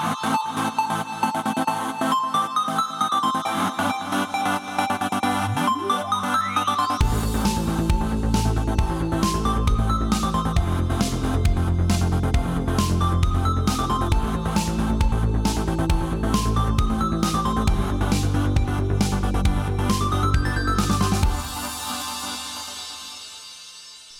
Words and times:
Thank 0.00 1.46
you. 1.46 1.47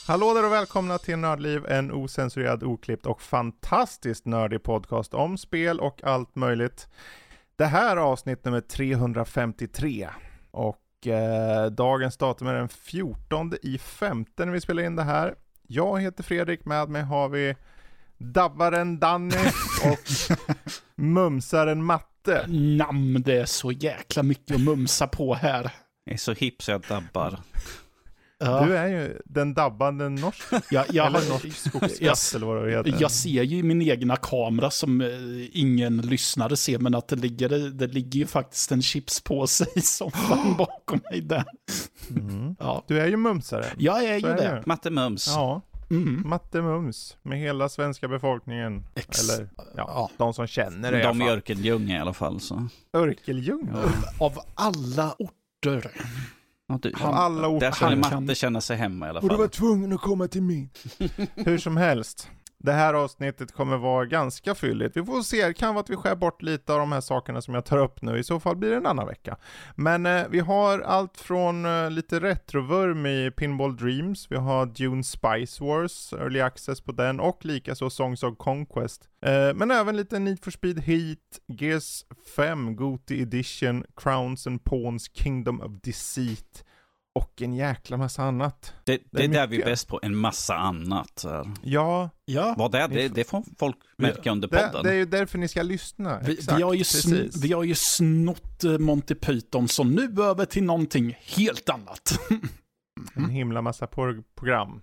Hallå 0.08 0.34
där 0.34 0.44
och 0.44 0.52
välkomna 0.52 0.98
till 0.98 1.18
Nördliv, 1.18 1.66
en 1.66 1.92
osensurerad, 1.92 2.62
oklippt 2.62 3.06
och 3.06 3.22
fantastiskt 3.22 4.26
nördig 4.26 4.62
podcast 4.62 5.14
om 5.14 5.38
spel 5.38 5.80
och 5.80 6.04
allt 6.04 6.36
möjligt. 6.36 6.88
Det 7.56 7.64
här 7.64 7.96
är 7.96 8.00
avsnitt 8.00 8.44
nummer 8.44 8.60
353 8.60 10.08
och 10.50 11.06
eh, 11.06 11.66
dagens 11.66 12.16
datum 12.16 12.48
är 12.48 12.54
den 12.54 12.68
14 12.68 13.52
i 13.62 13.78
femte 13.78 14.44
när 14.44 14.52
vi 14.52 14.60
spelar 14.60 14.82
in 14.82 14.96
det 14.96 15.02
här. 15.02 15.34
Jag 15.66 16.00
heter 16.00 16.22
Fredrik, 16.22 16.64
med 16.64 16.88
mig 16.88 17.02
har 17.02 17.28
vi 17.28 17.56
dabbaren 18.18 18.98
Danny 18.98 19.36
och 19.84 20.38
mumsaren 20.94 21.84
Matte. 21.84 22.44
Namn, 22.48 23.22
det 23.22 23.38
är 23.38 23.46
så 23.46 23.72
jäkla 23.72 24.22
mycket 24.22 24.56
att 24.56 24.62
mumsa 24.62 25.06
på 25.06 25.34
här. 25.34 25.70
Jag 26.04 26.14
är 26.14 26.18
så 26.18 26.32
hipp 26.32 26.62
så 26.62 26.70
jag 26.70 26.80
dabbar. 26.80 27.38
Ja. 28.40 28.64
Du 28.66 28.76
är 28.76 28.86
ju 28.88 29.18
den 29.24 29.54
dabbande 29.54 30.08
norsk, 30.08 30.42
Jag, 30.70 30.84
jag, 30.92 31.06
eller 31.06 31.18
har- 31.20 31.28
norsk 31.28 31.56
skogskatt 31.68 32.00
jag, 32.00 32.16
eller 32.34 32.46
vad 32.46 32.64
det 32.64 32.70
heter. 32.70 32.96
jag 33.00 33.10
ser 33.10 33.42
ju 33.42 33.62
min 33.62 33.82
egna 33.82 34.16
kamera 34.16 34.70
som 34.70 35.00
eh, 35.00 35.08
ingen 35.52 35.96
lyssnare 36.00 36.56
ser, 36.56 36.78
men 36.78 36.94
att 36.94 37.08
det 37.08 37.16
ligger, 37.16 37.48
det 37.70 37.86
ligger 37.86 38.20
ju 38.20 38.26
faktiskt 38.26 38.72
en 38.72 38.82
chipspåse 38.82 39.66
i 39.74 39.80
soffan 39.80 40.54
bakom 40.58 41.00
mig 41.10 41.20
där. 41.20 41.44
Mm. 42.10 42.56
Ja, 42.58 42.84
Du 42.88 43.00
är 43.00 43.06
ju 43.06 43.16
mumsare. 43.16 43.64
jag 43.78 44.04
är 44.04 44.20
Så 44.20 44.26
ju 44.26 44.32
är 44.32 44.36
det. 44.36 44.62
Matte 44.66 44.90
Mums. 44.90 45.26
Ja, 45.28 45.62
Mm. 45.90 46.22
Matte 46.28 46.62
Mums 46.62 47.16
med 47.22 47.38
hela 47.38 47.68
svenska 47.68 48.08
befolkningen. 48.08 48.84
Ex- 48.94 49.30
Eller 49.30 49.48
ja, 49.56 49.64
Ja. 49.76 50.10
de 50.16 50.34
som 50.34 50.46
känner 50.46 50.92
det 50.92 51.02
De 51.02 51.22
i. 51.22 51.28
Örkelljunga 51.28 51.96
i 51.96 52.00
alla 52.00 52.12
fall. 52.12 52.40
Så. 52.40 52.68
Örkelljunga. 52.92 53.82
Av 54.18 54.38
alla 54.54 55.14
orter. 55.18 55.90
Du, 56.76 56.92
Av 57.00 57.14
alla 57.14 57.40
där 57.40 57.48
orter. 57.56 57.70
skulle 57.70 57.90
han 57.90 57.98
Matte 58.00 58.10
kan- 58.10 58.34
känna 58.34 58.60
sig 58.60 58.76
hemma 58.76 59.06
i 59.06 59.10
alla 59.10 59.20
fall. 59.20 59.48
tvungen 59.48 59.92
att 59.92 60.00
komma 60.00 60.28
till 60.28 60.42
min. 60.42 60.68
Hur 61.34 61.58
som 61.58 61.76
helst. 61.76 62.30
Det 62.60 62.72
här 62.72 62.94
avsnittet 62.94 63.52
kommer 63.52 63.76
vara 63.76 64.06
ganska 64.06 64.54
fylligt. 64.54 64.96
Vi 64.96 65.04
får 65.04 65.22
se, 65.22 65.46
det 65.46 65.54
kan 65.54 65.74
vara 65.74 65.80
att 65.80 65.90
vi 65.90 65.96
skär 65.96 66.16
bort 66.16 66.42
lite 66.42 66.72
av 66.72 66.78
de 66.78 66.92
här 66.92 67.00
sakerna 67.00 67.42
som 67.42 67.54
jag 67.54 67.64
tar 67.64 67.78
upp 67.78 68.02
nu. 68.02 68.18
I 68.18 68.24
så 68.24 68.40
fall 68.40 68.56
blir 68.56 68.70
det 68.70 68.76
en 68.76 68.86
annan 68.86 69.06
vecka. 69.06 69.36
Men 69.74 70.06
eh, 70.06 70.26
vi 70.30 70.40
har 70.40 70.80
allt 70.80 71.16
från 71.16 71.64
eh, 71.64 71.90
lite 71.90 72.20
retrovurm 72.20 73.06
i 73.06 73.30
Pinball 73.30 73.76
Dreams. 73.76 74.26
Vi 74.30 74.36
har 74.36 74.66
Dune 74.66 75.04
Spice 75.04 75.64
Wars, 75.64 76.12
Early 76.12 76.40
Access 76.40 76.80
på 76.80 76.92
den 76.92 77.20
och 77.20 77.44
likaså 77.44 77.90
Songs 77.90 78.22
of 78.22 78.36
Conquest. 78.38 79.08
Eh, 79.22 79.54
men 79.54 79.70
även 79.70 79.96
lite 79.96 80.18
Need 80.18 80.44
for 80.44 80.50
Speed 80.50 80.78
Heat, 80.78 81.40
Gears 81.48 82.04
5, 82.36 82.76
Goti 82.76 83.22
Edition, 83.22 83.84
Crowns 83.96 84.46
and 84.46 84.64
Pawns, 84.64 85.08
Kingdom 85.14 85.60
of 85.60 85.72
Deceit 85.82 86.64
och 87.18 87.42
en 87.42 87.54
jäkla 87.54 87.96
massa 87.96 88.22
annat. 88.22 88.74
Det, 88.84 88.92
Det 88.96 89.02
det 89.10 89.20
är 89.20 89.24
är 89.24 89.28
där 89.28 89.46
vi 89.46 89.56
är 89.56 89.58
mycket. 89.58 89.64
bäst 89.66 89.88
på, 89.88 90.00
en 90.02 90.16
massa 90.16 90.54
annat. 90.56 91.24
Ja, 91.62 92.10
Ja, 92.24 92.54
Vad 92.58 92.72
det 92.72 92.78
är, 92.78 92.88
det, 92.88 93.08
det 93.08 93.24
får 93.24 93.44
folk 93.58 93.76
märka 93.96 94.30
under 94.32 94.48
det, 94.48 94.56
podden. 94.68 94.82
det 94.84 94.90
är 94.90 94.94
ju 94.94 95.04
därför 95.04 95.38
ni 95.38 95.48
ska 95.48 95.62
lyssna. 95.62 96.20
vi, 96.24 96.32
Exakt, 96.32 96.58
vi, 96.58 96.62
har 96.62 96.74
ju 96.74 96.82
sn- 96.82 97.38
vi 97.42 97.52
har 97.52 97.64
ju 97.64 97.74
snott 97.74 98.64
eh, 98.64 98.78
Monty 98.78 99.14
Python, 99.14 99.68
så 99.68 99.84
nu 99.84 100.14
över 100.22 100.44
till 100.44 100.62
någonting 100.64 101.16
helt 101.36 101.68
annat. 101.68 102.18
En 103.14 103.28
himla 103.30 103.62
massa 103.62 103.86
program. 103.86 104.82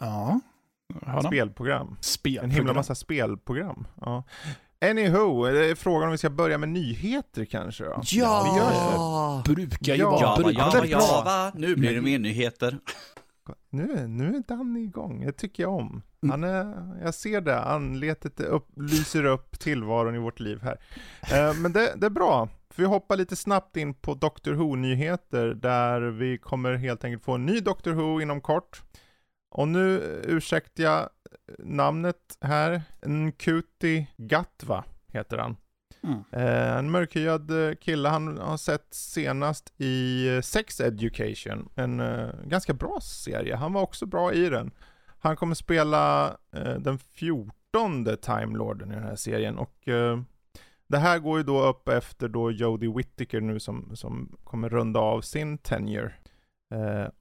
Ja. 0.00 0.40
Spelprogram. 1.26 1.96
Spel. 2.00 2.44
En 2.44 2.50
himla 2.50 2.72
massa 2.74 2.94
spelprogram. 2.94 3.86
Ja. 4.00 4.24
Anywho, 4.90 5.44
det 5.46 5.70
är 5.70 5.74
frågan 5.74 6.04
om 6.08 6.10
vi 6.12 6.18
ska 6.18 6.30
börja 6.30 6.58
med 6.58 6.68
nyheter 6.68 7.44
kanske 7.44 7.84
då? 7.84 8.00
Vi 8.12 8.16
gör 8.18 8.92
så. 8.92 9.42
brukar 9.54 9.94
ju 9.94 10.00
Ja, 10.00 10.10
vara... 10.10 10.52
Ja, 10.52 10.70
det 10.74 10.80
bra. 10.80 10.88
Java. 10.90 11.52
Nu 11.54 11.76
blir 11.76 11.94
det 11.94 12.00
mer 12.00 12.18
nyheter. 12.18 12.78
Nu, 13.70 13.92
är- 13.92 14.06
nu 14.08 14.36
är 14.36 14.42
Danny 14.56 14.80
igång, 14.84 15.26
det 15.26 15.32
tycker 15.32 15.62
jag 15.62 15.72
om. 15.74 16.02
Han 16.30 16.44
är, 16.44 16.74
jag 17.04 17.14
ser 17.14 17.40
det, 17.40 17.60
anletet 17.60 18.40
upp, 18.40 18.68
lyser 18.76 19.24
upp 19.24 19.58
tillvaron 19.60 20.14
i 20.14 20.18
vårt 20.18 20.40
liv 20.40 20.60
här. 20.62 20.78
Eh, 21.32 21.54
men 21.54 21.72
det, 21.72 21.92
det 21.96 22.06
är 22.06 22.10
bra, 22.10 22.48
för 22.70 22.82
vi 22.82 22.88
hoppar 22.88 23.16
lite 23.16 23.36
snabbt 23.36 23.76
in 23.76 23.94
på 23.94 24.14
Doctor 24.14 24.52
Who-nyheter, 24.52 25.46
där 25.54 26.00
vi 26.00 26.38
kommer 26.38 26.74
helt 26.74 27.04
enkelt 27.04 27.24
få 27.24 27.32
en 27.32 27.46
ny 27.46 27.60
Doctor 27.60 27.92
Who 27.92 28.20
inom 28.20 28.40
kort. 28.40 28.82
Och 29.50 29.68
nu 29.68 30.00
ursäktar 30.28 30.82
jag 30.84 31.08
namnet 31.58 32.38
här, 32.40 32.82
Nkuti 33.06 34.06
Gatva 34.16 34.84
heter 35.12 35.38
han. 35.38 35.56
Mm. 36.02 36.24
Eh, 36.32 36.76
en 36.76 36.90
mörkhyad 36.90 37.50
eh, 37.50 37.74
kille, 37.74 38.08
han 38.08 38.38
har 38.38 38.56
sett 38.56 38.86
senast 38.90 39.72
i 39.78 40.28
eh, 40.28 40.40
Sex 40.40 40.80
Education, 40.80 41.68
en 41.74 42.02
ganska 42.44 42.72
bra 42.72 43.00
serie. 43.00 43.56
Han 43.56 43.72
var 43.72 43.82
också 43.82 44.06
bra 44.06 44.32
i 44.32 44.48
den. 44.48 44.70
Han 45.18 45.36
kommer 45.36 45.54
spela 45.54 46.36
den 46.78 46.98
fjortonde 46.98 48.16
Time 48.16 48.58
Lorden 48.58 48.92
i 48.92 48.94
den 48.94 49.04
här 49.04 49.16
serien 49.16 49.58
och 49.58 49.88
det 50.86 50.98
här 50.98 51.18
går 51.18 51.38
ju 51.38 51.44
då 51.44 51.62
upp 51.62 51.88
efter 51.88 52.28
då 52.28 52.50
Jodie 52.50 52.92
Whittaker 52.96 53.40
nu 53.40 53.60
som, 53.60 53.96
som 53.96 54.36
kommer 54.44 54.68
runda 54.68 55.00
av 55.00 55.20
sin 55.20 55.58
tenure. 55.58 56.12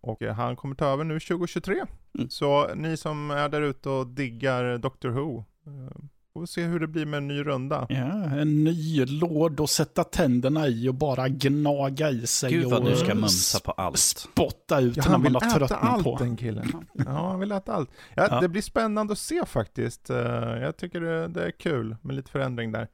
Och 0.01 0.21
han 0.21 0.55
kommer 0.55 0.75
ta 0.75 0.85
över 0.85 1.03
nu 1.03 1.19
2023. 1.19 1.85
Mm. 2.17 2.29
Så 2.29 2.75
ni 2.75 2.97
som 2.97 3.31
är 3.31 3.49
där 3.49 3.61
ute 3.61 3.89
och 3.89 4.07
diggar 4.07 4.77
Doctor 4.77 5.09
Who, 5.09 5.37
eh, 5.37 5.97
får 6.33 6.45
se 6.45 6.63
hur 6.63 6.79
det 6.79 6.87
blir 6.87 7.05
med 7.05 7.17
en 7.17 7.27
ny 7.27 7.43
runda. 7.43 7.85
Ja, 7.89 7.95
en 8.39 8.63
ny 8.63 9.05
låd 9.05 9.59
att 9.61 9.69
sätta 9.69 10.03
tänderna 10.03 10.67
i 10.67 10.89
och 10.89 10.95
bara 10.95 11.27
gnaga 11.29 12.09
i 12.09 12.27
sig. 12.27 12.51
Gud 12.53 12.65
vad 12.65 12.79
och 12.83 12.89
du 12.89 12.95
ska 12.95 13.15
mumsa 13.15 13.59
på 13.59 13.71
allt. 13.71 13.97
Spotta 13.97 14.79
ut 14.79 14.97
Ja, 14.97 15.03
när 15.03 15.11
han 15.11 15.21
man 15.21 15.23
vill 15.23 15.35
har 15.35 15.41
äta 15.47 15.57
tröttnat 15.57 15.83
allt 15.83 16.03
på. 16.03 16.17
den 16.17 16.37
killen. 16.37 16.71
Ja, 16.93 17.29
han 17.29 17.39
vill 17.39 17.51
äta 17.51 17.73
allt. 17.73 17.89
Ja, 18.15 18.27
Ja. 18.31 18.39
Det 18.41 18.47
blir 18.49 18.61
spännande 18.61 19.13
att 19.13 19.19
se 19.19 19.45
faktiskt. 19.45 20.09
Eh, 20.09 20.17
Jag 20.61 20.77
tycker 20.77 21.01
det, 21.01 21.27
det 21.27 21.45
är 21.45 21.51
kul 21.51 21.95
med 22.01 22.15
lite 22.15 22.31
förändring 22.31 22.71
där. 22.71 22.87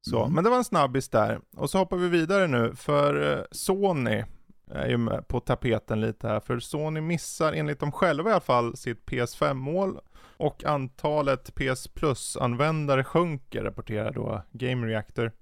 Så, 0.00 0.22
Mm. 0.22 0.34
Men 0.34 0.44
det 0.44 0.50
var 0.50 0.56
en 0.56 0.64
snabbis 0.64 1.08
där. 1.08 1.40
Och 1.56 1.70
så 1.70 1.78
hoppar 1.78 1.96
vi 1.96 2.08
vidare 2.08 2.46
nu, 2.46 2.72
för 2.76 3.32
eh, 3.38 3.44
Sony 3.50 4.24
är 4.70 4.88
ju 4.88 5.08
på 5.28 5.40
tapeten 5.40 6.00
lite 6.00 6.28
här. 6.28 6.40
För 6.40 6.58
Sony 6.58 7.00
missar 7.00 7.52
enligt 7.52 7.80
dem 7.80 7.92
själva 7.92 8.30
i 8.30 8.32
alla 8.32 8.40
fall 8.40 8.76
sitt 8.76 9.06
PS5-mål. 9.06 9.98
Och 10.38 10.64
antalet 10.64 11.54
PS 11.54 11.88
Plus-användare 11.88 13.04
sjunker, 13.04 13.62
rapporterar 13.62 14.12
då 14.12 14.42
Game 14.52 14.86
Reactor. 14.86 15.32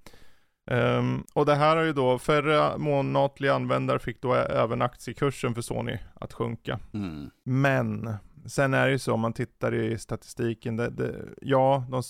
Ehm, 0.71 1.25
och 1.35 1.47
det 1.47 1.55
här 1.55 1.77
har 1.77 1.83
ju 1.83 1.93
då, 1.93 2.19
färre 2.19 2.79
månatliga 2.79 3.55
användare 3.55 3.99
fick 3.99 4.23
då 4.23 4.35
även 4.35 4.83
aktiekursen 4.83 5.55
för 5.55 5.63
Sony 5.63 5.99
att 6.15 6.33
sjunka. 6.33 6.81
Mm. 6.95 7.31
Men, 7.45 8.15
sen 8.47 8.75
är 8.75 8.87
det 8.87 8.93
ju 8.93 8.99
så 8.99 9.13
om 9.13 9.21
man 9.21 9.33
tittar 9.33 9.75
i 9.75 9.99
statistiken, 9.99 10.77
det, 10.77 10.91
det, 10.91 11.15
ja, 11.41 11.87
de, 11.91 12.03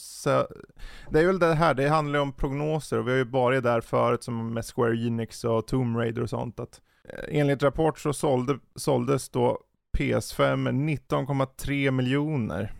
det 1.10 1.20
är 1.20 1.26
väl 1.26 1.38
det 1.38 1.54
här, 1.54 1.74
det 1.74 1.88
handlar 1.88 2.18
ju 2.18 2.22
om 2.22 2.32
prognoser 2.32 2.98
och 2.98 3.06
vi 3.06 3.10
har 3.10 3.18
ju 3.18 3.24
varit 3.24 3.62
där 3.62 3.80
förut 3.80 4.24
som 4.24 4.54
med 4.54 4.64
Square 4.64 4.96
Enix 4.96 5.44
och 5.44 5.66
Tomb 5.66 5.96
Raider 5.96 6.22
och 6.22 6.30
sånt 6.30 6.60
att 6.60 6.80
enligt 7.28 7.62
rapport 7.62 7.98
så 7.98 8.12
sålde, 8.12 8.58
såldes 8.74 9.28
då 9.28 9.60
PS5 9.98 10.56
med 10.56 10.74
19,3 10.74 11.90
miljoner 11.90 12.72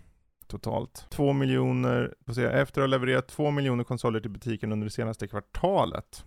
totalt. 0.47 1.07
2 1.11 1.33
miljoner, 1.33 2.15
får 2.27 2.33
se, 2.33 2.45
efter 2.45 2.81
att 2.81 2.83
ha 2.83 2.87
levererat 2.87 3.29
2 3.29 3.51
miljoner 3.51 3.85
konsoler 3.85 4.21
till 4.21 4.31
butiken 4.31 4.73
under 4.73 4.85
det 4.85 4.91
senaste 4.91 5.29
kvartalet. 5.29 6.25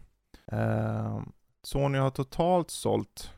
Eh, 0.51 1.21
Sony 1.63 1.97
har 1.97 2.09
totalt 2.09 2.71
sålt 2.71 3.31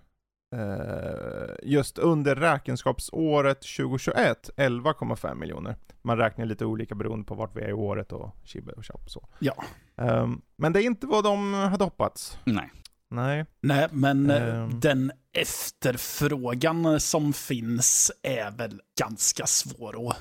eh, 0.55 1.55
just 1.63 1.97
under 1.97 2.35
räkenskapsåret 2.35 3.61
2021 3.77 4.49
11,5 4.57 5.35
miljoner. 5.35 5.75
Man 6.01 6.17
räknar 6.17 6.45
lite 6.45 6.65
olika 6.65 6.95
beroende 6.95 7.25
på 7.25 7.35
vart 7.35 7.55
vi 7.55 7.61
är 7.61 7.69
i 7.69 7.73
året 7.73 8.11
och 8.11 8.35
chibbe 8.43 8.71
och 8.71 8.85
så. 9.05 9.27
Ja. 9.39 9.63
Ehm, 9.97 10.41
men 10.55 10.73
det 10.73 10.83
är 10.83 10.85
inte 10.85 11.07
vad 11.07 11.23
de 11.23 11.53
hade 11.53 11.83
hoppats. 11.83 12.37
Nej. 12.43 12.71
Nej. 13.11 13.45
Nej, 13.61 13.87
men 13.91 14.29
Ehm. 14.31 14.79
den 14.79 15.11
efterfrågan 15.33 16.99
som 16.99 17.33
finns 17.33 18.11
är 18.23 18.51
väl 18.51 18.81
ganska 18.99 19.45
svår 19.45 20.09
att 20.09 20.17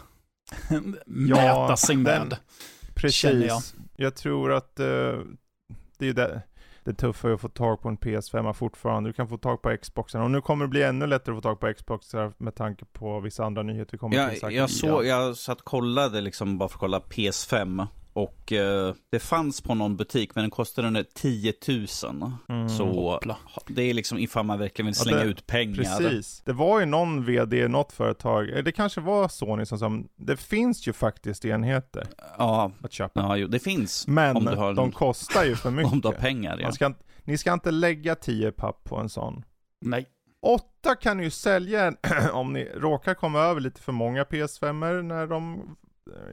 mäta 1.07 1.77
sig 1.77 1.97
den- 1.97 2.05
med. 2.05 2.37
Precis. 2.95 3.17
Känner 3.21 3.47
jag. 3.47 3.63
Jag. 3.97 4.15
tror 4.17 4.53
att 4.53 4.81
eh, 4.81 4.87
det 5.99 6.09
är 6.09 6.13
det. 6.13 6.43
Det 6.85 6.91
är 6.91 6.95
tuffare 6.95 7.35
att 7.35 7.41
få 7.41 7.49
tag 7.49 7.81
på 7.83 7.89
en 7.89 7.99
PS5 7.99 8.53
fortfarande. 8.53 9.09
Du 9.11 9.13
kan 9.15 9.29
få 9.29 9.39
tag 9.39 9.63
på 9.63 9.77
Xboxen. 9.83 10.21
Och 10.23 10.31
nu 10.31 10.41
kommer 10.41 10.65
det 10.65 10.69
bli 10.69 10.83
ännu 10.83 11.07
lättare 11.07 11.33
att 11.37 11.43
få 11.43 11.49
tag 11.49 11.61
på 11.61 11.75
Xboxar 11.75 12.33
med 12.39 12.55
tanke 12.55 12.85
på 12.85 13.21
vissa 13.21 13.45
andra 13.45 13.63
nyheter 13.63 13.93
vi 13.93 13.99
kommer 13.99 14.13
till 14.17 14.23
Jag, 14.23 14.33
säkert. 14.33 14.53
jag, 14.53 14.71
såg, 14.71 15.07
jag 15.07 15.37
satt 15.37 15.59
och 15.59 15.65
kollade 15.65 16.21
liksom 16.21 16.59
bara 16.59 16.69
för 16.69 16.77
att 16.77 16.81
kolla 16.81 16.99
PS5 17.01 17.87
Och 18.19 18.53
eh, 18.53 18.95
det 19.11 19.19
fanns 19.19 19.61
på 19.61 19.75
någon 19.75 19.97
butik, 19.97 20.35
men 20.35 20.43
den 20.45 20.51
kostade 20.51 20.89
under 20.89 21.03
10 21.15 21.53
000. 21.69 22.33
Mm. 22.49 22.69
Så 22.69 22.85
Hoppla. 23.13 23.37
det 23.67 23.83
är 23.83 23.95
liksom 23.95 24.19
ifall 24.19 24.45
man 24.47 24.59
verkligen 24.59 24.87
vill 24.87 24.95
Ja, 24.99 25.03
slänga 25.05 25.19
det- 25.19 25.25
ut 25.31 25.47
pengar. 25.47 25.75
Precis. 25.77 26.43
Det 26.45 26.53
var 26.53 26.81
ju 26.81 26.87
någon 26.87 27.25
vd 27.25 27.57
i 27.65 27.69
något 27.69 27.93
företag, 27.93 28.51
eh, 28.57 28.65
det 28.65 28.73
kanske 28.73 29.01
var 29.01 29.29
Sony 29.29 29.65
som 29.67 29.79
sa, 29.79 29.93
det 30.17 30.37
finns 30.37 30.89
ju 30.89 30.93
faktiskt 30.93 31.45
enheter 31.45 32.07
Ja, 32.39 32.73
att 32.83 32.93
köpa. 32.93 33.21
ja 33.21 33.37
jo, 33.37 33.49
det 33.49 33.59
finns. 33.59 34.07
Men 34.07 34.37
om 34.37 34.45
du 34.45 34.57
har, 34.57 34.75
de 34.75 34.93
kostar 34.93 35.45
ju 35.45 35.57
för 35.57 35.71
mycket. 35.71 35.93
om 35.93 36.01
du 36.01 36.09
har 36.09 36.15
pengar, 36.15 36.57
ja. 36.59 36.63
Man 36.67 36.73
ska, 36.73 36.93
ni 37.25 37.39
ska 37.39 37.53
inte 37.53 37.71
lägga 37.71 38.15
10 38.15 38.53
papp 38.53 38.85
på 38.85 38.97
en 38.97 39.09
sån. 39.09 39.45
Nej. 39.85 40.07
8 40.43 40.95
kan 40.95 41.17
ni 41.17 41.23
ju 41.25 41.31
sälja 41.31 41.93
om 42.33 42.53
ni 42.53 42.65
råkar 42.65 43.15
komma 43.15 43.41
över 43.41 43.61
lite 43.61 43.81
för 43.81 43.93
många 43.93 44.25
PS5 44.25 45.03
när 45.03 45.27
de 45.27 45.63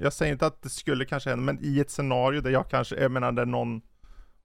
jag 0.01 0.13
säger 0.13 0.31
inte 0.33 0.45
att 0.45 0.62
det 0.62 0.69
skulle 0.69 1.06
kanske 1.06 1.30
hända, 1.30 1.54
men 1.54 1.60
i 1.62 1.80
ett 1.80 1.89
scenario 1.89 2.42
där 2.42 2.50
jag 2.50 2.69
kanske, 2.69 2.95
jag 2.95 3.12
menar 3.12 3.31
där 3.31 3.45
någon 3.45 3.81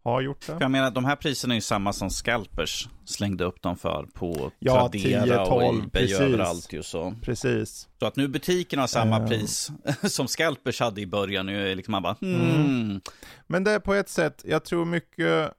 har 0.02 0.20
gjort 0.20 0.40
det. 0.40 0.46
För 0.46 0.60
Jag 0.60 0.70
menar, 0.70 0.90
de 0.90 1.04
här 1.04 1.16
priserna 1.16 1.54
är 1.54 1.56
ju 1.56 1.60
samma 1.60 1.92
som 1.92 2.10
Scalpers 2.10 2.88
slängde 3.04 3.44
upp 3.44 3.62
dem 3.62 3.76
för 3.76 4.06
på 4.14 4.52
Ja, 4.58 4.88
Tradera 4.90 5.24
10, 5.24 5.36
12, 5.46 5.50
och 5.50 5.74
Ebay 5.74 5.90
precis. 5.92 6.20
överallt 6.20 6.72
ju 6.72 6.82
så. 6.82 7.14
Precis. 7.22 7.88
Så 7.98 8.06
att 8.06 8.16
nu 8.16 8.28
butiken 8.28 8.78
har 8.78 8.86
samma 8.86 9.20
Eh. 9.20 9.28
pris 9.28 9.70
som 10.08 10.28
Scalpers 10.28 10.80
hade 10.80 11.00
i 11.00 11.06
början, 11.06 11.46
nu 11.46 11.70
är 11.70 11.76
liksom 11.76 11.92
man 11.92 12.02
bara 12.02 12.16
hmm. 12.20 13.00
Men 13.46 13.64
det 13.64 13.70
är 13.70 13.80
på 13.80 13.94
ett 13.94 14.08
sätt, 14.08 14.42
jag 14.46 14.64
tror 14.64 14.84
mycket 14.84 15.52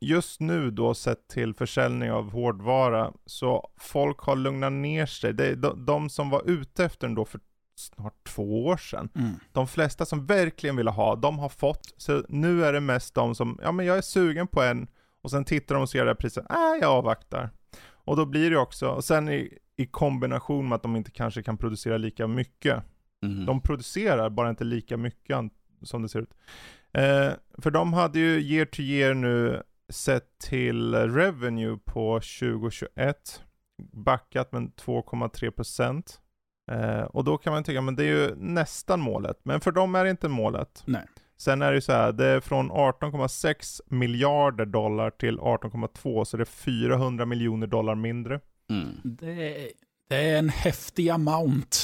just 0.00 0.40
nu 0.40 0.70
då 0.70 0.94
sett 0.94 1.28
till 1.28 1.54
försäljning 1.54 2.12
av 2.12 2.30
hårdvara, 2.30 3.12
så 3.26 3.68
folk 3.80 4.18
har 4.18 4.36
lugnat 4.36 4.72
ner 4.72 5.06
sig. 5.06 5.32
Det 5.34 5.46
är 5.46 5.56
de, 5.56 5.84
de 5.84 6.10
som 6.10 6.30
var 6.30 6.50
ute 6.50 6.84
efter 6.84 7.06
den 7.06 7.14
då 7.14 7.24
för 7.24 7.40
snart 7.74 8.24
två 8.24 8.66
år 8.66 8.76
sedan. 8.76 9.08
Mm. 9.14 9.32
De 9.52 9.66
flesta 9.66 10.04
som 10.04 10.26
verkligen 10.26 10.76
ville 10.76 10.90
ha, 10.90 11.16
de 11.16 11.38
har 11.38 11.48
fått. 11.48 11.94
Så 11.96 12.24
nu 12.28 12.64
är 12.64 12.72
det 12.72 12.80
mest 12.80 13.14
de 13.14 13.34
som, 13.34 13.58
ja 13.62 13.72
men 13.72 13.86
jag 13.86 13.96
är 13.98 14.02
sugen 14.02 14.46
på 14.46 14.62
en, 14.62 14.86
och 15.22 15.30
sen 15.30 15.44
tittar 15.44 15.74
de 15.74 15.82
och 15.82 15.90
ser 15.90 16.04
det 16.04 16.10
här 16.10 16.14
priset, 16.14 16.50
äh, 16.50 16.56
jag 16.80 16.90
avvaktar. 16.90 17.50
Och 17.86 18.16
då 18.16 18.26
blir 18.26 18.50
det 18.50 18.58
också, 18.58 18.88
och 18.88 19.04
sen 19.04 19.28
i, 19.28 19.58
i 19.76 19.86
kombination 19.86 20.68
med 20.68 20.76
att 20.76 20.82
de 20.82 20.96
inte 20.96 21.10
kanske 21.10 21.42
kan 21.42 21.56
producera 21.56 21.96
lika 21.96 22.26
mycket, 22.26 22.82
Mhm. 23.22 23.46
de 23.46 23.60
producerar 23.60 24.30
bara 24.30 24.50
inte 24.50 24.64
lika 24.64 24.96
mycket 24.96 25.38
som 25.82 26.02
det 26.02 26.08
ser 26.08 26.18
ut. 26.20 26.34
Eh, 26.92 27.32
för 27.58 27.70
de 27.70 27.92
hade 27.92 28.18
ju 28.18 28.40
year 28.40 28.64
to 28.66 28.80
year 28.82 29.14
nu 29.14 29.62
sett 29.88 30.38
till 30.38 30.94
revenue 30.94 31.78
på 31.84 32.20
2021 32.20 33.42
backat 33.92 34.52
med 34.52 34.72
2,3%. 34.76 36.20
Eh, 36.72 37.00
och 37.02 37.24
då 37.24 37.38
kan 37.38 37.52
man 37.52 37.64
tycka, 37.64 37.80
men 37.80 37.96
det 37.96 38.02
är 38.04 38.06
ju 38.28 38.34
nästan 38.36 39.00
målet. 39.00 39.40
Men 39.42 39.60
för 39.60 39.72
dem 39.72 39.94
är 39.94 40.04
det 40.04 40.10
inte 40.10 40.28
målet. 40.28 40.82
Nej. 40.86 41.02
Sen 41.36 41.62
är 41.62 41.70
det 41.70 41.74
ju 41.74 41.80
så 41.80 41.92
här, 41.92 42.12
det 42.12 42.26
är 42.26 42.40
från 42.40 42.70
18,6 42.72 43.80
miljarder 43.86 44.66
dollar 44.66 45.10
till 45.10 45.38
18,2 45.38 46.24
så 46.24 46.36
det 46.36 46.42
är 46.42 46.44
400 46.44 47.26
miljoner 47.26 47.66
dollar 47.66 47.94
mindre. 47.94 48.40
Mm. 48.70 48.88
Det, 49.04 49.68
det 50.08 50.16
är 50.30 50.38
en 50.38 50.48
häftig 50.48 51.08
amount. 51.10 51.76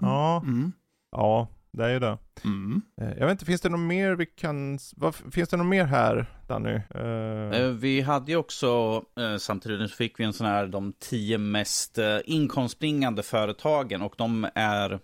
Ja, 0.00 0.40
Mm. 0.44 0.72
ja, 1.10 1.48
det 1.76 1.84
är 1.84 1.88
ju 1.88 1.98
det. 1.98 2.18
Mm. 2.44 2.82
Eh, 3.00 3.08
Jag 3.18 3.26
vet 3.26 3.30
inte, 3.30 3.44
finns 3.44 3.60
det 3.60 3.68
något 3.68 3.80
mer 3.80 4.12
vi 4.12 4.26
kan, 4.26 4.78
vad, 4.96 5.14
finns 5.14 5.48
det 5.48 5.56
något 5.56 5.66
mer 5.66 5.84
här 5.84 6.26
Danny? 6.48 6.74
Eh, 6.94 7.68
Vi 7.68 8.00
hade 8.00 8.32
ju 8.32 8.36
också, 8.38 9.02
samtidigt 9.38 9.90
så 9.90 9.96
fick 9.96 10.20
vi 10.20 10.24
en 10.24 10.32
sån 10.32 10.46
här, 10.46 10.66
de 10.66 10.92
tio 10.92 11.38
mest 11.38 11.98
inkomstbringande 12.24 13.22
företagen 13.22 14.02
och 14.02 14.14
de 14.18 14.48
är, 14.54 14.98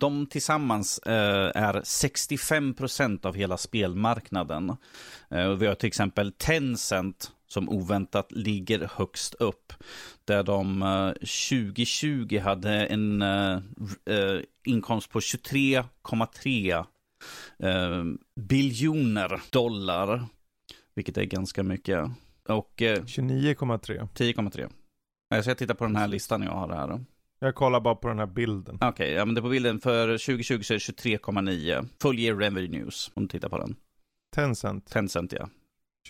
de 0.00 0.26
tillsammans 0.26 1.00
är 1.04 1.74
65% 1.80 3.26
av 3.26 3.34
hela 3.34 3.56
spelmarknaden. 3.56 4.76
Vi 5.58 5.66
har 5.66 5.74
till 5.74 5.86
exempel 5.86 6.32
Tencent 6.32 7.30
som 7.54 7.68
oväntat 7.68 8.32
ligger 8.32 8.88
högst 8.94 9.34
upp. 9.34 9.72
Där 10.24 10.42
de 10.42 10.82
eh, 10.82 11.08
2020 11.08 12.38
hade 12.38 12.86
en 12.86 13.22
eh, 13.22 13.54
eh, 14.04 14.40
inkomst 14.64 15.10
på 15.10 15.20
23,3 15.20 16.84
eh, 17.58 18.04
biljoner 18.40 19.42
dollar. 19.50 20.26
Vilket 20.94 21.16
är 21.16 21.24
ganska 21.24 21.62
mycket. 21.62 22.10
Och 22.48 22.82
eh, 22.82 23.02
29,3. 23.02 24.08
10,3. 24.14 24.70
Jag 25.28 25.44
ska 25.44 25.54
titta 25.54 25.74
på 25.74 25.84
den 25.84 25.96
här 25.96 26.08
listan 26.08 26.42
jag 26.42 26.52
har 26.52 26.68
här. 26.68 27.04
Jag 27.38 27.54
kollar 27.54 27.80
bara 27.80 27.94
på 27.94 28.08
den 28.08 28.18
här 28.18 28.26
bilden. 28.26 28.78
Okej, 28.80 29.12
ja 29.12 29.24
men 29.24 29.34
det 29.34 29.38
är 29.38 29.42
på 29.42 29.48
bilden 29.48 29.80
för 29.80 30.08
2020 30.08 30.62
så 30.62 30.74
är 30.74 30.78
det 30.78 31.16
23,9. 31.16 31.88
Full 32.02 32.18
year 32.18 32.36
revenues, 32.36 33.10
om 33.14 33.22
du 33.22 33.28
tittar 33.28 33.48
på 33.48 33.58
den. 33.58 33.76
Tencent. 34.34 34.86
Tencent 34.86 35.32
ja. 35.32 35.48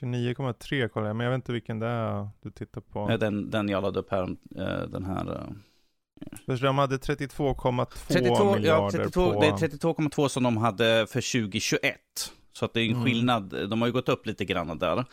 29,3 0.00 0.88
kollar 0.88 1.06
jag, 1.06 1.16
men 1.16 1.24
jag 1.24 1.30
vet 1.30 1.38
inte 1.38 1.52
vilken 1.52 1.78
det 1.78 1.86
är 1.86 2.28
du 2.42 2.50
tittar 2.50 2.80
på. 2.80 3.10
Eh, 3.10 3.18
Den, 3.18 3.50
den 3.50 3.68
jag 3.68 3.82
lade 3.82 4.00
upp 4.00 4.10
här, 4.10 4.22
eh, 4.56 4.88
den 4.88 5.04
här. 5.04 5.32
eh, 5.34 6.36
För 6.46 6.56
de 6.66 6.78
hade 6.78 6.96
32,2 6.96 7.86
32, 8.08 8.54
miljarder 8.54 8.98
ja, 8.98 9.04
32, 9.04 9.32
på... 9.32 9.40
Det 9.40 9.46
är 9.46 9.52
32,2 9.52 10.28
som 10.28 10.42
de 10.42 10.56
hade 10.56 11.06
för 11.06 11.32
2021. 11.42 11.96
Så 12.52 12.64
att 12.64 12.72
det 12.74 12.80
är 12.80 12.84
en 12.84 12.90
Mm. 12.92 13.04
skillnad. 13.04 13.68
De 13.70 13.80
har 13.80 13.88
ju 13.88 13.92
gått 13.92 14.08
upp 14.08 14.26
lite 14.26 14.44
grann 14.44 14.78
där. 14.78 15.04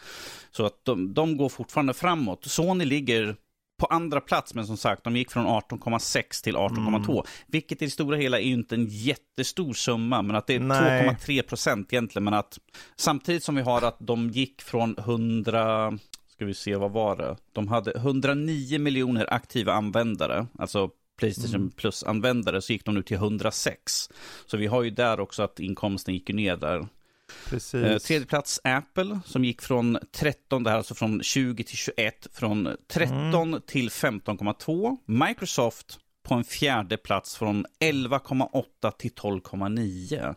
Så 0.51 0.65
att 0.65 0.85
de, 0.85 1.13
de 1.13 1.37
går 1.37 1.49
fortfarande 1.49 1.93
framåt. 1.93 2.45
Sony 2.45 2.85
ligger 2.85 3.35
på 3.81 3.87
andra 3.87 4.21
plats, 4.21 4.53
men 4.53 4.67
som 4.67 4.77
sagt, 4.77 5.03
de 5.03 5.15
gick 5.15 5.31
från 5.31 5.45
18,6 5.47 6.43
till 6.43 6.55
18,2. 6.55 7.11
Mm. 7.11 7.23
Vilket 7.47 7.81
i 7.81 7.85
det 7.85 7.91
stora 7.91 8.17
hela 8.17 8.39
är 8.39 8.43
ju 8.43 8.53
inte 8.53 8.75
en 8.75 8.87
jättestor 8.89 9.73
summa, 9.73 10.21
men 10.21 10.35
att 10.35 10.47
det 10.47 10.55
är 10.55 10.59
Nej. 10.59 11.09
2,3 11.09 11.41
procent 11.41 11.93
egentligen. 11.93 12.23
Men 12.23 12.33
att 12.33 12.59
samtidigt 12.95 13.43
som 13.43 13.55
vi 13.55 13.61
har 13.61 13.81
att 13.81 13.97
de 13.99 14.29
gick 14.29 14.61
från 14.61 14.95
100, 14.97 15.97
ska 16.27 16.45
vi 16.45 16.53
se, 16.53 16.75
vad 16.75 16.91
var 16.91 17.15
det? 17.15 17.35
De 17.51 17.67
hade 17.67 17.91
109 17.91 18.79
miljoner 18.79 19.33
aktiva 19.33 19.73
användare, 19.73 20.47
alltså 20.59 20.89
Playstation 21.17 21.55
Mm. 21.55 21.71
Plus-användare, 21.71 22.61
så 22.61 22.73
gick 22.73 22.85
de 22.85 22.95
nu 22.95 23.03
till 23.03 23.17
106. 23.17 24.09
Så 24.45 24.57
vi 24.57 24.67
har 24.67 24.83
ju 24.83 24.89
där 24.89 25.19
också 25.19 25.43
att 25.43 25.59
inkomsten 25.59 26.13
gick 26.13 26.29
ner 26.29 26.55
där. 26.57 26.87
Precis. 27.49 27.73
Eh, 27.83 27.97
tredje 27.97 28.27
plats 28.27 28.59
Apple 28.63 29.19
som 29.25 29.45
gick 29.45 29.61
från 29.61 29.97
13, 30.11 30.63
det 30.63 30.69
här 30.69 30.77
alltså 30.77 30.95
från 30.95 31.23
20 31.23 31.63
till 31.63 31.77
21, 31.77 32.27
från 32.33 32.75
13 32.87 33.47
Mm. 33.49 33.61
till 33.67 33.89
15,2. 33.89 34.97
Microsoft 35.05 35.99
på 36.23 36.33
en 36.33 36.43
fjärde 36.43 36.97
plats 36.97 37.35
från 37.35 37.65
11,8 37.79 38.91
till 38.91 39.11
12,9. 39.11 40.35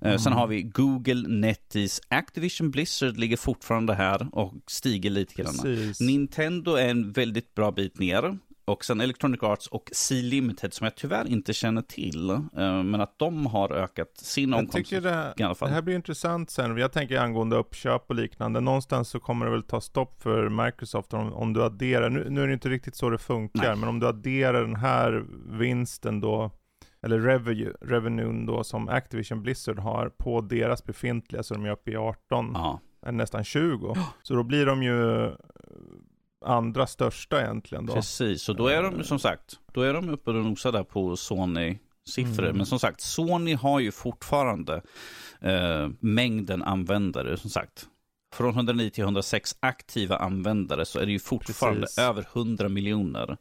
Eh, 0.00 0.16
Sen 0.16 0.26
Mm. 0.26 0.32
har 0.38 0.46
vi 0.46 0.62
Google, 0.62 1.28
NetEase, 1.28 2.02
Activision 2.08 2.70
Blizzard 2.70 3.16
ligger 3.16 3.36
fortfarande 3.36 3.94
här 3.94 4.28
och 4.32 4.54
stiger 4.66 5.10
lite 5.10 5.34
grann. 5.34 5.54
Nintendo 6.00 6.74
är 6.74 6.88
en 6.88 7.12
väldigt 7.12 7.54
bra 7.54 7.70
bit 7.70 7.98
ner. 7.98 8.38
Och 8.70 8.84
sen 8.84 9.00
Electronic 9.00 9.42
Arts 9.42 9.66
och 9.66 9.90
C-Limited 9.92 10.74
som 10.74 10.84
jag 10.84 10.94
tyvärr 10.96 11.26
inte 11.28 11.52
känner 11.52 11.82
till. 11.82 12.30
eh, 12.30 12.38
Men 12.82 13.00
att 13.00 13.18
de 13.18 13.46
har 13.46 13.72
ökat 13.72 14.10
sin 14.16 14.50
Jag 14.50 14.58
omkomst. 14.58 14.76
tycker 14.76 15.00
det 15.00 15.10
här, 15.10 15.34
i 15.36 15.42
alla 15.42 15.54
fall. 15.54 15.68
det 15.68 15.74
här 15.74 15.82
blir 15.82 15.94
intressant 15.94 16.50
sen. 16.50 16.76
Jag 16.76 16.92
tänker 16.92 17.18
angående 17.20 17.56
uppköp 17.56 18.04
och 18.08 18.14
liknande. 18.14 18.60
Någonstans 18.60 19.08
så 19.08 19.20
kommer 19.20 19.46
det 19.46 19.52
väl 19.52 19.62
ta 19.62 19.80
stopp 19.80 20.22
för 20.22 20.48
Microsoft 20.64 21.14
om, 21.14 21.32
om 21.32 21.52
du 21.52 21.62
adderar. 21.62 22.10
Nu, 22.10 22.30
nu 22.30 22.42
är 22.42 22.46
det 22.46 22.52
inte 22.52 22.68
riktigt 22.68 22.94
så 22.94 23.10
det 23.10 23.18
funkar, 23.18 23.62
Nej. 23.68 23.76
men 23.76 23.88
om 23.88 24.00
du 24.00 24.06
adderar 24.06 24.62
den 24.62 24.76
här 24.76 25.24
vinsten 25.58 26.20
då, 26.20 26.50
eller 27.02 27.18
revenue, 27.20 27.72
revenuen 27.80 28.46
då 28.46 28.64
som 28.64 28.88
Activision 28.88 29.42
Blizzard 29.42 29.78
har 29.78 30.08
på 30.08 30.40
deras 30.40 30.84
befintliga, 30.84 31.42
så 31.42 31.54
de 31.54 31.64
är 31.64 31.70
uppe 31.70 31.90
i 31.90 31.96
18, 31.96 32.50
Ja. 32.54 32.80
är 33.06 33.12
nästan 33.12 33.44
20. 33.44 33.96
Så 34.22 34.34
då 34.34 34.42
blir 34.42 34.66
de 34.66 34.82
ju 34.82 35.24
eh, 35.24 35.32
andra 36.44 36.86
största 36.86 37.42
egentligen 37.42 37.86
då. 37.86 37.94
Precis, 37.94 38.48
och 38.48 38.56
då 38.56 38.66
är 38.66 38.82
de 38.82 39.04
som 39.04 39.18
sagt, 39.18 39.58
då 39.72 39.82
är 39.82 39.94
de 39.94 40.08
uppe 40.08 40.30
och 40.30 40.36
nosar 40.36 40.72
där 40.72 40.84
på 40.84 41.16
Sony-siffror. 41.16 42.44
Mm. 42.44 42.56
Men 42.56 42.66
som 42.66 42.78
sagt, 42.78 43.00
Sony 43.00 43.54
har 43.54 43.80
ju 43.80 43.92
fortfarande 43.92 44.82
eh, 45.40 45.88
mängden 46.00 46.62
användare, 46.62 47.36
som 47.36 47.50
sagt. 47.50 47.86
Från 48.34 48.54
109 48.54 48.90
till 48.90 49.04
106 49.04 49.56
aktiva 49.60 50.16
användare 50.16 50.84
så 50.84 50.98
är 50.98 51.06
det 51.06 51.12
ju 51.12 51.18
fortfarande 51.18 51.80
Precis. 51.80 51.98
över 51.98 52.26
100 52.32 52.68
miljoner. 52.68 53.36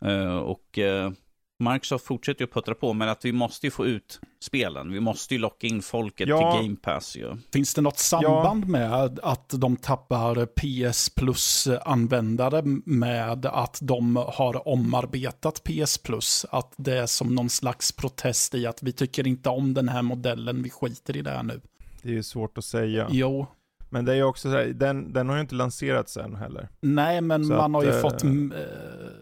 Eh, 0.00 0.36
och 0.36 0.78
eh, 0.78 1.10
Microsoft 1.58 2.06
fortsätter 2.06 2.40
ju 2.40 2.44
att 2.44 2.52
puttra 2.52 2.74
på, 2.74 2.92
men 2.92 3.08
att 3.08 3.24
vi 3.24 3.32
måste 3.32 3.66
ju 3.66 3.70
få 3.70 3.86
ut 3.86 4.20
spelen. 4.40 4.92
Vi 4.92 5.00
måste 5.00 5.34
ju 5.34 5.40
locka 5.40 5.66
in 5.66 5.82
folket 5.82 6.28
Ja. 6.28 6.52
till 6.52 6.62
Game 6.66 6.76
Pass 6.76 7.16
ju. 7.16 7.36
Finns 7.52 7.74
det 7.74 7.80
något 7.80 7.98
samband 7.98 8.66
med 8.68 9.18
att 9.22 9.48
de 9.48 9.76
tappar 9.76 10.46
PS 10.46 11.10
Plus-användare 11.14 12.62
med 12.84 13.46
att 13.46 13.78
de 13.82 14.16
har 14.16 14.68
omarbetat 14.68 15.62
PS 15.64 15.98
Plus? 15.98 16.46
Att 16.50 16.72
det 16.76 16.98
är 16.98 17.06
som 17.06 17.34
någon 17.34 17.50
slags 17.50 17.92
protest 17.92 18.54
i 18.54 18.66
att 18.66 18.82
vi 18.82 18.92
tycker 18.92 19.26
inte 19.26 19.48
om 19.48 19.74
den 19.74 19.88
här 19.88 20.02
modellen, 20.02 20.62
vi 20.62 20.70
skiter 20.70 21.16
i 21.16 21.22
det 21.22 21.30
här 21.30 21.42
nu. 21.42 21.60
Det 22.02 22.08
är 22.08 22.12
ju 22.12 22.22
svårt 22.22 22.58
att 22.58 22.64
säga. 22.64 23.08
Jo, 23.10 23.46
Men 23.88 24.04
det 24.04 24.12
är 24.12 24.16
ju 24.16 24.24
också 24.24 24.50
så 24.50 24.56
här, 24.56 24.64
den, 24.66 25.12
den 25.12 25.28
har 25.28 25.34
ju 25.36 25.40
inte 25.40 25.54
lanserats 25.54 26.16
än 26.16 26.34
heller. 26.36 26.68
nej 26.80 27.20
men 27.20 27.44
Så 27.44 27.52
man, 27.52 27.74
att, 27.76 27.82
har 27.82 27.90
ju 27.90 27.96
eh, 27.96 28.00
fått, 28.02 28.22
m- 28.24 28.52
eh, 28.56 28.62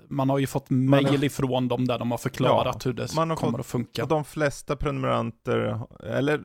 man 0.09 0.31
har 0.31 0.38
ju 0.38 0.47
fått 0.47 0.71
mail 0.71 1.25
ifrån 1.25 1.69
dem 1.69 1.87
där 1.87 1.99
de 1.99 2.11
har 2.11 2.19
förklarat 2.19 2.87
hur 2.87 2.92
det 2.92 3.09
kommer 3.09 3.37
fått- 3.37 3.61
att 3.61 3.66
funka. 3.66 4.02
Och 4.02 4.09
de 4.09 4.25
flesta 4.25 4.76
prenumeranter, 4.76 5.81
eller 6.07 6.40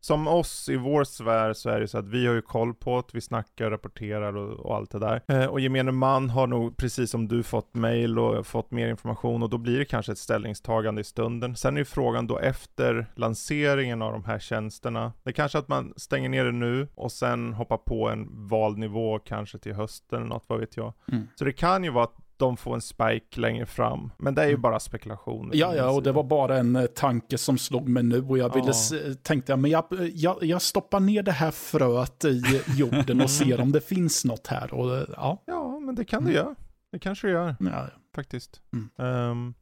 som 0.00 0.28
oss 0.28 0.68
i 0.68 0.76
vår 0.76 1.04
sfär 1.04 1.52
så 1.52 1.70
är 1.70 1.80
det 1.80 1.88
så 1.88 1.98
att 1.98 2.08
vi 2.08 2.26
har 2.26 2.34
ju 2.34 2.42
koll 2.42 2.74
på 2.74 2.96
det, 2.96 3.14
vi 3.14 3.20
snackar, 3.20 3.70
rapporterar 3.70 4.36
och, 4.36 4.66
och 4.66 4.76
allt 4.76 4.90
det 4.90 4.98
där. 4.98 5.22
Eh, 5.28 5.46
och 5.46 5.60
gemene 5.60 5.92
man 5.92 6.30
har 6.30 6.46
nog, 6.46 6.76
precis 6.76 7.10
som 7.10 7.28
du, 7.28 7.42
fått 7.42 7.74
mail 7.74 8.18
och 8.18 8.46
fått 8.46 8.70
mer 8.70 8.88
information 8.88 9.42
och 9.42 9.50
då 9.50 9.58
blir 9.58 9.78
det 9.78 9.84
kanske 9.84 10.12
ett 10.12 10.18
ställningstagande 10.18 11.00
i 11.00 11.04
stunden. 11.04 11.56
Sen 11.56 11.76
är 11.76 11.78
ju 11.78 11.84
frågan 11.84 12.26
då 12.26 12.38
efter 12.38 13.06
lanseringen 13.14 14.02
av 14.02 14.12
de 14.12 14.24
här 14.24 14.38
tjänsterna, 14.38 15.12
det 15.22 15.30
är 15.30 15.34
kanske 15.34 15.58
att 15.58 15.68
man 15.68 15.94
stänger 15.96 16.28
ner 16.28 16.44
det 16.44 16.52
nu 16.52 16.88
och 16.94 17.12
sen 17.12 17.52
hoppar 17.52 17.76
på 17.76 18.08
en 18.08 18.48
valnivå 18.48 19.18
kanske 19.18 19.58
till 19.58 19.74
hösten 19.74 20.18
eller 20.18 20.28
något, 20.28 20.44
vad 20.46 20.60
vet 20.60 20.76
jag. 20.76 20.92
Mm. 21.12 21.28
Så 21.34 21.44
det 21.44 21.52
kan 21.52 21.84
ju 21.84 21.90
vara 21.90 22.04
att 22.04 22.16
de 22.38 22.56
får 22.56 22.74
en 22.74 22.80
spike 22.80 23.40
längre 23.40 23.66
fram. 23.66 24.10
Men 24.18 24.34
det 24.34 24.42
är 24.42 24.46
ju 24.46 24.50
Mm. 24.52 24.62
bara 24.62 24.80
spekulation. 24.80 25.50
Ja, 25.54 25.74
ja, 25.74 25.90
och 25.90 26.02
det 26.02 26.12
var 26.12 26.24
bara 26.24 26.58
en 26.58 26.76
eh, 26.76 26.86
tanke 26.86 27.38
som 27.38 27.58
slog 27.58 27.88
mig 27.88 28.02
nu 28.02 28.22
och 28.22 28.38
jag 28.38 28.54
ville, 28.54 28.66
Ja. 28.66 28.70
s- 28.70 28.92
tänkte 29.22 29.52
jag, 29.52 29.58
men 29.58 29.70
jag, 29.70 29.84
jag, 30.14 30.36
jag 30.42 30.62
stoppar 30.62 31.00
ner 31.00 31.22
det 31.22 31.32
här 31.32 31.50
fröet 31.50 32.24
i 32.24 32.42
jorden 32.76 33.20
och 33.20 33.30
ser 33.30 33.60
om 33.60 33.72
det 33.72 33.80
finns 33.80 34.24
något 34.24 34.46
här. 34.46 34.74
Och 34.74 34.96
eh, 34.96 35.04
ja, 35.16 35.42
Ja, 35.46 35.78
men 35.80 35.94
det 35.94 36.04
kan 36.04 36.18
Mm. 36.18 36.30
du 36.32 36.36
göra. 36.38 36.54
Det 36.92 36.98
kanske 36.98 37.26
du 37.26 37.32
gör, 37.32 37.56
ja, 37.60 37.86
faktiskt. 38.14 38.60
Mm. 38.72 38.88
Ehm, 38.98 39.54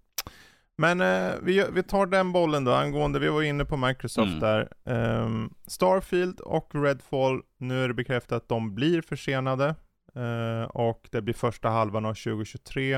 men 0.79 1.01
eh, 1.01 1.33
vi, 1.43 1.65
vi 1.73 1.83
tar 1.83 2.07
den 2.07 2.33
bollen 2.33 2.65
då, 2.65 2.73
angående, 2.73 3.19
vi 3.19 3.29
var 3.29 3.43
inne 3.43 3.65
på 3.65 3.77
Microsoft 3.77 4.29
Mm. 4.29 4.41
där. 4.41 4.69
Ehm, 4.85 5.51
Starfield 5.67 6.41
och 6.41 6.71
Redfall, 6.75 7.41
nu 7.59 7.85
är 7.85 7.89
det 7.89 7.95
bekräftat 7.95 8.43
att 8.43 8.49
de 8.49 8.75
blir 8.75 9.03
försenade. 9.03 9.75
Eh, 10.17 10.65
och 10.65 11.09
det 11.11 11.23
blir 11.23 11.35
första 11.35 11.69
halvan 11.69 12.07
av 12.07 12.15
2023 12.15 12.95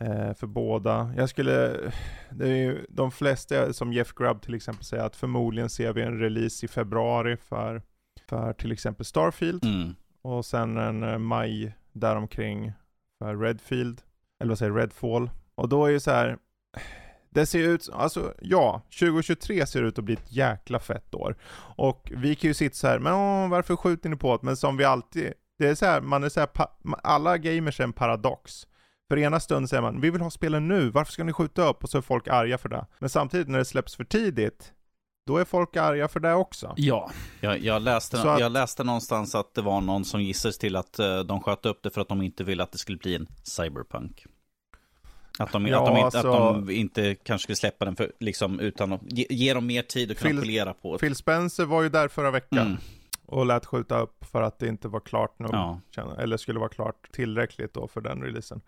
eh, 0.00 0.34
för 0.34 0.46
båda. 0.46 1.14
Jag 1.16 1.28
skulle, 1.28 1.80
det 2.30 2.48
är 2.48 2.56
ju 2.56 2.86
de 2.88 3.10
flesta, 3.10 3.72
som 3.72 3.92
Jeff 3.92 4.12
Grubb 4.14 4.42
till 4.42 4.54
exempel 4.54 4.84
säger, 4.84 5.04
att 5.04 5.16
förmodligen 5.16 5.70
ser 5.70 5.92
vi 5.92 6.02
en 6.02 6.18
release 6.18 6.66
i 6.66 6.68
februari 6.68 7.36
för, 7.36 7.82
för 8.28 8.52
till 8.52 8.72
exempel 8.72 9.06
Starfield. 9.06 9.64
Mm. 9.64 9.94
Och 10.22 10.44
sen 10.44 10.76
en 10.76 11.02
eh, 11.02 11.18
maj 11.18 11.74
däromkring 11.92 12.72
för 13.18 13.36
Redfield, 13.36 14.02
eller 14.40 14.48
vad 14.48 14.58
säger 14.58 14.72
Redfall. 14.72 15.30
Och 15.54 15.68
då 15.68 15.86
är 15.86 15.90
ju 15.90 16.00
så 16.00 16.10
här. 16.10 16.38
Det 17.30 17.46
ser 17.46 17.68
ut, 17.68 17.88
alltså 17.92 18.34
ja, 18.40 18.82
2023 19.00 19.66
ser 19.66 19.82
ut 19.82 19.98
att 19.98 20.04
bli 20.04 20.14
ett 20.14 20.32
jäkla 20.32 20.80
fett 20.80 21.14
år. 21.14 21.36
Och 21.76 22.12
vi 22.16 22.34
kan 22.34 22.48
ju 22.48 22.54
sitta 22.54 22.74
så 22.74 22.86
här, 22.86 22.98
men 22.98 23.12
åh, 23.12 23.48
varför 23.50 23.76
skjuter 23.76 24.08
ni 24.08 24.16
på 24.16 24.36
det? 24.36 24.42
Men 24.42 24.56
som 24.56 24.76
vi 24.76 24.84
alltid, 24.84 25.32
det 25.58 25.66
är 25.68 25.74
så 25.74 25.86
här, 25.86 26.00
man 26.00 26.24
är 26.24 26.28
så 26.28 26.40
här, 26.40 26.48
alla 27.02 27.38
gamers 27.38 27.80
är 27.80 27.84
en 27.84 27.92
paradox. 27.92 28.66
För 29.08 29.18
ena 29.18 29.40
stunden 29.40 29.68
säger 29.68 29.82
man, 29.82 30.00
vi 30.00 30.10
vill 30.10 30.20
ha 30.20 30.30
spelen 30.30 30.68
nu, 30.68 30.90
varför 30.90 31.12
ska 31.12 31.24
ni 31.24 31.32
skjuta 31.32 31.68
upp? 31.68 31.84
Och 31.84 31.90
så 31.90 31.98
är 31.98 32.02
folk 32.02 32.28
arga 32.28 32.58
för 32.58 32.68
det. 32.68 32.86
Men 32.98 33.08
samtidigt 33.10 33.48
när 33.48 33.58
det 33.58 33.64
släpps 33.64 33.96
för 33.96 34.04
tidigt, 34.04 34.72
då 35.26 35.36
är 35.36 35.44
folk 35.44 35.76
arga 35.76 36.08
för 36.08 36.20
det 36.20 36.34
också. 36.34 36.74
ja, 36.76 37.10
Jag, 37.40 37.58
jag, 37.60 37.82
läste, 37.82 38.32
att- 38.32 38.40
jag 38.40 38.52
läste 38.52 38.84
någonstans 38.84 39.34
att 39.34 39.54
det 39.54 39.62
var 39.62 39.80
någon 39.80 40.04
som 40.04 40.22
gissades 40.22 40.58
till 40.58 40.76
att 40.76 40.98
eh, 40.98 41.18
de 41.18 41.40
sköt 41.40 41.66
upp 41.66 41.82
det 41.82 41.90
för 41.90 42.00
att 42.00 42.08
de 42.08 42.22
inte 42.22 42.44
ville 42.44 42.62
att 42.62 42.72
det 42.72 42.78
skulle 42.78 42.98
bli 42.98 43.14
en 43.14 43.26
cyberpunk. 43.42 44.26
Att 45.38 45.52
de, 45.52 45.66
Ja, 45.66 45.78
att 45.80 45.86
de, 45.86 45.96
inte, 45.96 46.04
alltså- 46.18 46.32
att 46.32 46.66
de 46.66 46.70
inte 46.70 47.14
kanske 47.14 47.42
skulle 47.42 47.56
släppa 47.56 47.84
den 47.84 47.96
för, 47.96 48.12
liksom, 48.20 48.60
utan 48.60 48.92
att 48.92 49.00
ge, 49.12 49.26
ge 49.30 49.54
dem 49.54 49.66
mer 49.66 49.82
tid 49.82 50.10
att 50.10 50.18
kunna 50.18 50.40
Phil- 50.42 50.72
på 50.82 50.92
det. 50.92 50.98
Phil 50.98 51.14
Spencer 51.14 51.64
var 51.64 51.82
ju 51.82 51.88
där 51.88 52.08
förra 52.08 52.30
veckan. 52.30 52.58
Mm. 52.66 52.76
Och 53.26 53.46
lät 53.46 53.66
skjuta 53.66 54.00
upp 54.00 54.24
för 54.24 54.42
att 54.42 54.58
det 54.58 54.68
inte 54.68 54.88
var 54.88 55.00
klart 55.00 55.38
nog, 55.38 55.50
Ja. 55.54 55.80
eller 56.18 56.36
skulle 56.36 56.58
vara 56.58 56.68
klart 56.68 57.12
tillräckligt 57.12 57.74
då 57.74 57.88
för 57.88 58.00
den 58.00 58.22
releasen. 58.22 58.60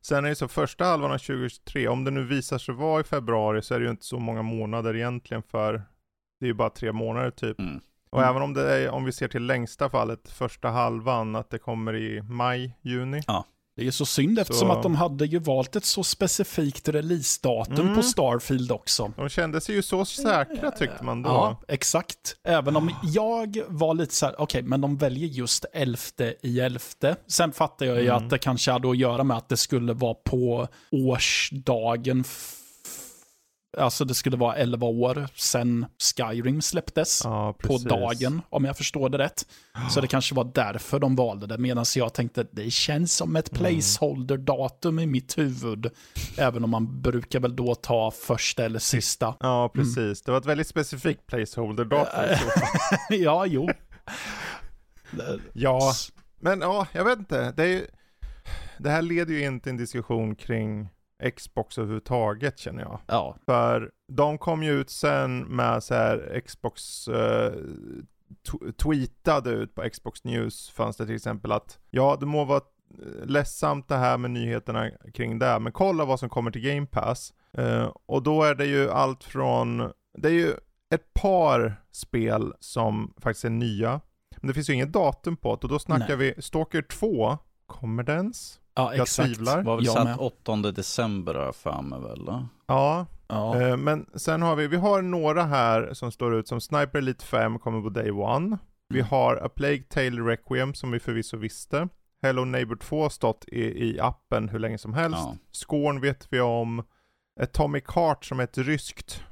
Sen 0.00 0.24
är 0.24 0.28
det 0.28 0.34
så 0.34 0.48
första 0.48 0.84
halvan 0.84 1.12
av 1.12 1.18
2023, 1.18 1.88
om 1.88 2.04
det 2.04 2.10
nu 2.10 2.24
visar 2.24 2.58
sig 2.58 2.74
vara 2.74 3.00
i 3.00 3.04
februari 3.04 3.62
så 3.62 3.74
är 3.74 3.78
det 3.78 3.84
ju 3.84 3.90
inte 3.90 4.04
så 4.06 4.18
många 4.18 4.42
månader 4.42 4.96
egentligen 4.96 5.42
för, 5.42 5.72
det 6.40 6.46
är 6.46 6.48
ju 6.48 6.54
bara 6.54 6.70
tre 6.70 6.92
månader 6.92 7.30
typ. 7.30 7.58
Mm. 7.60 7.80
Och 8.10 8.18
Mm. 8.18 8.30
även 8.30 8.42
om 8.42 8.54
det 8.54 8.74
är, 8.74 8.90
om 8.90 9.04
vi 9.04 9.12
ser 9.12 9.28
till 9.28 9.46
längsta 9.46 9.90
fallet, 9.90 10.28
första 10.28 10.68
halvan, 10.68 11.36
att 11.36 11.50
det 11.50 11.58
kommer 11.58 11.96
i 11.96 12.22
maj, 12.22 12.78
juni. 12.82 13.22
Det 13.78 13.86
är 13.86 13.90
så 13.90 14.06
synd 14.06 14.38
eftersom 14.38 14.68
Så- 14.68 14.74
att 14.74 14.82
de 14.82 14.94
hade 14.94 15.26
ju 15.26 15.38
valt 15.38 15.76
ett 15.76 15.84
så 15.84 16.04
specifikt 16.04 16.88
releasedatum 16.88 17.80
Mm. 17.80 17.94
på 17.94 18.02
Starfield 18.02 18.72
också. 18.72 19.12
De 19.16 19.28
kände 19.28 19.60
sig 19.60 19.74
ju 19.74 19.82
så 19.82 20.04
säkra 20.04 20.70
tyckte 20.70 21.04
man 21.04 21.22
då. 21.22 21.28
Ja, 21.30 21.60
exakt. 21.68 22.36
Även 22.44 22.76
om 22.76 22.90
jag 23.02 23.58
var 23.68 23.94
lite 23.94 24.14
så 24.14 24.26
här, 24.26 24.34
okej, 24.40 24.62
men 24.62 24.80
de 24.80 24.96
väljer 24.96 25.28
just 25.28 25.64
elfte 25.72 26.34
i 26.42 26.60
elfte. 26.60 27.16
Sen 27.26 27.52
fattar 27.52 27.86
jag 27.86 27.96
ju 27.96 28.08
Mm. 28.08 28.16
att 28.24 28.30
det 28.30 28.38
kanske 28.38 28.70
hade 28.72 28.90
att 28.90 28.96
göra 28.98 29.24
med 29.24 29.36
att 29.36 29.48
det 29.48 29.56
skulle 29.56 29.92
vara 29.92 30.14
på 30.14 30.68
årsdagen. 30.92 32.24
Alltså 33.78 34.04
det 34.04 34.14
skulle 34.14 34.36
vara 34.36 34.54
11 34.56 34.86
år 34.86 35.28
sedan 35.34 35.86
Skyrim 36.16 36.62
släpptes. 36.62 37.20
Ja, 37.24 37.54
På 37.58 37.78
dagen, 37.78 38.42
om 38.50 38.64
jag 38.64 38.76
förstår 38.76 39.08
det 39.08 39.18
rätt. 39.18 39.46
Så 39.90 40.00
det 40.00 40.06
kanske 40.06 40.34
var 40.34 40.50
därför 40.54 40.98
de 40.98 41.16
valde 41.16 41.46
det. 41.46 41.58
Medan 41.58 41.84
jag 41.96 42.14
tänkte 42.14 42.46
det 42.52 42.70
känns 42.70 43.12
som 43.16 43.36
ett 43.36 43.48
Mm. 43.48 43.58
placeholder-datum 43.60 44.98
i 44.98 45.06
mitt 45.06 45.38
huvud. 45.38 45.90
Även 46.38 46.64
om 46.64 46.70
man 46.70 47.00
brukar 47.02 47.40
väl 47.40 47.56
då 47.56 47.74
ta 47.74 48.10
första 48.10 48.64
eller 48.64 48.78
sista. 48.78 49.34
Ja, 49.40 49.70
precis. 49.74 50.22
Det 50.22 50.30
var 50.30 50.38
ett 50.38 50.46
väldigt 50.46 50.66
specifikt 50.68 51.26
placeholder-datum. 51.26 52.36
ja, 53.10 53.46
jo. 53.46 53.68
Ja, 55.52 55.92
men 56.40 56.60
ja, 56.60 56.86
jag 56.92 57.04
vet 57.04 57.18
inte. 57.18 57.52
Det, 57.56 57.66
ju, 57.66 57.86
det 58.78 58.90
här 58.90 59.02
leder 59.02 59.34
ju 59.34 59.44
in 59.44 59.60
till 59.60 59.70
en 59.70 59.76
diskussion 59.76 60.34
kring 60.34 60.88
Xbox 61.36 61.78
överhuvudtaget 61.78 62.58
känner 62.58 62.82
jag. 62.82 63.00
Ja, 63.06 63.36
För 63.46 63.90
de 64.12 64.38
kom 64.38 64.62
ju 64.62 64.72
ut 64.80 64.90
sen 64.90 65.38
med 65.40 65.82
så 65.82 65.94
här 65.94 66.42
Xbox 66.46 67.08
eh, 67.08 67.52
tweetade 68.82 69.50
ut 69.50 69.74
på 69.74 69.88
Xbox 69.90 70.24
News 70.24 70.70
fanns 70.70 70.96
det 70.96 71.06
till 71.06 71.14
exempel 71.14 71.52
att 71.52 71.78
ja, 71.90 72.16
det 72.20 72.26
må 72.26 72.44
vara 72.44 72.60
eh, 72.98 73.26
ledsamt 73.26 73.88
det 73.88 73.96
här 73.96 74.18
med 74.18 74.30
nyheterna 74.30 74.90
kring 75.14 75.38
det, 75.38 75.58
men 75.58 75.72
kolla 75.72 76.04
vad 76.04 76.20
som 76.20 76.28
kommer 76.28 76.50
till 76.50 76.62
Game 76.62 76.86
Pass. 76.86 77.34
Eh, 77.52 77.92
och 78.06 78.22
då 78.22 78.42
är 78.42 78.54
det 78.54 78.66
ju 78.66 78.90
allt 78.90 79.24
från, 79.24 79.92
det 80.18 80.28
är 80.28 80.32
ju 80.32 80.52
ett 80.94 81.14
par 81.14 81.82
spel 81.92 82.52
som 82.60 83.14
faktiskt 83.20 83.44
är 83.44 83.50
nya, 83.50 84.00
men 84.36 84.48
det 84.48 84.54
finns 84.54 84.70
ju 84.70 84.74
inget 84.74 84.92
datum 84.92 85.36
på 85.36 85.48
det 85.56 85.62
och 85.62 85.68
då 85.68 85.78
snackar 85.78 86.16
vi 86.16 86.34
Stalker 86.38 86.82
2, 86.82 87.38
kommer 87.66 88.02
den 88.02 88.16
ens? 88.16 88.60
Ja 88.78 88.94
Jag 88.94 89.02
exakt. 89.02 89.26
tvivlar. 89.28 89.62
Var 89.62 89.76
väl 89.76 89.84
Jag 89.84 89.94
satt 89.94 90.04
med. 90.04 90.16
8 90.18 90.56
december 90.56 91.34
har 91.34 91.44
jag 91.44 91.56
för 91.56 91.82
mig 91.82 92.00
väl? 92.00 92.24
då? 92.24 92.46
Ja, 92.66 93.06
Ja. 93.30 93.60
Eh, 93.62 93.76
Men 93.76 94.06
sen 94.14 94.42
har 94.42 94.56
vi, 94.56 94.66
vi 94.66 94.76
har 94.76 95.02
några 95.02 95.42
här 95.44 95.94
som 95.94 96.12
står 96.12 96.34
ut 96.34 96.48
som 96.48 96.60
Sniper 96.60 96.98
Elite 96.98 97.24
5 97.24 97.58
kommer 97.58 97.82
på 97.82 97.88
Day 97.88 98.10
One. 98.10 98.58
Vi 98.88 98.98
Mm. 98.98 99.10
har 99.10 99.36
A 99.36 99.48
Plague 99.56 99.82
Tale 99.82 100.20
Requiem 100.22 100.74
som 100.74 100.90
vi 100.90 101.00
förvisso 101.00 101.36
visste. 101.36 101.88
Hello 102.22 102.44
Neighbor 102.44 102.76
2 102.76 103.02
har 103.02 103.08
stått 103.10 103.44
i, 103.48 103.60
i 103.88 104.00
appen 104.00 104.48
hur 104.48 104.58
länge 104.58 104.78
som 104.78 104.94
helst. 104.94 105.18
Ja. 105.18 105.36
Scorn 105.66 106.00
vet 106.00 106.26
vi 106.30 106.40
om. 106.40 106.82
Atomic 107.40 107.84
Heart 107.94 108.24
som 108.24 108.40
är 108.40 108.44
ett 108.44 108.58
ryskt 108.58 109.22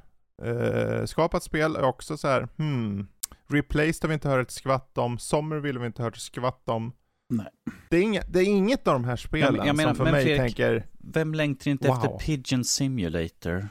eh, 0.43 1.05
skapat 1.05 1.43
spel 1.43 1.75
är 1.75 1.83
också 1.83 2.17
så 2.17 2.27
här, 2.27 2.47
hmm. 2.57 3.07
Replaced 3.47 4.01
har 4.03 4.07
vi 4.07 4.13
inte 4.13 4.29
hört 4.29 4.47
ett 4.47 4.51
skvatt 4.51 4.97
om. 4.97 5.17
Somerville 5.17 5.79
har 5.79 5.81
vi 5.81 5.87
inte 5.87 6.03
hört 6.03 6.15
ett 6.15 6.21
skvatt 6.21 6.69
om. 6.69 6.91
Nej. 7.29 7.47
Det 7.89 7.97
är, 7.97 8.01
inget, 8.01 8.33
det 8.33 8.39
är 8.39 8.43
inget 8.45 8.87
av 8.87 8.93
de 8.93 9.03
här 9.03 9.15
spelen 9.15 9.45
Ja, 9.45 9.51
men 9.57 9.67
jag 9.67 9.75
menar, 9.75 9.93
som 9.95 10.05
för 10.05 10.11
mig 10.11 10.23
Fredrik- 10.25 10.37
tänker, 10.41 10.85
Vem 11.13 11.33
längtar 11.33 11.71
inte 11.71 11.87
Wow. 11.87 11.97
efter 11.97 12.17
Pigeon 12.25 12.63
Simulator? 12.63 13.67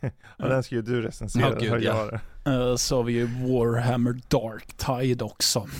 ja, 0.38 0.48
den 0.48 0.62
ska 0.62 0.74
ju 0.74 0.82
du 0.82 1.02
recensera, 1.02 1.48
Ja, 1.48 1.58
gud, 1.74 1.82
ja. 1.84 2.10
jag. 2.44 2.70
Eh, 2.70 2.76
Så 2.76 2.96
har 2.96 3.02
vi 3.04 3.12
ju 3.12 3.24
Warhammer 3.26 4.20
Dark 4.28 4.76
Tide 4.76 5.24
också. 5.24 5.68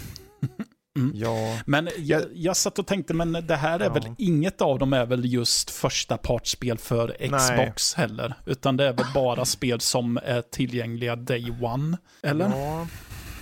Ja. 1.15 1.59
Men 1.67 1.89
jag, 1.99 2.23
jag 2.35 2.57
satt 2.57 2.79
och 2.79 2.87
tänkte, 2.87 3.15
men 3.15 3.33
det 3.33 3.57
här 3.57 3.81
är 3.81 3.85
Ja. 3.85 3.93
väl, 3.93 4.03
inget 4.19 4.61
av 4.61 4.79
dem 4.79 4.93
är 4.93 5.07
väl 5.07 5.25
just 5.33 5.71
första 5.71 6.17
partsspel 6.17 6.79
för 6.79 7.17
Xbox 7.39 7.95
heller. 7.95 8.35
Utan 8.47 8.77
det 8.77 8.85
är 8.89 8.93
väl 8.93 9.07
bara 9.15 9.45
spel 9.45 9.81
som 9.81 10.19
är 10.25 10.43
tillgängliga 10.43 11.17
day 11.17 11.53
one. 11.63 11.99
Eller? 12.23 12.49
Ja. 12.49 12.87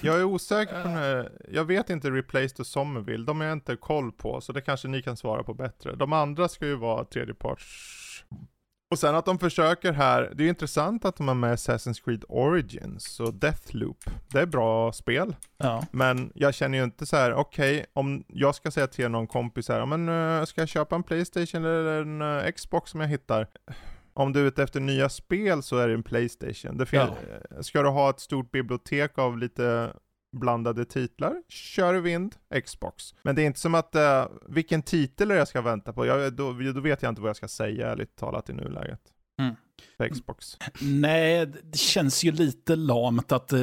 Jag 0.05 0.21
är 0.21 0.25
osäker 0.25 0.83
på 0.83 0.89
den 0.89 0.97
här, 0.97 1.33
jag 1.53 1.65
vet 1.65 1.91
inte 1.91 2.11
Replaced 2.11 2.61
och 2.61 2.67
Somerville, 2.67 3.25
de 3.25 3.41
har 3.41 3.47
jag 3.47 3.53
inte 3.53 3.77
koll 3.77 4.13
på, 4.13 4.41
så 4.41 4.53
det 4.53 4.61
kanske 4.61 4.89
ni 4.89 5.03
kan 5.03 5.17
svara 5.17 5.43
på 5.43 5.55
bättre. 5.55 5.95
De 5.97 6.13
andra 6.13 6.49
ska 6.49 6.67
ju 6.67 6.77
vara 6.77 7.05
tredjeparts... 7.05 8.01
Och 8.91 8.99
sen 8.99 9.15
att 9.15 9.25
de 9.25 9.39
försöker 9.39 9.93
här, 9.93 10.23
det 10.35 10.43
är 10.43 10.45
ju 10.45 10.49
intressant 10.49 11.05
att 11.05 11.17
de 11.17 11.29
har 11.29 11.35
med 11.35 11.55
Assassin's 11.55 12.05
Creed 12.05 12.25
Origins 12.29 13.21
och 13.21 13.35
Deathloop. 13.35 14.05
Det 14.33 14.41
är 14.41 14.47
bra 14.47 14.93
spel, 14.93 15.37
Ja. 15.57 15.87
men 15.91 16.33
jag 16.35 16.55
känner 16.55 16.79
ju 16.79 16.85
inte 16.85 17.07
så 17.07 17.17
här: 17.17 17.33
okej, 17.35 17.87
om 17.93 18.25
jag 18.29 18.55
ska 18.55 18.71
säga 18.71 18.87
till 18.87 19.09
någon 19.09 19.27
kompis 19.27 19.69
här, 19.69 19.79
"Ja, 19.79 19.87
men 19.87 20.09
uh, 20.09 20.45
ska 20.45 20.61
jag 20.61 20.69
köpa 20.69 20.95
en 20.95 21.03
Playstation 21.03 21.65
eller 21.65 22.01
en 22.03 22.23
eh, 22.23 22.51
Xbox 22.53 22.91
som 22.91 23.01
jag 23.01 23.09
hittar? 23.09 23.47
Om 24.14 24.33
du 24.33 24.40
är 24.40 24.44
ute 24.44 24.62
efter 24.62 24.80
nya 24.80 25.09
spel 25.09 25.62
så 25.62 25.76
är 25.76 25.88
det 25.88 25.94
en 25.94 26.02
Playstation. 26.02 26.76
Det 26.76 26.92
eh, 26.92 27.61
Ska 27.61 27.83
du 27.83 27.88
ha 27.88 28.11
ett 28.11 28.21
stort 28.21 28.50
bibliotek 28.50 29.18
av 29.18 29.38
lite 29.38 29.92
blandade 30.35 30.85
titlar, 30.85 31.42
kör 31.49 31.94
vind, 31.94 32.35
Xbox. 32.64 33.14
Men 33.23 33.35
det 33.35 33.42
är 33.42 33.47
inte 33.47 33.61
som 33.61 33.75
att, 33.75 33.94
uh, 33.94 34.26
vilken 34.49 34.83
titel 34.83 35.30
är 35.30 35.35
det 35.35 35.38
jag 35.38 35.49
ska 35.49 35.62
vänta 35.62 35.92
på? 35.92 36.06
Jag, 36.06 36.33
då, 36.33 36.52
då 36.52 36.80
vet 36.80 37.02
jag 37.02 37.09
inte 37.09 37.21
vad 37.21 37.28
jag 37.28 37.37
ska 37.37 37.49
säga 37.49 37.90
ärligt 37.90 38.16
talat 38.16 38.50
i 38.50 38.52
nuläget. 38.52 39.00
Mm. 39.38 39.54
För 39.97 40.09
Xbox. 40.09 40.56
Nej, 40.80 41.47
det 41.47 41.78
känns 41.78 42.25
ju 42.25 42.33
lite 42.33 42.76
lamt 42.76 43.33
att 43.33 43.52
eh, 43.52 43.61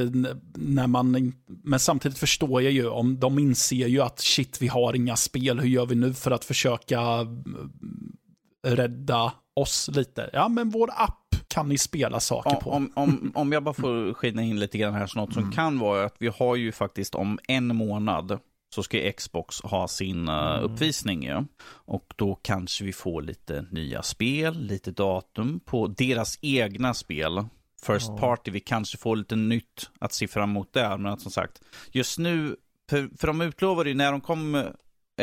när 0.56 0.88
man... 0.88 1.34
Men 1.46 1.80
samtidigt 1.80 2.18
förstår 2.18 2.62
jag 2.62 2.72
ju 2.72 2.88
om 2.88 3.20
de 3.20 3.40
inser 3.40 3.88
ju 3.88 4.02
att 4.02 4.20
shit, 4.20 4.62
vi 4.62 4.68
har 4.68 4.96
inga 4.96 5.16
spel. 5.16 5.60
Hur 5.60 5.70
gör 5.70 5.86
vi 5.86 5.96
nu 5.96 6.14
för 6.14 6.32
att 6.32 6.46
försöka 6.46 7.02
eh, 7.02 8.72
rädda 8.72 9.34
oss 9.62 9.90
lite? 9.94 10.30
Ja, 10.34 10.48
men 10.48 10.70
vår 10.70 10.90
app 10.96 11.36
kan 11.48 11.70
ni 11.70 11.78
spela 11.78 12.20
saker 12.20 12.56
på. 12.56 12.72
Om, 12.72 12.92
om, 12.96 13.32
om 13.36 13.52
jag 13.52 13.64
bara 13.64 13.74
får 13.74 14.14
skina 14.18 14.42
in 14.42 14.60
lite 14.60 14.78
grann 14.78 14.94
här, 14.94 15.08
så 15.08 15.20
något 15.20 15.34
som 15.34 15.44
mm. 15.44 15.56
kan 15.56 15.80
vara 15.80 16.06
att 16.06 16.16
vi 16.20 16.28
har 16.28 16.56
ju 16.56 16.72
faktiskt 16.72 17.16
om 17.16 17.40
en 17.48 17.76
månad 17.76 18.40
så 18.76 18.84
ska 18.84 19.12
Xbox 19.12 19.62
ha 19.62 19.88
sin 19.88 20.30
uh, 20.30 20.64
uppvisning. 20.64 21.24
Ja. 21.24 21.46
Och 21.70 22.14
då 22.16 22.36
kanske 22.36 22.84
vi 22.84 22.94
får 22.94 23.22
lite 23.22 23.66
nya 23.72 24.04
spel, 24.04 24.60
lite 24.60 24.92
datum 24.92 25.60
på 25.66 25.88
deras 25.88 26.40
egna 26.42 26.94
spel. 26.94 27.46
First 27.86 28.10
ja. 28.10 28.18
party, 28.18 28.52
vi 28.52 28.60
kanske 28.60 28.98
får 28.98 29.16
lite 29.16 29.36
nytt 29.36 29.90
att 30.00 30.14
se 30.14 30.28
fram 30.28 30.50
emot 30.50 30.74
där. 30.74 30.98
Men 30.98 31.14
att, 31.14 31.22
som 31.22 31.32
sagt, 31.32 31.62
just 31.92 32.20
nu, 32.20 32.56
för, 32.90 33.10
för 33.18 33.28
de 33.28 33.42
utlovade 33.42 33.90
ju 33.90 33.96
när 33.96 34.12
de 34.12 34.22
kom 34.22 34.66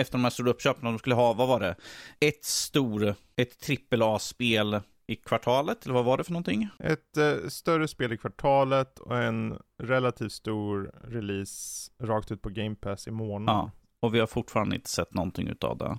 efter 0.00 0.18
de 0.18 0.24
här 0.24 0.30
stora 0.30 0.50
uppköpen, 0.50 0.84
de 0.84 0.98
skulle 0.98 1.14
ha, 1.14 1.32
vad 1.32 1.48
var 1.48 1.60
det? 1.60 1.76
Ett 2.20 2.44
stor, 2.44 3.14
ett 3.36 3.60
trippel 3.60 4.02
A-spel 4.02 4.80
i 5.06 5.16
kvartalet, 5.16 5.84
eller 5.84 5.94
vad 5.94 6.04
var 6.04 6.16
det 6.16 6.24
för 6.24 6.32
någonting? 6.32 6.68
Ett 6.78 7.16
eh, 7.16 7.48
större 7.48 7.88
spel 7.88 8.12
i 8.12 8.18
kvartalet 8.18 8.98
och 8.98 9.16
en 9.16 9.58
relativt 9.82 10.32
stor 10.32 10.92
release 11.04 11.90
rakt 12.02 12.32
ut 12.32 12.42
på 12.42 12.48
Game 12.48 12.74
Pass 12.74 13.08
i 13.08 13.10
månaden. 13.10 13.54
Ja, 13.54 13.70
och 14.00 14.14
vi 14.14 14.20
har 14.20 14.26
fortfarande 14.26 14.76
inte 14.76 14.90
sett 14.90 15.14
någonting 15.14 15.48
utav 15.48 15.78
det. 15.78 15.98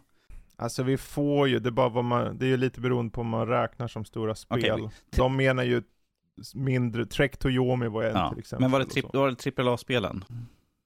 Alltså 0.55 0.83
vi 0.83 0.97
får 0.97 1.47
ju, 1.47 1.59
det 1.59 1.69
är 1.69 1.71
bara 1.71 1.89
vad 1.89 2.03
man, 2.03 2.37
det 2.37 2.45
är 2.45 2.49
ju 2.49 2.57
lite 2.57 2.81
beroende 2.81 3.11
på 3.11 3.21
vad 3.21 3.31
man 3.31 3.47
räknar 3.47 3.87
som 3.87 4.05
stora 4.05 4.35
spel. 4.35 4.81
Okay. 4.81 4.89
De 5.15 5.35
menar 5.35 5.63
ju 5.63 5.83
mindre, 6.53 7.05
Trek 7.05 7.37
Toyomi 7.37 7.87
var 7.87 8.03
en 8.03 8.15
ja. 8.15 8.29
till 8.29 8.39
exempel. 8.39 8.61
Men 8.61 8.71
var 8.71 8.79
det, 8.79 8.85
tri 8.85 9.03
var 9.13 9.35
det 9.43 9.59
AAA-spelen? 9.59 10.23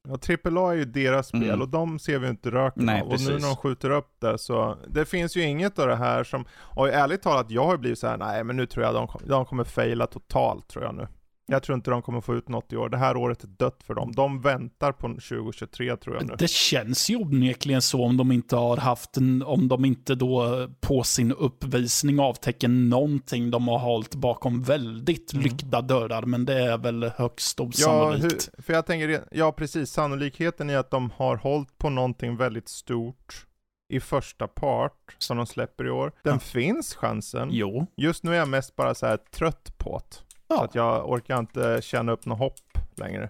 Ja, 0.08 0.14
AAA 0.14 0.72
är 0.72 0.76
ju 0.76 0.86
deras 0.86 1.28
spel 1.28 1.44
mm. 1.44 1.62
och 1.62 1.70
de 1.70 2.00
ser 2.00 2.20
vi 2.20 2.30
inte 2.30 2.52
röken 2.52 2.86
Nej, 2.86 3.02
av. 3.02 3.08
Och 3.08 3.22
nu 3.22 3.34
när 3.34 3.40
de 3.40 3.56
skjuter 3.56 3.90
upp 3.90 4.16
det 4.20 4.38
så, 4.38 4.78
det 4.88 5.06
finns 5.06 5.38
ju 5.38 5.42
inget 5.42 5.80
av 5.80 5.88
det 5.88 5.96
här 5.96 6.24
som, 6.24 6.46
och 6.54 6.90
ärligt 6.90 7.22
talat, 7.22 7.52
jag 7.52 7.66
har 7.66 7.78
blivit 7.78 8.00
så 8.00 8.08
här, 8.08 8.18
nej 8.18 8.44
men 8.44 8.56
nu 8.56 8.66
tror 8.66 8.86
jag 8.86 8.94
de, 8.94 9.08
de 9.28 9.46
kommer 9.46 9.64
faila 9.64 10.08
totalt 10.08 10.68
tror 10.68 10.84
jag 10.84 10.96
nu. 10.96 11.08
Jag 11.54 11.64
tror 11.64 11.76
inte 11.76 11.92
de 11.92 12.02
kommer 12.02 12.22
få 12.22 12.36
ut 12.36 12.50
något 12.50 12.74
i 12.74 12.78
år. 12.78 12.90
Det 12.90 12.98
här 12.98 13.18
året 13.18 13.44
är 13.44 13.48
dött 13.48 13.84
för 13.84 13.94
dem. 13.94 14.12
De 14.12 14.42
väntar 14.42 14.92
på 14.92 15.08
2023 15.08 15.98
tror 15.98 16.16
jag 16.16 16.26
nu. 16.26 16.36
Det 16.40 16.50
känns 16.50 17.10
ju 17.10 17.16
onekligen 17.16 17.82
så 17.82 18.06
om 18.06 18.18
de 18.18 18.32
inte 18.32 18.56
har 18.56 18.78
haft 18.78 19.18
en, 19.18 19.44
om 19.44 19.68
de 19.68 19.86
inte 19.86 20.16
då 20.16 20.68
på 20.82 21.04
sin 21.04 21.32
uppvisning 21.32 22.20
avtäcker 22.20 22.68
någonting 22.68 23.52
de 23.52 23.68
har 23.68 23.80
hållit 23.80 24.16
bakom 24.16 24.64
väldigt 24.64 25.34
mm. 25.34 25.44
lyckta 25.44 25.82
dörrar. 25.82 26.22
Men 26.22 26.46
det 26.46 26.60
är 26.60 26.78
väl 26.78 27.04
högst 27.04 27.60
osannolikt. 27.60 28.24
Ja, 28.24 28.30
hur, 28.58 28.64
för 28.64 28.74
jag 28.74 28.86
tänker, 28.86 29.24
ja 29.32 29.52
precis, 29.52 29.90
sannolikheten 29.90 30.70
i 30.70 30.76
att 30.76 30.92
de 30.92 31.12
har 31.12 31.36
hållit 31.36 31.78
på 31.78 31.90
någonting 31.90 32.36
väldigt 32.36 32.70
stort 32.70 33.46
i 33.94 34.00
första 34.00 34.48
part 34.48 35.16
som 35.18 35.38
de 35.38 35.46
släpper 35.46 35.88
i 35.88 35.90
år. 35.90 36.12
Den 36.24 36.34
ja. 36.34 36.40
finns 36.40 36.96
chansen. 36.96 37.50
Jo. 37.52 37.88
Just 37.98 38.24
nu 38.24 38.32
är 38.34 38.38
jag 38.38 38.48
mest 38.48 38.76
bara 38.76 38.96
så 38.96 39.06
här 39.06 39.18
trött 39.18 39.78
på 39.78 40.02
det. 40.10 40.33
Ja. 40.54 40.58
Så 40.58 40.64
att 40.64 40.76
jag 40.76 41.10
orkar 41.10 41.40
inte 41.40 41.80
känna 41.82 42.12
upp 42.12 42.26
något 42.26 42.40
hopp 42.40 42.78
längre. 42.96 43.30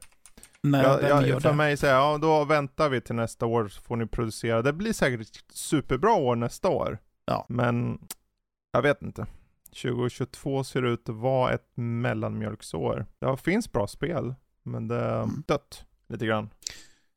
Nej, 0.62 0.82
jag, 0.84 1.28
jag, 1.28 1.42
för 1.42 1.50
det? 1.50 1.56
mig 1.56 1.78
säger 1.78 1.94
ja 1.94 2.18
då 2.18 2.46
väntar 2.46 2.90
vi 2.90 3.02
till 3.02 3.16
nästa 3.16 3.46
år 3.46 3.68
så 3.68 3.82
får 3.82 3.96
ni 3.96 4.06
producera. 4.06 4.62
Det 4.62 4.74
blir 4.74 4.94
säkert 4.94 5.44
superbra 5.50 6.14
år 6.14 6.36
nästa 6.36 6.70
år. 6.70 6.98
Ja. 7.26 7.46
Men 7.50 8.00
jag 8.72 8.82
vet 8.82 9.02
inte. 9.02 9.26
2022 9.70 10.64
ser 10.64 10.86
ut 10.86 11.10
att 11.10 11.16
vara 11.16 11.54
ett 11.54 11.72
mellanmjölksår. 11.76 13.06
Det 13.20 13.38
finns 13.38 13.72
bra 13.72 13.88
spel, 13.88 14.36
men 14.64 14.88
det 14.88 14.96
är 14.96 15.24
mm. 15.24 15.44
dött 15.48 15.86
lite 16.10 16.26
grann. 16.26 16.50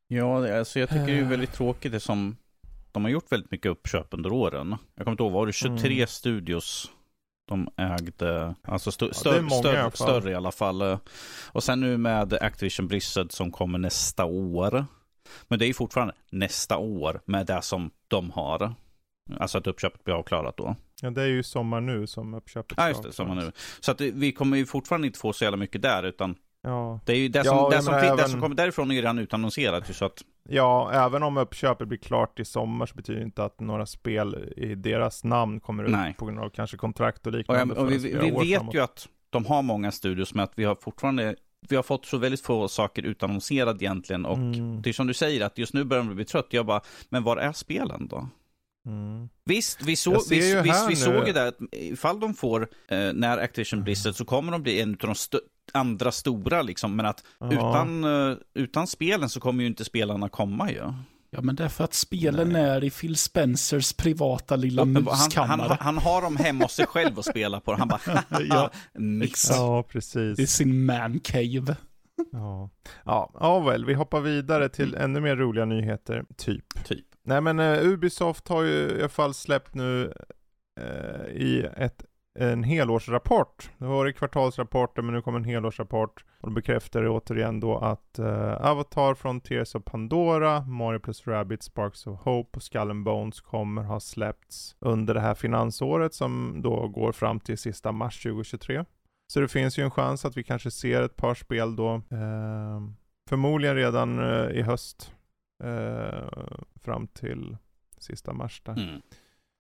Ja, 0.09 0.59
alltså 0.59 0.81
jag 0.81 0.89
tycker 0.89 1.07
det 1.07 1.19
är 1.19 1.25
väldigt 1.25 1.53
tråkigt 1.53 1.93
det 1.93 2.01
som 2.01 2.37
de 2.93 3.05
har 3.05 3.11
gjort 3.11 3.33
väldigt 3.33 3.51
mycket 3.51 3.71
uppköp 3.71 4.07
under 4.11 4.33
åren. 4.33 4.77
Jag 4.95 5.05
kommer 5.05 5.13
inte 5.13 5.23
ihåg, 5.23 5.33
var 5.33 5.47
det 5.47 5.53
23 5.53 5.95
mm. 5.95 6.07
studios 6.07 6.93
de 7.47 7.69
ägde, 7.77 8.55
alltså 8.63 8.91
st 8.91 9.15
stör, 9.15 9.43
ja, 9.43 9.51
större, 9.51 9.89
i 9.89 9.91
större 9.97 10.31
i 10.31 10.35
alla 10.35 10.53
fall. 10.53 10.99
Och 11.47 11.65
sen 11.65 11.81
nu 11.81 11.97
med 11.97 12.33
Activision 12.33 12.89
Blizzard 12.89 13.33
som 13.33 13.53
kommer 13.53 13.79
nästa 13.79 14.25
år. 14.25 14.87
Men 15.49 15.59
det 15.59 15.67
är 15.67 15.75
fortfarande 15.75 16.15
nästa 16.31 16.77
år 16.77 17.21
med 17.25 17.47
det 17.47 17.63
som 17.63 17.91
de 18.09 18.31
har. 18.31 18.75
Alltså 19.39 19.59
att 19.59 19.67
uppköpet 19.67 20.05
blir 20.05 20.15
avklarat 20.15 20.57
då. 20.57 20.77
Ja, 21.03 21.11
det 21.11 21.23
är 21.23 21.27
ju 21.27 21.43
sommar 21.43 21.81
nu 21.81 22.07
som 22.07 22.35
uppköpet 22.35 22.79
Ja, 22.79 22.89
just 22.89 23.03
det, 23.03 23.13
sommar 23.13 23.35
nu. 23.35 23.53
Så 23.81 23.91
att 23.91 24.01
vi 24.01 24.33
kommer 24.33 24.57
ju 24.57 24.67
fortfarande 24.67 25.07
inte 25.07 25.19
få 25.19 25.33
så 25.33 25.45
jävla 25.45 25.57
mycket 25.57 25.83
där, 25.83 26.03
utan 26.03 26.37
Ja. 26.67 27.01
Det 27.05 27.13
är 27.13 27.17
ju 27.17 27.29
det 27.29 27.45
som, 27.45 27.57
ja, 27.57 27.71
det 27.71 27.83
som, 27.83 27.95
även... 27.95 28.17
det 28.17 28.29
som 28.29 28.41
kommer 28.41 28.57
därifrån 28.57 28.91
är 28.91 28.95
ju 28.95 29.01
redan 29.01 29.19
utannonserat. 29.19 29.97
Så 29.97 30.05
att... 30.05 30.23
Ja, 30.49 30.91
även 30.93 31.23
om 31.23 31.37
uppköpet 31.37 31.89
blir 31.89 31.99
klart 31.99 32.41
i 32.41 32.45
sommar 32.45 32.87
så 32.87 32.95
betyder 32.95 33.21
det 33.21 33.25
inte 33.25 33.45
att 33.45 33.61
några 33.61 33.87
spel 33.87 34.53
i 34.57 34.75
deras 34.75 35.25
namn 35.25 35.61
kommer 35.61 35.85
ut 35.85 35.91
Nej. 35.91 36.15
på 36.19 36.27
grund 36.27 36.41
av 36.41 36.51
kanske 36.51 36.77
kontrakt 36.77 37.27
och 37.27 37.33
liknande. 37.33 37.75
Och, 37.75 37.83
och 37.83 37.93
vi, 37.93 37.99
vi 37.99 38.31
vet 38.31 38.57
framåt. 38.59 38.75
ju 38.75 38.81
att 38.81 39.09
de 39.31 39.47
har 39.47 39.63
många 39.63 39.93
studios 39.93 40.35
med 40.35 40.45
att 40.45 40.53
vi 40.55 40.65
har 40.65 40.75
fortfarande 40.75 41.37
vi 41.69 41.77
har 41.77 41.83
fått 41.83 42.07
så 42.07 42.19
väldigt 42.19 42.41
få 42.41 42.69
saker 42.69 43.03
utannonserade 43.03 43.85
egentligen 43.85 44.27
och 44.27 44.37
mm. 44.37 44.83
det 44.83 44.89
är 44.89 44.93
som 44.93 45.07
du 45.07 45.15
säger 45.15 45.45
att 45.47 45.59
just 45.59 45.75
nu 45.75 45.85
börjar 45.85 46.05
man 46.05 46.17
bli 46.17 46.25
trött. 46.25 46.47
Jag 46.51 46.67
bara, 46.67 46.81
men 47.09 47.23
var 47.23 47.37
är 47.37 47.53
spelen 47.53 48.09
då? 48.09 48.29
Mm. 48.87 49.29
Visst, 49.45 49.83
vi, 49.83 49.97
så, 49.97 50.11
visst, 50.11 50.31
visst, 50.65 50.91
vi 50.91 50.97
såg 50.97 51.27
ju 51.27 51.33
det 51.33 51.49
att 51.49 51.59
ifall 51.73 52.21
de 52.21 52.35
får, 52.35 52.69
eh, 52.89 53.13
när 53.15 53.39
Activision 53.39 53.85
Blizzard, 53.85 54.15
så 54.15 54.25
kommer 54.25 54.53
de 54.53 54.63
bli 54.63 54.81
en 54.81 54.91
av 54.91 54.97
de 54.97 55.15
andra 55.73 56.13
stora 56.13 56.63
liksom. 56.63 56.97
Men 56.97 57.07
att 57.07 57.25
ja. 57.39 57.53
utan, 57.53 58.05
uh, 58.05 58.37
utan 58.55 58.87
spelen 58.87 59.29
så 59.29 59.41
kommer 59.41 59.63
ju 59.63 59.67
inte 59.67 59.85
spelarna 59.85 60.29
komma 60.29 60.71
ju. 60.71 60.93
Ja, 61.31 61.41
men 61.43 61.57
det 61.57 61.65
är 61.65 61.69
för 61.69 61.85
att 61.85 61.95
spelen 61.95 62.49
Nej. 62.49 62.63
är 62.63 62.85
i 62.85 62.91
Phil 62.91 63.17
Spencers 63.17 63.93
privata 63.93 64.57
lilla 64.57 64.85
muskammare. 64.85 65.49
Han, 65.49 65.61
han, 65.61 65.79
han, 65.81 65.99
har 65.99 66.23
dem 66.23 66.37
hemma 66.37 66.65
hos 66.65 66.73
sig 66.73 66.87
själv 66.87 67.19
och 67.19 67.25
spelar 67.25 67.61
på. 67.61 67.75
Han 67.75 67.89
bara, 67.89 68.25
ja, 68.49 68.71
mix. 68.95 69.51
Ja, 69.51 69.83
precis. 69.83 70.39
I 70.39 70.47
sin 70.47 70.85
man 70.85 71.21
cave. 71.21 71.77
Ja, 72.33 72.71
ja, 73.05 73.31
ja 73.41 73.61
väl, 73.61 73.85
vi 73.85 73.95
hoppar 73.95 74.21
vidare 74.21 74.69
till 74.69 74.95
mm. 74.95 75.05
ännu 75.05 75.21
mer 75.21 75.37
roliga 75.37 75.65
nyheter, 75.65 76.25
typ. 76.37 76.85
Typ. 76.85 77.05
Nej 77.23 77.41
men 77.41 77.61
uh, 77.61 77.89
Ubisoft 77.89 78.49
har 78.49 78.63
ju 78.63 78.91
i 78.91 79.01
alla 79.01 79.09
fall 79.09 79.35
släppt 79.35 79.75
nu 79.75 80.13
uh, 80.81 81.27
i 81.31 81.69
ett 81.77 82.05
en 82.39 82.65
helårsrapport. 82.65 83.71
Det 83.79 83.85
var 83.85 84.11
kvartalsrapporter 84.13 85.03
men 85.03 85.15
nu 85.15 85.23
kommer 85.23 85.39
en 85.39 85.45
helårsrapport. 85.45 86.25
Och 86.41 86.49
de 86.49 86.55
bekräftar 86.55 87.09
återigen 87.09 87.61
då 87.61 87.79
att 87.79 88.19
uh, 88.19 88.67
Avatar 88.67 89.15
från 89.15 89.41
Tears 89.41 89.75
of 89.75 89.85
Pandora, 89.85 90.61
Mario 90.61 90.99
plus 90.99 91.27
Rabbit, 91.27 91.63
Sparks 91.63 92.07
of 92.07 92.21
Hope 92.21 92.57
och 92.57 92.63
Skull 92.63 92.91
and 92.91 93.05
Bones 93.05 93.41
kommer 93.41 93.83
ha 93.83 94.01
släppts 94.01 94.77
under 94.79 95.15
det 95.15 95.21
här 95.21 95.35
finansåret 95.35 96.15
som 96.15 96.63
då 96.63 96.89
går 96.89 97.13
fram 97.13 97.41
till 97.41 97.59
sista 97.59 97.93
mars 97.93 98.23
2023. 98.23 98.85
Så 99.33 99.41
det 99.41 99.49
finns 99.49 99.79
ju 99.79 99.83
en 99.83 99.91
chans 99.91 100.25
att 100.25 100.37
vi 100.37 100.43
kanske 100.43 100.71
ser 100.71 101.03
ett 101.03 101.17
par 101.17 101.35
spel 101.35 101.77
då, 101.77 101.95
uh, 101.95 102.81
förmodligen 103.29 103.77
redan 103.77 104.19
uh, 104.19 104.51
i 104.51 104.63
höst, 104.63 105.13
fram 106.85 107.07
till 107.07 107.57
sista 107.99 108.33
mars 108.33 108.63
där. 108.65 108.73
Mm. 108.73 109.03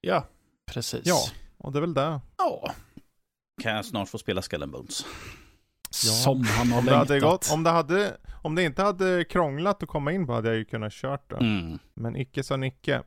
Ja, 0.00 0.24
precis. 0.66 1.02
Ja. 1.04 1.16
Och 1.58 1.72
det 1.72 1.78
är 1.78 1.80
väl 1.80 1.94
det. 1.94 2.20
Ja. 2.38 2.74
Kan 3.62 3.72
jag 3.72 3.84
snart 3.84 4.08
få 4.08 4.18
spela 4.18 4.42
Skull 4.42 4.68
Bones? 4.68 5.06
Ja. 6.04 6.12
Som 6.12 6.44
han 6.44 6.70
har 6.70 6.78
om 6.78 6.84
det, 6.84 6.96
hade 6.96 7.20
gått, 7.20 7.50
om, 7.52 7.62
det 7.62 7.70
hade, 7.70 8.16
om 8.42 8.54
det 8.54 8.62
inte 8.62 8.82
hade 8.82 9.24
krånglat 9.24 9.82
att 9.82 9.88
komma 9.88 10.12
in 10.12 10.26
på 10.26 10.32
hade 10.32 10.48
jag 10.48 10.56
ju 10.56 10.64
kunnat 10.64 10.92
kört 10.92 11.30
det. 11.30 11.36
Mm. 11.36 11.78
Men 11.94 12.16
icke 12.16 12.42
sa 12.42 12.56
Nicke. 12.56 13.02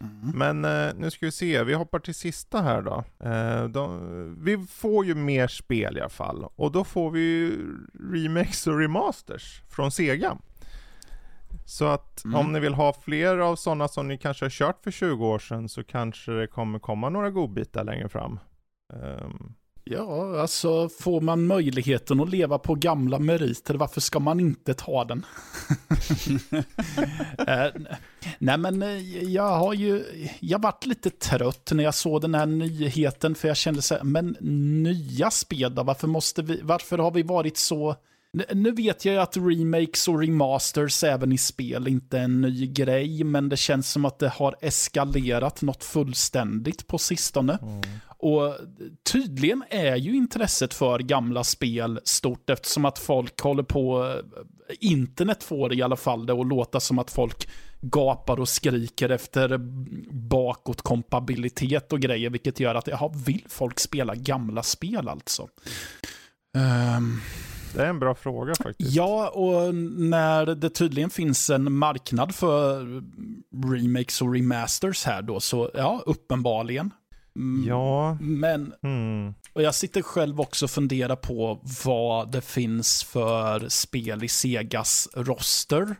Mm. 0.00 0.30
Men 0.34 0.64
eh, 0.64 0.94
nu 0.94 1.10
ska 1.10 1.26
vi 1.26 1.32
se, 1.32 1.64
vi 1.64 1.74
hoppar 1.74 1.98
till 1.98 2.14
sista 2.14 2.62
här 2.62 2.82
då. 2.82 3.04
Eh, 3.28 3.64
de, 3.64 4.44
vi 4.44 4.66
får 4.66 5.06
ju 5.06 5.14
mer 5.14 5.48
spel 5.48 5.96
i 5.96 6.00
alla 6.00 6.08
fall. 6.08 6.46
Och 6.56 6.72
då 6.72 6.84
får 6.84 7.10
vi 7.10 7.20
ju 7.20 7.76
remakes 8.12 8.66
och 8.66 8.78
remasters 8.78 9.62
från 9.68 9.90
Sega. 9.90 10.38
Så 11.64 11.84
att 11.84 12.24
mm. 12.24 12.40
om 12.40 12.52
ni 12.52 12.60
vill 12.60 12.74
ha 12.74 12.92
fler 12.92 13.38
av 13.38 13.56
sådana 13.56 13.88
som 13.88 14.08
ni 14.08 14.18
kanske 14.18 14.44
har 14.44 14.50
kört 14.50 14.84
för 14.84 14.90
20 14.90 15.26
år 15.26 15.38
sedan 15.38 15.68
så 15.68 15.84
kanske 15.84 16.32
det 16.32 16.46
kommer 16.46 16.78
komma 16.78 17.08
några 17.08 17.30
godbitar 17.30 17.84
längre 17.84 18.08
fram. 18.08 18.38
Um. 18.92 19.54
Ja, 19.90 20.40
alltså 20.40 20.88
får 20.88 21.20
man 21.20 21.46
möjligheten 21.46 22.20
att 22.20 22.30
leva 22.30 22.58
på 22.58 22.74
gamla 22.74 23.18
meriter, 23.18 23.74
varför 23.74 24.00
ska 24.00 24.20
man 24.20 24.40
inte 24.40 24.74
ta 24.74 25.04
den? 25.04 25.26
uh, 27.40 27.82
nej 28.38 28.58
men 28.58 28.82
eh, 28.82 29.22
jag 29.24 29.58
har 29.58 29.74
ju, 29.74 30.04
jag 30.40 30.62
varit 30.62 30.86
lite 30.86 31.10
trött 31.10 31.70
när 31.72 31.84
jag 31.84 31.94
såg 31.94 32.20
den 32.22 32.34
här 32.34 32.46
nyheten, 32.46 33.34
för 33.34 33.48
jag 33.48 33.56
kände 33.56 33.82
så 33.82 33.94
här, 33.94 34.04
men 34.04 34.36
nya 34.82 35.30
spel 35.30 35.74
då, 35.74 35.82
varför 35.82 36.08
måste 36.08 36.42
vi, 36.42 36.60
varför 36.62 36.98
har 36.98 37.10
vi 37.10 37.22
varit 37.22 37.56
så 37.56 37.96
nu 38.52 38.72
vet 38.72 39.04
jag 39.04 39.16
att 39.16 39.36
remakes 39.36 40.08
och 40.08 40.20
remasters 40.20 41.04
även 41.04 41.32
i 41.32 41.38
spel 41.38 41.88
inte 41.88 42.18
är 42.18 42.22
en 42.22 42.40
ny 42.40 42.66
grej, 42.66 43.24
men 43.24 43.48
det 43.48 43.56
känns 43.56 43.90
som 43.90 44.04
att 44.04 44.18
det 44.18 44.28
har 44.28 44.56
eskalerat 44.60 45.62
något 45.62 45.84
fullständigt 45.84 46.86
på 46.86 46.98
sistone. 46.98 47.58
Mm. 47.62 47.82
Och 48.18 48.54
tydligen 49.12 49.64
är 49.70 49.96
ju 49.96 50.16
intresset 50.16 50.74
för 50.74 50.98
gamla 50.98 51.44
spel 51.44 52.00
stort 52.04 52.50
eftersom 52.50 52.84
att 52.84 52.98
folk 52.98 53.40
håller 53.40 53.62
på, 53.62 54.14
internet 54.80 55.42
får 55.42 55.74
i 55.74 55.82
alla 55.82 55.96
fall 55.96 56.26
det 56.26 56.32
att 56.32 56.46
låta 56.46 56.80
som 56.80 56.98
att 56.98 57.10
folk 57.10 57.48
gapar 57.80 58.40
och 58.40 58.48
skriker 58.48 59.08
efter 59.08 59.58
bakåtkompabilitet 60.10 61.92
och 61.92 62.00
grejer, 62.00 62.30
vilket 62.30 62.60
gör 62.60 62.74
att, 62.74 62.86
jaha, 62.86 63.12
vill 63.26 63.44
folk 63.48 63.80
spela 63.80 64.14
gamla 64.14 64.62
spel 64.62 65.08
alltså? 65.08 65.48
Um, 66.96 67.20
det 67.74 67.82
är 67.82 67.86
en 67.86 67.98
bra 67.98 68.14
fråga 68.14 68.54
faktiskt. 68.54 68.92
Ja, 68.92 69.28
och 69.28 69.74
när 69.74 70.46
det 70.46 70.70
tydligen 70.70 71.10
finns 71.10 71.50
en 71.50 71.72
marknad 71.72 72.34
för 72.34 72.86
remakes 73.76 74.22
och 74.22 74.34
remasters 74.34 75.04
här 75.04 75.22
då, 75.22 75.40
så 75.40 75.70
ja, 75.74 76.02
uppenbarligen. 76.06 76.90
Mm, 77.36 77.68
ja. 77.68 78.18
Men, 78.20 78.72
mm. 78.82 79.34
och 79.52 79.62
jag 79.62 79.74
sitter 79.74 80.02
själv 80.02 80.40
också 80.40 80.64
och 80.64 80.70
funderar 80.70 81.16
på 81.16 81.60
vad 81.84 82.32
det 82.32 82.40
finns 82.40 83.04
för 83.04 83.68
spel 83.68 84.24
i 84.24 84.28
Segas 84.28 85.08
roster. 85.14 85.96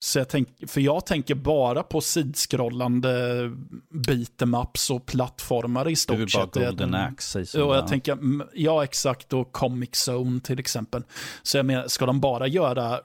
Så 0.00 0.18
jag 0.18 0.28
tänk, 0.28 0.70
för 0.70 0.80
jag 0.80 1.06
tänker 1.06 1.34
bara 1.34 1.82
på 1.82 2.00
sidskrollande 2.00 3.42
beatemaps 3.90 4.90
och 4.90 5.06
plattformar 5.06 5.88
i 5.88 5.96
stort 5.96 6.30
sett. 6.30 6.52
Du 6.52 6.60
är 6.60 6.64
bara 6.64 6.70
Golden 6.70 6.94
Axe. 6.94 7.62
Och 7.62 7.76
jag 7.76 7.88
tänker, 7.88 8.18
ja 8.54 8.84
exakt, 8.84 9.32
och 9.32 9.52
Comic 9.52 10.08
Zone 10.08 10.40
till 10.40 10.58
exempel. 10.58 11.02
Så 11.42 11.56
jag 11.56 11.66
menar, 11.66 11.88
ska 11.88 12.06
de 12.06 12.20
bara 12.20 12.46
göra 12.46 13.00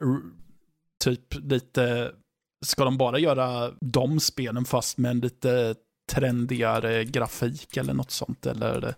typ 1.03 1.35
lite, 1.35 2.11
ska 2.65 2.85
de 2.85 2.97
bara 2.97 3.19
göra 3.19 3.71
de 3.81 4.19
spelen 4.19 4.65
fast 4.65 4.97
med 4.97 5.11
en 5.11 5.19
lite 5.19 5.75
trendigare 6.11 7.05
grafik 7.05 7.77
eller 7.77 7.93
något 7.93 8.11
sånt? 8.11 8.45
Eller, 8.45 8.95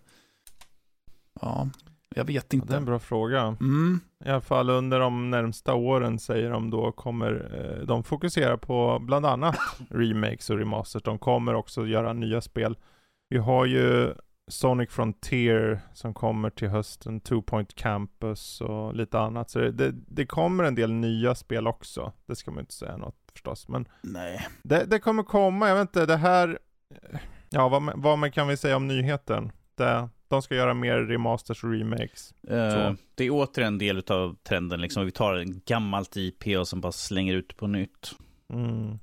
ja, 1.42 1.70
jag 2.16 2.26
vet 2.26 2.54
inte. 2.54 2.66
Ja, 2.66 2.70
det 2.70 2.76
är 2.76 2.78
en 2.78 2.86
bra 2.86 3.00
fråga. 3.00 3.42
Mm. 3.42 4.00
I 4.26 4.30
alla 4.30 4.42
fall 4.42 4.70
under 4.70 5.00
de 5.00 5.30
närmsta 5.30 5.74
åren 5.74 6.20
säger 6.20 6.50
de 6.50 6.70
då 6.70 6.92
kommer 6.92 7.52
eh, 7.54 7.86
de 7.86 8.04
fokusera 8.04 8.58
på 8.58 9.00
bland 9.00 9.26
annat 9.26 9.58
remakes 9.90 10.50
och 10.50 10.58
remasters. 10.58 11.04
De 11.04 11.20
kommer 11.20 11.54
också 11.54 11.88
göra 11.88 12.14
nya 12.14 12.42
spel. 12.42 12.78
Vi 13.30 13.38
har 13.38 13.66
ju 13.66 14.14
Sonic 14.48 14.90
Frontier 14.90 15.80
som 15.94 16.14
kommer 16.14 16.50
till 16.50 16.70
hösten, 16.70 17.20
Two 17.20 17.42
Point 17.42 17.76
Campus 17.76 18.62
och 18.62 18.96
lite 18.96 19.20
annat. 19.20 19.50
Så 19.50 19.60
det, 19.60 19.92
det 19.92 20.26
kommer 20.26 20.64
en 20.64 20.76
del 20.76 20.92
nya 20.92 21.36
spel 21.36 21.68
också. 21.68 22.14
Det 22.26 22.36
ska 22.36 22.52
man 22.52 22.60
inte 22.60 22.74
säga 22.74 22.98
något 22.98 23.16
förstås. 23.32 23.68
Men 23.68 23.88
Nej. 24.02 24.48
Det, 24.64 24.86
det 24.86 25.00
kommer 25.00 25.24
komma, 25.24 25.68
jag 25.70 25.76
vet 25.76 25.82
inte, 25.82 26.06
det 26.06 26.18
här... 26.18 26.60
Ja, 27.50 27.70
vad, 27.70 27.92
vad 27.96 28.18
man 28.18 28.32
kan 28.32 28.48
vi 28.48 28.58
säga 28.58 28.76
om 28.76 28.88
nyheten? 28.88 29.52
Det, 29.76 30.10
de 30.28 30.42
ska 30.42 30.56
göra 30.56 30.74
mer 30.74 30.98
remasters 30.98 31.64
och 31.64 31.72
remakes. 31.72 32.34
Uh, 32.52 32.94
det 33.16 33.24
är 33.24 33.30
åter 33.30 33.64
en 33.64 33.78
del 33.78 34.04
av 34.08 34.36
trenden, 34.44 34.82
liksom. 34.82 35.06
Vi 35.06 35.12
tar 35.12 35.34
en 35.36 35.62
gammalt 35.66 36.18
IP 36.18 36.48
och 36.60 36.68
sen 36.68 36.82
bara 36.82 36.92
slänger 36.92 37.34
ut 37.34 37.58
på 37.58 37.68
nytt. 37.68 38.16
Mm. 38.54 39.00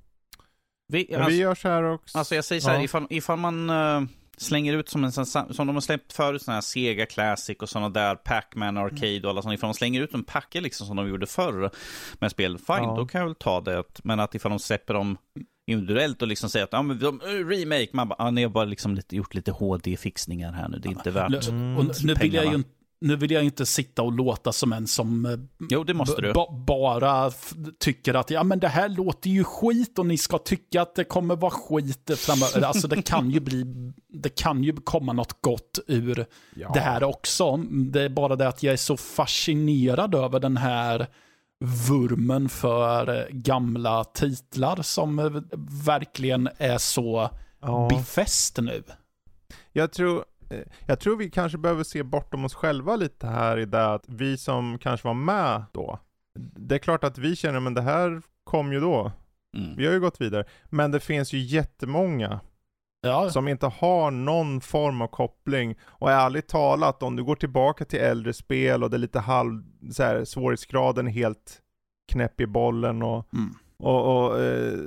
Vi, 0.88 1.14
alltså, 1.14 1.30
vi 1.30 1.36
gör 1.36 1.54
så 1.54 1.68
här 1.68 1.82
också. 1.82 2.18
Alltså 2.18 2.34
jag 2.34 2.44
säger 2.44 2.60
så 2.60 2.70
här, 2.70 2.76
ja. 2.76 2.82
ifall, 2.82 3.06
ifall 3.10 3.38
man 3.38 3.70
uh, 3.70 4.02
slänger 4.36 4.76
ut 4.76 4.88
som 4.88 5.04
en 5.04 5.12
som 5.12 5.46
de 5.56 5.68
har 5.68 5.80
släppt 5.80 6.12
förut, 6.12 6.42
sådana 6.42 6.56
här 6.56 6.62
Sega 6.62 7.06
Classic 7.06 7.58
och 7.58 7.68
sådana 7.68 7.88
där, 7.88 8.14
Pac-Man 8.14 8.76
Arcade 8.76 9.20
och 9.24 9.30
alla 9.30 9.42
sådana, 9.42 9.54
ifall 9.54 9.68
de 9.68 9.74
slänger 9.74 10.00
ut 10.00 10.14
en 10.14 10.24
packe 10.24 10.60
liksom 10.60 10.86
som 10.86 10.96
de 10.96 11.08
gjorde 11.08 11.26
förr 11.26 11.70
med 12.18 12.30
spel, 12.30 12.58
fine, 12.58 12.82
ja. 12.82 12.94
då 12.96 13.06
kan 13.06 13.18
jag 13.18 13.26
väl 13.26 13.34
ta 13.34 13.60
det. 13.60 13.84
Men 14.04 14.20
att 14.20 14.34
ifall 14.34 14.50
de 14.50 14.58
släpper 14.58 14.94
dem 14.94 15.16
individuellt 15.66 16.22
och 16.22 16.28
liksom 16.28 16.50
säga 16.50 16.64
att 16.64 16.72
ja, 16.72 16.82
men 16.82 16.98
de, 16.98 17.20
eh, 17.20 17.46
remake, 17.46 17.88
man 17.92 18.08
bara, 18.08 18.16
ja, 18.18 18.30
ni 18.30 18.42
har 18.42 18.50
bara 18.50 18.64
liksom 18.64 18.94
lite, 18.94 19.16
gjort 19.16 19.34
lite 19.34 19.50
HD-fixningar 19.50 20.52
här 20.52 20.68
nu, 20.68 20.78
det 20.78 20.88
är 20.88 20.90
inte 20.90 21.10
värt 21.10 21.48
mm. 21.48 21.76
och 21.76 21.84
nu 22.04 22.14
vill 22.14 22.34
jag 22.34 22.52
ju 22.52 22.62
nu 23.02 23.16
vill 23.16 23.30
jag 23.30 23.44
inte 23.44 23.66
sitta 23.66 24.02
och 24.02 24.12
låta 24.12 24.52
som 24.52 24.72
en 24.72 24.86
som 24.86 25.26
eh, 25.26 25.66
jo, 25.70 25.84
det 25.84 25.94
måste 25.94 26.22
du. 26.22 26.32
bara 26.66 27.30
tycker 27.78 28.14
att 28.14 28.30
ja, 28.30 28.44
men 28.44 28.58
det 28.58 28.68
här 28.68 28.88
låter 28.88 29.30
ju 29.30 29.44
skit 29.44 29.98
och 29.98 30.06
ni 30.06 30.18
ska 30.18 30.38
tycka 30.38 30.82
att 30.82 30.94
det 30.94 31.04
kommer 31.04 31.36
vara 31.36 31.50
skit 31.50 32.10
framöver. 32.16 32.62
Alltså 32.62 32.88
det 32.88 33.02
kan 33.02 33.30
ju 33.30 33.40
bli, 33.40 33.64
det 34.08 34.28
kan 34.28 34.64
ju 34.64 34.72
komma 34.72 35.12
något 35.12 35.36
gott 35.40 35.78
ur 35.86 36.26
ja. 36.56 36.70
det 36.74 36.80
här 36.80 37.04
också. 37.04 37.56
Det 37.92 38.02
är 38.02 38.08
bara 38.08 38.36
det 38.36 38.48
att 38.48 38.62
jag 38.62 38.72
är 38.72 38.76
så 38.76 38.96
fascinerad 38.96 40.14
över 40.14 40.40
den 40.40 40.56
här 40.56 41.06
vurmen 41.88 42.48
för 42.48 43.28
gamla 43.30 44.04
titlar 44.04 44.82
som 44.82 45.42
verkligen 45.86 46.48
är 46.58 46.78
så 46.78 47.30
ja. 47.60 47.88
befäst 47.90 48.58
nu. 48.58 48.82
Jag 49.72 49.92
tror, 49.92 50.24
eh, 50.50 50.58
jag 50.86 51.00
tror 51.00 51.16
vi 51.16 51.30
kanske 51.30 51.58
behöver 51.58 51.84
se 51.84 52.02
bortom 52.02 52.44
oss 52.44 52.54
själva 52.54 52.96
lite 52.96 53.26
här 53.26 53.58
i 53.58 53.64
det 53.64 53.92
att 53.92 54.04
vi 54.08 54.36
som 54.36 54.78
kanske 54.78 55.08
var 55.08 55.14
med 55.14 55.64
då, 55.72 55.98
det 56.38 56.74
är 56.74 56.78
klart 56.78 57.04
att 57.04 57.18
vi 57.18 57.36
känner, 57.36 57.60
men 57.60 57.74
det 57.74 57.82
här 57.82 58.22
kom 58.44 58.72
ju 58.72 58.80
då. 58.80 59.12
Mm. 59.56 59.76
Vi 59.76 59.86
har 59.86 59.92
ju 59.92 60.00
gått 60.00 60.20
vidare. 60.20 60.44
Men 60.70 60.90
det 60.90 61.00
finns 61.00 61.32
ju 61.32 61.38
jättemånga 61.38 62.40
Ja. 63.06 63.30
Som 63.30 63.48
inte 63.48 63.66
har 63.66 64.10
någon 64.10 64.60
form 64.60 65.02
av 65.02 65.06
koppling. 65.06 65.78
Och 65.82 66.10
ärligt 66.10 66.48
talat, 66.48 67.02
om 67.02 67.16
du 67.16 67.24
går 67.24 67.36
tillbaka 67.36 67.84
till 67.84 68.00
äldre 68.00 68.32
spel 68.32 68.84
och 68.84 68.90
det 68.90 68.96
är 68.96 68.98
lite 68.98 69.20
halv, 69.20 69.62
så 69.92 70.02
här, 70.02 70.24
svårighetsgraden 70.24 71.06
helt 71.06 71.60
knäpp 72.12 72.40
i 72.40 72.46
bollen 72.46 73.02
och, 73.02 73.34
mm. 73.34 73.54
och, 73.78 74.26
och 74.26 74.40
eh, 74.40 74.78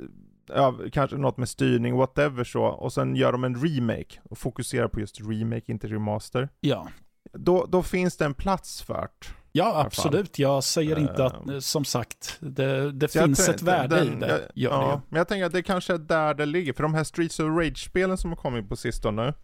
ja, 0.48 0.74
kanske 0.92 1.16
något 1.16 1.36
med 1.36 1.48
styrning, 1.48 1.96
whatever 1.96 2.44
så. 2.44 2.64
Och 2.64 2.92
sen 2.92 3.16
gör 3.16 3.32
de 3.32 3.44
en 3.44 3.62
remake 3.66 4.20
och 4.22 4.38
fokuserar 4.38 4.88
på 4.88 5.00
just 5.00 5.20
remake, 5.20 5.72
inte 5.72 5.88
remaster. 5.88 6.48
Ja. 6.60 6.88
Då, 7.32 7.66
då 7.68 7.82
finns 7.82 8.16
det 8.16 8.24
en 8.24 8.34
plats 8.34 8.82
för 8.82 8.94
det. 8.94 9.28
Ja, 9.56 9.80
absolut. 9.86 10.38
Jag 10.38 10.64
säger 10.64 10.98
inte 10.98 11.24
att, 11.24 11.50
uh, 11.50 11.58
som 11.58 11.84
sagt, 11.84 12.36
det, 12.40 12.92
det 12.92 13.08
finns 13.08 13.48
ett 13.48 13.62
värde 13.62 13.96
den, 13.96 14.16
i 14.16 14.20
det. 14.20 14.50
Jag, 14.54 14.72
ja, 14.72 14.90
det. 14.92 15.00
men 15.08 15.18
jag 15.18 15.28
tänker 15.28 15.44
att 15.46 15.52
det 15.52 15.62
kanske 15.62 15.94
är 15.94 15.98
där 15.98 16.34
det 16.34 16.46
ligger. 16.46 16.72
För 16.72 16.82
de 16.82 16.94
här 16.94 17.04
Streets 17.04 17.40
of 17.40 17.46
Rage-spelen 17.46 18.18
som 18.18 18.30
har 18.30 18.36
kommit 18.36 18.68
på 18.68 18.76
sistone, 18.76 19.34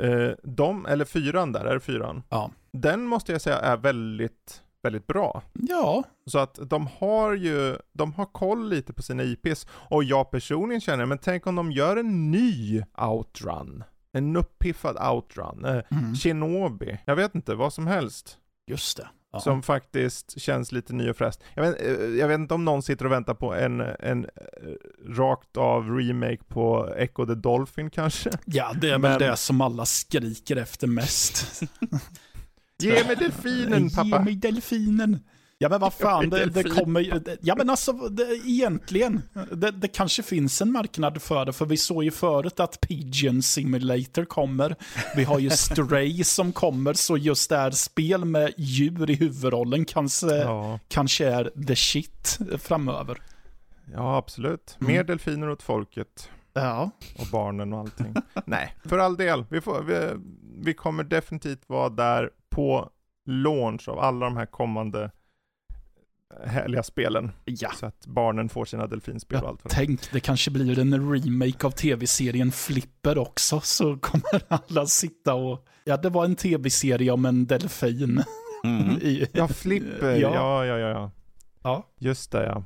uh, 0.00 0.30
de, 0.42 0.86
eller 0.86 1.04
fyran 1.04 1.52
där, 1.52 1.64
är 1.64 1.74
det 1.74 1.80
fyran? 1.80 2.22
Ja. 2.28 2.50
Den 2.72 3.06
måste 3.06 3.32
jag 3.32 3.40
säga 3.40 3.58
är 3.58 3.76
väldigt, 3.76 4.62
väldigt 4.82 5.06
bra. 5.06 5.42
Ja. 5.52 6.04
Så 6.26 6.38
att 6.38 6.58
de 6.62 6.88
har 6.98 7.34
ju, 7.34 7.76
de 7.92 8.12
har 8.12 8.26
koll 8.26 8.68
lite 8.68 8.92
på 8.92 9.02
sina 9.02 9.22
IPs. 9.22 9.66
Och 9.70 10.04
jag 10.04 10.30
personligen 10.30 10.80
känner, 10.80 11.06
men 11.06 11.18
tänk 11.18 11.46
om 11.46 11.54
de 11.54 11.72
gör 11.72 11.96
en 11.96 12.30
ny 12.30 12.82
outrun. 12.98 13.84
En 14.12 14.36
uppiffad 14.36 15.12
outrun. 15.12 15.64
Uh, 15.64 15.82
mm. 15.90 16.14
Shinobi. 16.14 16.98
Jag 17.04 17.16
vet 17.16 17.34
inte, 17.34 17.54
vad 17.54 17.72
som 17.72 17.86
helst. 17.86 18.38
Just 18.66 18.96
det. 18.96 19.08
Ja. 19.34 19.40
Som 19.40 19.62
faktiskt 19.62 20.40
känns 20.40 20.72
lite 20.72 20.92
ny 20.92 21.10
och 21.10 21.16
fräscht. 21.16 21.40
Jag 21.54 21.62
vet, 21.62 21.80
eh, 21.80 21.92
jag 21.92 22.28
vet 22.28 22.38
inte 22.38 22.54
om 22.54 22.64
någon 22.64 22.82
sitter 22.82 23.04
och 23.04 23.12
väntar 23.12 23.34
på 23.34 23.54
en, 23.54 23.80
en 23.80 24.24
eh, 24.24 24.30
rakt 25.08 25.56
av 25.56 25.98
remake 25.98 26.44
på 26.48 26.94
Echo 26.96 27.26
the 27.26 27.34
Dolphin 27.34 27.90
kanske? 27.90 28.30
Ja, 28.44 28.72
det 28.80 28.90
är 28.90 28.98
Men... 28.98 29.10
väl 29.10 29.20
det 29.20 29.36
som 29.36 29.60
alla 29.60 29.86
skriker 29.86 30.56
efter 30.56 30.86
mest. 30.86 31.62
Ge 32.82 33.04
mig 33.04 33.16
delfinen 33.16 33.90
pappa! 33.90 34.18
Ge 34.18 34.24
mig 34.24 34.34
delfinen! 34.36 35.20
Ja 35.58 35.68
men 35.68 35.80
vad 35.80 35.92
fan, 35.94 36.30
det, 36.30 36.46
det 36.46 36.62
kommer 36.62 37.22
Ja 37.40 37.54
men 37.56 37.70
alltså, 37.70 37.92
det, 37.92 38.22
egentligen. 38.46 39.22
Det, 39.52 39.70
det, 39.70 39.88
kanske 39.88 40.22
finns 40.22 40.62
en 40.62 40.72
marknad 40.72 41.22
för 41.22 41.44
det, 41.44 41.52
för 41.52 41.66
vi 41.66 41.76
såg 41.76 42.04
ju 42.04 42.10
förut 42.10 42.60
att 42.60 42.80
Pigeon 42.80 43.42
Simulator 43.42 44.24
kommer. 44.24 44.76
Vi 45.16 45.24
har 45.24 45.38
ju 45.38 45.50
Stray 45.50 46.24
som 46.24 46.52
kommer, 46.52 46.94
så 46.94 47.16
just 47.16 47.50
det 47.50 47.56
här 47.56 47.70
spel 47.70 48.24
med 48.24 48.52
djur 48.56 49.10
i 49.10 49.14
huvudrollen 49.14 49.84
kanske, 49.84 50.36
ja. 50.36 50.78
kanske 50.88 51.26
är 51.26 51.66
the 51.66 51.76
shit 51.76 52.38
framöver. 52.58 53.18
Ja, 53.92 54.16
absolut. 54.16 54.76
Mer 54.78 54.94
mm. 54.94 55.06
delfiner 55.06 55.50
åt 55.50 55.62
folket. 55.62 56.30
Ja. 56.52 56.90
Och 57.18 57.26
barnen 57.32 57.72
och 57.72 57.78
allting. 57.78 58.14
Nej, 58.44 58.74
för 58.84 58.98
all 58.98 59.16
del. 59.16 59.44
Vi, 59.50 59.60
får, 59.60 59.82
vi, 59.82 60.10
vi 60.58 60.74
kommer 60.74 61.04
definitivt 61.04 61.68
vara 61.68 61.88
där 61.88 62.30
på 62.50 62.90
launch 63.26 63.88
av 63.88 63.98
alla 63.98 64.26
de 64.26 64.36
här 64.36 64.46
kommande 64.46 65.10
härliga 66.44 66.82
spelen. 66.82 67.32
Ja. 67.44 67.70
Så 67.80 67.86
att 67.86 68.06
barnen 68.06 68.48
får 68.48 68.64
sina 68.64 68.86
delfinspel 68.86 69.42
och 69.42 69.48
allt. 69.48 69.60
Tänk, 69.68 70.12
det 70.12 70.20
kanske 70.20 70.50
blir 70.50 70.78
en 70.78 71.12
remake 71.12 71.66
av 71.66 71.70
tv-serien 71.70 72.52
Flipper 72.52 73.18
också, 73.18 73.60
så 73.60 73.96
kommer 73.96 74.42
alla 74.48 74.86
sitta 74.86 75.34
och... 75.34 75.66
Ja, 75.84 75.96
det 75.96 76.08
var 76.08 76.24
en 76.24 76.36
tv-serie 76.36 77.10
om 77.10 77.24
en 77.24 77.46
delfin. 77.46 78.22
Mm. 78.64 78.90
I... 79.02 79.26
Ja, 79.32 79.48
Flipper, 79.48 80.16
ja. 80.16 80.34
ja, 80.34 80.66
ja, 80.66 80.78
ja. 80.78 81.10
Ja. 81.62 81.86
Just 81.98 82.32
det, 82.32 82.46
ja. 82.46 82.64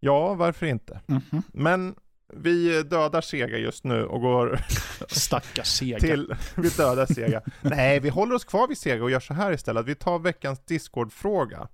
Ja, 0.00 0.34
varför 0.34 0.66
inte? 0.66 1.00
Mm 1.08 1.22
-hmm. 1.30 1.42
Men 1.52 1.94
vi 2.32 2.82
dödar 2.82 3.20
Sega 3.20 3.58
just 3.58 3.84
nu 3.84 4.04
och 4.04 4.20
går... 4.20 4.60
Stackars 5.08 5.66
Sega. 5.66 5.98
Till, 5.98 6.34
vi 6.56 6.68
dödar 6.68 7.06
Sega. 7.06 7.42
Nej, 7.60 8.00
vi 8.00 8.08
håller 8.08 8.34
oss 8.34 8.44
kvar 8.44 8.68
vid 8.68 8.78
Sega 8.78 9.04
och 9.04 9.10
gör 9.10 9.20
så 9.20 9.34
här 9.34 9.52
istället. 9.52 9.86
Vi 9.86 9.94
tar 9.94 10.18
veckans 10.18 10.64
Discord-fråga. 10.64 11.68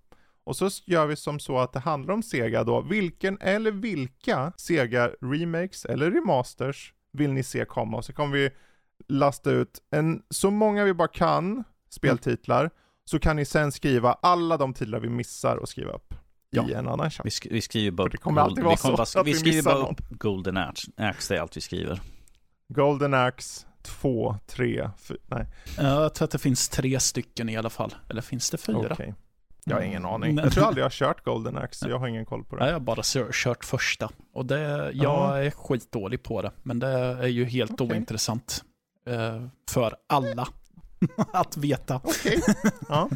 Och 0.46 0.56
så 0.56 0.68
gör 0.84 1.06
vi 1.06 1.16
som 1.16 1.38
så 1.40 1.58
att 1.58 1.72
det 1.72 1.78
handlar 1.80 2.14
om 2.14 2.22
Sega 2.22 2.64
då. 2.64 2.80
Vilken 2.80 3.38
eller 3.40 3.70
vilka 3.70 4.52
Sega 4.56 5.10
remakes 5.20 5.84
eller 5.84 6.10
remasters 6.10 6.92
vill 7.12 7.32
ni 7.32 7.42
se 7.42 7.64
komma? 7.64 7.96
Och 7.96 8.04
så 8.04 8.12
kommer 8.12 8.36
vi 8.36 8.50
lasta 9.08 9.50
ut 9.50 9.78
en, 9.90 10.22
så 10.30 10.50
många 10.50 10.84
vi 10.84 10.94
bara 10.94 11.08
kan 11.08 11.64
speltitlar, 11.90 12.70
så 13.04 13.18
kan 13.18 13.36
ni 13.36 13.44
sen 13.44 13.72
skriva 13.72 14.12
alla 14.12 14.56
de 14.56 14.74
titlar 14.74 15.00
vi 15.00 15.08
missar 15.08 15.56
och 15.56 15.68
skriva 15.68 15.92
upp 15.92 16.14
Ja. 16.50 16.68
i 16.68 16.72
en 16.72 16.88
annan 16.88 17.10
chatt. 17.10 17.26
Vi, 17.26 17.30
sk 17.30 17.46
vi 17.50 17.60
skriver 17.60 17.90
bara 17.90 18.04
För 18.04 18.10
det 18.10 18.16
kommer 18.16 18.40
alltid 18.40 18.64
vara 18.64 18.74
vi 18.74 18.80
kommer 18.80 19.04
så 19.04 19.16
bara, 19.18 19.20
att 19.20 19.26
vi 19.26 19.34
skriver 19.34 19.62
bara 19.62 19.78
någon. 19.78 19.90
upp 19.92 20.08
Golden 20.10 20.56
Axe, 20.56 20.90
Axe, 20.96 21.34
det 21.34 21.38
är 21.38 21.42
allt 21.42 21.56
vi 21.56 21.60
skriver. 21.60 22.00
Golden 22.68 23.14
Axe 23.14 23.66
2, 23.82 24.36
3, 24.46 24.90
4, 24.98 25.18
nej 25.26 25.46
Jag 25.78 26.14
tror 26.14 26.24
att 26.24 26.30
det 26.30 26.38
finns 26.38 26.68
tre 26.68 27.00
stycken 27.00 27.48
i 27.48 27.56
alla 27.56 27.70
fall. 27.70 27.94
Eller 28.08 28.22
finns 28.22 28.50
det 28.50 28.58
fyra? 28.58 28.88
okej. 28.92 29.14
Jag 29.68 29.76
har 29.76 29.82
ingen 29.82 30.04
aning. 30.04 30.34
Men- 30.34 30.44
Jag 30.44 30.52
tror 30.52 30.64
aldrig 30.64 30.80
jag 30.82 30.86
har 30.86 30.90
kört 30.90 31.24
Golden 31.24 31.58
Axe, 31.58 31.84
så 31.84 31.88
jag 31.90 31.98
har 31.98 32.06
ingen 32.08 32.26
koll 32.26 32.44
på 32.44 32.56
Nej, 32.56 32.64
det. 32.64 32.68
jag 32.70 32.74
har 32.74 32.80
bara 32.80 33.02
kör- 33.02 33.32
kört 33.32 33.64
första. 33.64 34.10
Och 34.32 34.46
det, 34.46 34.60
jag 34.60 34.94
Ja. 34.94 35.36
är 35.38 35.50
skitdålig 35.50 36.22
på 36.22 36.42
det. 36.42 36.50
Men 36.62 36.78
det 36.78 36.88
är 36.88 37.26
ju 37.26 37.44
helt 37.44 37.80
Okej. 37.80 37.86
ointressant. 37.96 38.64
Eh, 39.08 39.46
för 39.70 39.94
alla 40.06 40.48
att 41.32 41.56
veta. 41.56 41.96
Okej. 42.04 42.42
Ja. 42.88 43.08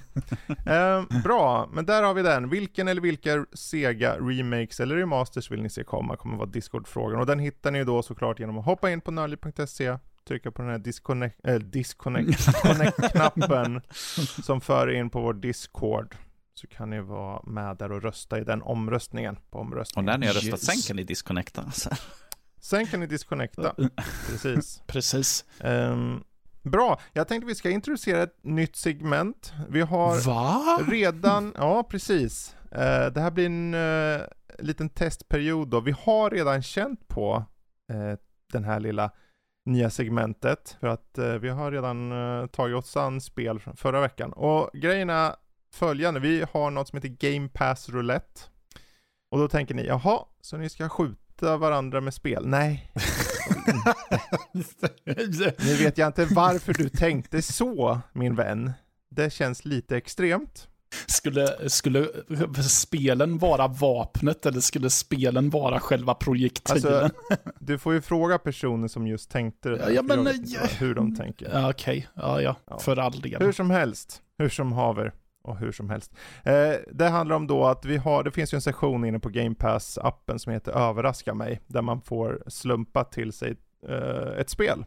Ehm, 0.67 1.07
bra, 1.25 1.69
men 1.73 1.87
där 1.87 2.03
har 2.03 2.15
vi 2.15 2.23
den. 2.23 2.49
Vilken 2.49 2.89
eller 2.89 3.01
vilka 3.01 3.47
Sega 3.53 4.17
remakes 4.19 4.81
eller 4.81 4.97
remasters 4.97 5.51
vill 5.51 5.63
ni 5.63 5.71
se 5.71 5.85
komma? 5.85 6.17
Kommer 6.17 6.37
vara 6.37 6.49
Discord-frågan. 6.49 7.21
Och 7.21 7.27
den 7.27 7.39
hittar 7.39 7.71
ni 7.71 7.85
då 7.85 8.03
såklart 8.03 8.41
genom 8.41 8.59
att 8.59 8.65
hoppa 8.65 8.91
in 8.91 9.01
på 9.01 9.11
nördliv.se, 9.11 9.97
trycka 10.29 10.51
på 10.51 10.63
den 10.63 10.71
här 10.71 10.79
disconnect, 10.79 11.37
äh, 11.45 11.55
disconnect, 11.55 12.41
som 14.45 14.61
för 14.61 14.91
in 14.91 15.11
på 15.11 15.21
vår 15.21 15.35
Discord. 15.35 16.15
Så 16.55 16.67
kan 16.67 16.91
ni 16.91 17.01
vara 17.01 17.43
med 17.43 17.77
där 17.77 17.93
och 17.93 18.03
rösta 18.03 18.39
i 18.39 18.45
den 18.45 18.63
omröstningen 18.63 19.37
på 19.37 19.59
Och 19.59 19.61
omröstningen. 19.61 20.07
när 20.07 20.19
ni 20.19 20.27
har 20.27 20.35
röstat 20.35 20.51
Yes. 20.53 20.67
sen 20.67 20.77
kan 20.87 20.97
ni 20.97 21.05
disconnecta. 21.05 21.65
Sen 22.63 22.87
kan 22.87 23.01
ni 23.01 23.07
disconnecta, 23.07 23.75
precis. 24.29 24.83
Precis. 24.87 25.45
Ehm, 25.61 26.25
bra, 26.63 27.01
jag 27.13 27.29
tänkte 27.29 27.47
vi 27.47 27.55
ska 27.55 27.71
introducera 27.71 28.23
ett 28.23 28.37
nytt 28.45 28.77
segment. 28.77 29.53
Vi 29.69 29.81
har 29.81 30.27
Va? 30.27 30.79
redan, 30.89 31.53
ja 31.57 31.83
precis. 31.83 32.57
Eh, 32.73 33.07
det 33.13 33.21
här 33.21 33.31
blir 33.31 33.47
en 33.47 33.75
eh, 33.75 34.21
liten 34.59 34.89
testperiod 34.89 35.69
då. 35.69 35.81
Vi 35.81 35.95
har 36.05 36.31
redan 36.31 36.63
känt 36.63 37.09
på 37.09 37.45
eh, 37.93 38.19
den 38.53 38.65
här 38.65 38.81
lilla 38.81 39.11
nya 39.65 39.91
segmentet. 39.91 40.77
För 40.81 40.87
att 40.87 41.19
vi 41.41 41.49
har 41.49 41.73
redan 41.73 42.13
tagit 42.49 42.77
oss 42.77 42.97
an 42.97 43.21
spel 43.21 43.59
från 43.61 43.77
förra 43.77 44.01
veckan. 44.01 44.33
Och 44.33 44.71
grejen 44.73 45.11
är 45.11 45.35
följande. 45.73 46.21
Vi 46.21 46.45
har 46.53 46.71
något 46.71 46.89
som 46.89 46.97
heter 46.97 47.31
Game 47.31 47.49
Pass 47.49 47.89
Roulette. 47.89 48.41
Och 49.31 49.39
då 49.39 49.49
tänker 49.49 49.75
ni, 49.75 49.87
jaha, 49.87 50.19
så 50.41 50.57
ni 50.57 50.69
ska 50.69 50.89
skjuta 50.89 51.57
varandra 51.57 52.01
med 52.01 52.15
spel? 52.15 52.47
Nej, 52.47 52.93
nu 55.59 55.75
vet 55.77 55.99
jag 55.99 56.07
inte 56.07 56.25
varför 56.25 56.75
du 56.75 56.89
tänkte 56.89 57.43
så, 57.43 58.01
min 58.13 58.35
vän. 58.35 58.73
Det 59.11 59.33
känns 59.33 59.65
lite 59.65 59.97
extremt. 59.97 60.69
skulle, 61.07 61.69
skulle 61.71 62.09
spelen 62.69 63.39
vara 63.39 63.69
vapnet 63.69 64.47
eller 64.47 64.61
skulle 64.61 64.91
spelen 64.91 65.51
vara 65.51 65.81
själva 65.81 66.15
projektilen? 66.15 66.95
Alltså, 67.05 67.11
du 67.59 67.79
får 67.79 67.93
ju 67.95 68.01
fråga 68.01 68.39
personer 68.39 68.89
som 68.89 69.07
just 69.07 69.31
tänkte 69.31 69.69
det 69.69 69.77
där, 69.77 69.91
Ja, 69.91 70.03
men, 70.03 70.29
ja. 70.45 70.61
hur 70.79 70.95
de 70.95 71.17
tänker. 71.17 71.69
Okej, 71.71 72.09
ja, 72.15 72.43
ja, 72.43 72.57
Ja. 72.71 72.79
för 72.79 72.97
all 72.97 73.21
del. 73.21 73.43
Hur 73.43 73.53
som 73.53 73.71
helst, 73.71 74.23
hur 74.39 74.49
som 74.49 74.73
haver 74.73 75.13
och 75.43 75.59
hur 75.59 75.73
som 75.73 75.91
helst. 75.91 76.13
Eh, 76.45 76.73
det 76.93 77.09
handlar 77.09 77.37
om 77.37 77.47
då 77.47 77.67
att 77.67 77.85
vi 77.85 77.97
har, 77.97 78.23
det 78.23 78.31
finns 78.31 78.53
ju 78.53 78.57
en 78.57 78.63
sektion 78.63 79.05
inne 79.05 79.19
på 79.19 79.29
Game 79.29 79.55
Pass-appen 79.55 80.39
som 80.39 80.53
heter 80.53 80.73
Överraska 80.73 81.35
mig, 81.35 81.61
där 81.67 81.83
man 81.83 82.01
får 82.01 82.43
slumpa 82.47 83.05
till 83.05 83.33
sig 83.33 83.57
eh, 83.89 84.39
ett 84.39 84.51
spel. 84.51 84.85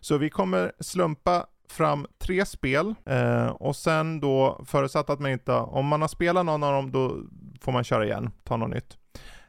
Så 0.00 0.18
vi 0.18 0.30
kommer 0.30 0.72
slumpa 0.80 1.46
fram 1.68 2.06
tre 2.18 2.46
spel 2.46 2.94
eh, 3.04 3.46
och 3.46 3.76
sen 3.76 4.20
då 4.20 4.64
förutsatt 4.64 5.10
att 5.10 5.20
man 5.20 5.30
inte, 5.30 5.52
om 5.52 5.86
man 5.86 6.00
har 6.00 6.08
spelat 6.08 6.46
någon 6.46 6.62
av 6.62 6.72
dem 6.72 6.92
då 6.92 7.16
får 7.60 7.72
man 7.72 7.84
köra 7.84 8.04
igen, 8.04 8.30
ta 8.44 8.56
något 8.56 8.70
nytt. 8.70 8.98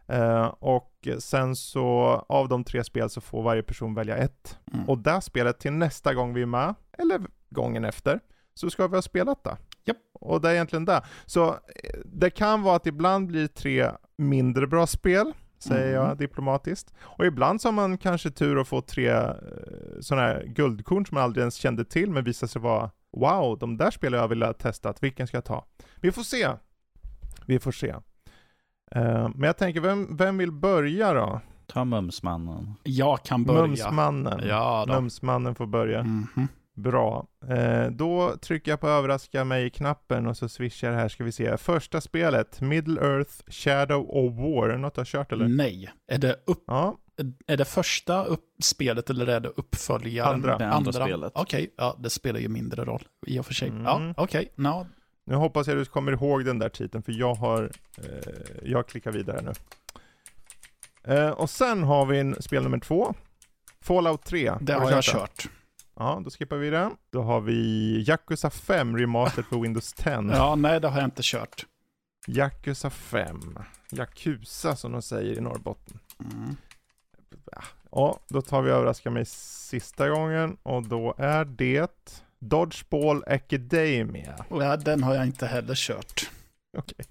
Eh, 0.07 0.45
och 0.45 1.07
sen 1.19 1.55
så 1.55 1.89
av 2.29 2.49
de 2.49 2.63
tre 2.63 2.83
spel 2.83 3.09
så 3.09 3.21
får 3.21 3.43
varje 3.43 3.63
person 3.63 3.95
välja 3.95 4.17
ett. 4.17 4.57
Mm. 4.73 4.89
Och 4.89 4.97
det 4.97 5.21
spelet 5.21 5.59
till 5.59 5.73
nästa 5.73 6.13
gång 6.13 6.33
vi 6.33 6.41
är 6.41 6.45
med, 6.45 6.75
eller 6.97 7.21
gången 7.49 7.85
efter, 7.85 8.19
så 8.53 8.69
ska 8.69 8.87
vi 8.87 8.95
ha 8.97 9.01
spelat 9.01 9.43
det. 9.43 9.57
Japp. 9.86 9.98
Och 10.13 10.41
det 10.41 10.50
är 10.50 10.54
egentligen 10.54 10.86
det. 10.86 11.02
Så 11.26 11.48
eh, 11.50 11.56
det 12.06 12.30
kan 12.30 12.62
vara 12.62 12.76
att 12.76 12.88
ibland 12.88 13.28
blir 13.28 13.48
tre 13.48 13.91
mindre 14.17 14.67
bra 14.67 14.88
spel, 14.88 15.32
säger 15.60 15.96
Mm. 15.96 16.08
jag 16.08 16.17
diplomatiskt. 16.17 16.93
Och 17.02 17.26
ibland 17.26 17.62
så 17.62 17.67
har 17.67 17.74
man 17.74 17.98
kanske 17.98 18.32
tur 18.32 18.62
att 18.62 18.67
få 18.67 18.82
tre 18.82 19.10
eh, 19.10 19.32
sådana 20.02 20.28
här 20.28 20.43
guldkorn 20.48 21.06
som 21.06 21.15
man 21.15 21.24
aldrig 21.24 21.41
ens 21.41 21.56
kände 21.56 21.86
till, 21.86 22.12
men 22.12 22.24
visar 22.24 22.48
sig 22.48 22.62
vara 22.62 22.91
Wow, 23.17 23.58
de 23.60 23.78
där 23.78 23.91
spelen 23.91 24.19
jag 24.19 24.28
ville 24.28 24.46
ha 24.46 24.54
testat, 24.54 25.04
vilken 25.04 25.28
ska 25.28 25.38
jag 25.38 25.46
ta? 25.46 25.65
Vi 26.02 26.12
får 26.12 26.24
se. 26.24 26.50
Vi 27.46 27.60
får 27.60 27.72
se. 27.72 27.89
Eh, 28.91 29.30
men 29.36 29.43
jag 29.43 29.58
tänker, 29.58 29.82
vem, 29.82 30.17
vem 30.17 30.38
vill 30.38 30.52
börja 30.52 31.13
då? 31.13 31.41
Ta 31.67 31.86
Mumsmannen. 31.86 32.74
Jag 32.84 33.24
kan 33.24 33.43
börja. 33.43 33.62
Mumsmannen. 33.67 34.41
Ja 34.48 34.86
då. 34.88 34.93
Mumsmannen 34.93 35.56
får 35.56 35.65
börja. 35.65 36.04
Mhm. 36.04 36.48
Bra. 36.73 37.27
Eh, 37.49 37.88
då 37.91 38.38
trycker 38.38 38.71
jag 38.71 38.79
på 38.79 38.88
överraska 38.88 39.43
mig-knappen 39.43 40.27
och 40.27 40.38
så 40.38 40.49
swishar 40.49 40.91
här 40.91 41.09
ska 41.09 41.23
vi 41.23 41.31
se. 41.31 41.57
Första 41.57 42.01
spelet, 42.01 42.62
Middle 42.62 43.01
Earth 43.01 43.33
Shadow 43.47 44.09
of 44.09 44.33
War. 44.33 44.69
Är 44.69 44.73
det 44.73 44.77
något 44.77 44.95
du 44.95 45.01
har 45.01 45.05
kört 45.05 45.31
eller? 45.31 45.47
Nej. 45.47 45.91
Är 46.07 46.17
det, 46.17 46.39
upp, 46.45 46.63
Ja, 46.67 46.97
är 47.47 47.57
det 47.57 47.65
första 47.65 48.23
upp, 48.23 48.45
spelet 48.63 49.09
eller 49.09 49.27
är 49.27 49.39
det 49.39 49.49
uppföljaren? 49.49 50.33
Andra. 50.33 50.57
Det 50.57 50.67
andra 50.67 50.93
spelet. 50.93 51.31
Okej, 51.36 51.73
ja, 51.77 51.95
det 51.99 52.09
spelar 52.09 52.39
ju 52.39 52.47
mindre 52.47 52.86
roll 52.86 53.03
i 53.27 53.39
och 53.39 53.45
för 53.45 53.53
sig. 53.53 53.69
Mm. 53.69 53.83
Ja, 53.83 54.13
okej. 54.17 54.51
no. 54.55 54.88
nu 55.25 55.36
hoppas 55.36 55.67
jag 55.67 55.77
du 55.77 55.86
kommer 55.86 56.12
ihåg 56.12 56.45
den 56.45 56.59
där 56.59 56.69
titeln 56.69 57.03
för 57.03 57.12
jag 57.12 57.36
har, 57.36 57.71
eh, 57.97 58.33
jag 58.63 58.88
klickar 58.88 59.12
vidare 59.12 59.41
nu. 59.41 59.51
Eh, 61.13 61.29
och 61.29 61.49
sen 61.49 61.83
har 61.83 62.05
vi 62.05 62.19
en 62.19 62.41
spel 62.41 62.63
nummer 62.63 62.79
två. 62.79 63.13
Fallout 63.81 64.25
3. 64.25 64.53
Det 64.62 64.73
har 64.73 64.89
jag 64.89 64.97
det? 64.97 65.01
kört. 65.01 65.49
Ja, 65.95 66.21
då 66.25 66.29
skippar 66.29 66.58
vi 66.58 66.69
det. 66.69 66.91
Då 67.10 67.21
har 67.21 67.41
vi 67.41 67.53
Yakuza 68.08 68.49
5 68.49 68.97
Remastered 68.97 69.45
för 69.45 69.60
Windows 69.60 69.93
10. 69.97 70.12
Ja, 70.32 70.56
nej, 70.56 70.79
det 70.82 70.88
har 70.88 70.99
jag 70.99 71.08
inte 71.08 71.21
kört. 71.25 71.65
Yakuza 72.27 72.89
5. 72.89 73.60
Yakuza 73.91 74.75
som 74.75 74.91
de 74.91 75.01
säger 75.01 75.38
i 75.38 75.41
Norrbotten. 75.41 75.99
Mm. 76.19 76.56
Ja, 77.91 78.19
då 78.27 78.41
tar 78.41 78.62
vi 78.62 78.71
överraska 78.71 79.10
mig 79.10 79.25
sista 79.25 80.10
gången 80.10 80.58
och 80.63 80.88
då 80.88 81.15
är 81.17 81.45
det 81.45 82.23
Dodgeball 82.39 83.23
Academia. 83.27 84.45
Ja, 84.49 84.77
den 84.77 85.03
har 85.03 85.15
jag 85.15 85.25
inte 85.25 85.47
heller 85.47 85.75
kört. 85.75 86.29
Okej. 86.77 87.06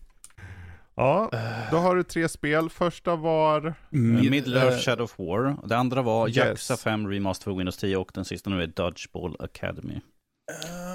Ja, 1.02 1.30
Eh, 1.32 1.70
då 1.70 1.76
har 1.76 1.96
du 1.96 2.02
tre 2.02 2.28
spel. 2.28 2.70
Första 2.70 3.16
var... 3.16 3.74
mid- 3.90 4.30
Middle 4.30 4.60
Earth 4.60 4.76
eh, 4.76 4.80
Shadow 4.80 5.04
of 5.04 5.18
War. 5.18 5.56
Det 5.68 5.76
andra 5.76 6.02
var 6.02 6.28
Yes. 6.28 6.36
Yakuza 6.36 6.76
5 6.76 7.08
Remaster 7.08 7.44
för 7.44 7.52
Windows 7.52 7.76
10 7.76 7.96
och 7.96 8.10
den 8.14 8.24
sista 8.24 8.50
nu 8.50 8.62
är 8.62 8.66
Dodgeball 8.66 9.36
Academy. 9.38 10.00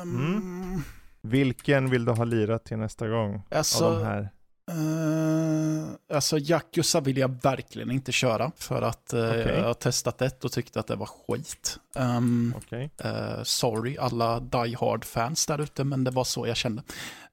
ehm, 0.02 0.82
Vilken 1.22 1.90
vill 1.90 2.06
du 2.06 2.12
ha 2.12 2.24
lirat 2.24 2.66
till 2.66 2.78
nästa 2.78 3.08
gång? 3.08 3.34
av 3.36 3.42
de 3.50 3.58
Alltså, 3.58 4.04
här? 4.04 4.30
eh, 4.72 6.16
alltså 6.16 6.38
Yakuza 6.40 7.00
vill 7.02 7.18
jag 7.18 7.42
verkligen 7.44 7.92
inte 7.92 8.12
köra. 8.12 8.52
För 8.56 8.82
att 8.82 9.14
eh, 9.14 9.30
Okej. 9.30 9.56
jag 9.58 9.64
har 9.64 9.74
testat 9.74 10.22
ett 10.22 10.46
och 10.46 10.52
tyckte 10.52 10.80
att 10.80 10.88
det 10.88 10.96
var 10.96 11.10
skit. 11.28 11.80
Ehm, 11.96 12.54
Okej. 12.58 12.90
eh, 12.98 13.44
sorry 13.44 13.98
alla 13.98 14.40
Die 14.40 14.76
Hard-fans 14.80 15.46
där 15.46 15.62
ute, 15.62 15.84
men 15.84 16.04
det 16.04 16.12
var 16.12 16.24
så 16.24 16.48
jag 16.48 16.58
kände. 16.58 16.84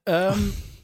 Ehm, 0.09 0.33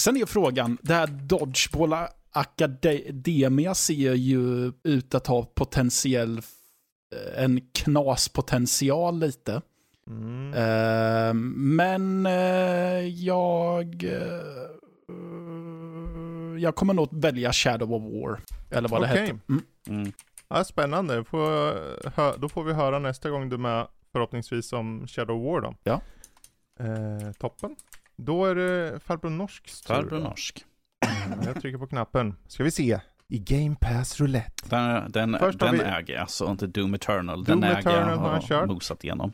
sen 0.00 0.16
är 0.16 0.26
frågan, 0.26 0.78
det 0.82 0.94
här 0.94 1.06
Dodgeball 1.06 1.94
Academia 2.32 3.74
ser 3.74 4.14
ju 4.14 4.72
ut 4.82 5.14
att 5.14 5.26
ha 5.26 5.44
potentiell, 5.44 6.38
eh, 6.38 7.44
en 7.44 7.60
knaspotential 7.74 9.18
lite. 9.18 9.62
Mm. 10.06 10.54
Eh, 10.54 11.34
men 11.54 12.26
eh, 12.26 13.08
jag... 13.08 14.04
jag 16.58 16.74
kommer 16.74 16.94
nog 16.94 17.08
välja 17.22 17.52
Shadow 17.52 17.94
of 17.94 18.02
War. 18.02 18.40
Eller 18.70 18.88
vad 18.88 19.00
det 19.00 19.06
Okej. 19.06 19.20
hette. 19.20 19.38
Mm. 19.48 19.62
Mm. 19.88 20.12
Ja, 20.48 20.64
spännande. 20.64 21.24
Får, 21.24 22.38
då 22.38 22.48
får 22.48 22.64
vi 22.64 22.72
höra 22.72 22.98
nästa 22.98 23.30
gång 23.30 23.48
du 23.48 23.54
är 23.56 23.60
med 23.60 23.86
förhoppningsvis 24.12 24.72
om 24.72 25.06
Shadow 25.06 25.36
of 25.36 25.44
War 25.44 25.60
då. 25.60 25.74
Ja. 25.84 26.00
Eh, 26.80 27.32
toppen. 27.32 27.76
Då 28.20 28.44
är 28.44 28.54
det 28.54 29.00
farbror 29.00 29.30
Norsks 29.30 29.80
tur. 29.80 29.94
Farbror 29.94 30.18
Norsk. 30.20 30.64
Mm, 31.26 31.42
Jag 31.46 31.60
trycker 31.60 31.78
på 31.78 31.86
knappen. 31.86 32.34
Ska 32.48 32.64
vi 32.64 32.70
se. 32.70 33.00
I 33.28 33.38
Game 33.38 33.76
Pass 33.80 34.20
Roulette. 34.20 34.68
Den, 34.68 35.12
den, 35.12 35.36
Först 35.38 35.60
har 35.60 35.68
den 35.68 35.78
vi- 35.78 35.84
äger 35.84 36.14
jag, 36.14 36.20
alltså 36.20 36.46
inte 36.50 36.66
Doom 36.66 36.94
Eternal. 36.94 37.44
Doom 37.44 37.60
den 37.60 37.70
äger 37.70 37.78
Eternal 37.78 38.08
jag 38.10 38.16
har 38.16 38.32
jag 38.34 38.42
kört. 38.42 38.68
mosat 38.68 39.04
igenom. 39.04 39.32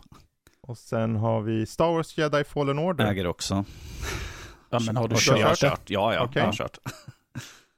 Och 0.61 0.79
sen 0.79 1.17
har 1.17 1.41
vi 1.41 1.67
Star 1.67 1.93
Wars 1.93 2.19
Jedi 2.19 2.45
Fallen 2.45 2.79
Order. 2.79 3.07
Äger 3.07 3.27
också. 3.27 3.65
Ja, 4.71 4.79
men 4.87 4.97
har 4.97 5.09
du 5.09 5.15
Och 5.15 5.21
kört? 5.21 5.39
Jag 5.41 5.49
har 5.49 5.55
kört? 5.57 5.91
Ja, 5.91 6.15
ja, 6.15 6.25
Okej. 6.25 6.41
jag 6.41 6.47
har 6.47 6.53
kört. 6.53 6.79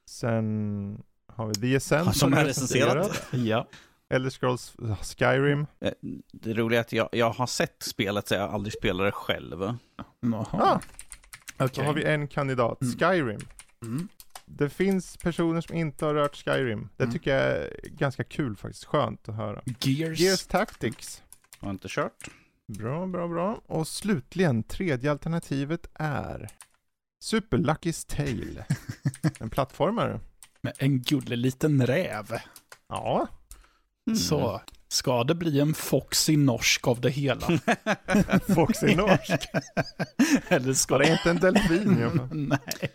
Sen 0.07 1.01
har 1.27 1.47
vi 1.47 1.53
The 1.53 1.75
Ascent. 1.75 2.17
Som 2.17 2.33
har 2.33 2.39
är 2.39 2.43
du 2.43 2.49
recenserat. 2.49 3.27
Ja. 3.31 3.67
Elder 4.09 4.29
Scrolls 4.29 4.75
Skyrim. 5.01 5.67
Eh, 5.81 5.91
Det 6.33 6.53
roliga 6.53 6.79
är 6.79 6.81
att 6.81 6.93
jag, 6.93 7.09
jag 7.11 7.29
har 7.29 7.47
sett 7.47 7.83
spelet 7.83 8.27
så 8.27 8.33
jag 8.33 8.41
har 8.41 8.49
aldrig 8.49 8.73
spelat 8.73 9.07
det 9.07 9.11
själv. 9.11 9.77
Jaha. 10.19 10.45
Ah, 10.51 10.79
Okej. 11.57 11.69
då 11.75 11.81
har 11.83 11.93
vi 11.93 12.03
en 12.03 12.27
kandidat. 12.27 12.81
Mm. 12.81 12.97
Skyrim. 12.99 13.39
Mm. 13.85 14.07
Det 14.45 14.69
finns 14.69 15.17
personer 15.17 15.61
som 15.61 15.75
inte 15.75 16.05
har 16.05 16.13
rört 16.13 16.35
Skyrim. 16.35 16.89
Det 16.97 17.03
Mm. 17.03 17.13
tycker 17.13 17.35
jag 17.37 17.43
är 17.57 17.79
ganska 17.89 18.23
kul 18.23 18.55
faktiskt. 18.55 18.85
Skönt 18.85 19.29
att 19.29 19.35
höra. 19.35 19.61
Gears. 19.79 20.19
Gears 20.19 20.45
Tactics. 20.47 21.23
Har 21.59 21.69
inte 21.69 21.87
kört. 21.91 22.27
Bra, 22.67 23.07
bra, 23.07 23.27
bra. 23.27 23.61
Och 23.65 23.87
slutligen, 23.87 24.63
tredje 24.63 25.11
alternativet 25.11 25.89
är 25.93 26.47
Super 27.23 27.57
Lucky's 27.57 28.15
Tale. 28.15 28.65
En 29.39 29.49
plattformare. 29.49 30.19
Med 30.61 30.73
en 30.77 31.01
gullig 31.01 31.37
liten 31.37 31.87
räv. 31.87 32.25
Ja, 32.89 33.27
Mm. 34.09 34.19
Så 34.19 34.61
ska 34.87 35.23
det 35.23 35.35
bli 35.35 35.59
en 35.59 35.73
Foxy 35.73 36.37
norsk 36.37 36.87
av 36.87 37.01
det 37.01 37.09
hela. 37.09 37.47
Foxy 38.55 38.95
Norsk. 38.95 39.47
Eller 40.47 40.73
ska 40.73 40.97
det 40.97 41.11
inte 41.11 41.29
en 41.29 41.39
delfin? 41.39 42.19
Nej. 42.49 42.91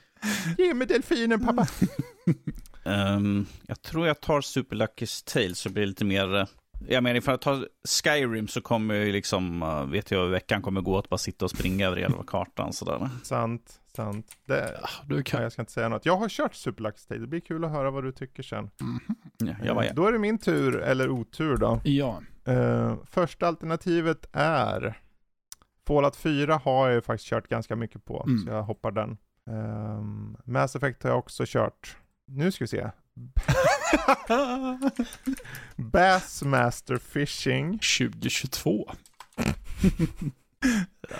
Ge 0.59 0.75
mig 0.75 0.87
delfinen 0.87 1.47
pappa. 1.47 1.67
Ehm, 2.85 3.47
jag 3.67 3.83
tror 3.83 4.07
jag 4.07 4.21
tar 4.21 4.41
Super 4.41 4.77
Lucky's 4.77 5.33
Tale 5.33 5.55
så 5.55 5.69
blir 5.69 5.83
det 5.83 5.89
lite 5.89 6.05
mer... 6.05 6.49
Jag 6.89 7.03
menar, 7.03 7.17
ifall 7.17 7.33
jag 7.33 7.41
tar 7.41 7.69
Skyrim 7.89 8.49
så 8.49 8.61
kommer 8.61 8.95
jag 8.95 9.07
ju 9.07 9.13
liksom, 9.13 9.63
eh, 9.63 9.85
vet 9.87 10.11
jag 10.11 10.21
hur 10.23 10.29
veckan 10.31 10.63
kommer 10.63 10.81
gå 10.81 10.99
att 10.99 11.09
bara 11.09 11.19
sitta 11.19 11.45
och 11.45 11.51
springa 11.51 11.87
över 11.87 11.97
hela 11.97 12.23
kartan 12.27 12.73
sådär. 12.73 13.09
Sant, 13.23 13.81
sant. 13.97 14.27
Det, 14.47 14.79
Ja, 14.83 14.89
Du 15.07 15.17
ja, 15.17 15.23
kan... 15.25 15.43
jag 15.43 15.53
ska 15.53 15.63
inte 15.63 15.73
säga 15.73 15.89
något. 15.89 16.07
Jag 16.07 16.17
har 16.17 16.29
kört 16.29 16.55
Super 16.55 16.85
Lucky's 16.85 17.09
Tale. 17.09 17.21
Det 17.21 17.27
blir 17.27 17.41
kul 17.41 17.65
att 17.65 17.71
höra 17.71 17.91
vad 17.91 18.05
du 18.05 18.13
tycker 18.13 18.43
sen. 18.43 18.71
Mhm. 18.81 19.01
Ja, 19.39 19.55
jag 19.65 19.75
var 19.75 19.83
Eh, 19.83 19.95
Då 19.95 20.07
är 20.07 20.13
det 20.13 20.19
min 20.19 20.39
tur, 20.39 20.77
eller 20.81 21.09
otur 21.11 21.57
då. 21.57 21.81
Ja. 21.85 22.23
Eh, 22.45 22.97
första 23.05 23.47
alternativet 23.49 24.27
är 24.33 24.99
Fallout 25.87 26.17
4 26.17 26.55
har 26.65 26.87
jag 26.89 26.95
ju 26.95 27.01
faktiskt 27.01 27.29
kört 27.31 27.49
ganska 27.49 27.77
mycket 27.77 28.05
på, 28.05 28.25
Mm. 28.27 28.39
så 28.39 28.51
jag 28.51 28.63
hoppar 28.63 28.91
den. 28.91 29.17
Um, 29.47 30.37
Mass 30.45 30.77
Effect 30.77 31.03
har 31.03 31.11
jag 31.11 31.19
också 31.19 31.45
kört. 31.47 31.97
Nu 32.27 32.53
ska 32.53 32.65
vi 32.65 32.69
se. 32.69 32.91
Bassmaster 35.77 36.97
Fishing. 36.97 37.79
2022. 37.79 38.91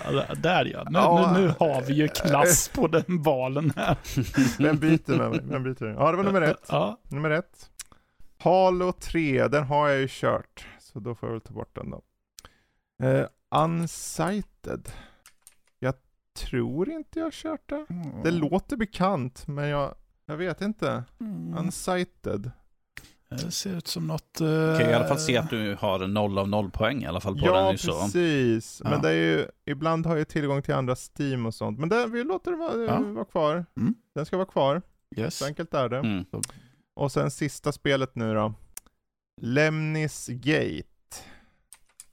ja, 0.03 0.35
där- 0.35 0.65
ja. 0.65 0.83
Nu, 0.89 0.99
Ja. 0.99 1.33
nu, 1.33 1.41
nu 1.41 1.53
har 1.59 1.81
vi 1.81 1.93
ju 1.93 2.07
klass 2.07 2.69
på 2.69 2.87
den 2.87 3.21
valen 3.23 3.73
här. 3.75 3.97
Vem 4.63 4.77
byter 4.77 5.17
med 5.17 5.29
mig? 5.31 5.39
Vem 5.43 5.63
byter? 5.63 5.85
Ja, 5.85 6.11
det 6.11 6.17
var 6.17 6.23
nummer 6.23 6.41
ett. 6.41 6.65
Ja, 6.69 6.99
Nummer 7.09 7.29
ett. 7.29 7.69
Halo 8.37 8.91
3, 8.91 9.47
den 9.47 9.63
har 9.63 9.89
jag 9.89 9.99
ju 9.99 10.07
kört. 10.09 10.67
Så 10.79 10.99
då 10.99 11.15
får 11.15 11.29
jag 11.29 11.33
väl 11.33 11.41
ta 11.41 11.53
bort 11.53 11.75
den 11.75 11.89
då. 11.89 12.01
Uh, 13.03 13.25
Unsighted. 13.55 14.89
Jag 15.79 15.93
tror 16.39 16.89
inte 16.89 17.19
jag 17.19 17.25
har 17.25 17.31
kört 17.31 17.69
det. 17.69 17.85
Det 18.23 18.31
låter 18.31 18.77
bekant, 18.77 19.47
men 19.47 19.67
jag, 19.67 19.95
jag 20.25 20.37
vet 20.37 20.61
inte. 20.61 21.03
Mm. 21.19 21.57
Unsighted. 21.57 22.51
Det 23.29 23.51
ser 23.51 23.77
ut 23.77 23.87
som 23.87 24.07
något... 24.07 24.41
Uh, 24.41 24.47
Jag 24.49 24.79
kan 24.81 24.89
i 24.89 24.93
alla 24.93 25.07
fall 25.07 25.19
se 25.19 25.37
att 25.37 25.49
du 25.49 25.75
har 25.79 26.07
noll 26.07 26.37
av 26.37 26.49
noll 26.49 26.71
poäng 26.71 27.03
i 27.03 27.07
alla 27.07 27.19
fall 27.21 27.39
på 27.39 27.45
Ja, 27.45 27.67
den. 27.67 27.77
Så. 27.77 28.01
precis. 28.01 28.81
Men 28.83 28.91
Ja. 28.91 28.97
det 28.99 29.09
är 29.09 29.13
ju, 29.13 29.47
ibland 29.65 30.05
har 30.05 30.17
jag 30.17 30.27
tillgång 30.27 30.61
till 30.61 30.73
andra 30.73 30.95
Steam 30.95 31.45
och 31.45 31.53
sånt. 31.53 31.79
Men 31.79 31.89
det, 31.89 32.07
vi 32.07 32.23
låter 32.23 32.51
det 32.51 32.57
vara, 32.57 32.83
Ja. 32.83 32.99
vara 32.99 33.25
kvar. 33.25 33.65
Mm. 33.77 33.95
Den 34.15 34.25
ska 34.25 34.37
vara 34.37 34.47
kvar. 34.47 34.81
Yes. 35.15 35.37
Så 35.37 35.45
enkelt 35.45 35.73
är 35.73 35.89
det. 35.89 35.97
Mm. 35.97 36.25
Och 36.93 37.11
sen 37.11 37.31
sista 37.31 37.71
spelet 37.71 38.15
nu 38.15 38.33
då. 38.33 38.53
Lemnis 39.41 40.27
Gate. 40.27 40.83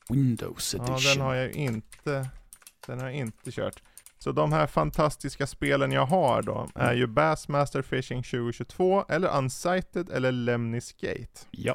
Windows 0.09 0.75
Ja, 0.79 0.85
edition. 0.95 1.13
den 1.15 1.27
har 1.27 1.35
jag 1.35 1.51
inte, 1.53 2.29
den 2.87 2.99
har 3.01 3.07
jag 3.07 3.15
inte 3.17 3.51
kört. 3.53 3.83
Så 4.23 4.33
de 4.33 4.53
här 4.53 4.67
fantastiska 4.67 5.47
spelen 5.47 5.93
jag 5.93 6.07
har 6.07 6.43
då 6.43 6.69
är 6.75 6.93
ju 6.95 7.07
Bassmaster 7.07 7.83
Fishing 7.83 8.23
2022 8.23 9.05
eller 9.09 9.39
Unsighted 9.39 10.11
eller 10.11 10.33
Lemnis 10.33 10.93
Gate. 10.93 11.41
Ja. 11.51 11.75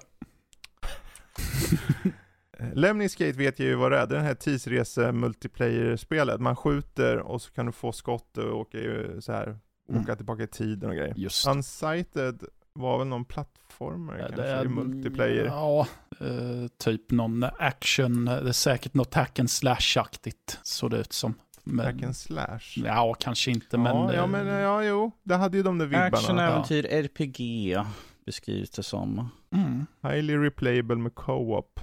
Eh, 2.59 2.67
Lemnis 2.73 3.15
Gate 3.15 3.37
vet 3.37 3.59
jag 3.59 3.67
ju 3.67 3.75
vad 3.75 3.91
det 3.91 3.97
är, 3.97 4.07
det 4.07 4.13
är 4.15 4.17
den 4.17 4.25
här 4.27 4.35
tidsrese 4.35 5.11
multiplayer-spelet. 5.11 6.41
Man 6.41 6.55
skjuter 6.55 7.17
och 7.17 7.41
så 7.41 7.51
kan 7.51 7.65
du 7.65 7.71
få 7.71 7.91
skott 7.91 8.37
och 8.37 8.57
åka, 8.59 8.77
ju 8.77 9.21
så 9.21 9.31
här, 9.31 9.57
Mm. 9.89 10.01
åka 10.01 10.15
tillbaka 10.15 10.43
i 10.43 10.47
tiden 10.47 10.89
och 10.89 10.95
grejer. 10.95 11.13
Just 11.17 11.47
Unsighted 11.47 12.43
var 12.73 12.97
väl 12.97 13.07
någon 13.07 13.25
plattformare 13.25 14.19
Ja, 14.21 14.27
kanske 14.27 14.65
i 14.65 14.67
multiplayer. 14.67 15.45
Ja, 15.45 15.87
eh, 16.19 16.67
typ 16.77 17.11
någon 17.11 17.43
action. 17.43 18.25
Det 18.25 18.31
är 18.31 18.51
säkert 18.51 18.93
något 18.93 19.13
hack 19.13 19.39
and 19.39 19.49
slash-aktigt, 19.49 20.59
såg 20.63 20.91
det 20.91 20.97
ut 20.97 21.13
som. 21.13 21.33
Men, 21.67 21.85
Hack 21.85 22.03
and 22.03 22.15
slash. 22.15 22.59
Ja, 22.75 23.13
kanske 23.19 23.51
inte, 23.51 23.67
ja, 23.71 23.77
men... 23.77 23.95
ja, 23.95 24.23
eh, 24.23 24.27
men 24.27 24.47
ja, 24.47 24.83
jo. 24.83 25.11
Det 25.23 25.35
hade 25.35 25.57
ju 25.57 25.63
de 25.63 25.77
där 25.77 25.85
vibbarna. 25.85 26.07
Action-äventyr, 26.17 26.85
RPG 26.85 27.77
beskrivs 28.25 28.69
det 28.69 28.83
som. 28.83 29.29
Mm. 29.51 29.85
Highly 30.03 30.37
replayable 30.37 30.95
med 30.95 31.15
co-op. 31.15 31.79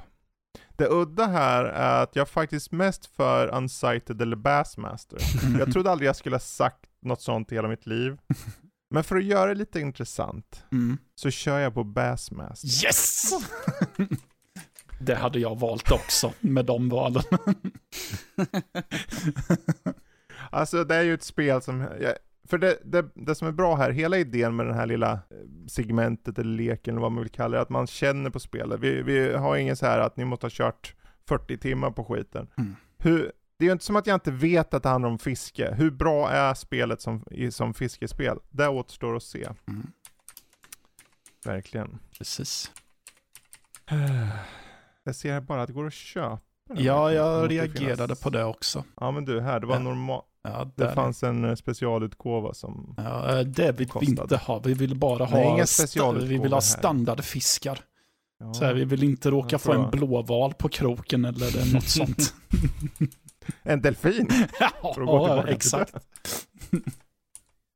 Det 0.77 0.87
udda 0.89 1.27
här 1.27 1.65
är 1.65 2.03
att 2.03 2.17
jag 2.17 2.29
faktiskt 2.29 2.73
mest 2.73 3.07
för 3.07 3.55
Unsighted 3.55 4.23
eller 4.23 4.37
Bassmaster. 4.37 5.19
Jag 5.59 5.73
trodde 5.73 5.91
aldrig 5.91 6.09
jag 6.09 6.17
skulle 6.17 6.35
ha 6.35 6.41
sagt 6.41 6.81
något 7.03 7.21
sånt 7.23 7.53
i 7.53 7.55
hela 7.55 7.69
mitt 7.69 7.87
liv. 7.87 8.17
Men 8.91 9.05
för 9.05 9.17
att 9.17 9.25
göra 9.25 9.47
det 9.47 9.55
lite 9.55 9.81
intressant 9.81 10.65
Mm. 10.73 10.99
så 11.15 11.31
kör 11.31 11.59
jag 11.59 11.75
på 11.75 11.85
Bassmaster. 11.85 12.87
Yes! 12.87 13.31
det 15.05 15.15
hade 15.15 15.39
jag 15.39 15.59
valt 15.59 15.91
också 15.91 16.33
med 16.41 16.65
de 16.65 16.89
valen. 16.89 17.23
Alltså 20.51 20.85
det 20.85 20.95
är 20.95 21.03
ju 21.03 21.15
ett 21.15 21.23
spel 21.23 21.63
som, 21.63 21.87
för 22.49 22.59
det, 22.59 22.79
det, 22.85 23.09
det 23.15 23.35
som 23.35 23.49
är 23.49 23.53
bra 23.53 23.77
här, 23.77 23.91
hela 23.91 24.19
idén 24.19 24.57
med 24.57 24.67
den 24.67 24.75
här 24.75 24.87
lilla 24.87 25.13
eh, 25.13 25.19
segmentet 25.67 26.39
eller 26.39 26.57
leken 26.57 26.95
eller 26.95 27.03
vad 27.03 27.13
man 27.13 27.23
vill 27.23 27.33
kalla 27.33 27.57
det, 27.57 27.63
att 27.63 27.69
man 27.69 27.87
känner 27.87 28.31
på 28.31 28.41
spelet. 28.41 28.81
Vi, 28.81 29.03
vi 29.03 29.35
har 29.35 29.57
ingen 29.57 29.77
så 29.77 29.87
här 29.87 29.99
att 29.99 30.17
ni 30.17 30.25
måste 30.25 30.47
ha 30.47 30.51
kört 30.51 30.95
40 31.29 31.59
timmar 31.59 31.91
på 31.91 32.05
skiten. 32.05 32.49
Mm. 32.59 32.77
Hur, 32.99 33.33
det 33.59 33.65
är 33.65 33.67
ju 33.67 33.73
inte 33.73 33.85
som 33.85 33.97
att 33.97 34.07
jag 34.07 34.17
inte 34.17 34.31
vet 34.31 34.75
att 34.75 34.83
det 34.83 34.89
handlar 34.89 35.11
om 35.11 35.19
fiske. 35.19 35.75
Hur 35.75 35.91
bra 35.91 36.31
är 36.31 36.55
spelet 36.55 37.01
som, 37.01 37.25
som 37.51 37.75
fiskespel? 37.75 38.39
Det 38.51 38.69
återstår 38.69 39.17
att 39.17 39.23
se. 39.23 39.49
Mm. 39.69 39.87
Verkligen. 41.45 41.99
Precis. 42.19 42.71
Jag 45.05 45.15
ser 45.15 45.41
bara 45.41 45.63
att 45.63 45.67
det 45.67 45.73
går 45.73 45.87
att 45.87 45.93
köpa. 45.93 46.39
den 46.69 46.85
Ja, 46.85 47.13
jag 47.13 47.51
reagerade 47.51 48.17
på 48.17 48.31
det 48.31 48.45
också. 48.45 48.85
Ja 49.01 49.11
men 49.11 49.25
du, 49.25 49.41
här, 49.41 49.61
det 49.61 49.67
var 49.67 49.75
Ja. 49.75 49.81
normal. 49.83 50.23
Ja, 50.43 50.71
Det 50.77 50.93
fanns 50.93 51.23
en 51.23 51.45
eh, 51.45 51.55
specialutgåva 51.55 52.55
som... 52.55 52.95
Ja, 52.97 53.39
eh, 53.39 53.41
det 53.47 53.73
vill 53.73 53.91
vi 54.01 54.07
inte 54.07 54.37
ha. 54.37 54.59
Vi 54.59 54.75
vill 54.75 54.97
bara 54.97 55.29
Nej, 55.31 55.45
ha, 55.59 55.67
specialutgåvor 55.67 56.29
vi 56.29 56.39
vill 56.39 56.53
ha 56.53 56.61
standardfiskar. 56.61 57.81
Ja. 58.39 58.55
Så 58.55 58.65
här, 58.65 58.75
vi 58.75 58.85
vill 58.85 59.03
inte 59.03 59.31
råka 59.31 59.59
få 59.59 59.73
en 59.73 59.91
blåval 59.91 60.55
på 60.55 60.69
kroken 60.69 61.25
eller 61.25 61.75
något 61.75 61.89
sånt. 61.89 62.35
En 63.63 63.83
delfin! 63.83 64.29
Ja, 64.97 65.45
exakt. 65.49 65.95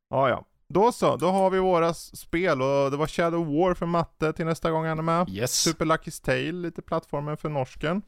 Ja, 0.09 0.29
ja. 0.29 0.45
Då 0.73 0.91
så, 0.91 1.15
då 1.15 1.27
har 1.27 1.49
vi 1.49 1.59
våra 1.59 1.93
spel 1.93 2.61
och 2.61 2.91
det 2.91 2.97
var 2.97 3.07
Shadow 3.07 3.45
War 3.45 3.73
för 3.73 3.85
matte 3.85 4.33
till 4.33 4.45
nästa 4.45 4.71
gång 4.71 4.85
han 4.85 4.99
är 4.99 5.03
med. 5.03 5.29
Yes. 5.29 5.51
Super 5.51 5.85
Lucky's 5.85 6.25
Tale, 6.25 6.51
lite 6.51 6.81
plattformen 6.81 7.37
för 7.37 7.49
norsken. 7.49 8.01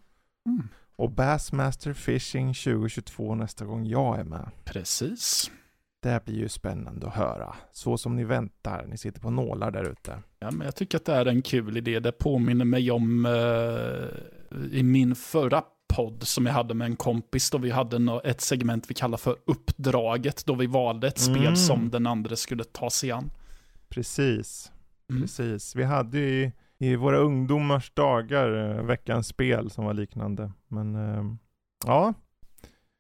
Mm. 0.46 0.68
Och 0.96 1.12
Bassmaster 1.12 1.94
Fishing 1.94 2.54
2022 2.54 3.36
nästa 3.36 3.66
gång 3.66 3.86
jag 3.86 4.20
är 4.20 4.24
med. 4.24 4.50
Precis. 4.64 5.52
Det 6.02 6.26
blir 6.26 6.36
ju 6.36 6.50
spännande 6.50 7.08
att 7.08 7.16
höra. 7.16 7.56
Så 7.72 7.98
som 7.98 8.16
ni 8.16 8.24
väntar, 8.24 8.86
ni 8.88 8.98
sitter 8.98 9.22
på 9.22 9.30
nålar 9.30 9.72
där 9.72 9.84
ute. 9.84 10.20
Ja, 10.40 10.52
men 10.52 10.66
jag 10.66 10.76
tycker 10.76 10.98
att 10.98 11.06
det 11.06 11.14
är 11.14 11.26
en 11.26 11.42
kul 11.42 11.78
idé. 11.78 12.00
Det 12.00 12.12
påminner 12.12 12.66
mig 12.66 12.92
om 12.92 13.26
eh, 13.26 14.72
i 14.72 14.84
min 14.84 15.16
förra 15.16 15.64
podd 15.96 16.24
som 16.24 16.46
jag 16.46 16.54
hade 16.54 16.74
med 16.74 16.86
en 16.86 16.96
kompis 16.96 17.50
då 17.50 17.58
vi 17.58 17.72
hade 17.72 18.22
ett 18.24 18.42
segment 18.42 18.86
vi 18.90 18.94
kallar 18.94 19.18
för 19.18 19.36
uppdraget 19.46 20.46
då 20.46 20.56
vi 20.56 20.66
valde 20.68 21.08
ett 21.08 21.28
Mm. 21.28 21.36
spel 21.42 21.58
som 21.58 21.90
den 21.90 22.08
andra 22.08 22.36
skulle 22.36 22.64
ta 22.64 22.90
sig 22.90 23.12
an. 23.12 23.32
Precis, 23.90 24.72
Mm. 25.10 25.22
precis. 25.22 25.76
Vi 25.76 25.84
hade 25.84 26.18
ju 26.20 26.44
i, 26.44 26.52
i 26.78 26.96
våra 26.96 27.18
ungdomars 27.18 27.92
dagar 27.94 28.78
eh, 28.78 28.84
veckans 28.86 29.28
spel 29.28 29.70
som 29.70 29.86
var 29.86 29.94
liknande. 29.94 30.52
Men 30.68 30.96
eh, 30.96 31.24
ja, 31.86 32.14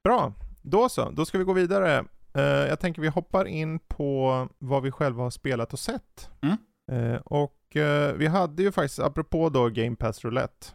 bra. 0.04 0.34
Då 0.62 0.90
så, 0.90 1.10
då 1.10 1.26
ska 1.26 1.38
vi 1.38 1.44
gå 1.44 1.54
vidare. 1.54 2.06
Eh, 2.34 2.42
jag 2.44 2.80
tänker 2.80 3.02
vi 3.02 3.08
hoppar 3.08 3.46
in 3.46 3.80
på 3.80 4.48
vad 4.60 4.84
vi 4.84 4.92
själva 4.92 5.24
har 5.24 5.30
spelat 5.30 5.74
och 5.74 5.80
sett. 5.80 6.30
Mm. 6.42 6.58
Eh, 6.92 7.20
och 7.22 7.58
vi 8.16 8.28
hade 8.28 8.64
ju 8.64 8.72
faktiskt, 8.72 9.00
apropå 9.00 9.50
då 9.50 9.70
Game 9.70 9.96
Pass 9.96 10.24
Roulette, 10.26 10.68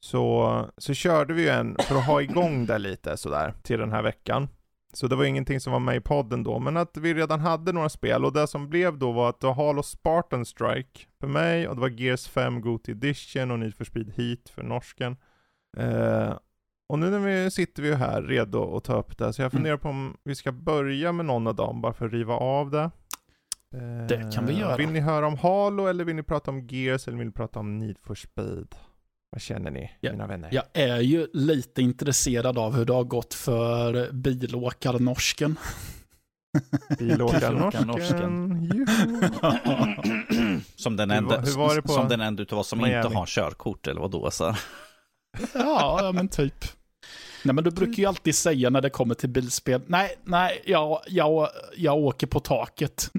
så, 0.00 0.64
så 0.78 0.94
körde 0.94 1.34
vi 1.34 1.42
ju 1.42 1.48
en 1.48 1.76
för 1.80 1.96
att 1.96 2.06
ha 2.06 2.22
igång 2.22 2.66
det 2.66 2.78
lite 2.78 3.16
sådär 3.16 3.54
till 3.62 3.78
den 3.78 3.92
här 3.92 4.02
veckan. 4.02 4.48
Så 4.92 5.06
det 5.06 5.16
var 5.16 5.24
ingenting 5.24 5.60
som 5.60 5.72
var 5.72 5.80
med 5.80 5.96
i 5.96 6.00
podden 6.00 6.42
då, 6.42 6.58
men 6.58 6.76
att 6.76 6.96
vi 6.96 7.14
redan 7.14 7.40
hade 7.40 7.72
några 7.72 7.88
spel 7.88 8.24
och 8.24 8.32
det 8.32 8.46
som 8.46 8.68
blev 8.68 8.98
då 8.98 9.12
var 9.12 9.28
att 9.28 9.40
det 9.40 9.46
var 9.46 9.54
Halo 9.54 9.82
Spartan 9.82 10.44
Strike 10.44 11.00
för 11.20 11.26
mig 11.26 11.68
och 11.68 11.74
det 11.74 11.80
var 11.80 11.88
Gears 11.88 12.28
5 12.28 12.60
Goat 12.60 12.88
Edition 12.88 13.50
och 13.50 13.58
Need 13.58 13.74
for 13.74 13.84
Speed 13.84 14.12
Heat 14.16 14.48
för 14.54 14.62
norsken. 14.62 15.16
Eh, 15.76 16.32
och 16.88 16.98
nu 16.98 17.10
när 17.10 17.18
vi 17.18 17.50
sitter 17.50 17.82
vi 17.82 17.94
här 17.94 18.22
redo 18.22 18.76
att 18.76 18.84
ta 18.84 18.96
upp 18.98 19.18
det, 19.18 19.32
så 19.32 19.42
jag 19.42 19.46
Mm. 19.54 19.58
funderar 19.58 19.76
på 19.76 19.88
om 19.88 20.16
vi 20.24 20.34
ska 20.34 20.52
börja 20.52 21.12
med 21.12 21.26
någon 21.26 21.46
av 21.46 21.54
dem 21.54 21.80
bara 21.80 21.92
för 21.92 22.06
att 22.06 22.12
riva 22.12 22.34
av 22.34 22.70
det. 22.70 22.90
Eh, 23.74 24.06
Det 24.08 24.30
kan 24.34 24.46
vi 24.46 24.58
göra. 24.58 24.76
Vill 24.76 24.90
ni 24.90 25.00
höra 25.00 25.26
om 25.26 25.36
Halo 25.38 25.86
eller 25.86 26.04
vill 26.04 26.16
ni 26.16 26.22
prata 26.22 26.50
om 26.50 26.66
Gears 26.66 27.08
eller 27.08 27.18
vill 27.18 27.26
ni 27.26 27.32
prata 27.32 27.58
om 27.60 27.78
Need 27.78 27.98
for 27.98 28.14
Speed? 28.14 28.74
Vad 29.30 29.40
känner 29.42 29.70
ni, 29.70 29.90
Ja, 30.00 30.12
mina 30.12 30.26
vänner? 30.26 30.48
Jag 30.52 30.64
är 30.72 31.00
ju 31.00 31.26
lite 31.32 31.82
intresserad 31.82 32.58
av 32.58 32.74
hur 32.76 32.84
det 32.84 32.92
har 32.92 33.04
gått 33.04 33.34
för 33.34 34.12
bilåkarnorsken. 34.12 35.56
Bilåkarnorsken, 36.98 38.86
som 40.76 40.96
den 40.96 41.10
Hur 41.10 41.18
enda, 41.18 41.36
var- 41.36 41.44
hur 41.46 41.52
var 41.56 41.74
det 41.76 41.82
på 41.82 41.88
som 41.88 42.08
den 42.08 42.20
enda 42.20 42.42
utav 42.42 42.58
oss 42.58 42.68
som 42.68 42.78
Miami? 42.78 42.96
inte 43.06 43.16
har 43.18 43.26
körkort 43.26 43.86
eller 43.86 44.00
vad 44.00 44.10
då? 44.10 44.30
Så. 44.30 44.54
ja, 45.54 45.98
ja, 46.02 46.12
men 46.12 46.28
typ. 46.28 46.64
Nej, 47.44 47.54
men 47.54 47.64
du 47.64 47.70
brukar 47.70 47.92
ju 48.02 48.06
alltid 48.06 48.34
säga 48.34 48.70
när 48.70 48.80
det 48.80 48.90
kommer 48.90 49.14
till 49.14 49.28
bilspel, 49.28 49.80
nej, 49.86 50.14
nej, 50.24 50.62
jag, 50.66 51.00
jag, 51.06 51.48
jag 51.76 51.96
åker 51.96 52.26
på 52.26 52.40
taket. 52.40 53.10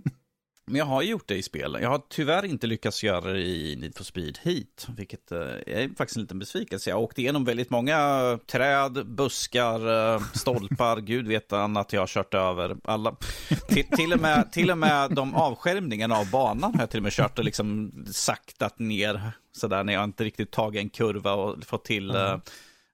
Men 0.69 0.75
jag 0.75 0.85
har 0.85 1.01
gjort 1.01 1.27
det 1.27 1.35
i 1.35 1.43
spel. 1.43 1.77
Jag 1.81 1.89
har 1.89 2.01
tyvärr 2.09 2.45
inte 2.45 2.67
lyckats 2.67 3.03
göra 3.03 3.33
det 3.33 3.39
i 3.39 3.75
Need 3.75 3.97
for 3.97 4.03
Speed 4.03 4.39
Heat, 4.43 4.87
vilket 4.97 5.31
eh, 5.31 5.39
är 5.65 5.95
faktiskt 5.95 6.17
en 6.17 6.21
liten 6.21 6.39
besvikelse. 6.39 6.89
Jag 6.89 7.01
åkte 7.01 7.21
igenom 7.21 7.45
väldigt 7.45 7.69
många 7.69 8.39
träd, 8.47 9.05
buskar, 9.05 10.13
eh, 10.15 10.21
stolpar, 10.33 10.97
gud 11.01 11.27
vet 11.27 11.53
annat 11.53 11.93
jag 11.93 12.01
har 12.01 12.07
kört 12.07 12.33
över. 12.33 12.77
Alla. 12.83 13.15
Till, 13.67 13.87
till, 13.87 14.13
och 14.13 14.19
med, 14.19 14.51
till 14.51 14.71
och 14.71 14.77
med 14.77 15.11
de 15.11 15.35
avskärmningarna 15.35 16.17
av 16.17 16.29
banan 16.29 16.73
har 16.73 16.81
jag 16.81 16.89
till 16.89 16.99
och 16.99 17.03
med 17.03 17.13
kört 17.13 17.39
och 17.39 17.45
liksom 17.45 17.91
saktat 18.11 18.79
ner 18.79 19.31
sådär 19.51 19.83
när 19.83 19.93
jag 19.93 20.03
inte 20.03 20.23
riktigt 20.23 20.51
tagit 20.51 20.81
en 20.81 20.89
kurva 20.89 21.33
och 21.33 21.63
fått 21.63 21.85
till, 21.85 22.15
eh, 22.15 22.37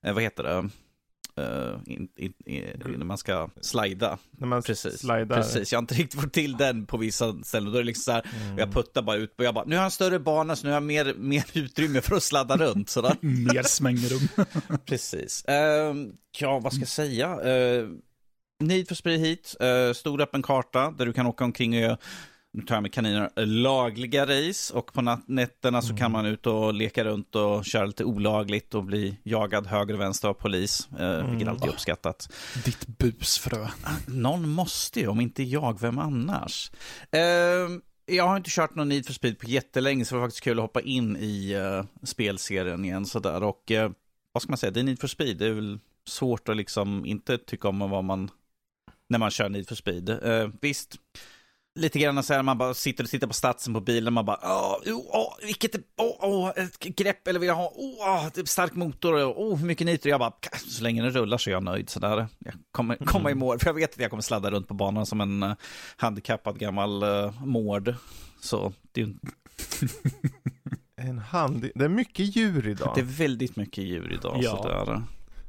eh, 0.04 0.12
vad 0.12 0.22
heter 0.22 0.42
det? 0.42 0.68
Eh, 1.38 1.74
in, 1.86 2.08
in, 2.16 2.32
in, 2.46 2.64
när 2.98 3.04
man 3.04 3.18
ska 3.18 3.48
slida. 3.60 4.18
När 4.30 4.46
man 4.46 4.62
Precis, 4.62 4.98
slidar. 5.00 5.26
precis. 5.36 5.72
Jag 5.72 5.76
har 5.78 5.82
inte 5.82 5.94
riktigt 5.94 6.20
fått 6.20 6.32
till 6.32 6.56
den 6.56 6.86
på 6.86 6.96
vissa 6.96 7.34
ställen. 7.42 7.72
Då 7.72 7.78
är 7.78 7.82
det 7.82 7.86
liksom 7.86 8.02
så 8.02 8.12
här, 8.12 8.26
Mm. 8.46 8.58
jag 8.58 8.72
puttar 8.72 9.02
bara 9.02 9.16
ut 9.16 9.34
och 9.38 9.44
jag 9.44 9.54
bara, 9.54 9.64
nu 9.64 9.74
har 9.76 9.80
jag 9.82 9.84
en 9.84 9.90
större 9.90 10.18
bana 10.18 10.56
så 10.56 10.66
nu 10.66 10.70
har 10.70 10.76
jag 10.76 10.82
mer, 10.82 11.14
mer 11.18 11.44
utrymme 11.52 12.00
för 12.00 12.16
att 12.16 12.22
sladda 12.22 12.56
runt. 12.56 12.90
Sådär. 12.90 13.16
Mer 13.20 13.62
svängrum. 13.62 14.28
Precis. 14.86 15.44
Ehm, 15.48 16.12
ja, 16.38 16.58
vad 16.58 16.72
ska 16.72 16.80
jag 16.80 16.88
säga? 16.88 17.28
Uh, 17.80 17.88
Need 18.60 18.88
for 18.88 18.94
Speed 18.94 19.20
Heat, 19.20 19.56
uh, 19.88 19.92
stor 19.92 20.20
öppen 20.20 20.42
karta 20.42 20.90
där 20.90 21.06
du 21.06 21.12
kan 21.12 21.26
åka 21.26 21.44
omkring 21.44 21.74
och 21.74 21.80
göra 21.80 21.98
nu 22.56 22.62
tar 22.62 22.74
jag 22.76 22.82
med 22.82 22.92
kaniner, 22.92 23.30
lagliga 23.46 24.26
race 24.26 24.74
och 24.74 24.92
på 24.92 25.18
nätterna 25.26 25.82
så 25.82 25.96
kan 25.96 26.12
man 26.12 26.26
ut 26.26 26.46
och 26.46 26.74
leka 26.74 27.04
runt 27.04 27.34
och 27.34 27.64
köra 27.64 27.86
lite 27.86 28.04
olagligt 28.04 28.74
och 28.74 28.84
bli 28.84 29.16
jagad 29.22 29.66
höger 29.66 29.94
och 29.94 30.00
vänster 30.00 30.28
av 30.28 30.34
polis, 30.34 30.88
uh, 31.00 31.30
vilket 31.30 31.48
alltid 31.48 31.68
är 31.68 31.72
uppskattat. 31.72 32.32
Ditt 32.64 32.86
busfrö. 32.86 33.68
Någon 34.06 34.48
måste 34.48 35.00
ju, 35.00 35.06
om 35.06 35.20
inte 35.20 35.42
jag, 35.42 35.80
vem 35.80 35.98
annars? 35.98 36.70
Ehm, 37.10 37.82
jag 38.06 38.28
har 38.28 38.36
inte 38.36 38.50
kört 38.50 38.74
någon 38.74 38.88
Need 38.88 39.06
for 39.06 39.12
Speed 39.12 39.38
på 39.38 39.46
jättelänge, 39.46 40.04
så 40.04 40.14
det 40.14 40.20
var 40.20 40.26
faktiskt 40.26 40.44
kul 40.44 40.58
att 40.58 40.62
hoppa 40.62 40.80
in 40.80 41.16
i 41.16 41.52
eh, 41.52 42.06
spelserien 42.06 42.84
igen 42.84 43.06
sådär. 43.06 43.42
Och 43.42 43.70
eh, 43.70 43.90
vad 44.32 44.42
ska 44.42 44.50
man 44.50 44.58
säga, 44.58 44.70
det 44.70 44.80
är 44.80 44.84
Need 44.84 45.00
for 45.00 45.08
Speed, 45.08 45.36
det 45.36 45.46
är 45.46 45.52
väl 45.52 45.78
svårt 46.08 46.48
att 46.48 46.56
liksom 46.56 47.06
inte 47.06 47.38
tycka 47.38 47.68
om 47.68 47.78
vad 47.78 48.04
man, 48.04 48.30
när 49.08 49.18
man 49.18 49.30
kör 49.30 49.48
Need 49.48 49.68
for 49.68 49.74
Speed. 49.74 50.08
Eh, 50.08 50.50
visst, 50.60 50.96
lite 51.76 51.98
grann 51.98 52.22
så 52.22 52.34
här, 52.34 52.42
man 52.42 52.58
bara 52.58 52.74
sitter 52.74 53.04
och 53.04 53.10
tittar 53.10 53.26
på 53.26 53.32
statsen 53.34 53.74
på 53.74 53.80
bilen, 53.80 54.12
man 54.14 54.24
bara, 54.24 54.38
åh, 54.42 54.76
åh, 55.12 55.34
vilket, 55.42 55.74
är- 55.74 55.82
åh, 55.96 56.16
åh, 56.20 56.48
ett 56.56 56.78
grepp 56.78 57.28
eller 57.28 57.40
vill 57.40 57.46
jag 57.46 57.54
ha, 57.54 57.72
åh, 57.76 58.28
stark 58.44 58.74
motor, 58.74 59.24
åh, 59.38 59.56
hur 59.56 59.66
mycket 59.66 59.86
nitro, 59.86 60.10
jag 60.10 60.20
bara, 60.20 60.32
så 60.66 60.82
länge 60.82 61.02
den 61.02 61.10
rullar 61.10 61.38
så 61.38 61.50
är 61.50 61.52
jag 61.54 61.62
nöjd 61.62 61.90
sådär. 61.90 62.26
Jag 62.38 62.54
kommer 62.70 62.96
komma 62.96 63.30
i 63.30 63.34
mål, 63.34 63.58
för 63.58 63.66
jag 63.66 63.74
vet 63.74 63.94
att 63.94 64.00
jag 64.00 64.10
kommer 64.10 64.22
sladda 64.22 64.50
runt 64.50 64.68
på 64.68 64.74
banan 64.74 65.06
som 65.06 65.20
en 65.20 65.42
uh, 65.42 65.52
handikappad 65.96 66.58
gammal 66.58 67.02
uh, 67.04 67.44
mård. 67.44 67.94
Så 68.40 68.72
det 68.92 69.00
är, 69.00 69.14
En 70.98 71.18
hand, 71.18 71.70
det 71.74 71.84
är 71.84 71.88
mycket 71.88 72.36
djur 72.36 72.68
idag. 72.68 72.92
det 72.94 73.00
är 73.00 73.04
väldigt 73.04 73.56
mycket 73.56 73.84
djur 73.84 74.12
idag. 74.12 74.38
Ja. 74.42 74.56
Sådär. 74.56 75.02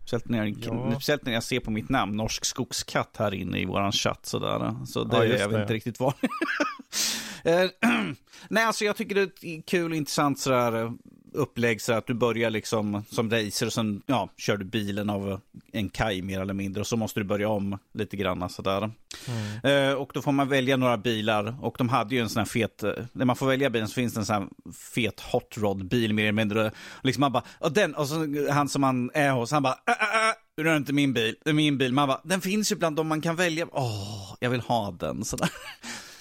Speciellt 0.08 0.30
när, 0.30 0.38
jag, 0.38 0.58
Ja. 0.66 0.92
speciellt 0.92 1.26
när 1.26 1.34
jag 1.34 1.44
ser 1.44 1.60
på 1.60 1.72
mitt 1.72 1.90
namn, 1.90 2.18
Norsk 2.18 2.46
skogskatt, 2.46 3.16
här 3.20 3.34
inne 3.34 3.60
i 3.60 3.66
våran 3.66 3.92
chatt. 3.92 4.26
Sådär. 4.26 4.76
Så 4.86 5.04
det 5.04 5.18
Ja, 5.18 5.24
är 5.26 5.40
jag 5.40 5.52
det. 5.52 5.62
inte 5.62 5.74
riktigt 5.74 6.00
van 6.00 6.14
Eh, 7.44 7.70
Nej, 8.50 8.64
alltså 8.64 8.86
jag 8.86 8.96
tycker 8.96 9.16
det 9.16 9.44
är 9.48 9.62
kul 9.62 9.92
och 9.92 9.98
intressant 9.98 10.40
sådär 10.40 10.84
eh, 10.84 10.92
upplägg 11.38 11.82
så 11.82 11.94
att 11.94 12.08
du 12.08 12.14
börjar 12.14 12.50
liksom 12.50 13.04
som 13.10 13.32
racer 13.32 13.66
och 13.66 13.74
sen 13.74 14.02
ja, 14.06 14.30
kör 14.38 14.58
du 14.58 14.66
bilen 14.66 15.10
av 15.10 15.42
en 15.72 15.90
kaj 15.90 16.22
mer 16.22 16.42
eller 16.42 16.54
mindre 16.54 16.82
och 16.82 16.88
så 16.88 16.98
måste 16.98 17.20
du 17.20 17.24
börja 17.24 17.50
om 17.50 17.78
lite 17.94 18.18
grann 18.18 18.50
sådär. 18.50 18.92
Mm. 19.28 19.90
Eh, 19.90 19.94
och 19.94 20.12
då 20.14 20.22
får 20.22 20.32
man 20.32 20.50
välja 20.50 20.78
några 20.78 20.98
bilar 20.98 21.58
och 21.62 21.76
de 21.78 21.90
hade 21.90 22.16
ju 22.16 22.22
en 22.22 22.30
sån 22.30 22.40
här 22.40 22.46
fet, 22.46 22.84
eh, 22.84 22.92
när 23.12 23.26
man 23.26 23.36
får 23.36 23.48
välja 23.48 23.70
bilen 23.70 23.88
så 23.88 23.94
finns 23.94 24.14
det 24.14 24.20
en 24.20 24.26
sån 24.26 24.36
här 24.36 24.48
fet 24.94 25.20
hot 25.20 25.58
rod 25.58 25.88
bil 25.88 26.14
mer 26.14 26.24
eller 26.24 26.32
mindre. 26.32 26.66
Och 26.68 27.06
liksom 27.06 27.22
man 27.22 27.32
bara, 27.32 27.44
och 27.60 27.72
den, 27.72 27.96
och 27.96 28.08
så 28.08 28.28
han 28.52 28.70
som 28.70 28.82
man 28.82 29.12
är 29.14 29.32
hos, 29.32 29.52
han 29.52 29.64
bara, 29.64 29.78
äh, 29.88 29.94
äh, 29.94 30.30
äh, 30.30 30.64
det 30.64 30.70
är 30.70 30.78
inte 30.78 30.94
min 30.94 31.14
bil, 31.14 31.36
det 31.44 31.50
är 31.50 31.54
min 31.54 31.78
bil. 31.78 31.94
Man 31.94 32.08
bara, 32.08 32.22
den 32.24 32.42
finns 32.42 32.72
ju 32.72 32.76
bland 32.76 32.96
dem 32.96 33.08
man 33.08 33.22
kan 33.22 33.36
välja, 33.36 33.68
åh, 33.72 34.36
jag 34.40 34.50
vill 34.50 34.62
ha 34.62 34.92
den. 34.92 35.26
Sådär. 35.26 35.50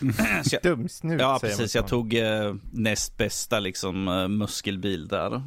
Så 0.45 0.55
jag, 0.55 0.63
Dumsnut 0.63 1.21
ja, 1.21 1.39
precis, 1.41 1.75
jag 1.75 1.89
tog 1.89 2.15
eh, 2.15 2.55
näst 2.73 3.17
bästa 3.17 3.61
liksom 3.61 4.09
eh, 4.09 4.29
muskelbil 4.29 5.09
där. 5.09 5.43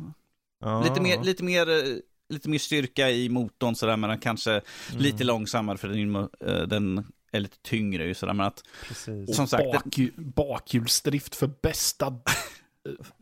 Ja. 0.61 0.83
Lite 0.83 1.01
mer, 1.01 1.23
lite 1.23 1.43
mer, 1.43 1.69
eh, 1.69 1.95
lite 2.29 2.49
mer 2.49 2.57
styrka 2.59 3.09
i 3.09 3.29
motorn 3.29 3.75
sådär, 3.75 3.97
men 3.97 4.19
kanske 4.19 4.51
Mm. 4.51 4.63
lite 5.01 5.23
långsammare 5.23 5.77
för 5.77 5.87
den, 5.87 6.15
eh, 6.15 6.67
den 6.67 7.05
är 7.31 7.39
lite 7.39 7.57
tyngre 7.61 8.05
ju 8.07 8.13
sådär. 8.13 8.33
Men 8.33 8.45
att, 8.45 8.63
Precis. 8.87 9.35
som 9.35 9.47
sagt, 9.47 9.63
Bakhjul, 9.73 10.11
bakhjulsdrift 10.17 11.35
för 11.35 11.49
bästa 11.61 12.07
eh, 12.07 12.13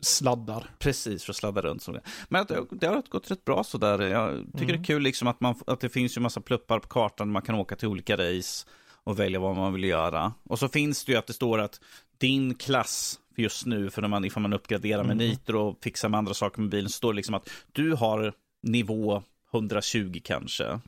sladdar. 0.01 0.69
precis 0.79 1.23
för 1.23 1.31
att 1.33 1.37
sladda 1.37 1.61
runt. 1.61 1.81
Som 1.83 1.93
det. 1.93 2.01
Men 2.29 2.41
att, 2.41 2.47
det- 2.47 2.65
det 2.71 2.87
har 2.87 3.03
gått 3.09 3.31
rätt 3.31 3.45
bra 3.45 3.63
sådär. 3.63 4.01
Jag 4.01 4.33
tycker 4.45 4.63
Mm. 4.63 4.67
det 4.67 4.73
är 4.73 4.83
kul 4.83 5.01
liksom 5.01 5.27
att, 5.27 5.41
man, 5.41 5.55
att 5.67 5.79
det 5.79 5.89
finns 5.89 6.17
ju 6.17 6.21
massa 6.21 6.41
pluppar 6.41 6.79
på 6.79 6.87
kartan. 6.87 7.31
Man 7.31 7.41
kan 7.41 7.55
åka 7.55 7.75
till 7.75 7.87
olika 7.87 8.17
race 8.17 8.67
och 9.07 9.19
välja 9.19 9.39
vad 9.39 9.55
man 9.55 9.73
vill 9.73 9.83
göra. 9.83 10.33
Och 10.43 10.59
så 10.59 10.69
finns 10.69 11.05
det 11.05 11.11
ju 11.11 11.17
att 11.17 11.27
det 11.27 11.33
står 11.33 11.59
att 11.59 11.79
din 12.17 12.55
klass 12.55 13.19
just 13.35 13.65
nu, 13.65 13.89
för 13.89 14.01
när 14.01 14.09
man, 14.09 14.25
ifall 14.25 14.41
man 14.43 14.53
uppgraderar 14.53 15.03
med 15.03 15.11
Mm. 15.11 15.27
nitro 15.29 15.59
och 15.69 15.77
fixar 15.83 16.09
med 16.09 16.17
andra 16.17 16.33
saker 16.33 16.61
med 16.61 16.69
bilen, 16.69 16.89
så 16.89 16.97
står 16.97 17.13
det 17.13 17.15
liksom 17.15 17.35
att 17.35 17.49
du 17.71 17.93
har 17.93 18.33
nivå 18.63 19.23
120 19.53 20.19
kanske. 20.23 20.79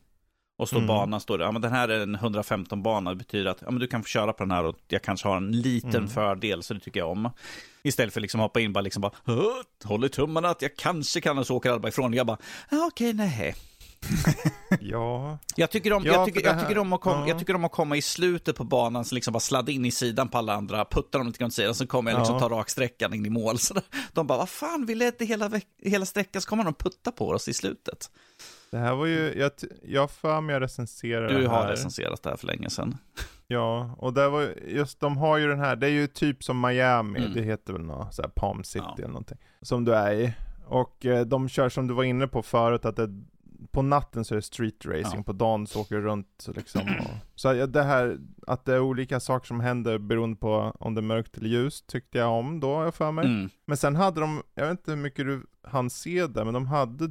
Och 0.57 0.67
står 0.67 0.78
Mm. 0.78 0.88
banan, 0.88 1.20
står 1.20 1.38
det, 1.38 1.43
ja 1.43 1.51
men 1.51 1.61
den 1.61 1.72
här 1.72 1.88
är 1.89 1.99
en 1.99 2.15
115-bana, 2.15 3.09
det 3.09 3.15
betyder 3.15 3.51
att 3.51 3.61
ja, 3.61 3.72
men 3.72 3.80
du 3.80 3.88
kan 3.88 4.03
få 4.03 4.07
köra 4.07 4.34
på 4.34 4.43
den 4.43 4.51
här 4.51 4.63
och 4.63 4.76
jag 4.88 5.01
kanske 5.01 5.28
har 5.28 5.38
en 5.38 5.51
liten 5.61 5.89
Mm. 5.95 6.07
fördel, 6.07 6.63
så 6.63 6.74
det 6.74 6.80
tycker 6.80 6.99
jag 6.99 7.09
om. 7.11 7.30
Istället 7.84 8.13
för 8.13 8.22
liksom 8.22 8.39
hoppa 8.39 8.59
in 8.59 8.74
bara 8.74 8.82
liksom 8.82 9.01
bara, 9.01 9.11
"Åh, 9.28 9.43
håller 9.84 10.07
tummarna 10.07 10.49
att 10.49 10.61
jag 10.61 10.76
kanske 10.76 11.22
kan, 11.22 11.45
så 11.45 11.55
åker 11.55 11.70
alla 11.72 11.88
ifrån. 11.88 12.13
Jag 12.13 12.28
bara, 12.28 12.38
okej, 12.88 13.13
nej. 13.13 13.55
Ja. 14.80 15.38
Jag 15.56 15.72
tycker, 15.72 15.93
om, 15.93 16.04
Ja, 16.06 16.14
jag, 16.14 16.26
tycker, 16.26 16.43
jag, 16.47 16.60
tycker 16.60 16.78
om 16.78 16.93
att 16.93 17.02
komma, 17.02 17.20
ja. 17.22 17.28
jag 17.28 17.39
tycker 17.39 17.56
om 17.56 17.66
att 17.66 17.72
komma 17.72 17.97
i 17.97 18.02
slutet 18.02 18.56
på 18.56 18.64
banan, 18.64 19.06
så 19.06 19.16
liksom 19.16 19.32
bara 19.34 19.39
sladda 19.39 19.72
in 19.72 19.86
i 19.86 19.91
sidan 19.91 20.30
på 20.30 20.38
alla 20.38 20.54
andra, 20.54 20.86
putta 20.86 21.18
dem 21.18 21.28
lite 21.28 21.39
grann 21.39 21.47
åt 21.47 21.54
sidan, 21.54 21.76
så 21.76 21.88
kommer 21.88 22.12
jag 22.12 22.18
liksom 22.20 22.36
Ja. 22.36 22.39
ta 22.39 22.50
raksträckan 22.50 23.14
in 23.14 23.26
i 23.26 23.30
mål. 23.30 23.58
Så 23.60 23.76
de 24.14 24.28
bara, 24.28 24.38
vad 24.38 24.50
fan, 24.50 24.86
vi 24.86 24.95
ledde 24.95 25.26
hela, 25.26 25.52
hela 25.84 26.06
sträckan, 26.06 26.41
så 26.41 26.50
kommer 26.50 26.64
de 26.64 26.74
putta 26.74 27.12
på 27.12 27.30
oss 27.30 27.47
i 27.47 27.54
slutet. 27.54 28.12
Det 28.72 28.78
här 28.78 28.95
var 28.95 29.06
ju, 29.06 29.34
jag, 29.38 29.52
jag 29.84 30.02
har 30.02 30.08
för 30.08 30.41
mig 30.41 30.54
jag 30.54 30.62
recenserade 30.62 31.34
Du 31.34 31.41
det 31.41 31.47
har 31.50 31.62
här. 31.64 31.70
recenserat 31.72 32.24
det 32.24 32.30
här 32.30 32.38
för 32.38 32.47
länge 32.47 32.70
sedan. 32.70 32.97
Ja, 33.47 33.95
och 33.97 34.14
det 34.14 34.30
var 34.30 34.41
ju- 34.41 34.56
just, 34.68 35.00
de 35.00 35.18
har 35.18 35.38
ju 35.38 35.47
den 35.47 35.60
här, 35.60 35.76
det 35.76 35.88
är 35.88 35.91
ju 35.91 36.08
typ 36.08 36.43
som 36.43 36.62
Miami, 36.62 37.20
Mm. 37.20 37.34
det 37.34 37.41
heter 37.41 37.74
väl 37.74 37.82
något 37.82 38.14
så 38.14 38.22
här 38.22 38.30
Palm 38.30 38.64
City 38.64 38.86
Ja. 38.88 38.95
eller 38.97 39.08
någonting. 39.08 39.38
Som 39.62 39.86
du 39.86 39.95
är 39.95 40.12
i. 40.14 40.34
Och 40.68 41.06
eh, 41.06 41.26
de 41.26 41.50
kör 41.50 41.70
som 41.70 41.88
du 41.88 41.93
var 41.93 42.04
inne 42.04 42.28
på 42.28 42.41
förut, 42.43 42.86
att 42.86 42.95
det, 42.95 43.10
på 43.72 43.82
natten 43.82 44.26
så 44.26 44.34
är 44.34 44.36
det 44.36 44.41
street 44.41 44.86
racing, 44.86 45.20
Ja. 45.20 45.24
på 45.24 45.34
dagen 45.34 45.68
så 45.68 45.82
åker 45.82 45.95
du 45.95 46.01
runt 46.01 46.47
liksom. 46.55 46.82
Och, 46.82 47.39
så 47.39 47.53
det 47.66 47.84
här, 47.84 48.18
att 48.47 48.66
det 48.66 48.74
är 48.74 48.80
olika 48.80 49.20
saker 49.20 49.47
som 49.47 49.60
händer 49.60 49.97
beroende 49.97 50.38
på 50.38 50.76
om 50.80 50.95
det 50.95 50.99
är 50.99 51.03
mörkt 51.03 51.38
eller 51.38 51.49
ljust, 51.49 51.88
tyckte 51.88 52.18
jag 52.18 52.32
om 52.32 52.60
då, 52.60 52.84
jag 52.84 52.95
för 52.95 53.12
mig. 53.12 53.26
Mm. 53.26 53.49
Men 53.66 53.78
sen 53.78 53.95
hade 53.95 54.22
de, 54.22 54.43
jag 54.55 54.64
vet 54.64 54.72
inte 54.80 54.91
hur 54.91 54.97
mycket 54.97 55.26
du 55.26 55.45
hann 55.64 55.89
se 55.89 56.28
det, 56.28 56.45
men 56.45 56.53
de 56.53 56.68
hade, 56.68 57.10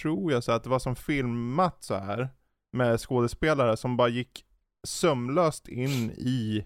tror 0.00 0.32
jag, 0.32 0.44
så 0.44 0.52
att 0.52 0.62
det 0.64 0.70
var 0.70 0.78
som 0.78 0.96
filmat 0.96 1.82
så 1.84 1.94
här 1.94 2.28
med 2.72 3.00
skådespelare 3.00 3.76
som 3.76 3.96
bara 3.96 4.08
gick 4.08 4.44
sömlöst 4.86 5.68
in 5.68 6.10
i, 6.10 6.64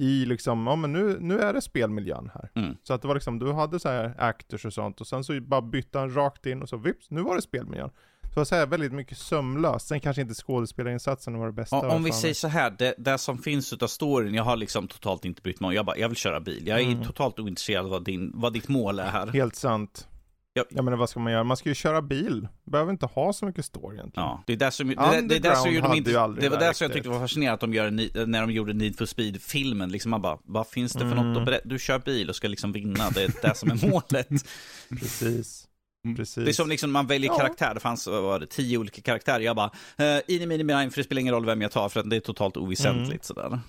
i 0.00 0.24
liksom, 0.26 0.66
ja 0.66 0.76
men 0.76 0.92
nu, 0.92 1.16
nu 1.20 1.40
är 1.40 1.52
det 1.52 1.60
spelmiljön 1.60 2.30
här. 2.34 2.50
Mm. 2.54 2.76
Så 2.82 2.94
att 2.94 3.02
det 3.02 3.08
var 3.08 3.14
liksom, 3.14 3.38
du 3.38 3.52
hade 3.52 3.80
så 3.80 3.88
här 3.88 4.14
actors 4.18 4.64
och 4.64 4.72
sånt 4.72 5.00
och 5.00 5.06
sen 5.06 5.24
så 5.24 5.40
bara 5.40 5.62
bytte 5.62 5.98
han 5.98 6.14
rakt 6.14 6.46
in 6.46 6.62
och 6.62 6.68
så 6.68 6.76
vips, 6.76 7.10
nu 7.10 7.22
var 7.22 7.36
det 7.36 7.42
spelmiljön. 7.42 7.90
Så 8.22 8.28
Det 8.34 8.40
var 8.40 8.44
så 8.44 8.54
här 8.54 8.66
väldigt 8.66 8.92
mycket 8.92 9.18
sömlöst. 9.18 9.88
Sen 9.88 10.00
kanske 10.00 10.22
inte 10.22 10.34
skådespelarinsatsen 10.34 11.38
var 11.38 11.46
det 11.46 11.52
bästa. 11.52 11.76
Om, 11.76 11.90
om 11.90 12.04
vi 12.04 12.12
säger 12.12 12.34
så 12.34 12.48
här, 12.48 12.74
det, 12.78 12.94
det 12.98 13.18
som 13.18 13.38
finns 13.38 13.72
utav 13.72 13.86
storyn, 13.86 14.34
jag 14.34 14.44
har 14.44 14.56
liksom 14.56 14.88
totalt 14.88 15.24
inte 15.24 15.42
brytt 15.42 15.60
mig 15.60 15.68
om. 15.68 15.74
Jag 15.74 15.86
bara, 15.86 15.96
jag 15.98 16.08
vill 16.08 16.16
köra 16.16 16.40
bil. 16.40 16.66
Jag 16.66 16.80
är 16.80 16.84
mm. 16.84 17.04
totalt 17.04 17.38
ointresserad 17.38 17.84
av 17.84 17.90
vad, 17.90 18.04
din, 18.04 18.32
vad 18.34 18.52
ditt 18.52 18.68
mål 18.68 18.98
är 18.98 19.10
här. 19.10 19.26
Helt 19.26 19.56
sant. 19.56 20.08
Jag, 20.52 20.66
jag 20.70 20.84
menar 20.84 20.98
vad 20.98 21.10
ska 21.10 21.20
man 21.20 21.32
göra? 21.32 21.44
Man 21.44 21.56
ska 21.56 21.68
ju 21.68 21.74
köra 21.74 22.02
bil. 22.02 22.48
Behöver 22.64 22.92
inte 22.92 23.06
ha 23.06 23.32
så 23.32 23.46
mycket 23.46 23.64
story 23.64 23.96
egentligen. 23.96 24.28
Ja, 24.28 24.42
det 24.46 24.52
är 24.52 24.56
där 24.56 24.70
som, 24.70 24.88
det, 24.88 24.94
det, 24.94 25.36
är 25.36 25.40
där 25.40 25.54
som 25.54 25.74
de 25.74 25.96
inte, 25.96 26.10
det 26.10 26.48
var 26.48 26.58
där 26.58 26.72
som 26.72 26.84
jag 26.84 26.92
tyckte 26.92 27.08
var 27.08 27.20
fascinerande 27.20 27.54
att 27.54 27.60
de 27.60 27.74
gör 27.74 27.90
när 28.26 28.40
de 28.40 28.50
gjorde 28.50 28.72
Need 28.72 28.98
for 28.98 29.06
Speed-filmen. 29.06 29.88
Liksom 29.88 30.10
man 30.10 30.22
bara, 30.22 30.38
vad 30.44 30.66
finns 30.66 30.92
det 30.92 30.98
för 30.98 31.12
mm. 31.12 31.32
något 31.32 31.38
att 31.38 31.46
berätta? 31.46 31.68
Du 31.68 31.78
kör 31.78 31.98
bil 31.98 32.28
och 32.28 32.36
ska 32.36 32.48
liksom 32.48 32.72
vinna, 32.72 33.10
det 33.10 33.22
är 33.22 33.32
det 33.42 33.54
som 33.54 33.70
är 33.70 33.90
målet. 33.90 34.28
Precis. 34.88 35.68
Mm. 36.04 36.16
Precis. 36.16 36.44
Det 36.44 36.50
är 36.50 36.52
som 36.52 36.68
liksom 36.68 36.92
man 36.92 37.06
väljer 37.06 37.30
ja. 37.30 37.38
karaktär, 37.38 37.74
det 37.74 37.80
fanns 37.80 38.06
var 38.06 38.40
det, 38.40 38.46
tio 38.46 38.78
olika 38.78 39.02
karaktärer. 39.02 39.40
Jag 39.40 39.56
bara, 39.56 39.70
uh, 40.00 40.20
in 40.26 40.42
i 40.42 40.46
mini 40.46 40.90
för 40.90 40.96
det 40.96 41.04
spelar 41.04 41.20
ingen 41.20 41.34
roll 41.34 41.46
vem 41.46 41.62
jag 41.62 41.70
tar, 41.70 41.88
för 41.88 42.02
det 42.02 42.16
är 42.16 42.20
totalt 42.20 42.56
oväsentligt 42.56 43.30
mm. 43.30 43.48
sådär. 43.48 43.60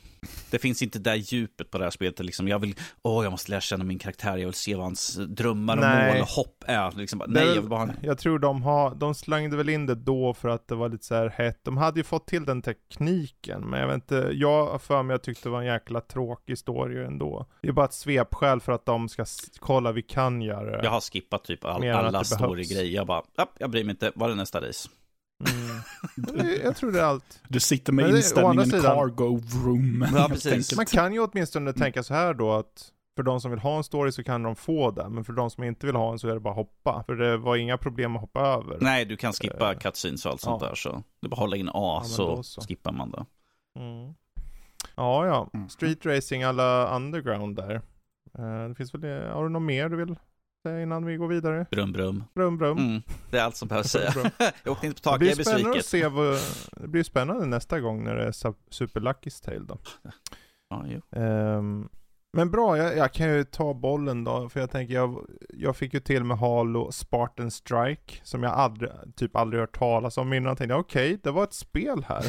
Det 0.50 0.60
finns 0.60 0.82
inte 0.82 1.00
det 1.00 1.16
djupet 1.16 1.72
på 1.72 1.78
det 1.78 1.84
här 1.84 1.92
spelet. 1.92 2.20
Liksom, 2.20 2.48
jag 2.48 2.60
vill, 2.60 2.76
åh, 3.02 3.24
jag 3.24 3.32
måste 3.32 3.52
lära 3.52 3.62
känna 3.62 3.84
min 3.84 4.00
karaktär, 4.00 4.38
jag 4.38 4.46
vill 4.46 4.54
se 4.54 4.76
vad 4.76 4.84
hans 4.84 5.16
drömmar 5.16 5.78
och 5.78 5.84
nej. 5.84 6.14
mål 6.14 6.22
och 6.22 6.28
hopp 6.28 6.64
är. 6.68 6.92
Liksom, 6.92 7.24
nej, 7.28 7.46
jag, 7.46 7.54
vill 7.54 7.70
bara... 7.70 7.90
jag 8.02 8.18
tror 8.18 8.40
de 8.40 8.64
har, 8.64 8.96
de 8.96 9.16
slängde 9.16 9.58
väl 9.58 9.70
in 9.70 9.86
det 9.86 9.96
då 9.96 10.34
för 10.34 10.50
att 10.50 10.68
det 10.68 10.76
var 10.76 10.90
lite 10.90 11.06
så 11.06 11.16
här 11.16 11.30
hett. 11.30 11.60
De 11.64 11.78
hade 11.78 12.00
ju 12.00 12.04
fått 12.04 12.28
till 12.28 12.46
den 12.46 12.62
tekniken, 12.62 13.70
men 13.70 13.80
jag 13.80 13.88
vet 13.88 13.96
inte, 13.96 14.30
jag 14.34 14.82
för 14.82 15.04
mig 15.04 15.14
jag 15.14 15.24
tyckte 15.24 15.50
det 15.50 15.52
var 15.52 15.62
en 15.62 15.68
jäkla 15.68 16.02
tråkig 16.02 16.58
story 16.58 17.06
ändå. 17.06 17.46
Det 17.62 17.68
är 17.68 17.72
bara 17.72 17.86
ett 17.86 17.94
svepskäl 17.94 18.62
för 18.62 18.72
att 18.72 18.86
de 18.86 19.10
ska 19.10 19.26
kolla, 19.60 19.92
vi 19.92 20.02
kan 20.02 20.42
göra 20.42 20.78
det. 20.78 20.84
Jag 20.84 20.92
har 20.92 21.02
skippat 21.02 21.44
typ 21.44 21.66
all, 21.66 21.90
alla 21.90 22.24
story-grejer. 22.24 22.96
Jag 22.96 23.08
bara, 23.08 23.24
jag 23.58 23.70
bryr 23.70 23.84
mig 23.84 23.92
inte, 23.92 24.12
vad 24.16 24.32
är 24.32 24.36
nästa 24.36 24.62
race? 24.62 24.90
Mm. 25.40 26.60
Jag 26.64 26.76
tror 26.76 26.92
det 26.92 27.00
är 27.00 27.04
allt. 27.04 27.42
Du 27.48 27.60
sitter 27.60 27.94
med 27.94 28.10
inställningen 28.10 28.66
sidan, 28.66 28.82
cargo 28.82 29.42
room. 29.66 30.08
Ja. 30.14 30.30
Man 30.76 30.86
kan 30.86 31.14
ju 31.14 31.20
åtminstone 31.20 31.74
tänka 31.74 32.04
så 32.04 32.14
här 32.14 32.34
då 32.34 32.52
att 32.52 32.94
för 33.20 33.24
de 33.24 33.42
som 33.42 33.52
vill 33.52 33.60
ha 33.60 33.78
en 33.78 33.84
story 33.84 34.12
så 34.12 34.24
kan 34.24 34.44
de 34.44 34.56
få 34.56 34.92
det, 34.92 35.10
men 35.10 35.24
för 35.24 35.34
de 35.34 35.50
som 35.50 35.64
inte 35.64 35.86
vill 35.86 35.96
ha 35.96 36.12
en 36.12 36.20
så 36.20 36.28
är 36.28 36.34
det 36.34 36.40
bara 36.40 36.54
hoppa. 36.54 37.04
För 37.06 37.16
det 37.16 37.38
var 37.38 37.56
inga 37.56 37.78
problem 37.78 38.16
att 38.16 38.22
hoppa 38.22 38.40
över. 38.40 38.78
Nej, 38.82 39.06
du 39.06 39.18
kan 39.18 39.34
skippa 39.34 39.74
uh, 39.74 39.80
cutscenes 39.80 40.26
och 40.26 40.32
allt 40.32 40.42
ja. 40.42 40.46
sånt 40.46 40.62
där 40.62 40.76
så. 40.76 41.04
Är 41.22 41.28
bara 41.28 41.34
att 41.34 41.40
hålla 41.40 41.58
in 41.58 41.70
A 41.70 41.72
ja, 41.74 42.04
så, 42.04 42.44
så, 42.44 42.62
skippar 42.62 42.92
man 42.92 43.12
det. 43.12 43.26
Mm. 43.80 44.14
Ja, 44.96 45.26
ja. 45.26 45.50
Mm. 45.54 45.70
Street 45.70 46.06
racing 46.06 46.44
alla 46.44 46.96
underground 46.96 47.56
där. 47.56 47.82
Uh, 48.40 48.70
det 48.70 48.76
finns 48.76 48.94
väl, 48.94 49.02
det. 49.02 49.32
har 49.34 49.44
du 49.44 49.50
något 49.50 49.62
mer 49.62 49.90
du 49.90 49.98
vill 49.98 50.16
innan 50.66 51.06
vi 51.06 51.16
går 51.16 51.28
vidare. 51.28 51.66
Brum 51.72 51.92
brum. 51.92 52.24
Brum 52.36 52.58
brum. 52.58 52.78
Mm, 52.78 53.02
det 53.32 53.38
är 53.38 53.44
allt 53.44 53.56
som 53.56 53.68
behövs 53.68 53.88
säga. 53.92 54.14
jag 54.64 54.72
åkte 54.72 54.88
inte 54.88 55.02
på 55.02 55.10
taket, 55.10 55.28
jag 55.28 55.32
är 55.32 55.38
besviken. 55.38 55.72
Att 55.72 55.86
se 55.86 56.08
vad, 56.08 56.38
det 56.72 56.88
blir 56.88 57.04
spännande 57.04 57.46
nästa 57.46 57.80
gång 57.80 58.04
när 58.04 58.16
det 58.16 58.24
är 58.24 58.32
Super 58.70 59.02
Lucky's 59.02 59.46
Tale 59.46 59.66
då. 59.66 59.78
Ja, 60.70 60.86
jo. 60.88 61.22
Um, 61.22 61.90
men 62.34 62.52
bra, 62.52 62.78
jag, 62.78 62.98
jag, 62.98 63.14
kan 63.14 63.30
ju 63.30 63.44
ta 63.44 63.74
bollen 63.74 64.24
då, 64.24 64.50
för 64.50 64.60
jag 64.60 64.72
tänker 64.72 64.94
jag, 64.94 65.26
jag 65.50 65.76
fick 65.76 65.94
ju 65.94 66.00
till 66.00 66.24
med 66.24 66.38
Halo 66.38 66.92
Spartan 66.92 67.52
Strike, 67.52 68.14
som 68.24 68.44
jag 68.44 68.54
aldrig, 68.54 68.92
typ 69.16 69.36
aldrig 69.36 69.62
hört 69.62 69.78
talas 69.78 70.18
om 70.18 70.34
innan. 70.34 70.50
Jag 70.50 70.58
tänkte 70.58 70.76
okej, 70.76 71.08
okay, 71.08 71.20
det 71.24 71.32
var 71.32 71.44
ett 71.44 71.54
spel 71.54 72.06
här. 72.08 72.24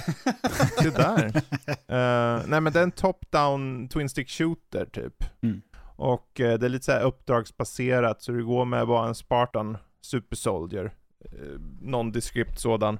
det 0.82 0.96
där. 0.96 1.26
Uh, 1.26 2.44
nej 2.48 2.60
men 2.60 2.72
det 2.72 2.78
är 2.78 2.82
en 2.82 2.92
top-down 2.92 3.88
twin 3.88 4.08
stick 4.08 4.30
shooter 4.30 4.86
typ. 4.86 5.24
Mm. 5.42 5.62
Och 6.00 6.40
eh, 6.40 6.58
det 6.58 6.66
är 6.66 6.68
lite 6.68 6.84
så 6.84 6.92
här 6.92 7.02
uppdragsbaserat, 7.02 8.22
så 8.22 8.32
du 8.32 8.44
går 8.44 8.64
med 8.64 8.86
bara 8.86 9.08
en 9.08 9.14
Spartan 9.14 9.76
Super 10.00 10.36
Soldier. 10.36 10.94
Eh, 11.24 11.60
nondescript 11.80 12.60
sådan. 12.60 12.98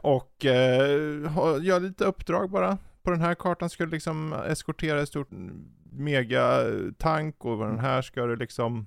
Och 0.00 0.44
eh, 0.44 1.62
gör 1.62 1.80
lite 1.80 2.04
uppdrag 2.04 2.50
bara. 2.50 2.78
På 3.02 3.10
den 3.10 3.20
här 3.20 3.34
kartan 3.34 3.70
ska 3.70 3.84
du 3.84 3.90
liksom 3.90 4.32
eskortera 4.32 5.00
ett 5.00 5.08
stort 5.08 5.28
megatank 5.92 7.44
och 7.44 7.58
på 7.58 7.64
den 7.64 7.78
här 7.78 8.02
ska 8.02 8.26
du 8.26 8.36
liksom 8.36 8.86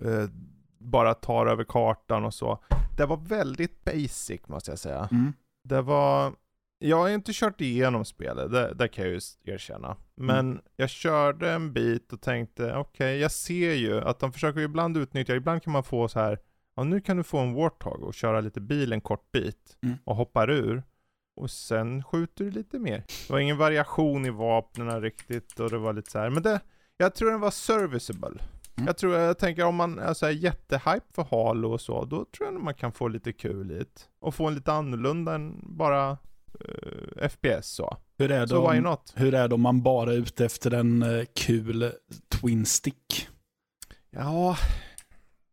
eh, 0.00 0.30
bara 0.78 1.14
ta 1.14 1.48
över 1.48 1.64
kartan 1.64 2.24
och 2.24 2.34
så. 2.34 2.58
Det 2.96 3.06
var 3.06 3.16
väldigt 3.16 3.84
basic 3.84 4.40
måste 4.46 4.70
jag 4.70 4.78
säga. 4.78 5.08
Mm. 5.12 5.32
Det 5.64 5.82
var 5.82 6.32
jag 6.78 6.96
har 6.96 7.08
inte 7.08 7.32
kört 7.34 7.60
igenom 7.60 8.04
spelet, 8.04 8.52
det, 8.52 8.74
det 8.74 8.88
kan 8.88 9.04
jag 9.04 9.14
ju 9.14 9.20
erkänna. 9.44 9.88
Mm. 9.88 9.96
Men 10.16 10.38
mm. 10.38 10.62
jag 10.76 10.90
körde 10.90 11.52
en 11.52 11.72
bit 11.72 12.12
och 12.12 12.20
tänkte, 12.20 12.62
okej, 12.62 12.78
okay, 12.80 13.16
jag 13.16 13.32
ser 13.32 13.72
ju 13.72 14.00
att 14.00 14.18
de 14.18 14.32
försöker 14.32 14.60
ibland 14.60 14.96
utnyttja, 14.96 15.34
ibland 15.34 15.62
kan 15.62 15.72
man 15.72 15.82
få 15.82 16.08
så 16.08 16.20
här, 16.20 16.38
ja 16.76 16.84
nu 16.84 17.00
kan 17.00 17.16
du 17.16 17.22
få 17.22 17.38
en 17.38 17.54
Warthog 17.54 18.02
och 18.02 18.14
köra 18.14 18.40
lite 18.40 18.60
bil 18.60 18.92
en 18.92 19.00
kort 19.00 19.32
bit 19.32 19.78
mm. 19.82 19.96
och 20.04 20.16
hoppar 20.16 20.50
ur. 20.50 20.82
Och 21.36 21.50
sen 21.50 22.04
skjuter 22.04 22.44
du 22.44 22.50
lite 22.50 22.78
mer. 22.78 23.04
Det 23.26 23.32
var 23.32 23.38
ingen 23.38 23.56
variation 23.58 24.26
i 24.26 24.30
vapnen 24.30 25.02
riktigt 25.02 25.60
och 25.60 25.70
det 25.70 25.78
var 25.78 25.92
lite 25.92 26.10
så 26.10 26.18
här. 26.18 26.30
men 26.30 26.42
det, 26.42 26.60
jag 26.96 27.14
tror 27.14 27.30
den 27.30 27.40
var 27.40 27.50
serviceable. 27.50 28.42
Mm. 28.76 28.86
Jag 28.86 28.96
tror, 28.96 29.14
jag 29.14 29.38
tänker 29.38 29.64
om 29.64 29.74
man 29.74 29.98
är 29.98 30.14
så 30.14 30.26
här 30.26 30.32
jättehype 30.32 31.06
för 31.12 31.24
Halo 31.30 31.72
och 31.72 31.80
så, 31.80 32.04
då 32.04 32.24
tror 32.24 32.52
jag 32.52 32.62
man 32.62 32.74
kan 32.74 32.92
få 32.92 33.08
lite 33.08 33.32
kul 33.32 33.70
i 33.70 33.78
det. 33.78 34.08
Och 34.18 34.34
få 34.34 34.46
en 34.46 34.54
lite 34.54 34.72
annorlunda 34.72 35.34
än 35.34 35.60
bara 35.62 36.18
uh, 36.68 37.28
FPS 37.28 37.66
så. 37.66 37.96
Hur 38.18 38.30
är, 38.30 38.46
så 38.46 38.70
why 38.70 38.80
not? 38.80 39.12
hur 39.16 39.34
är 39.34 39.48
det 39.48 39.54
om 39.54 39.60
man 39.60 39.82
bara 39.82 40.12
är 40.12 40.16
ute 40.16 40.44
efter 40.44 40.74
en 40.74 41.02
uh, 41.02 41.24
kul 41.34 41.92
Twin 42.28 42.66
Stick? 42.66 43.28
Ja, 44.10 44.56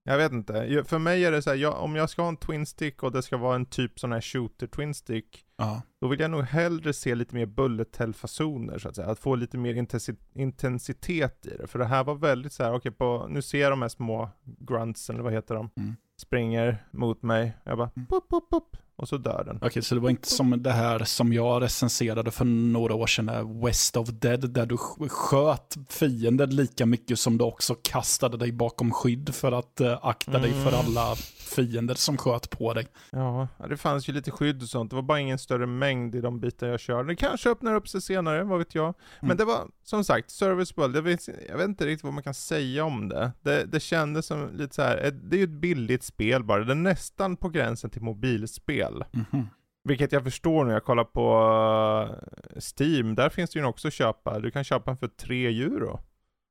jag 0.06 0.18
vet 0.18 0.32
inte. 0.32 0.84
För 0.88 1.00
mig 1.00 1.26
är 1.26 1.32
det 1.32 1.42
så 1.42 1.50
här, 1.50 1.58
jag, 1.58 1.84
om 1.84 1.96
jag 1.96 2.10
ska 2.10 2.22
ha 2.22 2.30
en 2.30 2.38
Twin 2.38 2.66
Stick 2.66 3.04
och 3.04 3.12
det 3.12 3.22
ska 3.22 3.38
vara 3.38 3.56
en 3.56 3.66
typ 3.66 4.00
sån 4.00 4.12
här 4.12 4.22
shooter 4.22 4.68
Twin 4.68 4.94
Stick. 4.94 5.46
Ja. 5.58 5.82
Då 6.02 6.08
vill 6.08 6.20
jag 6.20 6.32
nog 6.32 6.44
hellre 6.44 6.94
se 6.94 7.16
lite 7.16 7.36
mer 7.36 7.46
bullet 7.46 7.96
hell 7.96 8.14
fasoner 8.14 8.78
så 8.78 8.90
att 8.90 8.96
säga. 8.96 9.08
Att 9.08 9.20
få 9.20 9.36
lite 9.36 9.58
mer 9.58 9.86
intensitet 10.34 11.46
i 11.46 11.58
det. 11.58 11.68
För 11.68 11.80
det 11.80 11.86
här 11.86 12.04
var 12.04 12.16
väldigt 12.16 12.54
så 12.54 12.64
här, 12.64 12.74
okej 12.74 12.92
okay, 13.00 13.34
nu 13.34 13.42
ser 13.42 13.62
jag 13.62 13.72
de 13.72 13.82
här 13.82 13.90
små 13.90 14.30
grunts, 14.44 15.10
eller 15.10 15.24
vad 15.24 15.34
heter 15.34 15.56
de? 15.56 15.70
Mm. 15.78 15.96
Springer 16.18 16.88
mot 16.92 17.22
mig. 17.22 17.58
Jag 17.64 17.78
bara, 17.78 17.92
mm. 17.96 18.08
pop, 18.08 18.30
pop, 18.30 18.50
pop 18.50 18.78
och 19.04 19.10
så 19.10 19.18
dör 19.18 19.44
den. 19.46 19.56
Okej, 19.56 19.68
okay, 19.68 19.82
så 19.82 19.96
det 19.96 20.02
var 20.02 20.10
inte 20.10 20.30
som 20.30 20.64
det 20.64 20.72
här 20.72 21.04
som 21.04 21.34
jag 21.34 21.62
recenserade 21.62 22.32
för 22.32 22.46
några 22.46 22.94
år 22.94 23.08
sedan, 23.08 23.62
West 23.62 23.98
of 23.98 24.10
Dead, 24.10 24.50
där 24.50 24.66
du 24.66 24.78
sköt 25.10 25.78
fienden 25.90 26.56
lika 26.56 26.86
mycket 26.86 27.20
som 27.20 27.38
du 27.38 27.44
också 27.44 27.76
kastade 27.82 28.38
dig 28.38 28.52
bakom 28.52 28.92
skydd 28.92 29.36
för 29.36 29.52
att 29.52 29.82
uh, 29.82 29.98
akta 30.02 30.32
mm. 30.32 30.42
dig 30.42 30.52
för 30.52 30.70
mm. 30.70 30.80
alla 30.80 31.16
fiender 31.56 31.96
som 31.96 32.18
sköt 32.18 32.50
på 32.50 32.74
dig. 32.74 32.88
Ja, 33.12 33.48
det 33.70 33.78
fanns 33.78 34.10
ju 34.10 34.14
lite 34.14 34.32
skydd 34.32 34.62
och 34.62 34.70
sånt. 34.70 34.90
Det 34.90 34.96
var 34.96 35.04
bara 35.04 35.20
ingen 35.20 35.38
större 35.38 35.66
mängd 35.66 36.16
i 36.16 36.22
de 36.22 36.40
bitar 36.40 36.68
jag 36.68 36.80
körde. 36.80 37.08
Det 37.08 37.16
kanske 37.16 37.50
öppnar 37.50 37.76
upp 37.76 37.88
sig 37.88 38.02
senare, 38.02 38.44
vad 38.44 38.60
vet 38.60 38.76
jag. 38.76 38.86
Mm. 38.86 38.96
Men 39.22 39.38
det 39.38 39.46
var, 39.46 39.68
som 39.84 40.04
sagt, 40.04 40.32
serviceable. 40.32 41.02
Vet, 41.02 41.28
jag 41.50 41.58
vet 41.58 41.68
inte 41.68 41.86
riktigt 41.86 42.04
vad 42.04 42.14
man 42.14 42.24
kan 42.24 42.34
säga 42.34 42.86
om 42.86 43.10
det. 43.10 43.32
Det, 43.42 43.66
det 43.66 43.80
kändes 43.80 44.26
som 44.26 44.50
lite 44.56 44.76
så 44.76 44.82
här, 44.82 45.12
det 45.24 45.36
är 45.36 45.38
ju 45.38 45.44
ett 45.44 45.50
billigt 45.50 46.04
spel 46.04 46.44
bara. 46.44 46.64
Det 46.64 46.74
är 46.74 46.76
nästan 46.76 47.38
på 47.38 47.50
gränsen 47.50 47.90
till 47.90 48.02
mobilspel. 48.02 48.93
Mm 49.02 49.26
-hmm. 49.32 49.46
Vilket 49.84 50.12
jag 50.12 50.24
förstår 50.24 50.66
när 50.66 50.74
jag 50.74 50.84
kollar 50.84 51.04
på 51.04 51.38
uh, 52.12 52.60
Steam, 52.60 53.16
där 53.16 53.30
finns 53.30 53.50
det 53.50 53.60
ju 53.60 53.66
också 53.66 53.88
att 53.88 53.94
köpa. 53.94 54.40
Du 54.40 54.52
kan 54.52 54.64
köpa 54.64 54.92
den 54.92 54.98
för 54.98 55.08
3 55.08 55.48
euro. 55.48 56.00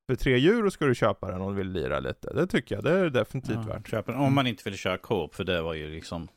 För 0.09 0.15
3 0.15 0.33
euro 0.33 0.71
ska 0.71 0.85
du 0.85 0.95
köpa 0.95 1.31
den 1.31 1.41
om 1.41 1.51
du 1.51 1.57
vill 1.57 1.71
lira 1.71 1.99
lite. 1.99 2.33
Det 2.33 2.47
tycker 2.47 2.75
jag, 2.75 2.83
det 2.83 2.91
är 2.91 3.09
definitivt 3.09 3.55
ja, 3.55 3.73
värt. 3.73 3.89
Köpa 3.89 4.11
den, 4.11 4.21
om 4.21 4.35
man 4.35 4.47
inte 4.47 4.63
vill 4.69 4.77
köra 4.77 4.97
co-op, 4.97 5.35
för 5.35 5.43
det 5.43 5.61
var 5.61 5.73
ju 5.73 5.89
liksom 5.89 6.27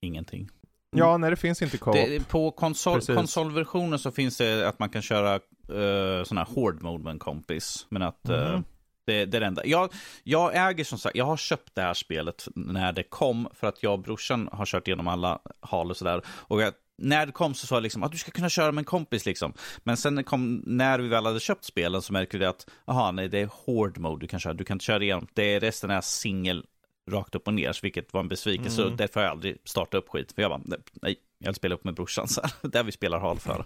ingenting. 0.00 0.48
Ja, 0.96 1.16
nej 1.16 1.30
det 1.30 1.36
finns 1.36 1.62
inte 1.62 1.78
co-op. 1.78 2.28
på 2.28 2.50
konsol, 2.50 3.00
konsolversionen 3.00 3.98
så 3.98 4.10
finns 4.10 4.38
det 4.38 4.68
att 4.68 4.78
man 4.78 4.88
kan 4.88 5.02
köra 5.02 5.34
uh, 5.34 6.24
sån 6.24 6.38
här 6.38 6.54
hård 6.54 6.82
mode 6.82 7.04
med 7.04 7.10
en 7.10 7.18
kompis. 7.18 7.86
Men 7.88 8.02
att 8.02 8.28
mm. 8.28 8.40
uh, 8.40 8.60
det, 9.06 9.24
det 9.24 9.38
är 9.38 9.40
det 9.40 9.46
enda. 9.46 9.66
Jag, 9.66 9.92
jag 10.22 10.68
äger 10.70 10.84
som 10.84 10.98
sagt, 10.98 11.16
jag 11.16 11.24
har 11.24 11.36
köpt 11.36 11.74
det 11.74 11.82
här 11.82 11.94
spelet 11.94 12.48
när 12.54 12.92
det 12.92 13.02
kom 13.02 13.48
för 13.54 13.66
att 13.66 13.82
jag 13.82 13.92
och 13.92 13.98
brorsan 13.98 14.48
har 14.52 14.66
kört 14.66 14.88
igenom 14.88 15.08
alla 15.08 15.38
hal 15.60 15.90
och 15.90 15.96
sådär. 15.96 16.22
Och 16.26 16.62
jag, 16.62 16.74
när 16.98 17.26
det 17.26 17.32
kom 17.32 17.54
så 17.54 17.66
sa 17.66 17.76
jag 17.76 17.82
liksom 17.82 18.02
att 18.02 18.12
du 18.12 18.18
ska 18.18 18.30
kunna 18.30 18.48
köra 18.48 18.72
med 18.72 18.82
en 18.82 18.84
kompis 18.84 19.26
liksom. 19.26 19.52
Men 19.78 19.96
sen 19.96 20.24
kom, 20.24 20.62
när 20.66 20.98
vi 20.98 21.08
väl 21.08 21.26
hade 21.26 21.40
köpt 21.40 21.64
spelen 21.64 22.02
så 22.02 22.12
märkte 22.12 22.38
vi 22.38 22.44
att, 22.44 22.66
aha, 22.84 23.10
nej 23.10 23.28
det 23.28 23.38
är 23.38 23.48
hård 23.52 23.98
mode 23.98 24.20
du 24.20 24.26
kan 24.26 24.40
köra, 24.40 24.54
du 24.54 24.64
kan 24.64 24.74
inte 24.74 24.84
köra 24.84 25.02
igenom. 25.02 25.26
Det 25.34 25.54
är 25.54 25.60
resten 25.60 25.90
är 25.90 26.00
singel 26.00 26.64
rakt 27.10 27.34
upp 27.34 27.46
och 27.46 27.54
ner, 27.54 27.78
vilket 27.82 28.12
var 28.12 28.20
en 28.20 28.28
besvikelse. 28.28 28.82
Mm. 28.82 28.90
Så 28.90 28.96
därför 28.96 29.20
har 29.20 29.24
jag 29.24 29.30
aldrig 29.30 29.56
startat 29.64 29.94
upp 29.94 30.08
skit. 30.08 30.32
För 30.32 30.42
jag 30.42 30.50
bara, 30.50 30.62
nej, 30.92 31.16
jag 31.38 31.48
vill 31.48 31.54
spela 31.54 31.74
upp 31.74 31.84
med 31.84 31.94
brorsan 31.94 32.28
så 32.28 32.40
här. 32.42 32.70
Där 32.70 32.82
vi 32.82 32.92
spelar 32.92 33.18
hal 33.18 33.38
för. 33.38 33.64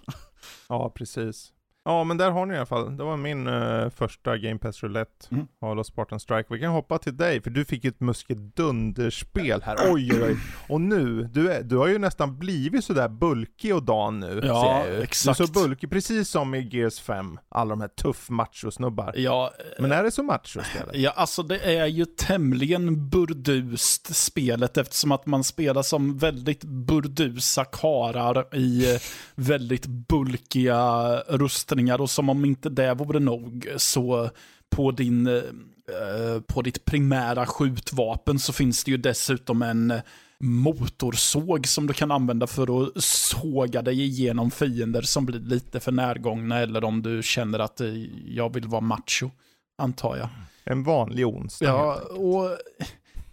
Ja, 0.69 0.89
precis. 0.89 1.53
Ja, 1.89 2.03
men 2.03 2.17
där 2.17 2.31
har 2.31 2.45
ni 2.45 2.53
i 2.53 2.57
alla 2.57 2.65
fall. 2.65 2.97
Det 2.97 3.03
var 3.03 3.17
min 3.17 3.47
uh, 3.47 3.89
första 3.89 4.37
Game 4.37 4.59
Pass 4.59 4.83
Roulette, 4.83 5.27
mm. 5.31 5.47
Halo 5.61 5.83
Spartan 5.83 6.19
Strike. 6.19 6.53
Vi 6.53 6.59
kan 6.59 6.71
hoppa 6.71 6.97
till 6.97 7.17
dig, 7.17 7.41
för 7.41 7.49
du 7.49 7.65
fick 7.65 7.85
ett 7.85 7.99
muskedunderspel 7.99 9.61
här. 9.61 9.77
Oj, 9.93 10.11
oj, 10.13 10.23
oj. 10.23 10.37
Och 10.67 10.81
nu, 10.81 11.23
du, 11.23 11.51
är, 11.51 11.63
du 11.63 11.77
har 11.77 11.87
ju 11.87 11.97
nästan 11.97 12.39
blivit 12.39 12.85
sådär 12.85 13.09
bulkig 13.09 13.75
och 13.75 13.83
dan 13.83 14.19
nu. 14.19 14.41
Ja, 14.43 14.85
exakt. 14.85 15.37
Du 15.37 15.43
är 15.43 15.47
så 15.47 15.53
bulkig, 15.53 15.89
precis 15.89 16.29
som 16.29 16.55
i 16.55 16.69
Gears 16.71 16.99
5. 16.99 17.39
Alla 17.49 17.69
de 17.69 17.81
här 17.81 17.87
tuff 17.87 18.29
macho-snubbar. 18.29 19.13
Ja. 19.15 19.51
Men 19.79 19.91
är 19.91 20.03
det 20.03 20.11
så 20.11 20.23
macho 20.23 20.61
spelet? 20.63 20.89
Ja, 20.93 21.11
alltså 21.11 21.43
det 21.43 21.77
är 21.77 21.85
ju 21.85 22.05
tämligen 22.05 23.09
burdust 23.09 24.15
spelet 24.15 24.77
eftersom 24.77 25.11
att 25.11 25.25
man 25.25 25.43
spelar 25.43 25.81
som 25.81 26.17
väldigt 26.17 26.63
burdusa 26.63 27.65
karar 27.65 28.55
i 28.55 28.93
eh, 28.93 29.01
väldigt 29.35 29.85
bulkiga 29.85 31.15
rustningar 31.27 31.78
och 31.87 32.09
som 32.09 32.29
om 32.29 32.45
inte 32.45 32.69
det 32.69 32.93
vore 32.93 33.19
nog 33.19 33.67
så 33.77 34.29
på 34.69 34.91
din 34.91 35.27
eh, 35.27 36.41
på 36.47 36.61
ditt 36.61 36.85
primära 36.85 37.45
skjutvapen 37.45 38.39
så 38.39 38.53
finns 38.53 38.83
det 38.83 38.91
ju 38.91 38.97
dessutom 38.97 39.61
en 39.61 39.93
motorsåg 40.39 41.67
som 41.67 41.87
du 41.87 41.93
kan 41.93 42.11
använda 42.11 42.47
för 42.47 42.83
att 42.83 43.03
såga 43.03 43.81
dig 43.81 44.01
igenom 44.01 44.51
fiender 44.51 45.01
som 45.01 45.25
blir 45.25 45.39
lite 45.39 45.79
för 45.79 45.91
närgångna 45.91 46.59
eller 46.59 46.83
om 46.83 47.01
du 47.01 47.23
känner 47.23 47.59
att 47.59 47.81
eh, 47.81 47.93
jag 48.27 48.53
vill 48.53 48.67
vara 48.67 48.81
macho, 48.81 49.29
antar 49.77 50.17
jag. 50.17 50.29
En 50.63 50.83
vanlig 50.83 51.27
onsdag. 51.27 51.65
Ja, 51.65 51.95
och 51.95 52.57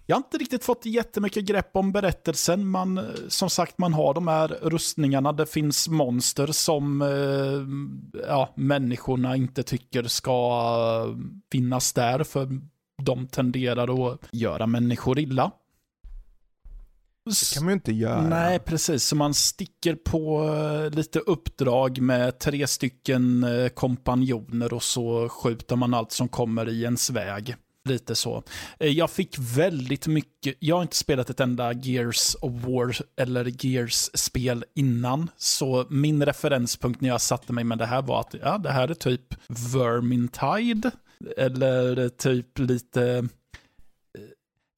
jag 0.06 0.16
har 0.16 0.18
inte 0.18 0.38
riktigt 0.38 0.64
fått 0.64 0.86
jättemycket 0.86 1.44
grepp 1.44 1.70
om 1.72 1.92
berättelsen. 1.92 2.68
Man, 2.68 3.00
som 3.28 3.50
sagt, 3.50 3.78
man 3.78 3.94
har 3.94 4.14
de 4.14 4.28
här 4.28 4.48
rustningarna. 4.48 5.32
Det 5.32 5.46
finns 5.46 5.88
monster 5.88 6.46
som 6.46 7.02
eh, 7.02 8.20
ja, 8.28 8.52
människorna 8.56 9.36
inte 9.36 9.62
tycker 9.62 10.04
ska 10.04 11.16
finnas 11.52 11.92
där, 11.92 12.24
för 12.24 12.48
de 13.02 13.26
tenderar 13.26 14.12
att 14.12 14.20
göra 14.30 14.66
människor 14.66 15.18
illa. 15.18 15.50
Det 17.24 17.54
kan 17.54 17.64
man 17.64 17.70
ju 17.70 17.74
inte 17.74 17.92
göra. 17.92 18.28
Nej, 18.28 18.58
precis. 18.58 19.04
Så 19.04 19.16
man 19.16 19.34
sticker 19.34 19.94
på 19.94 20.44
eh, 20.54 20.90
lite 20.96 21.18
uppdrag 21.18 22.00
med 22.00 22.38
tre 22.38 22.66
stycken 22.66 23.44
eh, 23.44 23.68
kompanjoner 23.68 24.74
och 24.74 24.82
så 24.82 25.28
skjuter 25.28 25.76
man 25.76 25.94
allt 25.94 26.12
som 26.12 26.28
kommer 26.28 26.68
i 26.68 26.82
ens 26.82 27.10
väg. 27.10 27.56
Lite 27.86 28.14
så. 28.14 28.42
Eh, 28.78 28.88
jag 28.88 29.10
fick 29.10 29.38
väldigt 29.38 30.06
mycket, 30.06 30.56
jag 30.58 30.76
har 30.76 30.82
inte 30.82 30.96
spelat 30.96 31.30
ett 31.30 31.40
enda 31.40 31.72
Gears 31.72 32.36
of 32.40 32.52
War 32.52 32.96
eller 33.20 33.66
Gears-spel 33.66 34.64
innan, 34.74 35.30
så 35.36 35.86
min 35.90 36.26
referenspunkt 36.26 37.00
när 37.00 37.08
jag 37.08 37.20
satte 37.20 37.52
mig 37.52 37.64
med 37.64 37.78
det 37.78 37.86
här 37.86 38.02
var 38.02 38.20
att 38.20 38.34
ja, 38.42 38.58
det 38.58 38.70
här 38.70 38.88
är 38.88 38.94
typ 38.94 39.34
Vermintide, 39.74 40.90
eller 41.36 42.08
typ 42.08 42.58
lite 42.58 43.28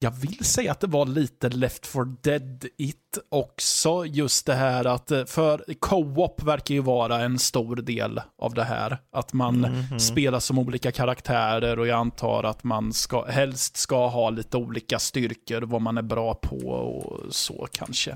jag 0.01 0.11
vill 0.11 0.45
säga 0.45 0.71
att 0.71 0.79
det 0.79 0.87
var 0.87 1.05
lite 1.05 1.49
Left 1.49 1.85
for 1.85 2.15
Dead 2.21 2.65
It 2.77 3.17
också. 3.29 4.05
Just 4.05 4.45
det 4.45 4.55
här 4.55 4.85
att, 4.85 5.11
eh, 5.11 5.25
för 5.25 5.63
co-op 5.79 6.43
verkar 6.43 6.75
ju 6.75 6.81
vara 6.81 7.21
en 7.21 7.39
stor 7.39 7.75
del 7.75 8.21
av 8.37 8.53
det 8.53 8.63
här. 8.63 8.97
Att 9.11 9.33
man 9.33 9.65
mm 9.65 9.81
-hmm. 9.81 9.97
spelar 9.97 10.39
som 10.39 10.59
olika 10.59 10.91
karaktärer 10.91 11.79
och 11.79 11.87
jag 11.87 11.99
antar 11.99 12.43
att 12.43 12.63
man 12.63 12.93
ska, 12.93 13.25
helst 13.25 13.77
ska 13.77 14.07
ha 14.07 14.29
lite 14.29 14.57
olika 14.57 14.99
styrkor, 14.99 15.61
vad 15.61 15.81
man 15.81 15.97
är 15.97 16.01
bra 16.01 16.33
på 16.33 16.57
och 16.67 17.33
så 17.35 17.67
kanske. 17.71 18.15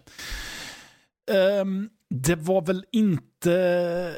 Um, 1.62 1.90
det 2.10 2.36
var 2.36 2.62
väl 2.62 2.86
inte 2.92 4.16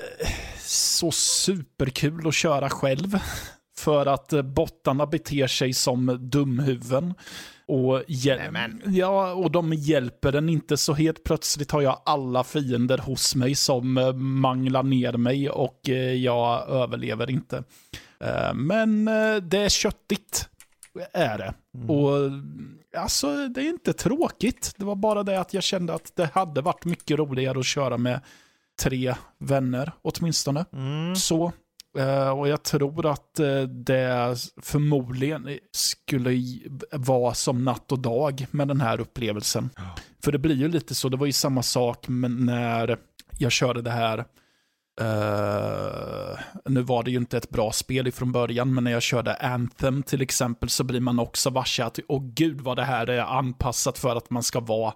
så 0.60 1.12
superkul 1.12 2.28
att 2.28 2.36
köra 2.36 2.70
själv. 2.70 3.20
För 3.78 4.06
att 4.06 4.34
eh, 4.34 4.42
bottarna 4.42 5.06
beter 5.06 5.48
sig 5.48 5.74
som 5.74 6.18
dumhuvuden. 6.22 7.14
Och, 7.68 8.04
ja, 8.86 9.34
och 9.34 9.52
de 9.52 9.74
hjälper 9.74 10.32
den 10.32 10.50
inte, 10.50 10.78
så 10.78 10.94
helt 10.94 11.24
plötsligt 11.24 11.72
har 11.72 11.82
jag 11.82 12.02
alla 12.06 12.44
fiender 12.44 12.98
hos 12.98 13.36
mig 13.36 13.56
som 13.56 13.98
eh, 13.98 14.14
manglar 14.14 14.84
ner 14.84 15.14
mig 15.14 15.50
och 15.50 15.90
eh, 15.90 16.14
jag 16.14 16.70
överlever 16.70 17.30
inte. 17.30 17.64
Men 18.54 19.06
det 19.42 19.58
är 19.58 19.70
köttigt, 19.70 20.50
är 21.14 21.38
det. 21.38 21.54
Mm. 21.76 21.90
Och 21.90 22.32
alltså, 22.98 23.48
det 23.48 23.62
är 23.62 23.70
inte 23.70 23.94
tråkigt. 23.94 24.74
Det 24.78 24.86
var 24.86 24.96
bara 24.96 25.24
det 25.24 25.40
att 25.40 25.54
jag 25.54 25.64
kände 25.64 25.94
att 25.94 26.16
det 26.16 26.30
hade 26.34 26.62
varit 26.62 26.86
mycket 26.86 27.18
roligare 27.18 27.60
att 27.60 27.66
köra 27.66 27.98
med 27.98 28.22
tre 28.82 29.16
vänner 29.40 29.92
åtminstone. 30.02 30.66
Mm. 30.74 31.16
Så 31.16 31.52
och 32.38 32.48
jag 32.48 32.64
tror 32.64 33.06
att 33.06 33.40
uh, 33.40 33.62
det 33.64 34.36
förmodligen 34.62 35.60
skulle 35.72 36.42
vara 36.92 37.34
som 37.34 37.64
natt 37.64 37.92
och 37.92 38.00
dag 38.00 38.48
med 38.52 38.68
den 38.68 38.82
här 38.82 39.00
upplevelsen. 39.00 39.70
Ja. 39.76 39.96
För 40.24 40.32
det 40.32 40.40
blir 40.40 40.56
ju 40.56 40.68
lite 40.68 40.96
så, 40.96 41.10
det 41.10 41.18
var 41.18 41.26
ju 41.26 41.32
samma 41.32 41.64
sak 41.64 42.06
när 42.08 42.98
jag 43.38 43.52
körde 43.52 43.82
det 43.82 43.92
här 43.92 44.26
Uh, 45.02 46.40
nu 46.66 46.82
var 46.82 47.04
det 47.04 47.12
ju 47.12 47.18
inte 47.18 47.38
ett 47.38 47.50
bra 47.50 47.72
spel 47.72 48.08
ifrån 48.08 48.32
början, 48.32 48.74
men 48.74 48.84
när 48.84 48.92
jag 48.92 49.02
körde 49.02 49.36
Anthem 49.36 50.04
till 50.04 50.22
exempel 50.22 50.70
så 50.70 50.84
blir 50.84 51.00
man 51.00 51.20
också 51.20 51.50
varse 51.50 51.84
att, 51.84 52.00
åh 52.08 52.24
gud 52.34 52.62
vad 52.62 52.78
det 52.78 52.84
här 52.84 53.10
är 53.10 53.22
anpassat 53.22 53.98
för 53.98 54.16
att 54.16 54.30
man 54.30 54.44
ska 54.44 54.60
vara 54.60 54.94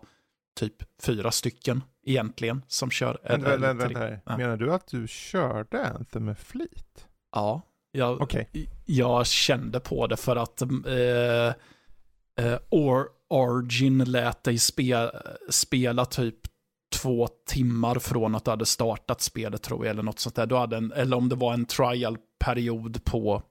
typ 0.55 1.01
fyra 1.01 1.31
stycken 1.31 1.83
egentligen 2.05 2.61
som 2.67 2.91
kör. 2.91 3.19
Vänta, 3.23 3.57
vänta, 3.57 3.73
vänta 3.73 3.99
här. 3.99 4.21
Ja. 4.25 4.37
Menar 4.37 4.57
du 4.57 4.73
att 4.73 4.87
du 4.87 5.07
körde 5.07 5.87
Anthem 5.87 6.25
med 6.25 6.37
flit? 6.37 7.07
Ja, 7.31 7.61
jag, 7.91 8.21
okay. 8.21 8.45
jag 8.85 9.27
kände 9.27 9.79
på 9.79 10.07
det 10.07 10.17
för 10.17 10.35
att 10.35 10.61
eh, 10.61 11.47
eh, 12.45 12.59
Or 12.69 13.05
Origin 13.29 14.03
lät 14.03 14.43
dig 14.43 14.57
spe, 14.57 15.11
spela 15.49 16.05
typ 16.05 16.35
två 17.01 17.27
timmar 17.47 17.99
från 17.99 18.35
att 18.35 18.45
du 18.45 18.51
hade 18.51 18.65
startat 18.65 19.21
spelet 19.21 19.63
tror 19.63 19.85
jag, 19.85 19.91
eller 19.91 20.03
något 20.03 20.19
sånt 20.19 20.35
där. 20.35 20.45
Du 20.45 20.55
hade 20.55 20.77
en, 20.77 20.91
eller 20.91 21.17
om 21.17 21.29
det 21.29 21.35
var 21.35 21.53
en 21.53 21.65
trial-period 21.65 23.03
på 23.03 23.43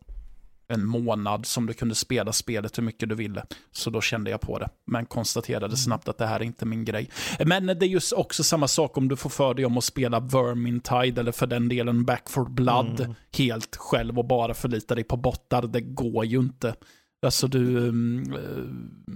en 0.69 0.87
månad 0.87 1.47
som 1.47 1.67
du 1.67 1.73
kunde 1.73 1.95
spela 1.95 2.33
spelet 2.33 2.79
hur 2.79 2.83
mycket 2.83 3.09
du 3.09 3.15
ville. 3.15 3.45
Så 3.73 3.91
då 3.91 4.01
kände 4.01 4.31
jag 4.31 4.41
på 4.41 4.59
det, 4.59 4.69
men 4.87 5.07
konstaterade 5.07 5.67
mm. 5.67 5.77
snabbt 5.77 6.09
att 6.09 6.19
det 6.19 6.27
här 6.27 6.41
är 6.41 6.45
inte 6.45 6.67
min 6.67 6.85
grej. 6.85 7.11
Men 7.47 7.67
det 7.67 7.83
är 7.83 7.89
ju 7.89 8.01
också 8.17 8.43
samma 8.43 8.69
sak 8.69 8.97
om 8.97 9.09
du 9.09 9.17
får 9.17 9.31
för 9.31 9.55
dig 9.55 9.65
om 9.65 9.79
att 9.79 9.85
spela 9.85 10.21
Vermintide 10.21 11.21
eller 11.21 11.33
för 11.33 11.47
den 11.47 11.69
delen 11.69 12.05
Back 12.05 12.31
for 12.31 12.45
Blood 12.45 13.01
mm. 13.01 13.15
helt 13.37 13.77
själv 13.77 14.19
och 14.19 14.25
bara 14.25 14.55
förlita 14.55 14.95
dig 14.95 15.05
på 15.05 15.17
bottar. 15.17 15.63
Det 15.63 15.81
går 15.81 16.25
ju 16.25 16.39
inte. 16.39 16.75
Alltså 17.23 17.49
du, 17.49 17.89
mm, 17.89 18.33
eh, 18.33 19.09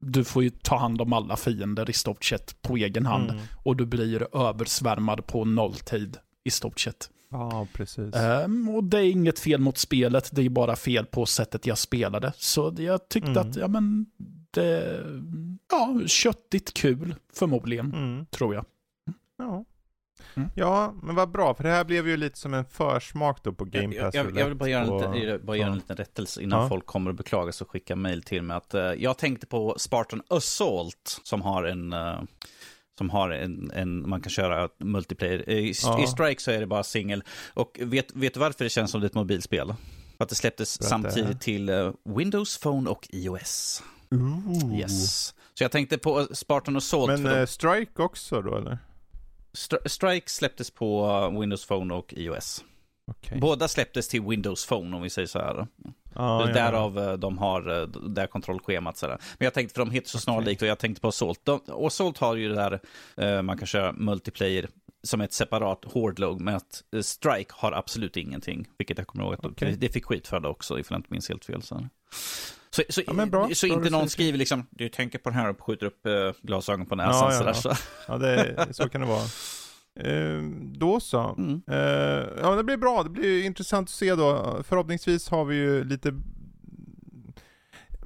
du 0.00 0.24
får 0.24 0.42
ju 0.42 0.50
ta 0.50 0.76
hand 0.76 1.00
om 1.00 1.12
alla 1.12 1.36
fiender 1.36 1.90
i 1.90 1.92
stort 1.92 2.24
sett 2.24 2.62
på 2.62 2.76
egen 2.76 3.06
hand. 3.06 3.30
Mm. 3.30 3.42
Och 3.64 3.76
du 3.76 3.86
blir 3.86 4.36
översvärmad 4.36 5.26
på 5.26 5.44
nolltid 5.44 6.16
i 6.44 6.50
stort 6.50 6.80
sett. 6.80 7.10
Ja, 7.32 7.66
precis. 7.72 8.14
Um, 8.44 8.68
och 8.68 8.84
det 8.84 8.98
är 8.98 9.10
inget 9.10 9.38
fel 9.38 9.60
mot 9.60 9.78
spelet, 9.78 10.28
det 10.32 10.42
är 10.42 10.48
bara 10.48 10.76
fel 10.76 11.06
på 11.06 11.26
sättet 11.26 11.66
jag 11.66 11.78
spelade. 11.78 12.32
Så 12.36 12.74
jag 12.78 13.08
tyckte 13.08 13.30
mm. 13.30 13.48
att, 13.48 13.56
ja 13.56 13.68
men, 13.68 14.06
det, 14.50 15.00
ja, 15.70 16.00
köttigt 16.06 16.74
kul 16.74 17.14
förmodligen, 17.34 17.92
mm. 17.92 18.26
tror 18.26 18.54
jag. 18.54 18.64
Ja. 19.38 19.64
Mm. 20.34 20.48
Ja, 20.54 20.94
men 21.02 21.14
vad 21.14 21.30
bra, 21.30 21.54
för 21.54 21.64
det 21.64 21.70
här 21.70 21.84
blev 21.84 22.08
ju 22.08 22.16
lite 22.16 22.38
som 22.38 22.54
en 22.54 22.64
försmak 22.64 23.42
då 23.42 23.52
på 23.52 23.64
Game 23.64 23.94
Pass. 23.94 24.14
Jag, 24.14 24.26
jag, 24.26 24.38
jag 24.38 24.46
vill 24.46 24.54
bara 24.54 24.68
göra, 24.68 24.90
och, 24.90 25.02
en, 25.02 25.12
liten, 25.12 25.46
bara 25.46 25.56
göra 25.56 25.68
en 25.68 25.74
liten 25.74 25.96
rättelse 25.96 26.42
innan 26.42 26.62
ja. 26.62 26.68
folk 26.68 26.86
kommer 26.86 27.10
och 27.10 27.16
beklagar 27.16 27.52
sig 27.52 27.64
och 27.64 27.70
skickar 27.70 27.96
mail 27.96 28.22
till 28.22 28.42
mig. 28.42 28.56
Att, 28.56 28.74
uh, 28.74 28.80
jag 28.80 29.18
tänkte 29.18 29.46
på 29.46 29.74
Spartan 29.78 30.22
Assault 30.28 31.20
som 31.22 31.42
har 31.42 31.64
en 31.64 31.92
uh, 31.92 32.22
som 33.02 33.10
har 33.10 33.30
en, 33.30 33.70
en, 33.74 34.08
man 34.08 34.20
kan 34.20 34.30
köra 34.30 34.68
multiplayer. 34.78 35.50
I, 35.50 35.72
ja. 35.82 36.04
I 36.04 36.06
Strike 36.06 36.42
så 36.42 36.50
är 36.50 36.60
det 36.60 36.66
bara 36.66 36.82
singel. 36.82 37.22
Och 37.54 37.78
vet, 37.80 38.12
vet 38.14 38.34
du 38.34 38.40
varför 38.40 38.64
det 38.64 38.70
känns 38.70 38.90
som 38.90 39.00
det 39.00 39.04
är 39.04 39.08
ett 39.08 39.14
mobilspel? 39.14 39.74
För 40.16 40.24
att 40.24 40.28
det 40.28 40.34
släpptes 40.34 40.78
Berätta. 40.78 40.88
samtidigt 40.88 41.40
till 41.40 41.70
uh, 41.70 41.92
Windows 42.04 42.58
Phone 42.58 42.90
och 42.90 43.08
iOS. 43.12 43.82
Ooh. 44.10 44.78
Yes. 44.78 45.34
Så 45.54 45.64
jag 45.64 45.70
tänkte 45.70 45.98
på 45.98 46.28
Spartan 46.32 46.76
och 46.76 46.82
Salt. 46.82 47.20
Men 47.20 47.26
uh, 47.26 47.46
Strike 47.46 48.02
också 48.02 48.42
då 48.42 48.56
eller? 48.56 48.78
Stri 49.52 49.78
Strike 49.86 50.30
släpptes 50.30 50.70
på 50.70 51.28
Windows 51.40 51.66
Phone 51.66 51.94
och 51.94 52.14
iOS. 52.16 52.64
Okay. 53.06 53.40
Båda 53.40 53.68
släpptes 53.68 54.08
till 54.08 54.22
Windows 54.22 54.66
Phone 54.66 54.96
om 54.96 55.02
vi 55.02 55.10
säger 55.10 55.28
så 55.28 55.38
här. 55.38 55.66
Ah, 56.14 56.46
ja, 56.46 56.52
Därav 56.52 56.96
ja. 56.96 57.12
Eh, 57.12 57.18
de 57.18 57.38
har 57.38 57.80
eh, 57.80 57.86
det 57.86 58.20
här 58.20 58.28
kontrollschemat. 58.28 58.96
Sådär. 58.96 59.18
Men 59.38 59.44
jag 59.46 59.54
tänkte, 59.54 59.74
för 59.74 59.84
de 59.84 59.90
heter 59.90 60.08
så 60.08 60.18
snarlikt 60.18 60.62
och 60.62 60.68
jag 60.68 60.78
tänkte 60.78 61.00
på 61.00 61.08
Assault. 61.08 61.40
De, 61.44 61.60
och 61.60 61.86
Assault 61.86 62.18
har 62.18 62.36
ju 62.36 62.48
det 62.48 62.54
där, 62.54 62.80
eh, 63.16 63.42
man 63.42 63.58
kan 63.58 63.66
köra 63.66 63.92
multiplayer 63.92 64.68
som 65.02 65.20
ett 65.20 65.32
separat 65.32 65.84
hårdlog, 65.84 66.40
men 66.40 66.54
att 66.54 66.82
Strike 67.02 67.52
har 67.54 67.72
absolut 67.72 68.16
ingenting. 68.16 68.68
Vilket 68.78 68.98
jag 68.98 69.06
kommer 69.06 69.24
ihåg 69.24 69.34
att 69.34 69.44
okay. 69.44 69.74
det 69.74 69.88
fick 69.88 70.04
skit 70.04 70.28
för 70.28 70.40
det 70.40 70.48
också, 70.48 70.78
ifall 70.78 70.94
jag 70.94 70.98
inte 70.98 71.12
minns 71.12 71.28
helt 71.28 71.44
fel. 71.44 71.62
Så, 71.62 71.86
så, 72.70 72.82
så, 72.88 73.02
ja, 73.06 73.26
bra, 73.26 73.48
så 73.54 73.66
inte 73.66 73.90
någon 73.90 74.08
skriver 74.08 74.38
liksom, 74.38 74.66
du 74.70 74.88
tänker 74.88 75.18
på 75.18 75.30
den 75.30 75.38
här 75.38 75.50
och 75.50 75.62
skjuter 75.62 75.86
upp 75.86 76.06
glasögon 76.42 76.86
på 76.86 76.94
näsan. 76.94 77.14
Ja, 77.14 77.32
ja, 77.32 77.38
sådär, 77.38 77.52
så. 77.52 77.82
ja 78.08 78.18
det, 78.18 78.68
så 78.70 78.88
kan 78.88 79.00
det 79.00 79.06
vara. 79.06 79.24
Eh, 80.00 80.42
då 80.62 81.00
så. 81.00 81.34
Mm. 81.38 81.62
Eh, 81.66 82.28
ja, 82.42 82.56
det 82.56 82.64
blir 82.64 82.76
bra. 82.76 83.02
Det 83.02 83.10
blir 83.10 83.44
intressant 83.44 83.86
att 83.86 83.90
se 83.90 84.14
då. 84.14 84.58
Förhoppningsvis 84.62 85.28
har 85.28 85.44
vi 85.44 85.56
ju 85.56 85.84
lite... 85.84 86.14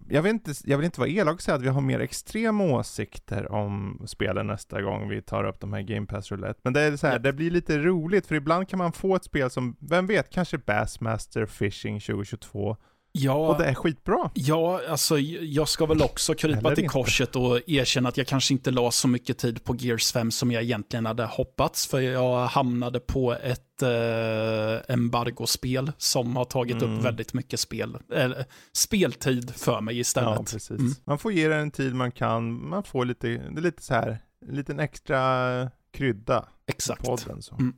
Jag 0.09 0.23
vill, 0.23 0.31
inte, 0.31 0.53
jag 0.65 0.79
vill 0.79 0.85
inte 0.85 1.01
vara 1.01 1.11
elak 1.11 1.35
och 1.35 1.43
säga 1.43 1.55
att 1.55 1.63
vi 1.63 1.69
har 1.69 1.81
mer 1.81 2.01
extrema 2.01 2.65
åsikter 2.65 3.53
om 3.53 4.03
spelen 4.07 4.47
nästa 4.47 4.83
gång 4.83 5.09
vi 5.09 5.23
tar 5.23 5.45
upp 5.45 5.61
de 5.61 5.73
här 5.73 5.83
Game 5.83 6.07
Pass 6.07 6.31
Roulette. 6.31 6.61
Men 6.63 6.73
det 6.73 6.81
är 6.81 6.97
så 6.97 7.07
här, 7.07 7.19
det 7.19 7.33
blir 7.33 7.51
lite 7.51 7.79
roligt 7.79 8.27
för 8.27 8.35
ibland 8.35 8.69
kan 8.69 8.79
man 8.79 8.93
få 8.93 9.17
ett 9.17 9.25
spel 9.25 9.51
som, 9.51 9.77
vem 9.81 10.07
vet, 10.07 10.31
kanske 10.31 10.59
Bassmaster 10.59 11.47
Fishing 11.47 12.01
2022. 12.01 12.77
Ja, 13.19 13.35
Och 13.35 13.59
det 13.59 13.65
är 13.65 13.75
skitbra. 13.75 14.31
Ja, 14.35 14.81
alltså 14.89 15.19
jag 15.19 15.69
ska 15.69 15.87
väl 15.87 16.03
också 16.03 16.35
krypa 16.35 16.75
till 16.75 16.89
korset 16.89 17.37
och 17.37 17.61
erkänna 17.67 18.09
att 18.09 18.17
jag 18.17 18.27
kanske 18.27 18.55
inte 18.55 18.71
la 18.71 18.91
så 18.91 19.09
mycket 19.09 19.39
tid 19.39 19.65
på 19.65 19.77
Gears 19.77 20.13
5 20.13 20.31
som 20.31 20.53
jag 20.53 20.63
egentligen 20.63 21.07
hade 21.07 21.25
hoppats, 21.25 21.87
för 21.87 22.01
jag 22.01 22.47
hamnade 22.47 23.01
på 23.01 23.33
ett 23.35 23.83
eh, 23.83 24.95
embargospel 24.95 25.93
som 25.99 26.37
har 26.37 26.45
tagit 26.45 26.83
Mm. 26.83 26.99
upp 26.99 27.05
väldigt 27.05 27.35
mycket 27.35 27.61
spel, 27.61 27.97
eller, 28.13 28.45
speltid 28.73 29.55
för 29.55 29.81
mig 29.81 29.95
Ja, 29.97 30.01
istället. 30.01 30.39
precis. 30.53 30.71
Mm. 30.71 30.93
Man 31.05 31.19
får 31.19 31.33
ge 31.33 31.49
det 31.49 31.57
en 31.57 31.71
tid 31.71 31.95
man 31.95 32.13
kan, 32.13 32.69
man 32.69 32.83
får 32.83 33.05
lite, 33.05 33.29
det 33.29 33.59
är 33.59 33.63
lite 33.63 33.83
så 33.83 33.95
här, 33.95 34.19
en 34.49 34.55
liten 34.57 34.81
extra 34.81 35.71
krydda 35.93 36.41
på 36.41 36.47
Exakt. 36.67 37.05
podden. 37.05 37.43
Så, 37.43 37.55
Mm. 37.55 37.75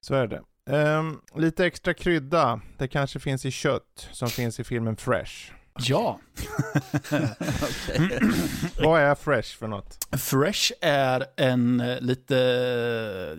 så 0.00 0.14
är 0.14 0.26
det. 0.26 0.40
Um, 0.66 1.20
lite 1.34 1.66
extra 1.66 1.94
krydda, 1.94 2.60
det 2.78 2.88
kanske 2.88 3.20
finns 3.20 3.44
i 3.44 3.50
kött, 3.50 4.08
som 4.12 4.28
finns 4.28 4.60
i 4.60 4.64
filmen 4.64 4.96
Fresh. 4.96 5.52
Ja. 5.80 6.20
Vad 8.78 9.00
är 9.00 9.14
Fresh 9.14 9.58
för 9.58 9.66
något? 9.68 9.98
Fresh 10.18 10.72
är 10.80 11.24
en 11.36 11.80
eh, 11.80 12.00
lite, 12.00 12.34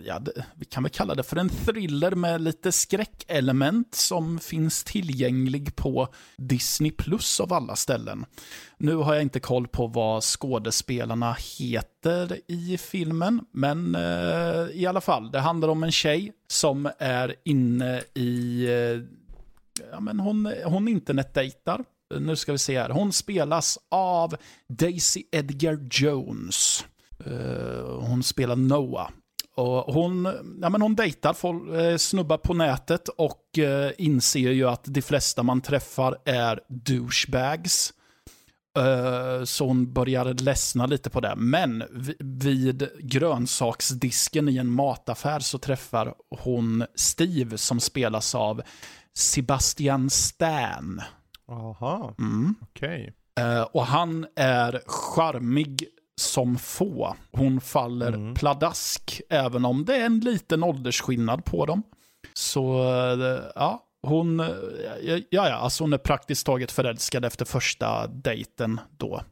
ja, 0.04 0.20
vi 0.54 0.64
kan 0.64 0.82
väl 0.82 0.92
kalla 0.92 1.14
det 1.14 1.22
för 1.22 1.36
en 1.36 1.48
thriller 1.48 2.10
med 2.10 2.40
lite 2.40 2.72
skräckelement 2.72 3.94
som 3.94 4.38
finns 4.38 4.84
tillgänglig 4.84 5.76
på 5.76 6.08
Disney 6.36 6.90
Plus 6.90 7.40
av 7.40 7.52
alla 7.52 7.76
ställen. 7.76 8.24
Nu 8.78 8.94
har 8.94 9.14
jag 9.14 9.22
inte 9.22 9.40
koll 9.40 9.68
på 9.68 9.86
vad 9.86 10.22
skådespelarna 10.22 11.36
heter 11.58 12.40
i 12.46 12.78
filmen, 12.78 13.40
men 13.52 13.94
eh, 13.94 14.66
i 14.72 14.86
alla 14.88 15.00
fall, 15.00 15.30
det 15.30 15.40
handlar 15.40 15.68
om 15.68 15.82
en 15.82 15.92
tjej 15.92 16.32
som 16.48 16.90
är 16.98 17.34
inne 17.44 18.02
i, 18.14 18.64
eh, 18.64 19.00
ja 19.90 20.00
men 20.00 20.20
hon, 20.20 20.52
hon 20.64 20.88
internetdejtar. 20.88 21.84
Nu 22.14 22.36
ska 22.36 22.52
vi 22.52 22.58
se 22.58 22.80
här. 22.80 22.90
Hon 22.90 23.12
spelas 23.12 23.78
av 23.90 24.36
Daisy 24.68 25.22
Edgar 25.32 25.88
Jones. 25.90 26.84
Eh, 27.26 28.00
hon 28.00 28.22
spelar 28.22 28.56
Noah. 28.56 29.08
Och 29.54 29.94
hon, 29.94 30.24
ja, 30.62 30.68
men 30.68 30.82
hon 30.82 30.94
dejtar 30.94 31.32
folk, 31.32 31.74
eh, 31.74 31.96
snubbar 31.96 32.38
på 32.38 32.54
nätet 32.54 33.08
och 33.08 33.58
eh, 33.58 33.92
inser 33.98 34.50
ju 34.50 34.68
att 34.68 34.84
de 34.84 35.02
flesta 35.02 35.42
man 35.42 35.60
träffar 35.60 36.18
är 36.24 36.60
douchebags. 36.68 37.92
Så 39.44 39.66
hon 39.66 39.92
börjar 39.92 40.34
ledsna 40.34 40.86
lite 40.86 41.10
på 41.10 41.20
det. 41.20 41.34
Men 41.36 41.84
vid 42.18 42.88
grönsaksdisken 43.00 44.48
i 44.48 44.56
en 44.56 44.70
mataffär 44.70 45.40
så 45.40 45.58
träffar 45.58 46.14
hon 46.30 46.84
Steve 46.94 47.58
som 47.58 47.80
spelas 47.80 48.34
av 48.34 48.62
Sebastian 49.14 50.10
Stan. 50.10 51.02
Jaha, 51.48 52.14
Mm. 52.18 52.54
okej. 52.62 53.12
Eh, 53.40 53.62
och 53.62 53.86
han 53.86 54.26
är 54.36 54.82
charmig 54.86 55.84
som 56.20 56.58
få. 56.58 57.16
Hon 57.32 57.60
faller 57.60 58.12
Mm. 58.12 58.34
pladask, 58.34 59.20
även 59.30 59.64
om 59.64 59.84
det 59.84 59.96
är 59.96 60.06
en 60.06 60.20
liten 60.20 60.64
åldersskillnad 60.64 61.44
på 61.44 61.66
dem. 61.66 61.82
Så, 62.34 62.82
eh, 63.12 63.40
ja, 63.54 63.82
hon, 64.02 64.40
eh, 64.40 64.46
ja, 65.02 65.18
ja, 65.30 65.52
alltså 65.52 65.84
hon 65.84 65.92
är 65.92 65.98
praktiskt 65.98 66.46
taget 66.46 66.72
förälskad 66.72 67.24
efter 67.24 67.44
första 67.44 68.06
dejten 68.06 68.80
då. 68.96 69.22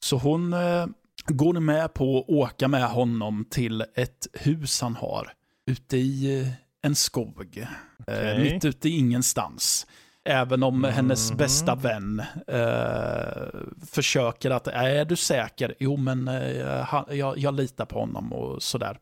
Så 0.00 0.16
hon 0.16 0.52
eh, 0.52 0.86
går 1.26 1.60
med 1.60 1.94
på 1.94 2.18
att 2.18 2.28
åka 2.28 2.68
med 2.68 2.88
honom 2.88 3.44
till 3.50 3.84
ett 3.94 4.26
hus 4.32 4.80
han 4.80 4.94
har 4.96 5.32
ute 5.66 5.96
i 5.96 6.40
eh, 6.40 6.48
en 6.82 6.94
skog. 6.94 7.56
Eh, 7.58 7.66
Okej. 8.06 8.52
mitt 8.52 8.64
ute 8.64 8.88
i 8.88 8.98
ingenstans. 8.98 9.86
Även 10.24 10.62
om 10.62 10.84
hennes 10.84 11.30
Mhm. 11.30 11.36
bästa 11.38 11.74
vän 11.74 12.22
eh, 12.46 13.60
försöker 13.90 14.50
att, 14.50 14.66
är 14.66 15.04
du 15.04 15.16
säker? 15.16 15.74
Jo, 15.78 15.96
men 15.96 16.28
eh, 16.28 16.80
han, 16.80 17.04
jag, 17.10 17.38
jag 17.38 17.54
litar 17.54 17.84
på 17.84 17.98
honom 18.00 18.32
och 18.32 18.62
sådär. 18.62 18.98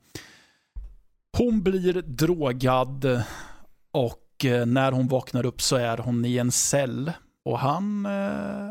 Hon 1.38 1.62
blir 1.62 2.02
drogad 2.02 3.22
och 3.92 4.44
eh, 4.44 4.66
när 4.66 4.92
hon 4.92 5.08
vaknar 5.08 5.46
upp 5.46 5.62
så 5.62 5.76
är 5.76 5.98
hon 5.98 6.24
i 6.24 6.38
en 6.38 6.52
cell. 6.52 7.12
Och 7.44 7.58
han 7.58 8.06
eh, 8.06 8.70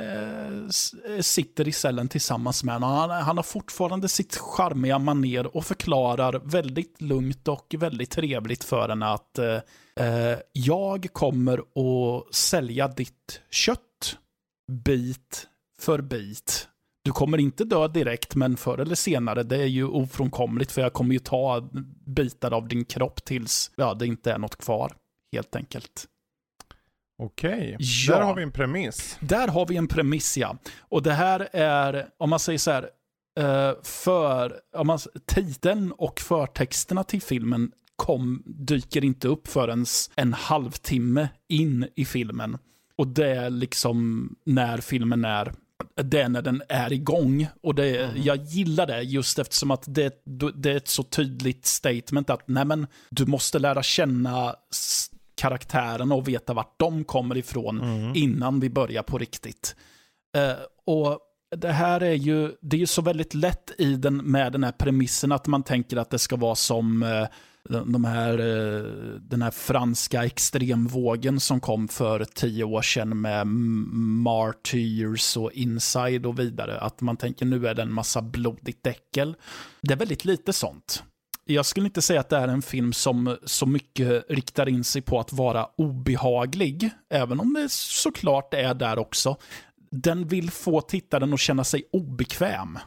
eh, 0.00 1.20
sitter 1.20 1.68
i 1.68 1.72
cellen 1.72 2.08
tillsammans 2.08 2.64
med 2.64 2.74
honom. 2.74 2.90
Han, 2.90 3.10
han 3.10 3.36
har 3.36 3.42
fortfarande 3.42 4.08
sitt 4.08 4.36
charmiga 4.36 4.98
maner 4.98 5.56
och 5.56 5.64
förklarar 5.64 6.40
väldigt 6.44 7.00
lugnt 7.00 7.48
och 7.48 7.74
väldigt 7.78 8.10
trevligt 8.10 8.64
för 8.64 8.88
henne 8.88 9.06
att 9.06 9.38
eh, 9.38 9.58
eh, 10.06 10.38
jag 10.52 11.06
kommer 11.12 11.58
att 11.58 12.34
sälja 12.34 12.88
ditt 12.88 13.40
kött 13.50 14.16
bit 14.84 15.46
för 15.80 16.00
bit. 16.00 16.68
Du 17.04 17.10
kommer 17.10 17.38
inte 17.38 17.64
dö 17.64 17.88
direkt, 17.88 18.34
men 18.34 18.56
förr 18.56 18.78
eller 18.78 18.94
senare, 18.94 19.42
det 19.42 19.56
är 19.56 19.66
ju 19.66 19.84
ofrånkomligt, 19.84 20.72
för 20.72 20.82
jag 20.82 20.92
kommer 20.92 21.12
ju 21.12 21.18
ta 21.18 21.68
bitar 22.06 22.52
av 22.52 22.68
din 22.68 22.84
kropp 22.84 23.24
tills 23.24 23.70
ja, 23.76 23.94
det 23.94 24.06
inte 24.06 24.32
är 24.32 24.38
något 24.38 24.56
kvar, 24.56 24.92
helt 25.32 25.56
enkelt. 25.56 26.06
Okej, 27.22 27.76
Ja. 27.78 28.14
där 28.14 28.22
har 28.22 28.34
vi 28.34 28.42
en 28.42 28.52
premiss. 28.52 29.18
Där 29.20 29.48
har 29.48 29.66
vi 29.66 29.76
en 29.76 29.88
premiss, 29.88 30.36
ja. 30.36 30.56
Och 30.78 31.02
det 31.02 31.12
här 31.12 31.48
är, 31.52 32.06
om 32.18 32.30
man 32.30 32.38
säger 32.38 32.58
så 32.58 32.70
här, 32.70 32.88
eh, 33.38 33.74
för, 33.82 34.60
om 34.76 34.86
man, 34.86 34.98
titeln 35.26 35.92
och 35.92 36.20
förtexterna 36.20 37.04
till 37.04 37.22
filmen 37.22 37.72
kom, 37.96 38.42
dyker 38.46 39.04
inte 39.04 39.28
upp 39.28 39.48
förrän 39.48 39.86
en 40.16 40.32
halvtimme 40.32 41.28
in 41.48 41.86
i 41.96 42.04
filmen. 42.04 42.58
Och 42.96 43.06
det 43.06 43.30
är 43.30 43.50
liksom 43.50 44.28
när 44.44 44.78
filmen 44.78 45.24
är 45.24 45.52
det 45.94 46.20
är 46.20 46.28
när 46.28 46.42
den 46.42 46.62
är 46.68 46.92
igång. 46.92 47.46
Och 47.62 47.74
det, 47.74 48.12
jag 48.16 48.36
gillar 48.36 48.86
det 48.86 49.02
just 49.02 49.38
eftersom 49.38 49.70
att 49.70 49.84
det, 49.86 50.22
det 50.54 50.70
är 50.70 50.76
ett 50.76 50.88
så 50.88 51.02
tydligt 51.02 51.66
statement 51.66 52.30
att 52.30 52.48
nej 52.48 52.64
men, 52.64 52.86
du 53.10 53.26
måste 53.26 53.58
lära 53.58 53.82
känna 53.82 54.54
karaktärerna 55.40 56.14
och 56.14 56.28
veta 56.28 56.54
vart 56.54 56.78
de 56.78 57.04
kommer 57.04 57.36
ifrån 57.36 57.80
innan 58.14 58.60
vi 58.60 58.70
börjar 58.70 59.02
på 59.02 59.18
riktigt. 59.18 59.76
Eh, 60.36 60.56
och 60.86 61.18
det 61.56 61.72
här 61.72 62.00
är 62.00 62.14
ju, 62.14 62.52
det 62.60 62.76
är 62.76 62.80
ju 62.80 62.86
så 62.86 63.02
väldigt 63.02 63.34
lätt 63.34 63.70
i 63.78 63.94
den, 63.94 64.16
med 64.16 64.52
den 64.52 64.64
här 64.64 64.72
premissen 64.72 65.32
att 65.32 65.46
man 65.46 65.62
tänker 65.62 65.96
att 65.96 66.10
det 66.10 66.18
ska 66.18 66.36
vara 66.36 66.54
som 66.54 67.02
eh, 67.02 67.26
de 67.68 68.04
här, 68.04 68.38
eh, 68.38 68.84
den 69.20 69.42
här 69.42 69.50
franska 69.50 70.24
extremvågen 70.24 71.40
som 71.40 71.60
kom 71.60 71.88
för 71.88 72.24
tio 72.24 72.64
år 72.64 72.82
sedan 72.82 73.20
med 73.20 73.46
Martyrs 73.46 75.36
och 75.36 75.52
Inside 75.52 76.26
och 76.26 76.38
vidare. 76.38 76.80
Att 76.80 77.00
man 77.00 77.16
tänker 77.16 77.46
nu 77.46 77.66
är 77.66 77.74
det 77.74 77.82
en 77.82 77.92
massa 77.92 78.22
blodigt 78.22 78.86
äckel. 78.86 79.36
Det 79.82 79.92
är 79.92 79.98
väldigt 79.98 80.24
lite 80.24 80.52
sånt. 80.52 81.04
Jag 81.50 81.66
skulle 81.66 81.86
inte 81.86 82.02
säga 82.02 82.20
att 82.20 82.28
det 82.28 82.36
är 82.36 82.48
en 82.48 82.62
film 82.62 82.92
som 82.92 83.36
så 83.44 83.66
mycket 83.66 84.24
riktar 84.28 84.68
in 84.68 84.84
sig 84.84 85.02
på 85.02 85.20
att 85.20 85.32
vara 85.32 85.68
obehaglig, 85.76 86.90
även 87.10 87.40
om 87.40 87.54
det 87.54 87.72
såklart 87.72 88.54
är 88.54 88.74
där 88.74 88.98
också. 88.98 89.36
Den 89.90 90.28
vill 90.28 90.50
få 90.50 90.80
tittaren 90.80 91.34
att 91.34 91.40
känna 91.40 91.64
sig 91.64 91.84
obekväm 91.92 92.78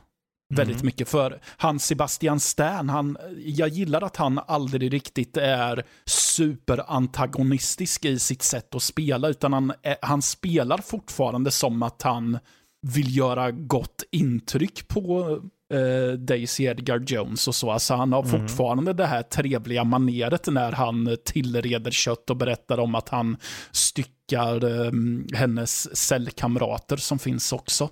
väldigt 0.55 0.83
mycket. 0.83 1.09
För 1.09 1.39
han 1.45 1.79
Sebastian 1.79 2.39
Stan, 2.39 2.89
han, 2.89 3.17
jag 3.37 3.69
gillar 3.69 4.01
att 4.01 4.17
han 4.17 4.39
aldrig 4.47 4.93
riktigt 4.93 5.37
är 5.37 5.83
superantagonistisk 6.05 8.05
i 8.05 8.19
sitt 8.19 8.41
sätt 8.41 8.75
att 8.75 8.83
spela, 8.83 9.27
utan 9.27 9.53
han, 9.53 9.73
han 10.01 10.21
spelar 10.21 10.77
fortfarande 10.77 11.51
som 11.51 11.83
att 11.83 12.01
han 12.01 12.39
vill 12.81 13.17
göra 13.17 13.51
gott 13.51 14.03
intryck 14.11 14.87
på 14.87 15.39
eh, 15.73 16.11
Daisy 16.17 16.63
Edgar 16.63 16.99
Jones 17.07 17.47
och 17.47 17.55
så. 17.55 17.71
Alltså 17.71 17.93
han 17.93 18.13
har 18.13 18.23
fortfarande 18.23 18.93
det 18.93 19.05
här 19.05 19.21
trevliga 19.23 19.83
maneret 19.83 20.47
när 20.47 20.71
han 20.71 21.17
tillreder 21.25 21.91
kött 21.91 22.29
och 22.29 22.37
berättar 22.37 22.77
om 22.79 22.95
att 22.95 23.09
han 23.09 23.37
styckar 23.71 24.85
eh, 24.85 24.91
hennes 25.33 25.95
cellkamrater 25.97 26.97
som 26.97 27.19
finns 27.19 27.53
också. 27.53 27.89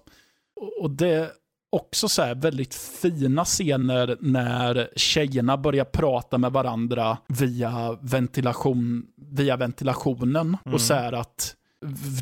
Och- 0.81 0.91
det 0.91 1.07
är 1.09 1.29
också 1.71 2.09
så 2.09 2.21
här 2.21 2.35
väldigt 2.35 2.75
fina 2.75 3.45
scener 3.45 4.17
när 4.19 4.89
tjejerna 4.95 5.57
börjar 5.57 5.85
prata 5.85 6.37
med 6.37 6.51
varandra 6.51 7.17
via, 7.27 7.97
ventilation, 8.01 9.03
via 9.31 9.57
ventilationen. 9.57 10.57
Och 10.73 10.81
så 10.81 10.93
här 10.93 11.13
att 11.13 11.55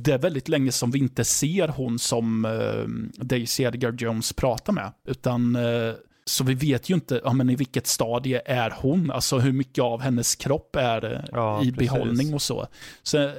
det 0.01 0.12
är 0.12 0.18
väldigt 0.18 0.47
länge 0.47 0.72
som 0.72 0.91
vi 0.91 0.99
inte 0.99 1.24
ser 1.24 1.68
hon 1.68 1.99
som 1.99 2.45
eh, 2.45 3.24
Daisy 3.26 3.64
Edgar 3.64 3.91
Jones 3.97 4.34
pratar 4.34 4.74
med. 4.74 4.91
Utan 5.07 5.55
eh, 5.55 5.93
så 6.26 6.43
vi 6.43 6.53
vet 6.53 6.89
ju 6.89 6.93
inte 6.93 7.22
ja, 7.24 7.34
men 7.34 7.49
i 7.49 7.55
vilket 7.55 7.88
stadie 7.88 8.41
är 8.45 8.74
hon, 8.78 9.12
alltså 9.12 9.38
hur 9.39 9.51
mycket 9.51 9.84
av 9.84 10.01
hennes 10.01 10.36
kropp 10.36 10.76
är 10.76 11.14
eh, 11.14 11.20
Ja, 11.32 11.64
i 11.64 11.72
precis. 11.72 11.91
behållning 11.91 12.34
och 12.34 12.41
så. 12.41 12.68
Så 13.03 13.18
eh, 13.18 13.34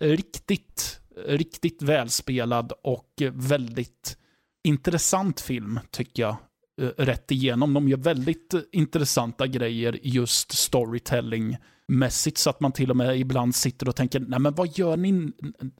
riktigt, 0.00 1.00
riktigt 1.26 1.82
välspelad 1.82 2.72
och 2.82 3.22
väldigt 3.32 4.16
intressant 4.64 5.40
film 5.40 5.80
tycker 5.90 6.22
jag. 6.22 6.36
eh, 6.82 6.88
Rätt 7.04 7.30
igenom. 7.30 7.74
De 7.74 7.88
gör 7.88 7.96
väldigt 7.98 8.54
intressanta 8.72 9.46
grejer 9.46 9.98
just 10.02 10.52
storytelling 10.52 11.56
mässigt 11.88 12.38
så 12.38 12.50
att 12.50 12.60
man 12.60 12.72
till 12.72 12.90
och 12.90 12.96
med 12.96 13.18
ibland 13.20 13.54
sitter 13.54 13.88
och 13.88 13.96
tänker, 13.96 14.20
nej 14.20 14.38
men 14.38 14.54
vad 14.54 14.78
gör 14.78 14.96
ni? 14.96 15.32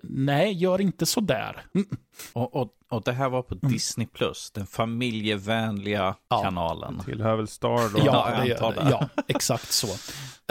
Nej, 0.03 0.53
gör 0.53 0.81
inte 0.81 1.07
så 1.07 1.21
där. 1.21 1.67
Mm. 1.75 1.87
Och, 2.33 2.57
och, 2.57 2.71
och 2.91 3.03
det 3.03 3.13
här 3.13 3.29
var 3.29 3.43
på 3.43 3.55
Disney+, 3.55 4.07
Plus, 4.07 4.51
den 4.51 4.67
familjevänliga 4.67 6.15
Ja. 6.29 6.43
kanalen. 6.43 7.01
Tillhör 7.05 7.37
väl 7.37 7.49
Star 7.49 7.93
då? 7.95 7.99
Ja, 8.07 8.45
jag 8.47 8.75
det 8.75 8.81
det. 8.81 8.91
ja, 8.91 9.09
exakt 9.29 9.73
så. 9.73 9.89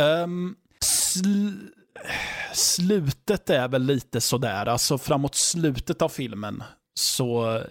Um, 0.04 0.56
sl 0.80 1.50
slutet 2.54 3.50
är 3.50 3.68
väl 3.68 3.84
lite 3.84 4.22
sådär, 4.22 4.66
alltså 4.66 4.98
framåt 4.98 5.36
slutet 5.36 6.02
av 6.02 6.10
filmen 6.10 6.64
så 6.94 7.62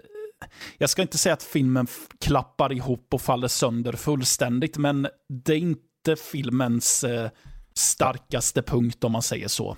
jag 0.78 0.90
ska 0.90 1.02
inte 1.02 1.18
säga 1.18 1.32
att 1.32 1.42
filmen 1.42 1.86
klappar 2.20 2.72
ihop 2.72 3.14
och 3.14 3.20
faller 3.22 3.48
sönder 3.48 3.92
fullständigt, 3.92 4.76
men 4.76 5.08
det 5.28 5.52
är 5.52 5.58
inte 5.58 6.16
filmens 6.32 7.04
eh, 7.04 7.30
starkaste 7.74 8.62
punkt 8.62 9.04
om 9.04 9.12
man 9.12 9.22
säger 9.22 9.48
så. 9.48 9.76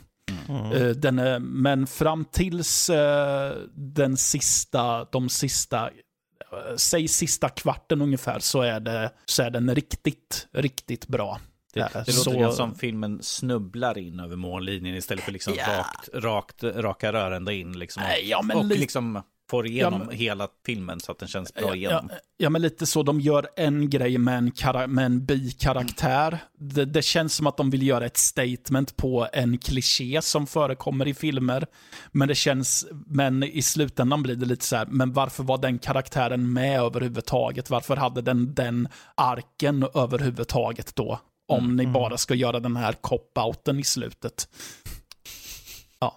Mm. 0.48 0.72
Eh, 0.72 0.88
den 0.88 1.18
är, 1.18 1.38
men 1.38 1.86
fram 1.86 2.24
tills 2.24 2.90
eh, 2.90 3.52
den 3.74 4.16
sista, 4.16 5.04
de 5.04 5.28
sista, 5.28 5.86
eh, 5.86 6.76
säg 6.76 7.08
sista 7.08 7.48
kvarten 7.48 8.02
ungefär, 8.02 8.38
så 8.38 8.62
är, 8.62 8.80
det, 8.80 9.10
så 9.24 9.42
är 9.42 9.50
den 9.50 9.74
riktigt, 9.74 10.48
riktigt 10.52 11.06
bra. 11.06 11.40
Det, 11.74 11.80
Eh, 11.80 11.86
det 11.92 11.98
låter 11.98 12.12
så- 12.12 12.38
grann 12.38 12.52
som 12.52 12.74
filmen 12.74 13.22
snubblar 13.22 13.98
in 13.98 14.20
över 14.20 14.36
mållinjen 14.36 14.96
istället 14.96 15.24
för 15.24 15.32
liksom 15.32 15.54
Ja. 15.56 15.78
rakt, 15.78 16.08
rakt, 16.14 16.64
raka 16.64 17.12
rör 17.12 17.30
ända 17.30 17.52
in. 17.52 17.78
Liksom, 17.78 18.02
och, 18.02 18.08
ja, 18.24 18.42
men 18.42 18.56
och 18.56 18.64
lite- 18.64 18.80
liksom 18.80 19.22
får 19.54 19.66
igenom 19.66 20.00
Ja, 20.00 20.06
men- 20.06 20.16
hela 20.16 20.48
filmen 20.66 21.00
så 21.00 21.12
att 21.12 21.18
den 21.18 21.28
känns 21.28 21.54
bra 21.54 21.64
Ja, 21.68 21.74
igenom. 21.74 22.10
ja, 22.36 22.50
men 22.50 22.62
lite 22.62 22.86
så. 22.86 23.02
De 23.02 23.20
gör 23.20 23.46
en 23.56 23.90
grej 23.90 24.18
med 24.18 24.38
en, 24.38 24.50
kara- 24.50 24.86
med 24.86 25.04
en 25.06 25.24
bikaraktär. 25.26 26.38
Det, 26.58 26.84
det 26.84 27.02
känns 27.02 27.34
som 27.34 27.46
att 27.46 27.56
de 27.56 27.70
vill 27.70 27.82
göra 27.86 28.06
ett 28.06 28.16
statement 28.16 28.96
på 28.96 29.28
en 29.32 29.58
kliché 29.58 30.22
som 30.22 30.46
förekommer 30.46 31.08
i 31.08 31.14
filmer. 31.14 31.66
Men 32.12 32.28
det 32.28 32.34
känns, 32.34 32.86
men 33.06 33.42
i 33.42 33.62
slutändan 33.62 34.22
blir 34.22 34.34
det 34.36 34.46
lite 34.46 34.64
så 34.64 34.76
här, 34.76 34.86
men 34.86 35.12
varför 35.12 35.42
var 35.44 35.58
den 35.58 35.78
karaktären 35.78 36.52
med 36.52 36.80
överhuvudtaget? 36.80 37.70
Varför 37.70 37.96
hade 37.96 38.22
den 38.22 38.54
den 38.54 38.88
arken 39.14 39.86
överhuvudtaget 39.94 40.96
då? 40.96 41.20
Om 41.48 41.76
ni 41.76 41.86
bara 41.86 42.16
ska 42.16 42.34
göra 42.34 42.60
den 42.60 42.76
här 42.76 42.92
cop-outen 42.92 43.78
i 43.80 43.84
slutet. 43.84 44.48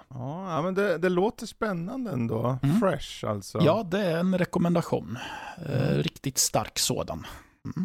Ja, 0.09 0.55
ja, 0.55 0.61
men 0.61 0.73
det, 0.73 0.97
det 0.97 1.09
låter 1.09 1.45
spännande 1.45 2.11
ändå. 2.11 2.57
Fresh 2.79 3.25
alltså. 3.25 3.59
Ja, 3.61 3.87
det 3.91 4.01
är 4.01 4.17
en 4.17 4.37
rekommendation. 4.37 5.17
Eh, 5.65 5.97
riktigt 5.97 6.37
stark 6.37 6.79
sådan. 6.79 7.25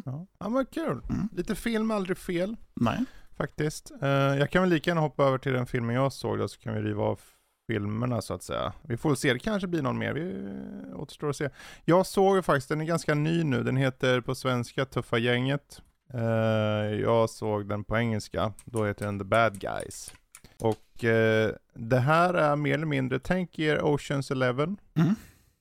Ja, 0.05 0.27
ja 0.39 0.49
men 0.49 0.67
kul. 0.67 1.01
Mm. 1.11 1.29
Lite 1.33 1.55
film, 1.55 1.91
aldrig 1.91 2.19
fel 2.19 2.57
Nej. 2.75 2.99
faktiskt. 3.37 3.93
Eh, 4.03 4.09
jag 4.09 4.51
kan 4.51 4.63
väl 4.63 4.71
lika 4.71 4.91
gärna 4.91 5.01
hoppa 5.01 5.25
över 5.25 5.39
till 5.39 5.53
den 5.53 5.67
filmen 5.67 5.95
jag 5.95 6.13
såg 6.13 6.39
då, 6.39 6.49
så 6.49 6.61
kan 6.61 6.75
vi 6.75 6.81
riva 6.81 7.03
av 7.03 7.21
filmerna 7.67 8.23
så 8.23 8.35
att 8.35 8.43
säga. 8.43 8.73
Vi 8.83 8.97
får 8.97 9.09
väl 9.09 9.17
se, 9.17 9.33
det 9.33 9.39
kanske 9.39 9.67
blir 9.67 9.83
någon 9.83 9.99
mer. 9.99 10.13
Vi 10.13 10.35
återstår 10.95 11.31
att 11.31 11.37
se. 11.37 11.49
Jag 11.85 12.07
såg 12.07 12.37
ju 12.37 12.43
faktiskt, 12.43 12.69
den 12.69 12.81
är 12.81 12.85
ganska 12.85 13.15
ny 13.15 13.45
nu, 13.45 13.63
den 13.63 13.77
heter 13.77 14.21
på 14.21 14.35
svenska 14.35 14.85
Tuffa 14.85 15.19
gänget. 15.19 15.83
Eh, 16.15 16.21
jag 17.01 17.31
såg 17.31 17.69
den 17.69 17.85
på 17.85 17.97
engelska, 17.99 18.53
då 18.65 18.85
heter 18.85 19.07
den 19.07 19.19
The 19.19 19.25
Bad 19.25 19.61
Guys. 19.61 20.13
Och 20.63 21.05
eh, 21.05 21.53
det 21.75 21.99
här 21.99 22.35
är 22.35 22.57
mer 22.57 22.75
eller 22.75 22.87
mindre, 22.87 23.19
tänk 23.19 23.59
er 23.59 23.81
Oceans 23.85 24.31
Eleven, 24.31 24.77
Mm. 24.95 25.15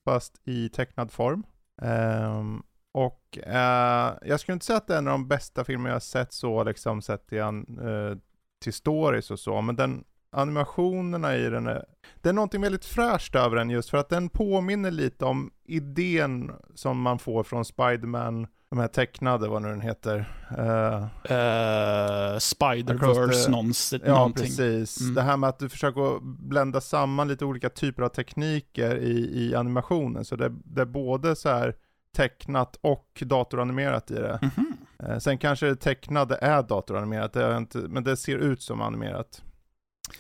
fast 0.06 0.42
i 0.44 0.70
tecknad 0.70 1.12
form. 1.12 1.44
Ehm, 1.82 2.64
och 2.94 3.38
eh, 3.38 4.14
jag 4.22 4.40
skulle 4.40 4.54
inte 4.54 4.66
säga 4.66 4.78
att 4.78 4.88
det 4.88 4.94
är 4.94 4.98
en 4.98 5.08
av 5.08 5.12
de 5.12 5.28
bästa 5.28 5.64
filmer 5.64 5.90
jag 5.90 5.96
har 5.96 6.00
sett 6.00 6.34
så, 6.34 6.64
liksom 6.64 7.02
sett 7.02 7.34
an, 7.34 7.80
eh, 7.82 8.18
till 8.64 8.74
stories 8.74 9.32
och 9.32 9.40
så, 9.40 9.62
men 9.62 9.76
den 9.76 10.04
animationerna 10.32 11.36
i 11.36 11.50
den 11.50 11.68
är, 11.68 11.86
det 12.22 12.30
är 12.30 12.34
någonting 12.34 12.62
väldigt 12.62 12.86
fräscht 12.86 13.36
över 13.36 13.56
den 13.56 13.70
just 13.70 13.90
för 13.90 13.98
att 13.98 14.10
den 14.10 14.30
påminner 14.30 14.92
lite 14.92 15.26
om 15.26 15.52
idén 15.64 16.52
som 16.76 17.02
man 17.02 17.20
får 17.20 17.44
från 17.44 17.66
Spiderman, 17.66 18.48
de 18.72 18.80
här 18.80 18.88
tecknade, 18.88 19.48
vad 19.48 19.62
nu 19.62 19.70
den 19.70 19.82
heter. 19.82 20.18
Uh, 20.58 21.04
Across 21.24 22.56
Spider-Verse, 22.56 23.32
the- 23.46 23.52
någons, 23.52 23.94
Ja, 24.06 24.14
någonting. 24.14 24.44
precis. 24.46 25.02
Mm. 25.02 25.14
Det 25.16 25.22
här 25.22 25.38
med 25.38 25.50
att 25.50 25.60
du 25.60 25.70
försöker 25.70 26.20
blända 26.50 26.82
samman 26.82 27.28
lite 27.28 27.46
olika 27.46 27.70
typer 27.70 28.04
av 28.04 28.10
tekniker 28.10 28.96
i, 28.98 29.30
i 29.46 29.56
animationen. 29.56 30.26
Så 30.26 30.36
det, 30.36 30.50
det 30.64 30.82
är 30.82 30.86
både 30.86 31.36
så 31.36 31.50
här 31.50 31.76
tecknat 32.16 32.78
och 32.82 33.24
datoranimerat 33.26 34.12
i 34.12 34.16
det. 34.16 34.40
Mhm. 34.42 34.78
Eh, 35.04 35.18
sen 35.18 35.38
kanske 35.38 35.66
det 35.66 35.76
tecknade 35.76 36.36
är 36.42 36.64
datoranimerat, 36.64 37.34
det 37.34 37.42
jag 37.42 37.58
inte, 37.58 37.78
men 37.78 38.04
det 38.04 38.18
ser 38.18 38.38
ut 38.38 38.62
som 38.62 38.82
animerat. 38.82 39.44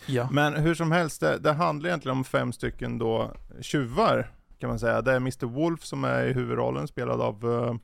Ja. 0.06 0.30
Men 0.32 0.54
hur 0.54 0.76
som 0.76 0.91
helst, 0.91 1.22
det, 1.22 1.38
det 1.38 1.52
handlar 1.54 1.89
egentligen 1.89 2.18
om 2.18 2.24
fem 2.24 2.52
stycken 2.54 2.97
då 2.97 3.32
tjuvar 3.62 4.32
kan 4.60 4.70
man 4.70 4.80
säga. 4.80 5.02
Det 5.02 5.12
är 5.12 5.18
Mr. 5.18 5.45
Wolf 5.45 5.84
som 5.84 6.04
är 6.04 6.26
i 6.26 6.34
huvudrollen, 6.34 6.88
spelad 6.88 7.22
av 7.22 7.36
eh, 7.52 7.76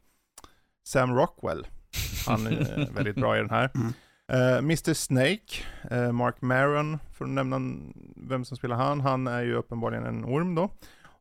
Sam 0.87 1.15
Rockwell. 1.15 1.67
Han 2.27 2.47
är 2.47 2.79
eh, 2.79 2.87
väldigt 2.95 3.15
bra 3.15 3.37
i 3.37 3.39
den 3.39 3.49
här. 3.49 3.71
Mm. 3.75 3.93
Eh, 4.31 4.57
Mr. 4.57 4.93
Snake, 4.93 5.63
eh, 5.91 6.11
Mark 6.11 6.41
Maron, 6.41 6.99
för 7.13 7.25
att 7.25 7.31
nämna 7.31 7.59
vem 8.15 8.45
som 8.45 8.57
spelar 8.57 8.75
han, 8.75 9.01
han 9.01 9.27
är 9.27 9.41
ju 9.41 9.55
uppenbarligen 9.55 10.05
en 10.05 10.25
orm 10.25 10.55
då. 10.55 10.69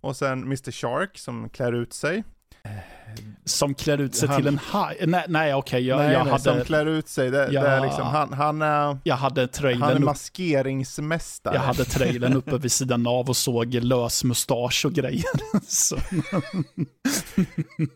Och 0.00 0.16
sen 0.16 0.42
Mr. 0.42 0.70
Shark 0.70 1.18
som 1.18 1.48
klär 1.48 1.72
ut 1.72 1.92
sig. 1.92 2.24
Som 3.44 3.74
klär 3.74 3.98
ut 3.98 4.14
sig 4.14 4.28
Han- 4.28 4.36
till 4.36 4.46
en 4.46 4.58
haj. 4.58 4.96
Nej, 5.06 5.24
nej 5.28 5.54
okej, 5.54 5.86
jag, 5.86 5.98
nej, 5.98 6.12
jag, 6.12 6.26
nej, 6.26 6.40
som 6.40 6.52
hade, 6.52 6.64
klär 6.64 6.86
ut 6.86 7.08
sig. 7.08 7.30
Det, 7.30 7.48
Ja. 7.52 7.62
det 7.62 7.68
är 7.68 7.80
liksom, 7.80 8.06
han, 8.06 8.32
han 8.32 8.62
är, 8.62 8.98
jag 9.04 9.16
hade 9.16 9.40
han 9.40 9.48
är 9.48 9.52
trailern 9.52 10.04
maskeringsmästare. 10.04 11.54
jag 11.54 11.60
hade 11.62 11.84
trailern 11.84 12.32
uppe 12.36 12.58
vid 12.58 12.72
sidan 12.72 13.06
av 13.06 13.28
och 13.28 13.36
såg 13.36 13.74
lös 13.74 14.24
mustasch 14.24 14.82
och 14.86 14.92
grejer. 14.92 15.24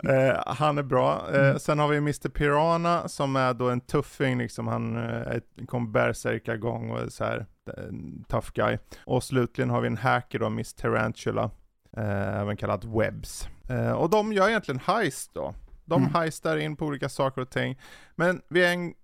Eh, 0.09 0.43
han 0.47 0.79
är 0.79 0.83
bra. 0.83 1.27
Eh, 1.35 1.41
Mm. 1.41 1.59
Sen 1.59 1.79
har 1.79 1.89
vi 1.89 1.97
Mr. 1.97 2.29
Piranha 2.29 3.09
som 3.09 3.37
är 3.37 3.55
då 3.55 3.71
en 3.71 3.81
tuffing, 3.81 4.39
liksom. 4.39 4.66
han 4.66 4.97
eh, 4.97 5.03
är- 5.14 5.66
kom 5.66 5.93
bärsärkagång 5.93 6.91
och 6.91 7.12
så 7.12 7.25
här 7.25 7.47
en 7.89 8.25
tough 8.29 8.49
guy. 8.55 8.79
Och 9.07 9.25
slutligen 9.25 9.71
har 9.71 9.81
vi 9.81 9.87
en 9.87 9.97
hacker 9.97 10.39
då, 10.39 10.51
Miss 10.51 10.75
Tarantula, 10.75 11.43
eh, 11.43 11.51
även 11.97 12.57
kallad 12.57 12.84
Webs. 12.84 13.49
Eh, 13.68 13.93
och 13.93 14.11
de 14.11 14.32
gör 14.32 14.49
egentligen 14.49 14.80
heist 14.84 15.34
då. 15.34 15.55
De 15.84 16.03
Mm. 16.03 16.14
heistar 16.14 16.57
in 16.57 16.76
på 16.76 16.86
olika 16.86 17.09
saker 17.09 17.41
och 17.43 17.51
ting. 17.51 17.78
Men 18.16 18.43
vid, 18.49 18.64
en, 18.64 18.95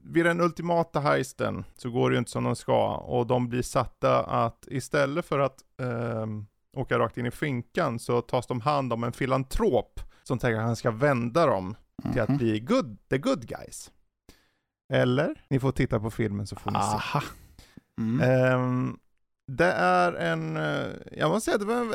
vid 0.00 0.24
den 0.24 0.40
ultimata 0.40 1.00
heisten 1.00 1.64
så 1.76 1.90
går 1.90 2.10
det 2.10 2.14
ju 2.14 2.18
inte 2.18 2.30
som 2.30 2.44
de 2.44 2.56
ska 2.56 2.94
och 2.96 3.26
de 3.26 3.48
blir 3.48 3.62
satta 3.62 4.24
att 4.24 4.64
istället 4.70 5.24
för 5.26 5.38
att 5.38 5.58
ehm, 5.80 6.46
åka 6.76 6.98
rakt 6.98 7.18
in 7.18 7.26
i 7.26 7.30
finkan 7.30 7.98
så 7.98 8.20
tas 8.20 8.46
de 8.46 8.60
hand 8.60 8.92
om 8.92 9.04
en 9.04 9.12
filantrop 9.12 10.00
som 10.22 10.38
tänker 10.38 10.58
att 10.58 10.66
han 10.66 10.76
ska 10.76 10.90
vända 10.90 11.46
dem 11.46 11.76
till 12.12 12.20
att 12.20 12.28
Mhm. 12.28 12.38
bli 12.38 12.60
good, 12.60 12.98
the 13.10 13.18
good 13.18 13.46
guys. 13.48 13.90
Eller? 14.92 15.44
Ni 15.50 15.60
får 15.60 15.72
titta 15.72 16.00
på 16.00 16.10
filmen 16.10 16.46
så 16.46 16.56
får 16.56 16.70
ni 16.70 16.78
se. 16.78 16.84
Aha. 16.84 17.22
Mm. 17.98 18.20
Ehm, 18.30 18.98
det 19.46 19.72
är 19.72 20.12
en, 20.12 20.56
eh, 20.56 20.86
jag 21.12 21.30
måste 21.30 21.44
säga 21.44 21.58
det 21.58 21.64
var 21.64 21.74
en, 21.74 21.94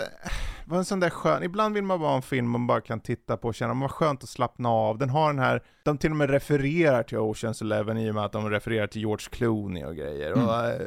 var 0.66 0.78
en 0.78 0.86
sån 0.86 1.00
där 1.00 1.10
skön, 1.10 1.44
ibland 1.44 1.76
vill 1.76 1.84
man 1.84 2.00
bara 2.00 2.10
ha 2.10 2.16
en 2.16 2.22
film 2.22 2.50
man 2.50 2.68
bara 2.68 2.82
kan 2.82 3.00
titta 3.00 3.38
på 3.38 3.48
och 3.48 3.56
känna, 3.56 3.74
vad 3.74 3.92
skönt 3.92 4.24
att 4.24 4.30
slappna 4.30 4.70
av. 4.70 4.98
Den 4.98 5.10
har 5.10 5.28
den 5.28 5.40
här, 5.40 5.64
de 5.84 5.98
till 5.98 6.12
och 6.12 6.18
med 6.18 6.30
refererar 6.30 7.04
till 7.04 7.18
Oceans 7.18 7.62
Eleven 7.62 7.98
i 7.98 8.12
och 8.12 8.16
med 8.16 8.26
att 8.26 8.32
de 8.32 8.50
refererar 8.50 8.88
till 8.88 9.02
George 9.02 9.28
Clooney 9.30 9.86
och 9.86 9.96
grejer. 9.96 10.32
Mm. 10.32 10.48
Och, 10.48 10.56
eh, 10.56 10.82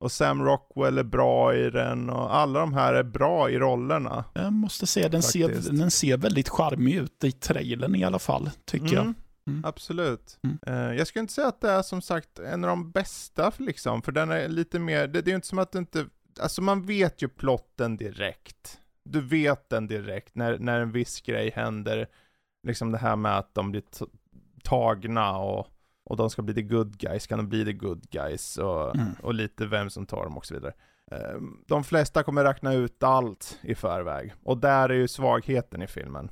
och 0.00 0.12
Sam 0.12 0.44
Rockwell 0.44 0.98
är 0.98 1.04
bra 1.04 1.54
i 1.54 1.70
den 1.70 2.10
och 2.10 2.36
alla 2.36 2.60
de 2.60 2.72
här 2.72 2.94
är 2.94 3.02
bra 3.02 3.50
i 3.50 3.58
rollerna. 3.58 4.24
Jag 4.34 4.52
måste 4.52 4.86
säga, 4.86 5.08
den 5.08 5.22
ser, 5.22 5.72
den 5.72 5.90
ser 5.90 6.16
väldigt 6.16 6.48
charmig 6.48 6.94
ut 6.94 7.24
i 7.24 7.32
trailern 7.32 7.94
i 7.94 8.04
alla 8.04 8.18
fall, 8.18 8.50
tycker 8.64 8.94
jag. 8.94 9.14
Mm. 9.48 9.64
Absolut. 9.64 10.38
Mm. 10.42 10.58
Eh, 10.66 10.96
jag 10.98 11.06
skulle 11.06 11.20
inte 11.20 11.32
säga 11.32 11.48
att 11.48 11.60
det 11.60 11.70
är 11.70 11.82
som 11.82 12.02
sagt 12.02 12.38
en 12.38 12.64
av 12.64 12.68
de 12.68 12.90
bästa 12.90 13.52
liksom, 13.58 14.02
för 14.02 14.12
den 14.12 14.30
är 14.30 14.48
lite 14.48 14.78
mer, 14.78 15.06
det, 15.06 15.22
det 15.22 15.28
är 15.28 15.32
ju 15.32 15.36
inte 15.36 15.46
som 15.48 15.58
att 15.58 15.72
det 15.72 15.78
inte, 15.78 16.06
alltså 16.40 16.62
man 16.62 16.86
vet 16.86 17.22
ju 17.22 17.28
plotten 17.28 17.96
direkt. 17.96 18.80
Du 19.04 19.20
vet 19.20 19.68
den 19.70 19.86
direkt 19.86 20.34
när, 20.34 20.58
när 20.58 20.80
en 20.80 20.92
viss 20.92 21.20
grej 21.20 21.50
händer, 21.54 22.08
liksom 22.66 22.92
det 22.92 22.98
här 22.98 23.16
med 23.16 23.38
att 23.38 23.54
de 23.54 23.70
blir 23.70 23.82
tagna 24.64 25.36
och, 25.38 25.66
och 26.10 26.16
de 26.16 26.30
ska 26.30 26.42
bli 26.42 26.54
the 26.54 26.62
good 26.62 26.98
guys, 26.98 27.26
kan 27.26 27.38
de 27.38 27.48
bli 27.48 27.64
the 27.64 27.72
good 27.72 28.10
guys 28.10 28.58
och, 28.58 28.94
Mm. 28.96 29.06
och 29.22 29.34
lite 29.34 29.66
vem 29.66 29.90
som 29.90 30.06
tar 30.06 30.24
dem 30.24 30.36
och 30.36 30.46
så 30.46 30.54
vidare. 30.54 30.72
Eh, 31.10 31.40
De 31.66 31.84
flesta 31.84 32.22
kommer 32.22 32.44
räkna 32.44 32.74
ut 32.74 33.02
allt 33.02 33.58
i 33.62 33.74
förväg 33.74 34.34
och 34.44 34.58
där 34.58 34.88
är 34.88 34.94
ju 34.94 35.08
svagheten 35.08 35.82
i 35.82 35.86
filmen. 35.86 36.30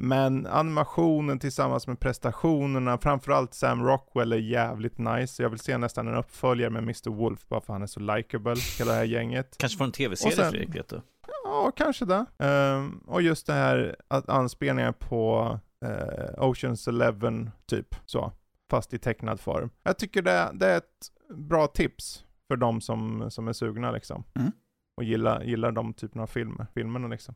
Men 0.00 0.46
animationen 0.46 1.38
tillsammans 1.38 1.86
med 1.86 2.00
prestationerna, 2.00 2.98
framförallt 2.98 3.54
Sam 3.54 3.82
Rockwell 3.84 4.32
är 4.32 4.36
jävligt 4.36 4.98
nice. 4.98 5.42
Jag 5.42 5.50
vill 5.50 5.58
se 5.58 5.78
nästan 5.78 6.08
en 6.08 6.14
uppföljare 6.14 6.70
med 6.70 6.82
Mr. 6.82 7.10
Wolf 7.10 7.48
bara 7.48 7.60
för 7.60 7.72
han 7.72 7.82
är 7.82 7.86
så 7.86 8.00
likable, 8.00 8.54
hela 8.78 8.92
det 8.92 8.98
här 8.98 9.04
gänget. 9.04 9.56
Kanske 9.58 9.78
får 9.78 9.84
en 9.84 9.92
tv-serie 9.92 10.36
sen- 10.36 10.50
Fredrik, 10.50 10.74
vet 10.76 10.88
du? 10.88 11.00
Ja, 11.44 11.72
kanske 11.76 12.04
det. 12.04 12.26
Ehm, 12.38 12.98
och 13.06 13.22
just 13.22 13.46
det 13.46 13.52
här 13.52 13.96
att 14.08 14.28
anspelningar 14.28 14.92
på 14.92 15.58
eh, 15.84 16.42
Oceans 16.48 16.88
Eleven 16.88 17.50
typ, 17.66 17.94
så. 18.06 18.32
Fast 18.70 18.94
i 18.94 18.98
tecknad 18.98 19.40
form. 19.40 19.70
Jag 19.82 19.98
tycker 19.98 20.22
det, 20.22 20.50
det 20.54 20.66
är 20.66 20.76
ett 20.76 21.08
bra 21.34 21.66
tips 21.66 22.24
för 22.48 22.56
de 22.56 22.80
som, 22.80 23.30
som 23.30 23.48
är 23.48 23.52
sugna 23.52 23.90
liksom. 23.90 24.24
Mm. 24.34 24.52
Och 24.96 25.04
gillar, 25.04 25.42
gillar 25.42 25.72
de 25.72 25.94
typerna 25.94 26.22
av 26.22 26.26
filmer, 26.26 26.66
filmerna 26.74 27.08
liksom. 27.08 27.34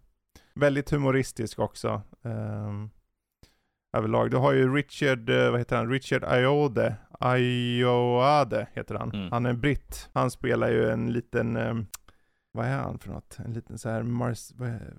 Väldigt 0.54 0.90
humoristisk 0.90 1.58
också. 1.58 2.02
Um, 2.22 2.90
överlag. 3.96 4.30
Du 4.30 4.36
har 4.36 4.52
ju 4.52 4.74
Richard, 4.74 5.30
eh, 5.30 5.50
vad 5.50 5.60
heter 5.60 5.76
han? 5.76 5.90
Richard 5.90 6.24
Ayoade. 6.24 6.96
Ayoade 7.20 8.66
heter 8.72 8.94
han. 8.94 9.10
Mm. 9.12 9.30
Han 9.32 9.46
är 9.46 9.52
britt. 9.52 10.08
Han 10.12 10.30
spelar 10.30 10.70
ju 10.70 10.90
en 10.90 11.12
liten, 11.12 11.56
ehm, 11.56 11.86
vad 12.52 12.66
är 12.66 12.76
han 12.78 12.98
för 12.98 13.08
något? 13.10 13.38
En 13.44 13.52
liten 13.52 13.78
så 13.78 13.88
här 13.88 14.02
Mars, 14.02 14.52
vad, 14.54 14.68
är- 14.68 14.94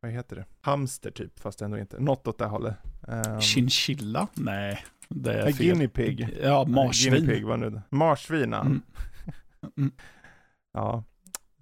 vad 0.00 0.10
heter 0.10 0.36
det? 0.36 0.44
Hamster 0.60 1.10
typ, 1.10 1.38
fast 1.38 1.62
ändå 1.62 1.78
inte. 1.78 2.00
Något 2.00 2.26
åt 2.28 2.38
det 2.38 2.44
hållet. 2.46 2.74
Um, 3.08 3.40
Chinchilla? 3.40 4.28
Nej, 4.34 4.84
det 5.08 5.32
är 5.32 5.52
fel. 5.52 5.66
guinea 5.66 5.88
pig. 5.88 6.38
Ja, 6.42 6.64
marsvin. 6.64 7.12
Guinea 7.12 7.34
pig 7.34 7.44
var 7.46 7.56
nu. 7.56 7.80
Marsvin. 7.90 8.52
Mm. 8.54 8.82
Mm. 9.76 9.90
Ja. 10.72 11.04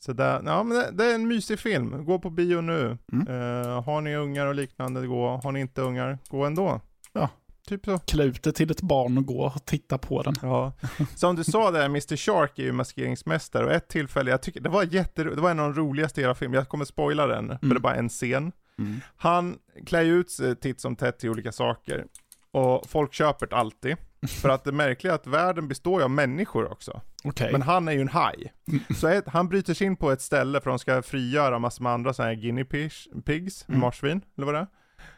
Så 0.05 0.13
där, 0.13 0.43
ja 0.45 0.63
men 0.63 0.79
det, 0.79 0.91
det 0.91 1.05
är 1.05 1.15
en 1.15 1.29
mysig 1.29 1.59
film. 1.59 2.05
Gå 2.05 2.19
på 2.19 2.31
bio 2.31 2.61
nu. 2.61 2.99
Mm. 3.13 3.29
Eh, 3.29 3.83
har 3.83 4.01
ni 4.01 4.17
ungar 4.17 4.47
och 4.47 4.55
liknande, 4.55 5.07
gå. 5.07 5.41
Har 5.45 5.53
ni 5.53 5.61
inte 5.61 5.81
ungar, 5.81 6.19
gå 6.29 6.45
ändå. 6.45 6.81
Ja. 7.13 7.31
Typ 7.67 7.85
så. 7.85 7.99
Klä 7.99 8.25
ut 8.25 8.43
det 8.43 8.53
till 8.53 8.71
ett 8.71 8.83
barn 8.83 9.19
och 9.19 9.27
gå 9.27 9.45
och 9.45 9.65
titta 9.65 9.99
på 9.99 10.23
den. 10.23 10.35
Ja. 10.43 10.73
Som 11.15 11.37
du 11.37 11.45
sa 11.45 11.71
där, 11.71 11.85
Mr 11.85 12.17
Shark 12.17 12.59
är 12.59 12.63
ju 12.63 12.73
maskeringsmästare 12.73 13.65
och 13.65 13.73
ett 13.73 13.89
tillfälle, 13.89 14.31
jag 14.31 14.43
tycker 14.43 14.61
det 14.61 14.69
var 14.69 14.83
jätte, 14.83 15.25
det 15.25 15.41
var 15.41 15.51
en 15.51 15.61
av 15.61 15.75
de 15.75 15.81
roligaste 15.81 16.21
i 16.21 16.25
hela 16.25 16.35
filmen, 16.35 16.59
jag 16.59 16.69
kommer 16.69 16.85
spoila 16.85 17.27
den, 17.27 17.59
för 17.59 17.69
det 17.69 17.75
är 17.75 17.81
bara 17.81 17.95
en 17.95 18.09
scen. 18.09 18.53
Mm. 18.79 19.01
Han 19.17 19.59
klär 19.87 20.03
ju 20.03 20.21
ut 20.21 20.31
sig 20.31 20.57
titt 20.57 20.81
som 20.81 20.97
tätt 20.97 21.19
till 21.19 21.31
olika 21.31 21.53
saker. 21.53 22.05
Och 22.51 22.91
folk 22.91 23.13
köper 23.15 23.47
det 23.47 23.57
alltid. 23.57 23.97
För 24.29 24.49
att 24.49 24.65
det 24.65 24.73
märkliga 24.73 25.13
är 25.13 25.17
att 25.17 25.27
världen 25.27 25.69
består 25.69 26.01
ju 26.01 26.05
av 26.05 26.11
människor 26.11 26.73
också. 26.73 27.01
Okej. 27.25 27.53
Men 27.53 27.63
han 27.63 27.89
är 27.89 27.93
ju 27.93 28.01
en 28.01 28.09
haj. 28.09 28.53
Så 28.97 29.07
ett, 29.09 29.25
han 29.29 29.49
bryter 29.49 29.75
sig 29.75 29.87
in 29.87 29.97
på 29.97 30.11
ett 30.11 30.21
ställe 30.21 30.61
för 30.61 30.71
de 30.71 30.79
ska 30.79 31.03
frigöra 31.03 31.59
massor 31.59 31.83
med 31.83 31.93
andra 31.93 32.13
sådana 32.15 32.33
här 32.35 32.41
guinea 32.41 32.65
pigs, 32.65 33.09
pigs 33.25 33.65
Mm. 33.69 33.81
marsvin, 33.81 34.21
eller 34.37 34.47
vad 34.47 34.55
det 34.55 34.67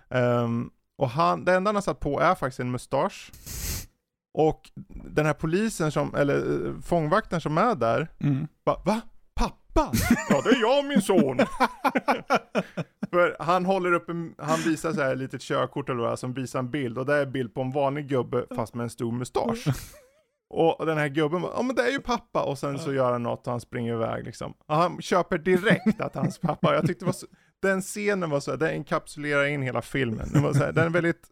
är. 0.08 0.42
Ehm, 0.44 0.70
och 0.98 1.10
han, 1.10 1.44
det 1.44 1.54
enda 1.54 1.68
han 1.68 1.74
har 1.74 1.82
satt 1.82 2.00
på 2.00 2.20
är 2.20 2.34
faktiskt 2.34 2.60
en 2.60 2.70
mustasch. 2.70 3.32
Och 4.34 4.70
den 5.04 5.26
här 5.26 5.32
polisen 5.32 5.92
som, 5.92 6.14
eller 6.14 6.66
eh, 6.66 6.80
fångvakten 6.82 7.40
som 7.40 7.58
är 7.58 7.74
där, 7.74 8.08
Mm. 8.20 8.46
bara, 8.64 8.78
va? 8.84 9.00
Pappa? 9.76 9.92
Ja 10.28 10.42
det 10.44 10.50
är 10.50 10.60
jag 10.60 10.84
min 10.84 11.02
son. 11.02 11.38
För 13.10 13.36
han 13.38 13.66
håller 13.66 13.92
upp 13.92 14.08
en, 14.08 14.34
han 14.38 14.60
visar 14.60 14.92
så 14.92 15.00
här 15.00 15.12
ett 15.12 15.18
litet 15.18 15.42
körkort 15.42 15.88
eller 15.88 16.02
vad 16.02 16.18
som 16.18 16.34
visar 16.34 16.58
en 16.58 16.70
bild 16.70 16.98
och 16.98 17.06
det 17.06 17.14
är 17.14 17.22
en 17.22 17.32
bild 17.32 17.54
på 17.54 17.60
en 17.60 17.70
vanlig 17.70 18.08
gubbe 18.08 18.46
fast 18.56 18.74
med 18.74 18.84
en 18.84 18.90
stor 18.90 19.12
mustasch. 19.12 19.64
Och 20.48 20.86
den 20.86 20.98
här 20.98 21.08
gubben 21.08 21.42
ja 21.42 21.62
men 21.62 21.76
det 21.76 21.82
är 21.82 21.90
ju 21.90 22.00
pappa 22.00 22.42
och 22.42 22.58
sen 22.58 22.78
så 22.78 22.92
gör 22.92 23.12
han 23.12 23.22
något 23.22 23.46
och 23.46 23.50
han 23.50 23.60
springer 23.60 23.92
iväg 23.92 24.24
liksom. 24.24 24.54
Och 24.66 24.76
han 24.76 25.02
köper 25.02 25.38
direkt 25.38 26.00
att 26.00 26.14
hans 26.14 26.38
pappa, 26.38 26.74
jag 26.74 26.86
tyckte 26.86 27.04
det 27.04 27.06
var 27.06 27.12
så, 27.12 27.26
den 27.62 27.82
scenen 27.82 28.30
var 28.30 28.40
så, 28.40 28.56
den 28.56 28.68
enkapsulerar 28.68 29.44
in 29.44 29.62
hela 29.62 29.82
filmen. 29.82 30.28
Den 30.32 30.42
var 30.42 30.52
så 30.52 30.58
här, 30.58 30.72
den 30.72 30.84
är 30.84 30.90
väldigt, 30.90 31.22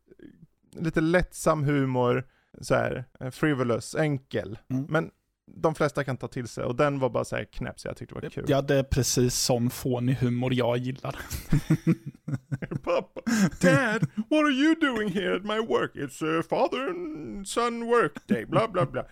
lite 0.72 1.00
lättsam 1.00 1.64
humor, 1.64 2.24
så 2.60 2.74
här, 2.74 3.04
frivolous, 3.30 3.94
enkel. 3.94 4.58
Mm. 4.70 4.86
Men 4.88 5.10
de 5.46 5.74
flesta 5.74 6.04
kan 6.04 6.16
ta 6.16 6.28
till 6.28 6.48
sig 6.48 6.64
och 6.64 6.76
den 6.76 6.98
var 6.98 7.08
bara 7.10 7.24
så 7.24 7.36
här 7.36 7.44
knäpp 7.44 7.80
så 7.80 7.88
jag 7.88 7.96
tyckte 7.96 8.14
det 8.14 8.20
var 8.22 8.30
kul. 8.30 8.44
Ja, 8.48 8.62
det 8.62 8.74
är 8.78 8.82
precis 8.82 9.34
sån 9.34 9.70
fånig 9.70 10.14
humor 10.14 10.54
jag 10.54 10.76
gillar. 10.78 11.16
Pappa, 12.84 13.20
Dad, 13.60 14.06
what 14.30 14.44
are 14.44 14.52
you 14.52 14.74
doing 14.80 15.08
here 15.08 15.36
at 15.36 15.44
my 15.44 15.58
work? 15.58 15.94
It's 15.94 16.22
uh, 16.22 16.42
father 16.42 16.88
and 16.90 17.48
son 17.48 17.86
work 17.86 18.26
day, 18.26 18.44
bla 18.46 18.68
bla 18.68 18.86
bla. 18.86 19.04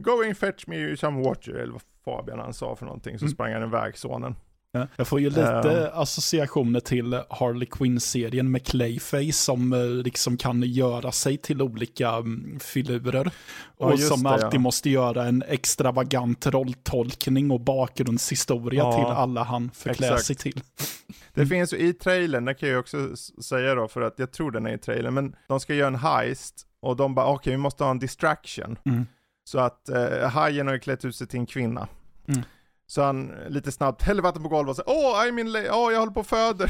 Go 0.00 0.22
and 0.26 0.36
fetch 0.38 0.66
me 0.66 0.96
some 0.96 1.20
water, 1.22 1.52
eller 1.54 1.72
vad 1.72 1.82
Fabian 2.04 2.38
han 2.38 2.54
sa 2.54 2.76
för 2.76 2.86
någonting, 2.86 3.18
så 3.18 3.24
Mm. 3.24 3.32
sprang 3.34 3.52
han 3.52 3.62
iväg 3.62 3.98
sonen. 3.98 4.34
Ja, 4.72 4.86
Jag 4.96 5.08
får 5.08 5.20
ju 5.20 5.28
lite 5.28 5.86
Ehm. 5.86 6.00
associationer 6.00 6.80
till 6.80 7.20
Harley 7.30 7.66
Quinn-serien 7.66 8.50
med 8.50 8.66
Clayface 8.66 9.32
som 9.32 9.72
eh, 9.72 9.84
liksom 9.84 10.36
kan 10.36 10.62
göra 10.62 11.12
sig 11.12 11.36
till 11.36 11.62
olika 11.62 12.10
mm, 12.10 12.60
filurer. 12.60 13.30
Och 13.76 14.00
som 14.00 14.22
det, 14.22 14.30
alltid 14.30 14.54
ja. 14.54 14.58
måste 14.58 14.90
göra 14.90 15.24
en 15.24 15.42
extravagant 15.48 16.46
rolltolkning 16.46 17.50
och 17.50 17.60
bakgrundshistoria 17.60 18.82
Ja, 18.82 18.96
till 18.96 19.04
alla 19.04 19.42
han 19.42 19.70
förklär 19.70 20.16
sig 20.16 20.36
till. 20.36 20.60
Det 21.34 21.46
finns 21.46 21.72
ju 21.72 21.78
i 21.78 21.92
trailern, 21.92 22.44
det 22.44 22.54
kan 22.54 22.68
jag 22.68 22.80
också 22.80 23.16
säga 23.42 23.74
då, 23.74 23.88
för 23.88 24.00
att 24.00 24.18
jag 24.18 24.32
tror 24.32 24.50
den 24.50 24.66
är 24.66 24.74
i 24.74 24.78
trailern, 24.78 25.14
men 25.14 25.36
de 25.48 25.60
ska 25.60 25.74
göra 25.74 25.86
en 25.88 25.94
heist 25.94 26.66
och 26.80 26.96
de 26.96 27.14
bara, 27.14 27.26
okej 27.26 27.50
vi 27.50 27.56
måste 27.56 27.84
ha 27.84 27.90
en 27.90 27.98
distraction. 27.98 28.78
Mm. 28.84 29.06
Så 29.44 29.58
att 29.58 29.88
eh, 29.88 30.28
hajen 30.28 30.66
har 30.66 30.74
ju 30.74 30.80
klätt 30.80 31.04
ut 31.04 31.16
sig 31.16 31.26
till 31.26 31.38
en 31.40 31.46
kvinna. 31.46 31.88
Mm. 32.28 32.42
Så 32.90 33.02
han 33.02 33.32
lite 33.48 33.72
snabbt 33.72 34.02
häller 34.02 34.22
vatten 34.22 34.42
på 34.42 34.48
golvet 34.48 34.70
och 34.70 34.76
säger 34.76 34.90
Åh, 34.98 35.24
I'm 35.24 35.40
in 35.40 35.48
åh 35.72 35.92
jag 35.92 35.98
håller 35.98 36.12
på 36.12 36.20
och 36.20 36.26
föder. 36.26 36.68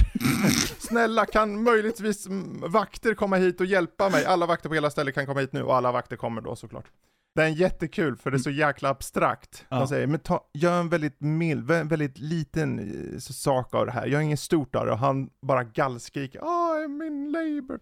Snälla, 0.80 1.26
kan 1.26 1.62
möjligtvis 1.62 2.26
vakter 2.66 3.14
komma 3.14 3.36
hit 3.36 3.60
och 3.60 3.66
hjälpa 3.66 4.08
mig? 4.08 4.24
Alla 4.24 4.46
vakter 4.46 4.68
på 4.68 4.74
hela 4.74 4.90
stället 4.90 5.14
kan 5.14 5.26
komma 5.26 5.40
hit 5.40 5.52
nu 5.52 5.62
och 5.62 5.76
alla 5.76 5.92
vakter 5.92 6.16
kommer 6.16 6.40
då 6.40 6.56
såklart. 6.56 6.84
Det 7.34 7.42
är 7.42 7.48
jättekul 7.48 8.16
för 8.16 8.30
det 8.30 8.36
är 8.36 8.38
så 8.38 8.50
jäkla 8.50 8.88
abstrakt. 8.88 9.64
Ja. 9.68 9.78
De 9.78 9.88
säger, 9.88 10.06
men 10.06 10.20
ta, 10.20 10.44
gör 10.54 10.80
en 10.80 10.88
väldigt 10.88 11.20
mild, 11.20 11.70
vä- 11.70 11.88
väldigt 11.88 12.18
liten 12.18 12.78
eh, 12.78 13.18
sak 13.18 13.74
av 13.74 13.86
det 13.86 13.92
här. 13.92 14.06
Gör 14.06 14.20
inget 14.20 14.40
stort 14.40 14.74
av 14.76 14.86
det. 14.86 14.92
Och 14.92 14.98
han 14.98 15.30
bara 15.42 15.64
gallskriker, 15.64 16.40
Åh, 16.42 16.72
I'm 16.76 17.06
in 17.06 17.32
labor. 17.32 17.80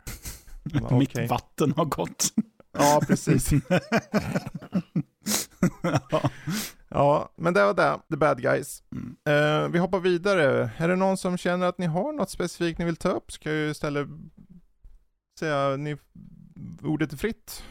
Bara, 0.88 0.98
Mitt 0.98 1.30
vatten 1.30 1.72
har 1.76 1.84
gått. 1.84 2.28
Ja, 2.78 3.00
precis. 3.06 3.50
Ja, 6.10 6.30
men 7.36 7.54
det 7.54 7.64
var 7.64 7.74
det, 7.74 7.98
the 8.10 8.16
bad 8.16 8.42
guys. 8.42 8.82
Mm. 8.92 9.16
Eh, 9.28 9.68
vi 9.68 9.78
hoppar 9.78 10.00
vidare. 10.00 10.70
Är 10.76 10.88
det 10.88 10.96
någon 10.96 11.16
som 11.16 11.36
känner 11.36 11.66
att 11.66 11.78
ni 11.78 11.86
har 11.86 12.12
något 12.12 12.30
specifikt 12.30 12.78
ni 12.78 12.84
vill 12.84 12.96
ta 12.96 13.08
upp? 13.08 13.32
Ska 13.32 13.48
jag 13.50 13.58
ju 13.58 13.70
istället 13.70 14.08
säga 15.38 15.76
ni, 15.76 15.96
ordet 16.82 17.12
är 17.12 17.16
fritt. 17.16 17.62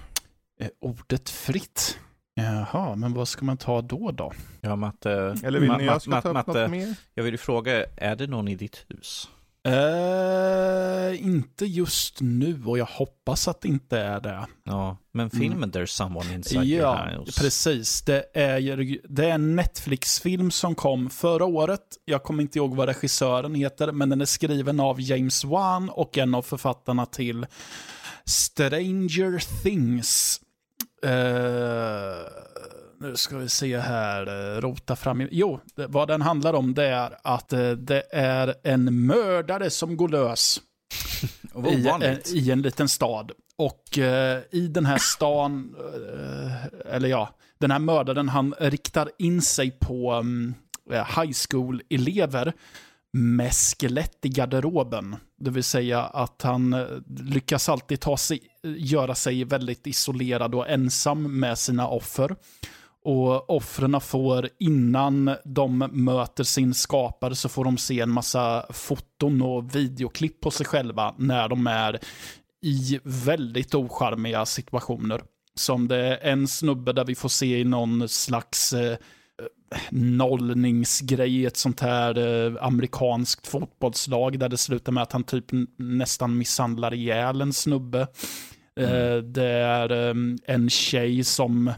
Eh, 0.59 0.67
Ordet 0.81 1.29
fritt. 1.29 1.99
Jaha, 2.33 2.95
men 2.95 3.13
vad 3.13 3.27
ska 3.27 3.45
man 3.45 3.57
ta 3.57 3.81
då 3.81 4.11
då? 4.11 4.31
Ja, 4.61 4.75
Matte. 4.75 5.35
Eller 5.43 5.59
vill 5.59 5.71
ni 5.71 5.77
Ma- 5.77 5.81
jag 5.85 6.01
ska 6.01 6.11
Ma- 6.11 6.21
ta 6.21 6.29
upp 6.29 6.33
Matte, 6.33 6.61
något 6.61 6.71
mer? 6.71 6.95
Jag 7.13 7.23
vill 7.23 7.33
ju 7.33 7.37
fråga, 7.37 7.85
är 7.97 8.15
det 8.15 8.27
någon 8.27 8.47
i 8.47 8.55
ditt 8.55 8.85
hus? 8.87 9.29
Eh, 9.67 11.25
inte 11.25 11.65
just 11.65 12.21
nu 12.21 12.61
och 12.65 12.77
jag 12.77 12.85
hoppas 12.85 13.47
att 13.47 13.61
det 13.61 13.67
inte 13.67 13.99
är 13.99 14.19
det. 14.19 14.45
Ja, 14.63 14.97
men 15.11 15.29
filmen 15.29 15.71
There's 15.71 15.85
someone 15.85 16.33
inside 16.33 16.57
Mm. 16.57 16.69
Ja, 16.69 17.11
your 17.11 17.19
house. 17.19 17.41
precis. 17.41 18.01
Det 18.01 18.25
är, 18.33 18.97
det 19.09 19.25
är 19.25 19.29
en 19.29 19.55
Netflix-film 19.55 20.51
som 20.51 20.75
kom 20.75 21.09
förra 21.09 21.45
året. 21.45 21.81
Jag 22.05 22.23
kommer 22.23 22.43
inte 22.43 22.59
ihåg 22.59 22.75
vad 22.75 22.87
regissören 22.87 23.55
heter, 23.55 23.91
men 23.91 24.09
den 24.09 24.21
är 24.21 24.25
skriven 24.25 24.79
av 24.79 25.01
James 25.01 25.43
Wan 25.43 25.89
och 25.89 26.17
en 26.17 26.35
av 26.35 26.41
författarna 26.41 27.05
till 27.05 27.45
Stranger 28.25 29.63
Things. 29.63 30.41
Eh, 31.03 31.11
nu 32.99 33.15
ska 33.15 33.37
vi 33.37 33.49
se 33.49 33.77
här, 33.79 34.55
eh, 34.55 34.61
rota 34.61 34.95
fram. 34.95 35.21
i- 35.21 35.27
Jo, 35.31 35.59
det, 35.75 35.87
vad 35.87 36.07
den 36.07 36.21
handlar 36.21 36.53
om 36.53 36.73
det 36.73 36.85
är 36.87 37.17
att 37.23 37.53
eh, 37.53 37.71
det 37.71 38.03
är 38.11 38.55
en 38.63 39.05
mördare 39.05 39.69
som 39.69 39.97
går 39.97 40.09
lös 40.09 40.61
i, 41.71 41.81
eh, 42.05 42.17
i 42.33 42.51
en 42.51 42.61
liten 42.61 42.89
stad. 42.89 43.31
Och 43.57 43.97
eh, 43.97 44.41
i 44.51 44.67
den 44.67 44.85
här 44.85 44.97
stan, 44.97 45.75
eh, 45.93 46.93
eller 46.95 47.09
ja, 47.09 47.29
den 47.59 47.71
här 47.71 47.79
mördaren 47.79 48.29
han 48.29 48.53
riktar 48.59 49.09
in 49.19 49.41
sig 49.41 49.71
på 49.71 50.13
um, 50.13 50.53
high 50.89 51.31
school-elever 51.49 52.53
med 53.13 53.53
skelett 53.53 54.25
i 54.25 54.29
garderoben. 54.29 55.15
Det 55.39 55.51
vill 55.51 55.63
säga 55.63 56.01
att 56.03 56.41
han 56.41 56.75
lyckas 57.19 57.69
alltid 57.69 57.99
ta 57.99 58.17
sig, 58.17 58.39
göra 58.63 59.15
sig 59.15 59.43
väldigt 59.43 59.87
isolerad 59.87 60.55
och 60.55 60.69
ensam 60.69 61.39
med 61.39 61.57
sina 61.57 61.87
offer. 61.87 62.35
Och 63.07 63.49
offren 63.49 64.01
får, 64.01 64.49
innan 64.59 65.35
de 65.45 65.77
möter 65.91 66.43
sin 66.43 66.73
skapare, 66.73 67.35
så 67.35 67.49
får 67.49 67.63
de 67.63 67.77
se 67.77 67.99
en 67.99 68.09
massa 68.09 68.65
foton 68.69 69.41
och 69.41 69.75
videoklipp 69.75 70.41
på 70.41 70.51
sig 70.51 70.65
själva 70.65 71.15
när 71.17 71.49
de 71.49 71.67
är 71.67 71.99
i 72.61 72.99
väldigt 73.03 73.75
ocharmiga 73.75 74.45
situationer. 74.45 75.21
Som 75.55 75.87
det 75.87 75.97
är 75.97 76.31
en 76.31 76.47
snubbe 76.47 76.93
där 76.93 77.05
vi 77.05 77.15
får 77.15 77.29
se 77.29 77.59
i 77.59 77.63
någon 77.63 78.09
slags 78.09 78.73
eh, 78.73 78.97
nollningsgrej 79.89 81.45
ett 81.45 81.57
sånt 81.57 81.79
här 81.79 82.17
eh, 82.17 82.63
amerikanskt 82.63 83.47
fotbollslag 83.47 84.39
där 84.39 84.49
det 84.49 84.57
slutar 84.57 84.91
med 84.91 85.03
att 85.03 85.11
han 85.11 85.23
typ 85.23 85.45
nästan 85.77 86.37
misshandlar 86.37 86.93
ihjäl 86.93 87.41
en 87.41 87.53
snubbe. 87.53 88.07
Mm. 88.79 89.33
det 89.33 89.49
är 89.49 89.91
ehm, 89.91 90.37
en 90.47 90.69
tjej 90.69 91.23
som 91.23 91.71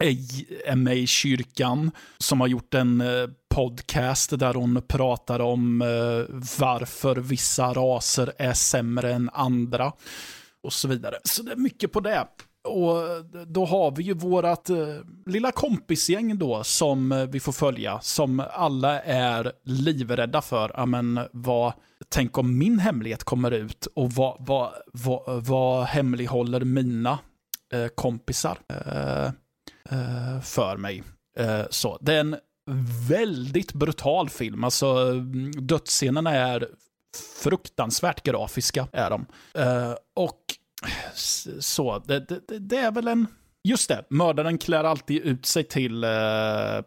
är 0.00 0.76
med 0.76 0.96
i 0.96 1.06
kyrkan 1.06 1.90
som 2.18 2.40
har 2.40 2.48
gjort 2.48 2.74
en 2.74 3.00
eh, 3.00 3.28
podcast 3.54 4.38
där 4.38 4.54
hon 4.54 4.82
pratar 4.88 5.40
om 5.40 5.82
eh, 5.82 6.34
varför 6.58 7.16
vissa 7.16 7.72
raser 7.72 8.32
är 8.38 8.52
sämre 8.52 9.12
än 9.12 9.30
andra 9.32 9.92
och 10.62 10.72
så 10.72 10.88
vidare. 10.88 11.16
Så 11.24 11.42
det 11.42 11.52
är 11.52 11.56
mycket 11.56 11.92
på 11.92 12.00
det. 12.00 12.26
Och 12.68 13.02
eh, 13.02 13.22
då 13.46 13.64
har 13.64 13.90
vi 13.90 14.02
ju 14.02 14.14
vårat 14.14 14.70
lilla 15.26 15.52
kompisgäng 15.52 16.38
då 16.38 16.64
som 16.64 17.28
vi 17.32 17.40
får 17.40 17.52
följa, 17.52 18.00
som 18.00 18.42
alla 18.52 19.02
är 19.02 19.52
livrädda 19.64 20.42
för, 20.42 20.72
ja 20.76 20.86
men 20.86 21.20
vad, 21.32 21.72
tänk 22.08 22.38
om 22.38 22.58
min 22.58 22.78
hemlighet 22.78 23.24
kommer 23.24 23.50
ut 23.50 23.86
och 23.94 24.12
vad, 24.12 24.36
vad, 24.46 24.72
vad, 24.92 25.46
vad 25.46 25.84
hemlighåller 25.84 26.60
mina 26.60 27.18
eh, 27.72 27.86
kompisar 27.86 28.58
eh, 28.68 29.30
Eh, 29.90 30.40
för 30.40 30.76
mig. 30.76 31.02
Eh, 31.36 31.62
så 31.70 31.98
det 32.00 32.14
är 32.14 32.20
en 32.20 32.36
väldigt 33.08 33.72
brutal 33.72 34.28
film, 34.28 34.64
alltså 34.64 35.14
dödsscenerna 35.60 36.30
är 36.30 36.68
fruktansvärt 37.42 38.22
grafiska, 38.22 38.88
är 38.92 39.10
de. 39.10 39.26
Eh, 39.54 39.94
och 40.14 40.40
så, 41.60 41.98
det, 41.98 42.20
det, 42.20 42.58
det, 42.58 42.76
är 42.76 42.90
väl 42.90 43.08
en... 43.08 43.26
Just 43.62 43.88
det, 43.88 44.04
mördaren 44.10 44.58
klär 44.58 44.84
alltid 44.84 45.22
ut 45.22 45.46
sig 45.46 45.64
till 45.64 46.04
eh, 46.04 46.10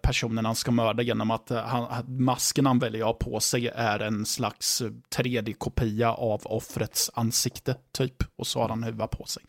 personen 0.02 0.46
han 0.46 0.56
ska 0.56 0.72
mörda 0.72 1.04
genom 1.04 1.32
att 1.32 1.52
eh, 1.52 1.58
han, 1.58 2.06
masken 2.08 2.66
han 2.66 2.80
väljer 2.80 3.02
att 3.02 3.08
ha 3.08 3.14
på 3.14 3.40
sig 3.40 3.68
är 3.68 4.00
en 4.00 4.26
slags 4.26 4.82
3D-kopia 5.16 6.10
av 6.10 6.42
offrets 6.46 7.12
ansikte, 7.14 7.76
typ. 7.98 8.24
Och 8.36 8.48
så 8.48 8.62
har 8.62 8.70
han 8.70 8.84
huva 8.84 9.08
på 9.08 9.26
sig. 9.26 9.44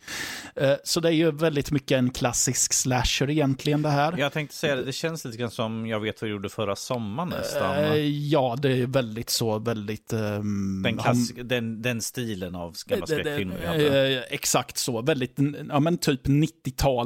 Eh, 0.55 0.73
så 0.83 0.99
det 0.99 1.09
är 1.09 1.13
ju 1.13 1.31
väldigt 1.31 1.71
mycket 1.71 1.97
en 1.97 2.09
klassisk 2.09 2.73
slasher 2.73 3.29
egentligen 3.29 3.81
det 3.81 3.89
här. 3.89 4.15
Jag 4.17 4.33
tänkte 4.33 4.55
säga 4.55 4.75
det, 4.75 4.83
det 4.83 4.93
känns 4.93 5.25
lite 5.25 5.37
grann 5.37 5.51
som 5.51 5.87
jag 5.87 5.99
vet 5.99 6.21
vad 6.21 6.29
du 6.29 6.33
gjorde 6.33 6.49
förra 6.49 6.75
sommaren 6.75 7.29
nästan. 7.29 7.75
Eh, 7.75 7.95
ja, 8.07 8.57
det 8.61 8.71
är 8.71 8.87
väldigt 8.87 9.29
så, 9.29 9.59
väldigt... 9.59 10.13
Um, 10.13 10.81
den, 10.83 10.97
klass, 10.97 11.31
han, 11.35 11.47
den, 11.47 11.81
den, 11.81 12.01
stilen 12.01 12.55
av 12.55 12.75
gamla 12.85 13.07
skräckfilmer 13.07 13.57
vi 13.61 13.67
hade. 13.67 14.15
Eh, 14.15 14.23
exakt 14.29 14.77
så, 14.77 15.01
väldigt, 15.01 15.37
ja 15.69 15.79
men 15.79 15.97
typ 15.97 16.27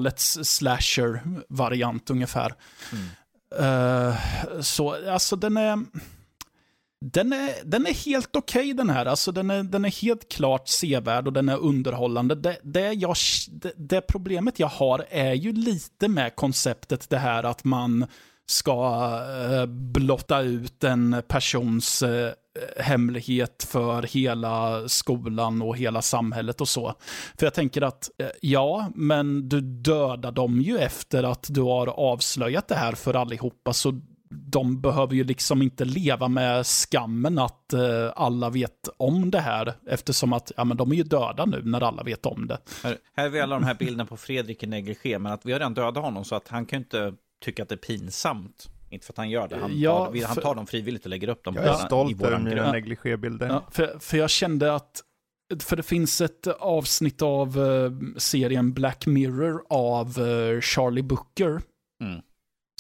90-talets 0.10 0.44
slasher-variant 0.44 2.10
ungefär. 2.10 2.54
Mm. 2.92 3.06
Uh, 3.62 4.16
så, 4.62 5.12
alltså 5.12 5.36
den 5.36 5.58
är... 5.58 5.86
Den 7.02 7.34
är, 7.34 7.52
den 7.64 7.88
är 7.88 7.94
helt 7.94 8.36
okej 8.36 8.62
okay, 8.62 8.74
den 8.74 8.90
här. 8.90 9.06
Alltså 9.06 9.32
den 9.32 9.50
är, 9.50 9.64
den 9.64 9.86
är 9.86 10.02
helt 10.02 10.32
klart 10.32 10.68
sevärd 10.68 11.28
och 11.28 11.34
den 11.34 11.50
är 11.50 11.58
underhållande. 11.58 12.36
Det, 12.36 12.60
det, 12.64 12.94
jag, 12.94 13.16
det, 13.52 13.74
det, 13.78 14.02
problemet 14.02 14.60
jag 14.60 14.68
har 14.68 15.06
är 15.10 15.34
ju 15.34 15.54
lite 15.54 16.08
med 16.08 16.36
konceptet 16.36 17.10
det 17.10 17.18
här 17.18 17.44
att 17.44 17.64
man 17.64 18.08
ska 18.50 19.12
eh, 19.52 19.66
blotta 19.66 20.42
ut 20.42 20.84
en 20.84 21.24
persons 21.28 22.04
eh, 22.04 22.32
hemlighet 22.78 23.68
för 23.70 24.04
hela 24.04 24.88
skolan 24.90 25.62
och 25.62 25.78
hela 25.78 26.02
samhället 26.02 26.62
och 26.62 26.68
så. 26.68 26.94
För 27.40 27.46
jag 27.46 27.54
tänker 27.54 27.82
att, 27.82 28.10
eh, 28.18 28.30
ja, 28.42 28.92
men 28.96 29.50
du 29.50 29.62
dödar 29.62 30.32
dem 30.32 30.62
ju 30.62 30.78
efter 30.78 31.24
att 31.24 31.48
du 31.50 31.62
har 31.62 31.88
avslöjat 31.88 32.68
det 32.68 32.76
här 32.76 32.92
för 32.92 33.14
allihopa, 33.14 33.74
så 33.74 34.02
de 34.30 34.82
behöver 34.82 35.16
ju 35.16 35.24
liksom 35.24 35.62
inte 35.62 35.86
leva 35.86 36.28
med 36.28 36.66
skammen 36.66 37.40
att 37.40 37.74
eh, 37.74 38.12
alla 38.16 38.50
vet 38.50 38.90
om 38.98 39.32
det 39.32 39.40
här, 39.40 39.74
eftersom 39.88 40.34
att 40.34 40.52
ja, 40.58 40.64
men 40.64 40.78
de 40.78 40.92
är 40.92 40.96
ju 40.96 41.04
döda 41.04 41.46
nu 41.46 41.62
när 41.66 41.84
alla 41.84 42.04
vet 42.04 42.26
om 42.26 42.48
det. 42.48 42.58
Här, 42.84 42.98
här 43.16 43.26
är 43.26 43.30
vi 43.30 43.40
alla 43.40 43.56
de 43.56 43.66
här 43.66 43.76
bilderna 43.76 44.06
på 44.06 44.18
Fredrik 44.18 44.64
i 44.64 44.68
negligé, 44.68 45.20
men 45.20 45.32
att 45.32 45.46
vi 45.46 45.52
har 45.52 45.60
redan 45.60 45.74
dödat 45.74 46.04
honom 46.04 46.26
så 46.26 46.36
att 46.36 46.48
han 46.48 46.66
kan 46.66 46.80
inte 46.80 47.14
tycka 47.42 47.64
att 47.64 47.70
det 47.70 47.76
är 47.76 47.78
pinsamt. 47.78 48.70
Inte 48.92 49.06
för 49.06 49.14
att 49.14 49.18
han 49.18 49.30
gör 49.30 49.48
det, 49.48 49.58
han, 49.58 49.80
ja, 49.80 50.06
tar, 50.06 50.28
han 50.28 50.36
tar 50.36 50.56
dem 50.56 50.68
frivilligt 50.68 51.04
och 51.04 51.10
lägger 51.10 51.30
upp 51.30 51.44
dem 51.44 51.56
jag 51.56 51.66
är 51.66 51.74
stolt 51.74 52.24
över 52.24 52.40
mina 52.40 52.72
negligébilder. 52.72 53.48
Ja, 53.48 53.66
för, 53.72 54.00
för 54.00 54.18
jag 54.18 54.30
kände 54.30 54.76
att 54.76 55.04
för 55.60 55.76
det 55.76 55.84
finns 55.84 56.22
ett 56.22 56.48
avsnitt 56.48 57.22
av 57.22 57.58
uh, 57.58 57.92
serien 58.18 58.74
Black 58.74 59.06
Mirror 59.06 59.64
av 59.70 60.20
uh, 60.20 60.62
Charlie 60.62 61.04
Booker. 61.04 61.62
Mm. 62.04 62.22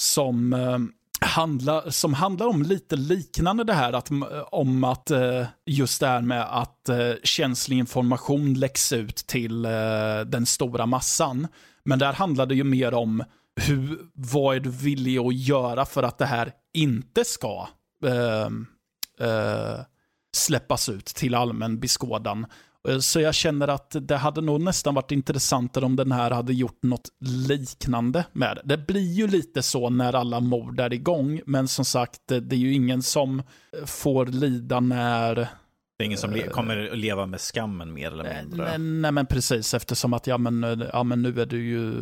Som 0.01 0.53
uh, 0.53 0.79
handla, 1.21 1.91
som 1.91 2.13
handlar 2.13 2.47
om 2.47 2.63
lite 2.63 2.95
liknande 2.95 3.63
det 3.63 3.73
här, 3.73 3.93
att, 3.93 4.09
om 4.51 4.83
att 4.83 5.11
just 5.65 5.99
det 5.99 6.07
här 6.07 6.21
med 6.21 6.61
att 6.61 6.89
känslig 7.23 7.77
information 7.77 8.53
läcks 8.53 8.93
ut 8.93 9.15
till 9.15 9.61
den 10.25 10.45
stora 10.45 10.85
massan. 10.85 11.47
Men 11.83 11.99
där 11.99 12.13
handlar 12.13 12.45
det 12.45 12.55
ju 12.55 12.63
mer 12.63 12.93
om 12.93 13.23
hur, 13.59 13.99
vad 14.13 14.55
är 14.55 14.59
du 14.59 14.69
villig 14.69 15.17
att 15.17 15.35
göra 15.35 15.85
för 15.85 16.03
att 16.03 16.17
det 16.17 16.25
här 16.25 16.51
inte 16.73 17.25
ska 17.25 17.67
eh, 18.05 18.45
eh, 19.27 19.79
släppas 20.37 20.89
ut 20.89 21.05
till 21.05 21.35
allmän 21.35 21.79
beskådan. 21.79 22.45
Eh, 22.87 22.99
så 22.99 23.19
jag 23.19 23.35
känner 23.35 23.67
att 23.67 23.95
det 24.01 24.17
hade 24.17 24.41
nog 24.41 24.61
nästan 24.61 24.95
varit 24.95 25.11
intressantare 25.11 25.85
om 25.85 25.95
den 25.95 26.11
här 26.11 26.31
hade 26.31 26.53
gjort 26.53 26.83
något 26.83 27.09
liknande 27.19 28.25
med 28.33 28.55
det. 28.55 28.61
Det 28.75 28.87
blir 28.87 29.13
ju 29.13 29.27
lite 29.27 29.61
så 29.61 29.89
när 29.89 30.15
alla 30.15 30.39
mord 30.39 30.79
är 30.79 30.93
igång, 30.93 31.41
men 31.45 31.67
som 31.67 31.85
sagt, 31.85 32.21
det 32.27 32.55
är 32.55 32.59
ju 32.59 32.73
ingen 32.73 33.01
som 33.01 33.43
får 33.85 34.25
lida 34.25 34.79
när 34.79 35.49
det 35.99 36.03
är 36.03 36.05
ingen 36.05 36.17
som 36.17 36.31
le 36.31 36.47
kommer 36.47 36.89
att 36.91 36.97
leva 36.97 37.25
med 37.25 37.41
skammen 37.41 37.93
mer 37.93 38.11
eller 38.11 38.41
mindre. 38.41 38.65
Nej, 38.65 38.77
nej, 38.77 39.11
men 39.11 39.25
precis 39.25 39.73
eftersom 39.73 40.13
att 40.13 40.27
ja 40.27 40.37
men, 40.37 40.85
ja, 40.93 41.03
men 41.03 41.21
nu 41.21 41.41
är 41.41 41.45
du 41.45 41.63
ju, 41.63 41.93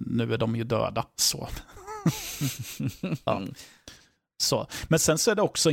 nu 0.00 0.34
är 0.34 0.38
de 0.38 0.56
ju 0.56 0.64
döda. 0.64 1.04
Så. 1.16 1.48
ja. 3.24 3.42
så. 4.42 4.66
Men 4.88 4.98
sen 4.98 5.18
så 5.18 5.30
är 5.30 5.34
det 5.34 5.42
också, 5.42 5.70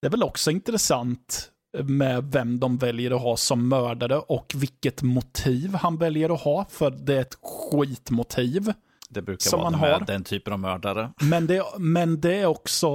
det 0.00 0.06
är 0.06 0.10
väl 0.10 0.22
också 0.22 0.50
intressant 0.50 1.50
med 1.78 2.24
vem 2.24 2.60
de 2.60 2.78
väljer 2.78 3.10
att 3.10 3.22
ha 3.22 3.36
som 3.36 3.68
mördare 3.68 4.18
och 4.18 4.52
vilket 4.56 5.02
motiv 5.02 5.74
han 5.74 5.96
väljer 5.96 6.34
att 6.34 6.40
ha, 6.40 6.66
för 6.70 6.90
det 6.90 7.16
är 7.16 7.20
ett 7.20 7.38
skitmotiv. 7.42 8.72
Det 9.08 9.22
brukar 9.22 9.56
vara 9.56 9.70
man 9.70 9.80
med 9.80 10.04
den 10.06 10.24
typen 10.24 10.52
av 10.52 10.58
mördare. 10.58 11.12
Men 11.20 11.46
det, 11.46 11.64
men 11.78 12.20
det 12.20 12.34
är 12.34 12.46
också 12.46 12.88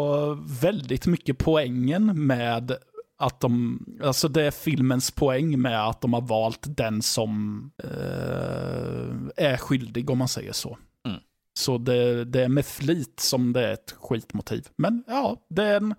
väldigt 0.61 1.05
mycket 1.05 1.37
poängen 1.37 2.27
med 2.27 2.77
att 3.17 3.39
de, 3.39 3.79
alltså 4.03 4.27
det 4.27 4.43
är 4.43 4.51
filmens 4.51 5.11
poäng 5.11 5.61
med 5.61 5.87
att 5.87 6.01
de 6.01 6.13
har 6.13 6.21
valt 6.21 6.77
den 6.77 7.01
som 7.01 7.71
eh, 7.83 9.45
är 9.45 9.57
skyldig 9.57 10.09
om 10.09 10.17
man 10.17 10.27
säger 10.27 10.51
så. 10.51 10.77
Mm. 11.07 11.19
Så 11.59 11.77
det, 11.77 12.25
det, 12.25 12.43
är 12.43 12.49
med 12.49 12.65
flit 12.65 13.19
som 13.19 13.53
det 13.53 13.67
är 13.67 13.73
ett 13.73 13.95
skitmotiv. 13.99 14.67
Men 14.77 15.03
ja, 15.07 15.37
det 15.49 15.63
är 15.63 15.77
en, 15.77 15.95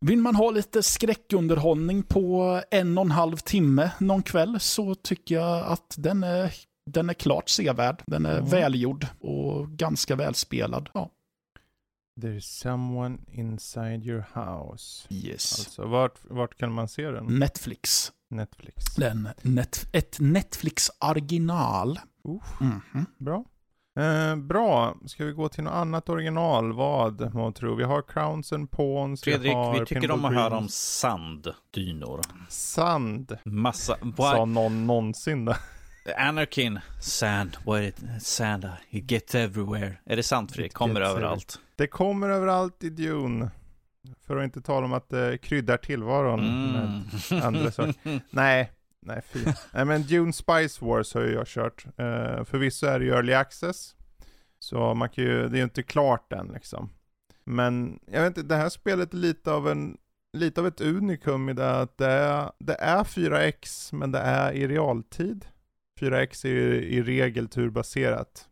vill 0.00 0.18
man 0.18 0.36
ha 0.36 0.50
lite 0.50 0.82
skräckunderhållning 0.82 2.02
på 2.02 2.60
en 2.70 2.98
och 2.98 3.04
en 3.04 3.10
halv 3.10 3.36
timme 3.36 3.90
någon 3.98 4.22
kväll 4.22 4.60
så 4.60 4.94
tycker 4.94 5.34
jag 5.34 5.66
att 5.66 5.94
den 5.98 6.24
är, 6.24 6.54
den 6.90 7.10
är 7.10 7.14
klart 7.14 7.48
sevärd. 7.48 8.02
Den 8.06 8.26
är 8.26 8.38
mm. 8.38 8.50
välgjord 8.50 9.06
och 9.20 9.68
ganska 9.68 10.16
välspelad. 10.16 10.88
Ja. 10.94 11.10
There's 12.20 12.46
someone 12.46 13.18
inside 13.32 14.06
your 14.06 14.24
house. 14.34 15.06
Yes. 15.10 15.58
Alltså, 15.58 15.86
vart, 15.86 16.18
vart 16.22 16.58
kan 16.58 16.72
man 16.72 16.88
se 16.88 17.10
den? 17.10 17.24
Netflix. 17.38 18.12
Netflix. 18.30 18.84
Den, 18.96 19.28
net, 19.42 19.86
ett 19.92 20.16
Netflix-original. 20.20 21.98
Uh, 22.28 22.42
mm 22.60 22.80
-hmm. 22.92 23.04
Bra. 23.18 23.44
Eh, 23.98 24.36
bra, 24.36 24.96
ska 25.06 25.24
vi 25.24 25.32
gå 25.32 25.48
till 25.48 25.64
något 25.64 25.72
annat 25.72 26.08
original? 26.08 26.72
Vad 26.72 27.34
man 27.34 27.52
tror? 27.52 27.76
Vi 27.76 27.84
har 27.84 28.02
Crowns 28.02 28.52
and 28.52 28.70
Pawns. 28.70 29.22
Fredrik, 29.22 29.56
vi, 29.56 29.80
vi 29.80 29.86
tycker 29.86 30.10
om 30.10 30.24
att 30.24 30.34
höra 30.34 30.56
om 30.56 30.68
sanddynor. 30.68 32.20
Sand? 32.48 33.38
Massa. 33.44 33.96
Sa 34.16 34.44
någon 34.44 34.86
någonsin 34.86 35.44
det? 35.44 35.56
Anarkin, 36.16 36.78
sand, 37.00 37.56
what 37.64 37.82
it, 37.82 37.96
sand, 38.20 38.68
it 38.90 39.10
gets 39.10 39.34
everywhere. 39.34 39.98
Är 40.06 40.16
det 40.16 40.22
sant 40.22 40.52
Fredrik? 40.52 40.72
Kommer 40.72 41.00
överallt. 41.00 41.58
Det 41.78 41.86
kommer 41.86 42.28
överallt 42.28 42.84
i 42.84 42.90
Dune. 42.90 43.50
För 44.26 44.36
att 44.36 44.44
inte 44.44 44.60
tala 44.60 44.86
om 44.86 44.92
att 44.92 45.08
det 45.08 45.38
kryddar 45.38 45.76
tillvaron 45.76 46.40
mm. 46.40 47.02
med 47.30 47.42
andra 47.44 47.70
saker. 47.70 48.20
Nej, 48.30 48.72
Nej, 49.00 49.22
fy. 49.28 49.44
Nej 49.72 49.84
men 49.84 50.02
Dune 50.02 50.32
Spice 50.32 50.84
Wars 50.84 51.14
har 51.14 51.22
ju 51.22 51.32
jag 51.32 51.46
kört. 51.46 51.86
Uh, 51.86 52.44
förvisso 52.44 52.86
är 52.86 52.98
det 52.98 53.04
ju 53.04 53.10
early 53.10 53.32
access. 53.32 53.94
Så 54.58 54.94
man 54.94 55.08
kan 55.08 55.24
ju, 55.24 55.48
det 55.48 55.56
är 55.56 55.58
ju 55.58 55.64
inte 55.64 55.82
klart 55.82 56.32
än 56.32 56.46
liksom. 56.46 56.90
Men 57.44 58.00
jag 58.06 58.22
vet 58.22 58.28
inte, 58.36 58.48
det 58.48 58.56
här 58.56 58.68
spelet 58.68 59.12
är 59.12 59.16
lite 59.16 59.52
av 59.52 59.68
en, 59.68 59.96
lite 60.32 60.60
av 60.60 60.66
ett 60.66 60.80
unikum 60.80 61.48
i 61.48 61.52
det 61.52 61.80
att 61.80 61.98
det 61.98 62.06
är, 62.06 62.52
det 62.58 62.74
är 62.74 63.04
4X 63.04 63.94
men 63.94 64.12
det 64.12 64.18
är 64.18 64.52
i 64.52 64.68
realtid. 64.68 65.46
4X 66.00 66.46
är 66.46 66.50
ju 66.50 66.82
i 66.82 67.02
regel 67.02 67.48
turbaserat. 67.48 68.47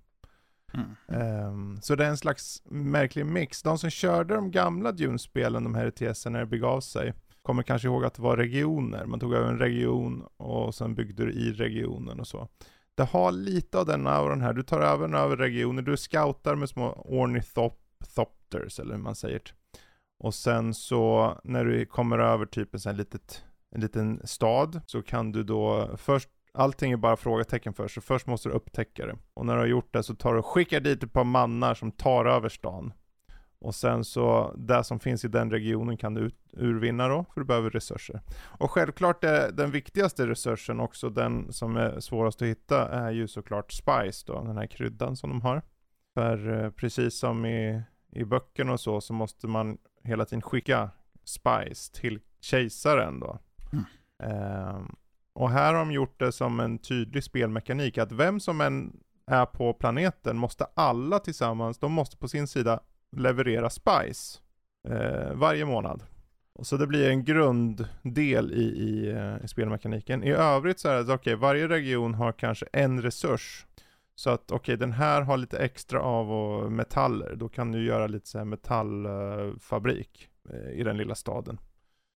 Um, 1.06 1.80
så 1.82 1.94
det 1.94 2.04
är 2.04 2.08
en 2.08 2.16
slags 2.16 2.62
märklig 2.64 3.26
mix. 3.26 3.62
De 3.62 3.78
som 3.78 3.90
körde 3.90 4.34
de 4.34 4.50
gamla 4.50 4.92
Dune-spelen, 4.92 5.64
de 5.64 5.74
här 5.74 5.86
ETS 5.86 6.26
när 6.26 6.40
det 6.40 6.46
begav 6.46 6.80
sig, 6.80 7.14
kommer 7.42 7.62
kanske 7.62 7.88
ihåg 7.88 8.04
att 8.04 8.14
det 8.14 8.22
var 8.22 8.36
regioner. 8.36 9.06
Man 9.06 9.20
tog 9.20 9.34
över 9.34 9.48
en 9.48 9.58
region 9.58 10.26
och 10.36 10.74
sen 10.74 10.94
byggde 10.94 11.24
du 11.24 11.32
i 11.32 11.52
regionen 11.52 12.20
och 12.20 12.26
så. 12.26 12.48
Det 12.94 13.04
har 13.04 13.32
lite 13.32 13.78
av 13.78 13.86
den 13.86 14.06
auran 14.06 14.40
här. 14.40 14.52
Du 14.52 14.62
tar 14.62 14.80
över 14.80 15.14
över 15.14 15.36
regioner, 15.36 15.82
du 15.82 15.96
scoutar 15.96 16.54
med 16.54 16.68
små 16.68 17.04
ornithopters, 17.04 18.80
eller 18.80 18.94
hur 18.94 19.02
man 19.02 19.14
säger. 19.14 19.40
Och 20.18 20.34
sen 20.34 20.74
så 20.74 21.34
när 21.44 21.64
du 21.64 21.86
kommer 21.86 22.18
över 22.18 22.46
typ 22.46 22.74
en 22.74 22.80
sån 22.80 22.90
här 22.90 22.98
litet, 22.98 23.44
en 23.70 23.80
liten 23.80 24.20
stad 24.24 24.80
så 24.86 25.02
kan 25.02 25.32
du 25.32 25.42
då 25.42 25.90
först 25.96 26.28
Allting 26.56 26.92
är 26.92 26.96
bara 26.96 27.16
frågetecken 27.16 27.74
först, 27.74 27.94
så 27.94 28.00
först 28.00 28.26
måste 28.26 28.48
du 28.48 28.54
upptäcka 28.54 29.06
det. 29.06 29.16
Och 29.34 29.46
när 29.46 29.54
du 29.54 29.60
har 29.60 29.66
gjort 29.66 29.92
det 29.92 30.02
så 30.02 30.14
tar 30.14 30.32
du 30.32 30.38
och 30.38 30.46
skickar 30.46 30.80
dit 30.80 31.02
ett 31.02 31.12
par 31.12 31.24
mannar 31.24 31.74
som 31.74 31.92
tar 31.92 32.24
över 32.24 32.48
stan. 32.48 32.92
Och 33.58 33.74
sen 33.74 34.04
så, 34.04 34.54
det 34.58 34.84
som 34.84 35.00
finns 35.00 35.24
i 35.24 35.28
den 35.28 35.50
regionen 35.50 35.96
kan 35.96 36.14
du 36.14 36.20
ut, 36.20 36.38
urvinna 36.52 37.08
då, 37.08 37.24
för 37.34 37.40
du 37.40 37.46
behöver 37.46 37.70
resurser. 37.70 38.20
Och 38.42 38.70
självklart 38.70 39.24
är 39.24 39.52
den 39.52 39.70
viktigaste 39.70 40.26
resursen 40.26 40.80
också, 40.80 41.10
den 41.10 41.52
som 41.52 41.76
är 41.76 42.00
svårast 42.00 42.42
att 42.42 42.48
hitta, 42.48 42.88
är 42.88 43.10
ju 43.10 43.28
såklart 43.28 43.72
spice 43.72 44.24
då, 44.26 44.42
den 44.44 44.56
här 44.56 44.66
kryddan 44.66 45.16
som 45.16 45.30
de 45.30 45.40
har. 45.40 45.62
För 46.14 46.64
eh, 46.64 46.70
precis 46.70 47.18
som 47.18 47.46
i, 47.46 47.82
i 48.12 48.24
böckerna 48.24 48.72
och 48.72 48.80
så, 48.80 49.00
så 49.00 49.12
måste 49.12 49.46
man 49.46 49.78
hela 50.02 50.24
tiden 50.24 50.42
skicka 50.42 50.90
spice 51.24 51.92
till 51.92 52.20
kejsaren 52.40 53.20
då. 53.20 53.38
Mm. 53.72 54.76
Um, 54.76 54.96
och 55.36 55.50
här 55.50 55.74
har 55.74 55.78
de 55.78 55.92
gjort 55.92 56.18
det 56.20 56.32
som 56.32 56.60
en 56.60 56.78
tydlig 56.78 57.24
spelmekanik, 57.24 57.98
att 57.98 58.12
vem 58.12 58.40
som 58.40 58.60
än 58.60 58.96
är 59.26 59.46
på 59.46 59.72
planeten 59.72 60.36
måste 60.36 60.66
alla 60.74 61.18
tillsammans, 61.18 61.78
de 61.78 61.92
måste 61.92 62.16
på 62.16 62.28
sin 62.28 62.46
sida 62.46 62.80
leverera 63.16 63.70
spice 63.70 64.38
eh, 64.88 65.32
varje 65.34 65.64
månad. 65.64 66.02
Så 66.62 66.76
det 66.76 66.86
blir 66.86 67.10
en 67.10 67.24
grunddel 67.24 68.52
i, 68.52 68.64
i, 68.64 69.10
eh, 69.10 69.44
i 69.44 69.48
spelmekaniken. 69.48 70.24
I 70.24 70.30
övrigt 70.30 70.80
så 70.80 70.88
är 70.88 70.94
det 70.94 71.00
att 71.00 71.20
okay, 71.20 71.34
varje 71.34 71.68
region 71.68 72.14
har 72.14 72.32
kanske 72.32 72.66
en 72.72 73.02
resurs. 73.02 73.66
Så 74.14 74.30
att 74.30 74.50
okej, 74.50 74.56
okay, 74.56 74.76
den 74.76 74.92
här 74.92 75.22
har 75.22 75.36
lite 75.36 75.58
extra 75.58 76.00
av 76.00 76.32
och 76.32 76.72
metaller. 76.72 77.36
Då 77.36 77.48
kan 77.48 77.72
du 77.72 77.84
göra 77.84 78.06
lite 78.06 78.28
så 78.28 78.38
här 78.38 78.44
metallfabrik 78.44 80.28
eh, 80.50 80.70
i 80.80 80.82
den 80.82 80.96
lilla 80.96 81.14
staden. 81.14 81.58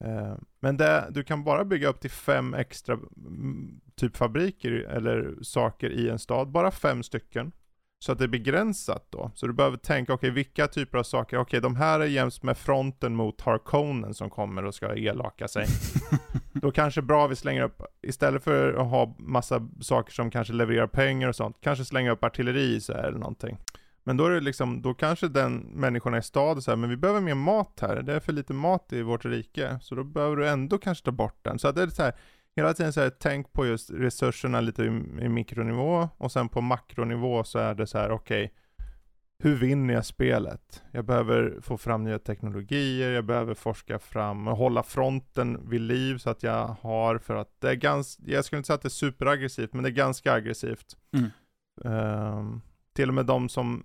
Eh, 0.04 0.34
men 0.60 0.76
det, 0.76 1.08
du 1.10 1.22
kan 1.24 1.44
bara 1.44 1.64
bygga 1.64 1.88
upp 1.88 2.00
till 2.00 2.10
fem 2.10 2.54
extra 2.54 2.94
mm, 2.94 3.80
typ 3.96 4.16
fabriker 4.16 4.72
eller 4.72 5.34
saker 5.42 5.90
i 5.90 6.08
en 6.08 6.18
stad. 6.18 6.48
Bara 6.48 6.70
fem 6.70 7.02
stycken. 7.02 7.52
Så 8.04 8.12
att 8.12 8.18
det 8.18 8.24
är 8.24 8.28
begränsat 8.28 9.06
då. 9.10 9.30
Så 9.34 9.46
du 9.46 9.52
behöver 9.52 9.76
tänka, 9.76 10.12
okej 10.12 10.30
okay, 10.30 10.34
vilka 10.34 10.66
typer 10.66 10.98
av 10.98 11.02
saker, 11.02 11.36
okej 11.36 11.58
okay, 11.58 11.60
de 11.60 11.76
här 11.76 12.00
är 12.00 12.06
jämst 12.06 12.42
med 12.42 12.58
fronten 12.58 13.16
mot 13.16 13.40
Harkonnen 13.40 14.14
som 14.14 14.30
kommer 14.30 14.64
och 14.64 14.74
ska 14.74 14.96
elaka 14.96 15.48
sig. 15.48 15.66
då 16.52 16.70
kanske 16.70 17.02
bra 17.02 17.26
vi 17.26 17.36
slänger 17.36 17.62
upp, 17.62 17.82
istället 18.02 18.44
för 18.44 18.72
att 18.72 18.90
ha 18.90 19.14
massa 19.18 19.68
saker 19.80 20.12
som 20.12 20.30
kanske 20.30 20.52
levererar 20.52 20.86
pengar 20.86 21.28
och 21.28 21.36
sånt, 21.36 21.56
kanske 21.60 21.84
slänga 21.84 22.10
upp 22.10 22.24
artilleri 22.24 22.80
så 22.80 22.92
här, 22.92 23.02
eller 23.02 23.18
någonting. 23.18 23.58
Men 24.10 24.16
då 24.16 24.26
är 24.26 24.30
det 24.30 24.40
liksom, 24.40 24.82
då 24.82 24.94
kanske 24.94 25.28
den 25.28 25.56
människorna 25.56 26.18
i 26.18 26.22
staden 26.22 26.62
säger, 26.62 26.76
men 26.76 26.90
vi 26.90 26.96
behöver 26.96 27.20
mer 27.20 27.34
mat 27.34 27.78
här, 27.82 28.02
det 28.02 28.14
är 28.14 28.20
för 28.20 28.32
lite 28.32 28.52
mat 28.52 28.92
i 28.92 29.02
vårt 29.02 29.24
rike, 29.24 29.78
så 29.82 29.94
då 29.94 30.04
behöver 30.04 30.36
du 30.36 30.48
ändå 30.48 30.78
kanske 30.78 31.04
ta 31.04 31.10
bort 31.10 31.38
den. 31.42 31.58
Så 31.58 31.68
att 31.68 31.74
det 31.74 31.82
är 31.82 31.86
så 31.86 32.02
här, 32.02 32.14
hela 32.56 32.74
tiden 32.74 32.92
så 32.92 33.00
här, 33.00 33.10
tänk 33.10 33.52
på 33.52 33.66
just 33.66 33.90
resurserna 33.90 34.60
lite 34.60 34.82
i, 34.82 34.86
i 35.20 35.28
mikronivå, 35.28 36.08
och 36.16 36.32
sen 36.32 36.48
på 36.48 36.60
makronivå 36.60 37.44
så 37.44 37.58
är 37.58 37.74
det 37.74 37.86
så 37.86 37.98
här, 37.98 38.10
okej, 38.10 38.44
okay, 38.44 38.56
hur 39.38 39.56
vinner 39.56 39.94
jag 39.94 40.06
spelet? 40.06 40.82
Jag 40.92 41.04
behöver 41.04 41.58
få 41.60 41.78
fram 41.78 42.04
nya 42.04 42.18
teknologier, 42.18 43.10
jag 43.10 43.24
behöver 43.24 43.54
forska 43.54 43.98
fram 43.98 44.48
och 44.48 44.56
hålla 44.56 44.82
fronten 44.82 45.68
vid 45.68 45.80
liv 45.80 46.18
så 46.18 46.30
att 46.30 46.42
jag 46.42 46.76
har, 46.80 47.18
för 47.18 47.36
att 47.36 47.60
det 47.60 47.70
är 47.70 47.74
ganska, 47.74 48.22
jag 48.26 48.44
skulle 48.44 48.58
inte 48.58 48.66
säga 48.66 48.74
att 48.74 48.82
det 48.82 48.88
är 48.88 48.90
superaggressivt, 48.90 49.72
men 49.72 49.82
det 49.82 49.88
är 49.88 49.94
ganska 49.94 50.32
aggressivt. 50.32 50.96
Mm. 51.12 51.30
Um, 51.84 52.62
till 52.92 53.08
och 53.08 53.14
med 53.14 53.26
de 53.26 53.48
som 53.48 53.84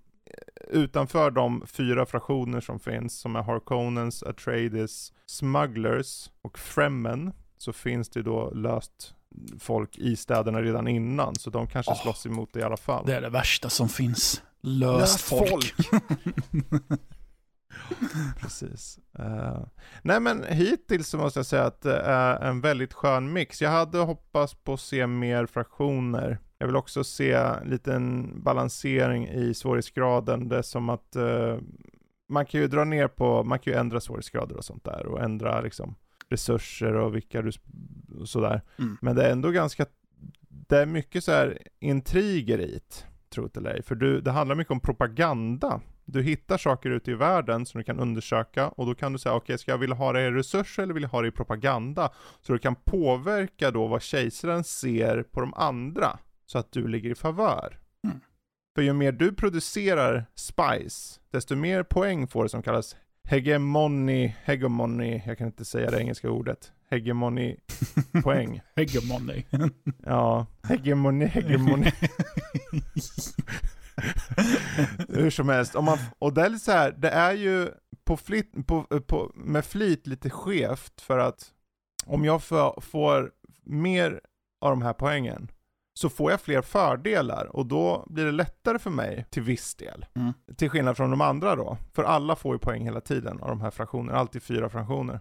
utanför 0.68 1.32
de 1.32 1.64
fyra 1.68 2.06
fraktioner 2.06 2.62
som 2.62 2.80
finns, 2.80 3.20
som 3.20 3.36
är 3.36 3.42
Harkonnens, 3.42 4.24
Atreides, 4.24 5.14
Smugglers 5.26 6.30
och 6.42 6.60
Fremen, 6.60 7.34
så 7.58 7.74
finns 7.74 8.10
det 8.10 8.22
då 8.22 8.50
löst 8.50 9.16
folk 9.60 9.98
i 9.98 10.16
städerna 10.16 10.62
redan 10.62 10.88
innan, 10.88 11.36
så 11.36 11.50
de 11.50 11.68
kanske 11.68 11.92
oh, 11.92 12.02
slåss 12.02 12.26
emot 12.26 12.50
det 12.54 12.60
i 12.60 12.64
alla 12.64 12.78
fall. 12.78 13.06
Det 13.06 13.16
är 13.16 13.22
det 13.22 13.30
värsta 13.30 13.70
som 13.70 13.90
finns. 13.90 14.42
Löst, 14.62 15.00
löst 15.00 15.22
folk. 15.22 15.76
folk. 15.76 16.04
Precis. 18.40 19.00
Uh, 19.20 19.66
nej 20.02 20.20
men 20.20 20.44
hittills 20.44 21.10
så 21.10 21.18
måste 21.18 21.40
jag 21.40 21.46
säga 21.46 21.64
att 21.64 21.82
det 21.82 22.00
är 22.00 22.40
en 22.40 22.62
väldigt 22.62 22.94
skön 22.94 23.34
mix. 23.34 23.62
Jag 23.62 23.70
hade 23.70 23.98
hoppats 23.98 24.54
på 24.54 24.74
att 24.74 24.80
se 24.80 25.08
mer 25.08 25.46
fraktioner. 25.46 26.40
Jag 26.58 26.68
vill 26.68 26.76
också 26.76 27.04
se 27.04 27.64
liten 27.66 28.34
balansering 28.44 29.28
i 29.28 29.54
svårighetsgraden. 29.54 30.50
Det 30.50 30.58
är 30.58 30.62
som 30.62 30.90
att 30.90 31.16
uh, 31.18 31.58
man 32.30 32.46
kan 32.46 32.62
ju 32.62 32.68
dra 32.68 32.84
ner 32.84 33.08
på, 33.08 33.44
man 33.44 33.60
kan 33.60 33.74
ju 33.74 33.80
ändra 33.80 34.02
svårighetsgrader 34.02 34.58
och 34.58 34.66
sånt 34.66 34.84
där 34.84 35.06
och 35.06 35.24
ändra 35.24 35.62
liksom 35.62 35.96
resurser 36.30 36.94
och 36.94 37.16
vilka 37.16 37.42
du, 37.42 37.52
och 38.20 38.30
sådär. 38.30 38.62
Mm. 38.80 38.98
Men 39.02 39.16
det 39.16 39.28
är 39.28 39.32
ändå 39.32 39.52
ganska, 39.52 39.86
det 40.48 40.78
är 40.78 40.86
mycket 40.86 41.24
så 41.24 41.32
här 41.32 41.58
intriger 41.80 42.60
i 42.60 42.72
det, 42.72 43.06
tro 43.30 43.48
det 43.48 43.60
eller 43.60 43.74
ej. 43.74 43.84
För 43.84 43.96
du, 43.96 44.22
det 44.22 44.32
handlar 44.32 44.56
mycket 44.56 44.72
om 44.72 44.80
propaganda 44.80 45.82
du 46.06 46.22
hittar 46.22 46.58
saker 46.58 46.90
ute 46.90 47.12
i 47.12 47.14
världen 47.14 47.66
som 47.66 47.78
du 47.78 47.84
kan 47.84 48.00
undersöka 48.00 48.68
och 48.68 48.86
då 48.86 48.96
kan 48.96 49.14
du 49.14 49.20
säga 49.20 49.36
okej, 49.36 49.44
okay, 49.44 49.58
ska 49.58 49.72
jag 49.72 49.78
vilja 49.78 49.96
ha 49.96 50.14
det 50.14 50.22
i 50.22 50.32
resurser 50.32 50.84
eller 50.84 50.94
vill 50.94 51.04
jag 51.04 51.10
ha 51.10 51.22
det 51.22 51.28
i 51.28 51.32
propaganda? 51.32 52.10
Så 52.42 52.54
du 52.54 52.60
kan 52.60 52.76
påverka 52.76 53.72
då 53.72 53.88
vad 53.88 54.02
kejsaren 54.02 54.64
ser 54.64 55.24
på 55.24 55.40
de 55.40 55.54
andra 55.54 56.20
så 56.46 56.58
att 56.58 56.72
du 56.72 56.88
ligger 56.88 57.10
i 57.10 57.16
favör. 57.16 57.80
Mm. 58.04 58.20
För 58.76 58.82
ju 58.82 58.94
mer 58.94 59.12
du 59.12 59.36
producerar 59.36 60.26
spice, 60.36 61.20
desto 61.32 61.56
mer 61.56 61.84
poäng 61.84 62.28
får 62.28 62.44
det 62.44 62.50
som 62.50 62.64
kallas 62.64 62.96
hegemony, 63.26 64.36
hegemony, 64.44 65.22
jag 65.26 65.38
kan 65.38 65.48
inte 65.48 65.66
säga 65.66 65.92
det 65.92 66.00
engelska 66.00 66.30
ordet, 66.30 66.72
hegemony 66.90 67.58
poäng. 68.24 68.62
hegemony. 68.76 69.44
ja, 70.06 70.46
hegemony, 70.64 71.26
hegemony. 71.26 71.92
Hur 75.10 75.30
som 75.30 75.50
helst, 75.50 75.76
om 75.76 75.86
man, 75.86 75.98
och 76.20 76.34
det 76.34 76.42
är 76.42 76.50
så 76.50 76.72
här, 76.72 76.92
det 76.98 77.10
är 77.10 77.34
ju 77.34 77.70
på 78.04 78.18
flit, 78.18 78.68
på, 78.68 78.84
på, 78.84 79.32
med 79.36 79.66
flit 79.66 80.08
lite 80.08 80.30
skevt 80.30 81.02
för 81.02 81.18
att 81.18 81.52
om 82.06 82.26
jag 82.26 82.44
får, 82.44 82.82
får 82.82 83.32
mer 83.64 84.22
av 84.62 84.70
de 84.70 84.82
här 84.82 84.94
poängen 84.94 85.52
så 85.98 86.10
får 86.10 86.32
jag 86.32 86.42
fler 86.42 86.62
fördelar 86.62 87.56
och 87.56 87.66
då 87.66 88.06
blir 88.08 88.26
det 88.26 88.32
lättare 88.32 88.80
för 88.80 88.90
mig 88.90 89.26
till 89.30 89.44
viss 89.44 89.76
del. 89.76 90.06
Mm. 90.14 90.34
Till 90.56 90.70
skillnad 90.70 90.98
från 90.98 91.10
de 91.10 91.22
andra 91.22 91.56
då. 91.56 91.78
För 91.94 92.04
alla 92.04 92.36
får 92.36 92.56
ju 92.56 92.60
poäng 92.60 92.84
hela 92.84 93.02
tiden 93.02 93.42
av 93.42 93.50
de 93.50 93.62
här 93.62 93.72
fraktionerna, 93.72 94.18
alltid 94.18 94.44
fyra 94.44 94.70
fraktioner. 94.70 95.20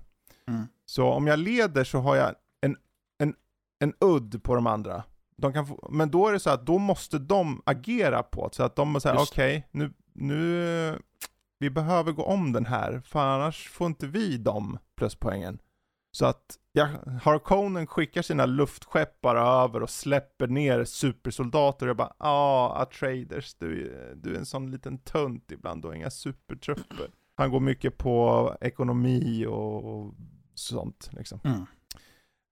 Mm. 0.49 0.67
Så 0.87 1.09
om 1.09 1.27
jag 1.27 1.39
leder 1.39 1.85
så 1.85 1.99
har 1.99 2.17
jag 2.17 2.35
en, 2.61 2.77
en, 3.19 3.35
en 3.79 3.95
udd 4.01 4.43
på 4.43 4.55
de 4.55 4.67
andra 4.67 5.03
de 5.37 5.53
kan 5.53 5.67
få, 5.67 5.89
men 5.93 6.11
då 6.11 6.29
är 6.29 6.33
det 6.33 6.41
så 6.41 6.51
att 6.51 6.67
då 6.67 6.79
måste 6.79 7.19
de 7.19 7.63
agera 7.67 8.23
på 8.23 8.49
det, 8.49 8.55
så 8.55 8.63
att 8.63 8.77
de 8.77 9.01
säger 9.01 9.17
okej, 9.17 9.59
okay, 9.59 9.63
nu, 9.71 9.93
nu, 10.13 10.99
vi 11.59 11.71
behöver 11.71 12.13
gå 12.13 12.25
om 12.25 12.53
den 12.53 12.67
här, 12.67 13.03
för 13.05 13.21
annars 13.21 13.69
får 13.69 13.87
inte 13.87 14.07
vi 14.07 14.37
de 14.37 14.79
pluspoängen. 14.97 15.59
Så 16.15 16.27
att 16.27 16.59
ja, 16.73 16.89
Harkonnen 17.23 17.87
skickar 17.87 18.23
sina 18.23 18.47
luftskepp 18.47 19.21
bara 19.21 19.65
över 19.65 19.83
och 19.83 19.91
släpper 19.91 20.47
ner 20.47 20.85
supersoldater 20.85 21.87
och 21.87 21.91
jag 21.91 21.97
bara 21.97 22.15
ah, 22.19 22.85
traders, 22.85 23.55
du, 23.55 23.97
du 24.17 24.35
är 24.35 24.39
en 24.39 24.47
sån 24.47 24.71
liten 24.71 24.99
tunt 24.99 25.53
ibland 25.53 25.85
och 25.85 25.97
inga 25.97 26.11
supertrupper. 26.11 27.11
Han 27.37 27.51
går 27.51 27.61
mycket 27.61 27.99
på 27.99 28.57
ekonomi 28.61 29.47
och 29.47 30.15
sånt 30.55 31.11
liksom. 31.13 31.41
Mm. 31.45 31.61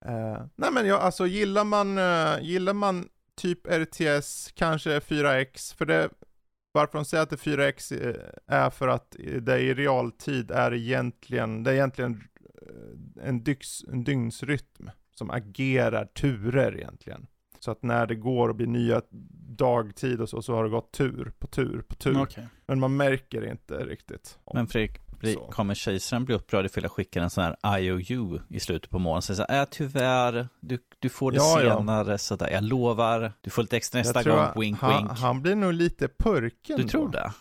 Uh, 0.05 0.45
nej 0.55 0.71
men 0.71 0.87
ja, 0.87 0.97
alltså 0.97 1.27
gillar 1.27 1.63
man, 1.63 1.97
uh, 1.97 2.41
gillar 2.41 2.73
man 2.73 3.09
typ 3.35 3.67
RTS, 3.67 4.51
kanske 4.55 4.99
4X, 4.99 5.75
för 5.75 5.85
det, 5.85 6.09
varför 6.71 6.97
de 6.97 7.05
säger 7.05 7.23
att 7.23 7.29
det 7.29 7.45
är 7.47 7.57
4X 7.57 8.07
uh, 8.07 8.15
är 8.47 8.69
för 8.69 8.87
att 8.87 9.15
det 9.41 9.59
i 9.59 9.73
realtid 9.73 10.51
är 10.51 10.73
egentligen, 10.73 11.63
det 11.63 11.71
är 11.71 11.75
egentligen 11.75 12.23
en, 13.21 13.43
dyx, 13.43 13.83
en 13.83 14.03
dygnsrytm 14.03 14.89
som 15.15 15.29
agerar 15.31 16.05
turer 16.05 16.77
egentligen. 16.77 17.27
Så 17.59 17.71
att 17.71 17.83
när 17.83 18.07
det 18.07 18.15
går 18.15 18.49
och 18.49 18.55
blir 18.55 18.67
nya 18.67 19.01
dagtid 19.57 20.21
och 20.21 20.29
så, 20.29 20.41
så 20.41 20.55
har 20.55 20.63
det 20.63 20.69
gått 20.69 20.91
tur 20.91 21.31
på 21.39 21.47
tur 21.47 21.81
på 21.87 21.95
tur. 21.95 22.21
Okay. 22.21 22.43
Men 22.65 22.79
man 22.79 22.97
märker 22.97 23.51
inte 23.51 23.73
riktigt. 23.85 24.39
Men 24.53 24.67
Fredrik, 24.67 24.99
Blir, 25.19 25.35
kommer 25.35 25.73
kejsaren 25.73 26.25
bli 26.25 26.35
upprörd 26.35 26.65
ifall 26.65 26.83
jag 26.83 26.91
skickar 26.91 27.21
en 27.21 27.29
sån 27.29 27.43
här 27.43 27.79
IOU 27.79 28.39
i 28.49 28.59
slutet 28.59 28.89
på 28.89 28.99
månaden? 28.99 29.21
Så 29.21 29.43
äh, 29.43 29.65
tyvärr, 29.71 30.47
du, 30.59 30.79
du 30.99 31.09
får 31.09 31.31
det 31.31 31.37
ja, 31.37 31.57
senare, 31.59 32.11
ja. 32.11 32.17
sådär. 32.17 32.49
Jag 32.51 32.63
lovar, 32.63 33.33
du 33.41 33.49
får 33.49 33.61
lite 33.61 33.77
extra 33.77 33.99
nästa 33.99 34.23
gång, 34.23 34.61
wink 34.61 34.79
han, 34.79 35.07
wink. 35.07 35.19
Han 35.19 35.41
blir 35.41 35.55
nog 35.55 35.73
lite 35.73 36.07
purken 36.07 36.77
Du 36.77 36.83
tror 36.83 37.09
det? 37.09 37.33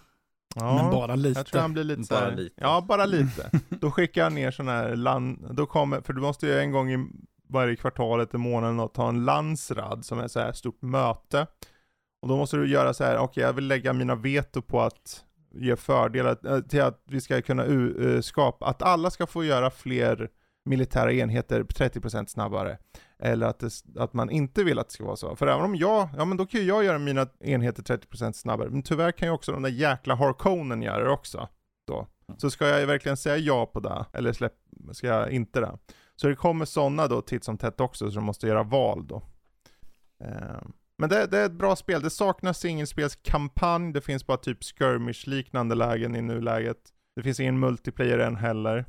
Ja, 0.55 0.83
men 0.83 0.91
bara 0.91 1.15
lite. 1.15 1.41
Jag 1.41 1.47
tror 1.47 1.61
han 1.61 1.73
blir 1.73 1.85
lite, 1.85 2.15
bara 2.15 2.31
lite. 2.31 2.55
Ja, 2.61 2.85
bara 2.89 3.07
lite. 3.07 3.51
då 3.69 3.91
skickar 3.91 4.25
han 4.25 4.35
ner 4.35 4.51
sån 4.51 4.69
här 4.69 4.97
land, 4.97 5.49
då 5.51 5.67
kommer, 5.67 6.01
för 6.01 6.13
du 6.13 6.21
måste 6.21 6.47
ju 6.47 6.59
en 6.59 6.73
gång 6.73 6.93
i 6.93 7.07
varje 7.49 7.77
kvartalet, 7.77 8.35
i 8.35 8.39
månaden, 8.39 8.89
ta 8.89 9.09
en 9.09 9.25
landsrad 9.25 10.05
som 10.05 10.19
är 10.19 10.29
så 10.29 10.41
här 10.41 10.53
stort 10.53 10.83
möte. 10.83 11.47
Och 12.23 12.29
då 12.29 12.37
måste 12.37 12.57
du 12.57 12.69
göra 12.69 12.95
så 12.95 13.05
här, 13.05 13.15
okej 13.15 13.25
okay, 13.25 13.45
jag 13.45 13.53
vill 13.53 13.67
lägga 13.67 13.93
mina 13.93 14.15
veto 14.15 14.63
på 14.63 14.81
att 14.81 15.25
ge 15.55 15.77
fördelar 15.77 16.55
eh, 16.55 16.61
till 16.61 16.83
att 16.83 17.03
vi 17.09 17.21
ska 17.21 17.43
kunna 17.43 17.65
uh, 17.65 18.21
skapa, 18.21 18.67
att 18.67 18.83
alla 18.83 19.11
ska 19.11 19.27
få 19.27 19.45
göra 19.45 19.71
fler 19.71 20.29
militära 20.65 21.13
enheter 21.13 21.63
30% 21.63 22.27
snabbare. 22.27 22.79
Eller 23.25 23.47
att, 23.47 23.59
det, 23.59 23.71
att 23.97 24.13
man 24.13 24.31
inte 24.31 24.65
vill 24.65 24.79
att 24.79 24.89
det 24.89 24.95
ska 24.95 25.05
vara 25.05 25.17
så. 25.17 25.37
För 25.37 25.47
även 25.47 25.65
om 25.65 25.77
jag, 25.77 26.09
ja 26.17 26.25
men 26.25 26.37
då 26.37 26.47
kan 26.47 26.61
ju 26.61 26.67
jag 26.67 26.85
göra 26.85 26.99
mina 26.99 27.27
enheter 27.41 27.83
30% 27.83 28.33
snabbare. 28.33 28.71
Men 28.71 28.83
tyvärr 28.83 29.13
kan 29.13 29.29
ju 29.29 29.35
också 29.35 29.53
de 29.53 29.63
där 29.63 29.71
jäkla 29.71 30.15
Harkonen 30.15 30.83
göra 30.83 31.05
det 31.05 31.11
också. 31.11 31.49
Då. 31.87 32.07
Så 32.37 32.51
ska 32.51 32.69
jag 32.69 32.87
verkligen 32.87 33.17
säga 33.17 33.37
ja 33.37 33.67
på 33.67 33.81
det, 33.81 34.07
eller 34.13 34.33
släpp, 34.33 34.53
ska 34.93 35.07
jag 35.07 35.31
inte 35.31 35.61
det? 35.61 35.79
Så 36.17 36.29
det 36.29 36.37
kommer 36.37 36.65
sådana 36.65 37.09
då 37.09 37.23
titt 37.23 37.45
som 37.45 37.59
tätt 37.59 37.81
också, 37.81 38.11
så 38.11 38.15
de 38.15 38.25
måste 38.25 38.47
göra 38.47 38.63
val 38.63 39.07
då. 39.07 39.23
Um. 40.25 40.73
Men 40.99 41.09
det, 41.09 41.27
det, 41.27 41.39
är 41.39 41.47
ett 41.47 41.53
bra 41.53 41.77
spel. 41.77 42.03
Det 42.03 42.11
saknas 42.11 42.59
singelspelskampanj, 42.59 43.93
det 43.93 44.01
finns 44.01 44.27
bara 44.27 44.37
typ 44.37 44.59
skirmish-liknande 44.63 45.75
lägen 45.75 46.17
i 46.17 46.23
nuläget. 46.23 46.79
Det 47.17 47.23
finns 47.23 47.41
ingen 47.41 47.59
multiplayer 47.59 48.19
än 48.19 48.37
heller. 48.37 48.85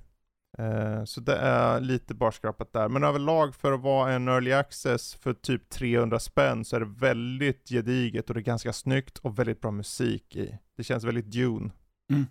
Uh, 0.60 1.04
så 1.04 1.22
det 1.22 1.36
är 1.36 1.80
lite 1.80 2.14
barskrapat 2.14 2.74
där. 2.74 2.90
Men 2.90 3.04
överlag 3.04 3.56
för 3.56 3.72
att 3.72 3.82
vara 3.82 4.12
en 4.12 4.28
early 4.28 4.52
access 4.54 5.16
för 5.16 5.34
typ 5.34 5.70
300 5.70 6.20
spänn 6.20 6.66
så 6.66 6.76
är 6.76 6.80
det 6.80 6.86
väldigt 6.86 7.70
gediget 7.70 8.30
och 8.30 8.34
det 8.34 8.40
är 8.40 8.44
ganska 8.44 8.74
snyggt 8.74 9.18
och 9.18 9.40
väldigt 9.40 9.62
bra 9.62 9.72
musik 9.72 10.36
i. 10.36 10.58
Det 10.78 10.84
känns 10.84 11.04
väldigt 11.04 11.32
Dune. 11.32 11.72
Mm. 12.12 12.26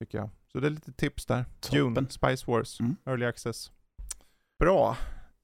Tycker 0.00 0.18
jag. 0.18 0.30
Så 0.52 0.60
det 0.60 0.66
är 0.66 0.70
lite 0.70 0.92
tips 0.92 1.26
där. 1.26 1.44
Toppen. 1.60 1.94
Dune, 1.94 2.08
Spice 2.10 2.50
Wars, 2.50 2.80
mm. 2.80 2.96
early 3.06 3.26
access. 3.26 3.70
Bra. 4.58 4.96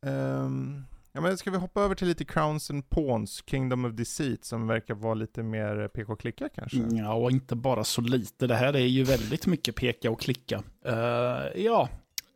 Um, 0.07 0.85
Ja 1.15 1.21
men 1.21 1.39
ska 1.39 1.51
vi 1.51 1.57
hoppa 1.57 1.83
över 1.83 1.95
till 1.95 2.09
lite 2.09 2.25
Crowns 2.25 2.71
and 2.71 2.91
Pawns, 2.91 3.43
Kingdom 3.47 3.85
of 3.85 3.93
Deceit, 3.93 4.45
som 4.45 4.67
verkar 4.67 4.95
vara 4.95 5.15
lite 5.15 5.43
mer 5.43 5.89
peka 5.89 6.13
och 6.13 6.23
kanske? 6.55 6.79
Ja, 6.79 7.15
och 7.15 7.31
inte 7.31 7.57
bara 7.57 7.85
så 7.85 8.01
lite. 8.01 8.47
Det 8.47 8.55
här 8.55 8.77
är 8.77 8.87
ju 8.87 9.05
väldigt 9.05 9.47
mycket 9.47 9.77
peka 9.77 10.11
och 10.11 10.21
klicka. 10.21 10.63
Uh, 10.89 11.63
ja. 11.63 11.89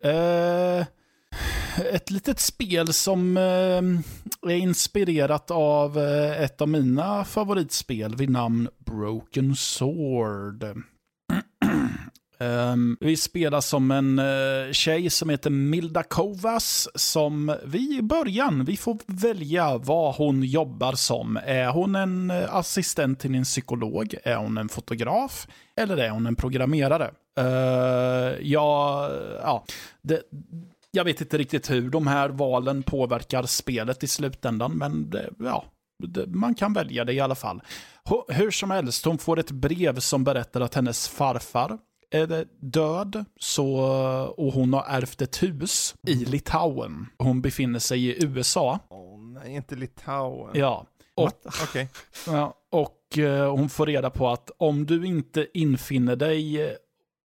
Eh, 0.07 0.87
ett 1.93 2.11
litet 2.11 2.41
spel 2.41 2.93
som 2.93 3.37
eh, 3.37 4.53
är 4.53 4.57
inspirerat 4.57 5.51
av 5.51 5.99
eh, 5.99 6.43
ett 6.43 6.61
av 6.61 6.69
mina 6.69 7.25
favoritspel 7.25 8.17
vid 8.17 8.31
namn 8.31 8.69
Broken 8.79 9.57
Sword. 9.57 10.65
Um, 12.39 12.97
vi 13.01 13.17
spelar 13.17 13.61
som 13.61 13.91
en 13.91 14.19
uh, 14.19 14.73
tjej 14.73 15.11
som 15.11 15.31
heter 15.31 15.51
Milda 15.51 16.03
Kovas 16.03 16.89
som 16.95 17.57
vi 17.65 17.99
i 17.99 18.03
början, 18.03 18.65
vi 18.65 18.77
får 18.77 18.99
välja 19.07 19.79
vad 19.79 20.15
hon 20.15 20.43
jobbar 20.43 20.93
som. 20.93 21.37
Är 21.37 21.69
hon 21.69 21.95
en 21.95 22.31
assistent 22.31 23.21
till 23.21 23.35
en 23.35 23.45
psykolog? 23.45 24.15
Är 24.25 24.37
hon 24.37 24.59
en 24.59 24.69
fotograf? 24.69 25.49
Eller 25.77 25.97
är 25.97 26.11
hon 26.11 26.27
en 26.27 26.37
programmerare? 26.37 27.11
Uh, 27.41 27.47
ja, 28.43 29.09
ja 29.43 29.65
det, 30.03 30.23
jag 30.91 31.05
vet 31.05 31.21
inte 31.21 31.39
riktigt 31.39 31.71
hur 31.71 31.91
de 31.91 32.07
här 32.07 32.29
valen 32.29 32.83
påverkar 32.83 33.43
spelet 33.43 34.03
i 34.03 34.07
slutändan, 34.07 34.73
men 34.73 35.11
det, 35.11 35.31
ja, 35.39 35.65
det, 36.05 36.27
man 36.27 36.55
kan 36.55 36.73
välja 36.73 37.05
det 37.05 37.13
i 37.13 37.21
alla 37.21 37.35
fall. 37.35 37.63
Hur 38.29 38.51
som 38.51 38.71
helst, 38.71 39.05
hon 39.05 39.19
får 39.19 39.39
ett 39.39 39.51
brev 39.51 39.99
som 39.99 40.25
berättar 40.25 40.61
att 40.61 40.75
hennes 40.75 41.09
farfar 41.09 41.79
är 42.11 42.47
död 42.61 43.25
så, 43.41 43.77
och 44.37 44.53
hon 44.53 44.73
har 44.73 44.85
ärvt 44.89 45.23
ett 45.23 45.43
hus 45.43 45.95
i 46.07 46.15
Litauen. 46.15 47.07
Hon 47.19 47.41
befinner 47.41 47.79
sig 47.79 48.07
i 48.07 48.25
USA. 48.25 48.79
Åh 48.89 48.99
oh, 48.99 49.21
nej, 49.21 49.55
inte 49.55 49.75
Litauen. 49.75 50.51
Ja. 50.55 50.87
Och, 51.15 51.33
okay. 51.63 51.87
ja, 52.27 52.55
och 52.71 53.19
uh, 53.19 53.51
hon 53.51 53.69
får 53.69 53.87
reda 53.87 54.11
på 54.11 54.29
att 54.29 54.51
om 54.57 54.87
du 54.87 55.07
inte 55.07 55.47
infinner 55.55 56.17
dig 56.17 56.77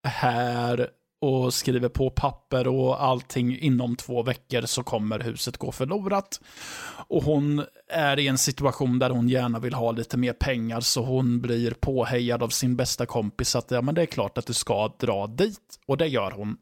här 0.03 0.89
och 1.21 1.53
skriver 1.53 1.89
på 1.89 2.09
papper 2.09 2.67
och 2.67 3.03
allting 3.03 3.59
inom 3.59 3.95
två 3.95 4.23
veckor 4.23 4.61
så 4.61 4.83
kommer 4.83 5.19
huset 5.19 5.57
gå 5.57 5.71
förlorat. 5.71 6.41
Och 7.07 7.23
hon 7.23 7.65
är 7.89 8.19
i 8.19 8.27
en 8.27 8.37
situation 8.37 8.99
där 8.99 9.09
hon 9.09 9.29
gärna 9.29 9.59
vill 9.59 9.73
ha 9.73 9.91
lite 9.91 10.17
mer 10.17 10.33
pengar 10.33 10.81
så 10.81 11.03
hon 11.03 11.41
blir 11.41 11.71
påhejad 11.71 12.43
av 12.43 12.49
sin 12.49 12.75
bästa 12.75 13.05
kompis 13.05 13.55
att 13.55 13.71
ja, 13.71 13.81
men 13.81 13.95
det 13.95 14.01
är 14.01 14.05
klart 14.05 14.37
att 14.37 14.47
du 14.47 14.53
ska 14.53 14.87
dra 14.99 15.27
dit. 15.27 15.79
Och 15.87 15.97
det 15.97 16.07
gör 16.07 16.31
hon. 16.31 16.57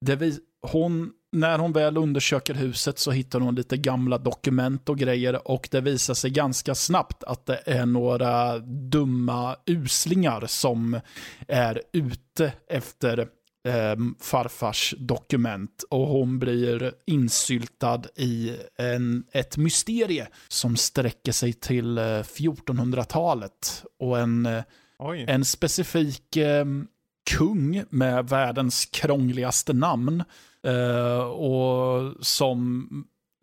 Det 0.00 0.16
vi, 0.16 0.38
hon 0.62 1.12
när 1.32 1.58
hon 1.58 1.72
väl 1.72 1.96
undersöker 1.96 2.54
huset 2.54 2.98
så 2.98 3.10
hittar 3.10 3.40
hon 3.40 3.54
lite 3.54 3.76
gamla 3.76 4.18
dokument 4.18 4.88
och 4.88 4.98
grejer 4.98 5.48
och 5.48 5.68
det 5.70 5.80
visar 5.80 6.14
sig 6.14 6.30
ganska 6.30 6.74
snabbt 6.74 7.24
att 7.24 7.46
det 7.46 7.62
är 7.66 7.86
några 7.86 8.58
dumma 8.58 9.56
uslingar 9.66 10.46
som 10.46 11.00
är 11.48 11.82
ute 11.92 12.52
efter 12.68 13.18
eh, 13.68 13.96
farfars 14.20 14.94
dokument 14.98 15.84
och 15.90 16.06
hon 16.06 16.38
blir 16.38 16.92
insyltad 17.06 18.02
i 18.16 18.56
en, 18.78 19.24
ett 19.32 19.56
mysterie 19.56 20.28
som 20.48 20.76
sträcker 20.76 21.32
sig 21.32 21.52
till 21.52 21.98
eh, 21.98 22.02
1400-talet 22.02 23.84
och 23.98 24.18
en, 24.18 24.48
en 25.26 25.44
specifik 25.44 26.36
eh, 26.36 26.64
kung 27.30 27.84
med 27.90 28.28
världens 28.28 28.86
krångligaste 28.86 29.72
namn 29.72 30.24
Uh, 30.68 31.20
och 31.20 32.12
som 32.20 32.88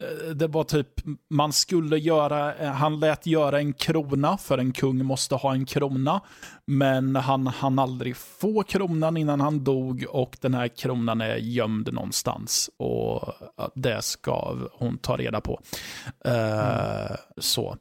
eh, 0.03 0.30
det 0.30 0.48
var 0.48 0.64
typ, 0.64 0.88
man 1.30 1.53
skulle 1.53 1.98
göra, 1.98 2.56
eh, 2.56 2.72
han 2.72 2.99
lät 2.99 3.26
göra 3.26 3.60
en 3.60 3.73
krona, 3.73 4.38
för 4.38 4.57
en 4.57 4.72
kung 4.72 5.06
måste 5.06 5.35
ha 5.35 5.53
en 5.53 5.65
krona. 5.65 6.22
Men 6.65 7.15
han 7.15 7.48
hann 7.48 7.80
aldrig 7.80 8.18
få 8.18 8.64
kronan 8.64 9.18
innan 9.18 9.41
han 9.41 9.64
dog 9.64 10.06
och 10.10 10.38
den 10.41 10.53
här 10.53 10.68
kronan 10.68 11.22
är 11.22 11.35
gömd 11.35 11.94
någonstans. 11.94 12.69
Och 12.77 13.34
det 13.76 14.02
ska 14.02 14.57
hon 14.73 14.98
ta 14.98 15.18
reda 15.18 15.41
på. 15.41 15.61
Mm. 16.26 17.18
så. 17.38 17.77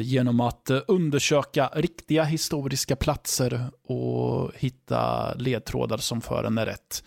Genom 0.00 0.40
att 0.40 0.70
undersöka 0.88 1.70
riktiga 1.74 2.24
historiska 2.24 2.96
platser 2.96 3.60
och 3.88 4.50
hitta 4.54 5.34
ledtrådar 5.34 5.96
som 5.96 6.20
för 6.20 6.44
henne 6.44 6.66
rätt 6.66 7.02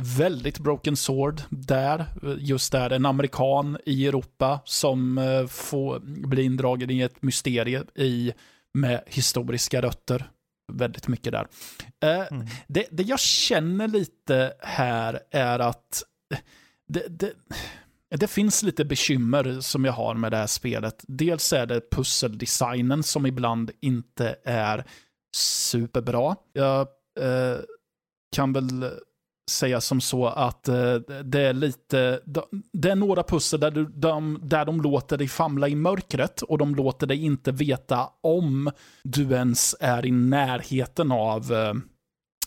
väldigt 0.00 0.58
broken 0.58 0.96
sword 0.96 1.42
där. 1.50 2.06
Just 2.38 2.72
där, 2.72 2.90
en 2.90 3.06
amerikan 3.06 3.78
i 3.86 4.06
Europa 4.06 4.60
som 4.64 5.18
eh, 5.18 5.46
får 5.46 6.00
bli 6.26 6.42
indragen 6.42 6.90
i 6.90 7.00
ett 7.00 7.22
mysterie 7.22 7.84
i, 7.94 8.32
med 8.74 9.02
historiska 9.06 9.82
rötter. 9.82 10.30
Väldigt 10.72 11.08
mycket 11.08 11.32
där. 11.32 11.46
Eh, 12.02 12.32
mm. 12.32 12.46
det, 12.66 12.86
det 12.90 13.02
jag 13.02 13.20
känner 13.20 13.88
lite 13.88 14.54
här 14.60 15.20
är 15.30 15.58
att 15.58 16.04
det, 16.88 17.06
det, 17.08 17.32
det 18.10 18.26
finns 18.26 18.62
lite 18.62 18.84
bekymmer 18.84 19.60
som 19.60 19.84
jag 19.84 19.92
har 19.92 20.14
med 20.14 20.32
det 20.32 20.36
här 20.36 20.46
spelet. 20.46 21.04
Dels 21.08 21.52
är 21.52 21.66
det 21.66 21.90
pusseldesignen 21.90 23.02
som 23.02 23.26
ibland 23.26 23.70
inte 23.80 24.36
är 24.44 24.84
superbra. 25.36 26.36
Jag 26.52 26.80
eh, 27.20 27.56
kan 28.36 28.52
väl 28.52 28.90
säga 29.50 29.80
som 29.80 30.00
så 30.00 30.26
att 30.26 30.68
eh, 30.68 30.94
det 31.24 31.40
är 31.40 31.52
lite, 31.52 32.20
det 32.72 32.90
är 32.90 32.96
några 32.96 33.22
pussel 33.22 33.60
där, 33.60 33.70
du, 33.70 33.84
de, 33.84 34.40
där 34.42 34.64
de 34.64 34.80
låter 34.80 35.18
dig 35.18 35.28
famla 35.28 35.68
i 35.68 35.74
mörkret 35.74 36.42
och 36.42 36.58
de 36.58 36.74
låter 36.74 37.06
dig 37.06 37.24
inte 37.24 37.52
veta 37.52 38.10
om 38.20 38.70
du 39.02 39.32
ens 39.32 39.76
är 39.80 40.06
i 40.06 40.10
närheten 40.10 41.12
av 41.12 41.52
eh, 41.52 41.74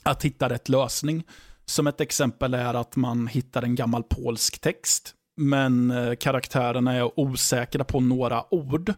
att 0.03 0.25
hitta 0.25 0.49
rätt 0.49 0.69
lösning. 0.69 1.23
Som 1.65 1.87
ett 1.87 2.01
exempel 2.01 2.53
är 2.53 2.73
att 2.73 2.95
man 2.95 3.27
hittar 3.27 3.63
en 3.63 3.75
gammal 3.75 4.03
polsk 4.03 4.61
text, 4.61 5.13
men 5.37 5.91
eh, 5.91 6.15
karaktärerna 6.15 6.93
är 6.93 7.19
osäkra 7.19 7.83
på 7.83 7.99
några 7.99 8.53
ord. 8.53 8.93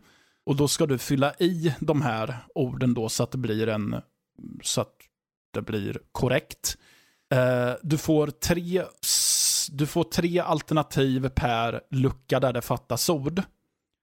Och 0.45 0.56
då 0.56 0.68
ska 0.68 0.86
du 0.86 0.98
fylla 0.98 1.34
i 1.40 1.74
de 1.80 2.02
här 2.02 2.38
orden 2.56 2.94
då 2.94 3.10
så 3.10 3.24
att 3.24 3.32
det 3.32 3.38
blir 3.38 3.68
en, 3.68 3.95
så 4.64 4.82
att 4.82 4.95
det 5.53 5.61
blir 5.61 5.99
korrekt. 6.11 6.78
Uh, 7.36 7.74
du, 7.82 7.98
får 7.98 8.28
tre, 8.28 8.84
du 9.72 9.86
får 9.86 10.04
tre 10.04 10.40
alternativ 10.40 11.30
per 11.30 11.82
lucka 11.91 12.40
där 12.40 12.54
det 12.54 12.62
fattas 12.62 13.10
ord. 13.10 13.44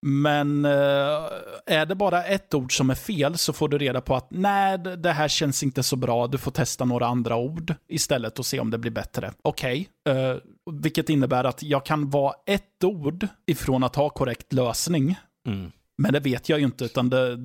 Men 0.06 0.64
eh, 0.64 1.30
är 1.66 1.86
det 1.86 1.94
bara 1.94 2.24
ett 2.24 2.55
ord 2.55 2.76
som 2.76 2.90
är 2.90 2.94
fel 2.94 3.38
så 3.38 3.52
får 3.52 3.68
du 3.68 3.78
reda 3.78 4.01
på 4.01 4.14
att 4.14 4.26
nej, 4.30 4.78
det 4.78 5.12
här 5.12 5.28
känns 5.28 5.62
inte 5.62 5.82
så 5.82 5.96
bra. 5.96 6.26
Du 6.26 6.38
får 6.38 6.51
testa 6.51 6.84
några 6.84 7.06
andra 7.06 7.36
ord 7.36 7.74
istället 7.88 8.38
och 8.38 8.46
se 8.46 8.60
om 8.60 8.70
det 8.70 8.78
blir 8.78 8.90
bättre. 8.90 9.32
Okej, 9.42 9.88
okay. 10.06 10.32
uh, 10.32 10.38
vilket 10.72 11.09
innebär 11.09 11.44
att 11.44 11.62
jag 11.62 11.86
kan 11.86 12.10
vara 12.10 12.34
ett 12.46 12.84
ord 12.84 13.26
ifrån 13.46 13.84
att 13.84 13.96
ha 13.96 14.09
korrekt 14.09 14.52
lösning. 14.52 15.16
Mm. 15.48 15.72
Men 15.98 16.12
det 16.12 16.20
vet 16.20 16.48
jag 16.48 16.59
ju 16.59 16.64
inte, 16.64 16.84
utan 16.84 17.10
det, 17.10 17.36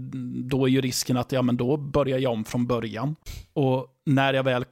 då 0.50 0.66
är 0.66 0.70
ju 0.70 0.82
risken 0.82 1.18
att 1.18 1.32
ja, 1.32 1.42
men 1.42 1.58
då 1.58 1.78
börjar 1.78 2.20
jag 2.20 2.34
om 2.34 2.46
från 2.46 2.68
början. 2.68 3.16
Och 3.54 3.88
när 4.06 4.34
jag 4.34 4.44
väl 4.44 4.66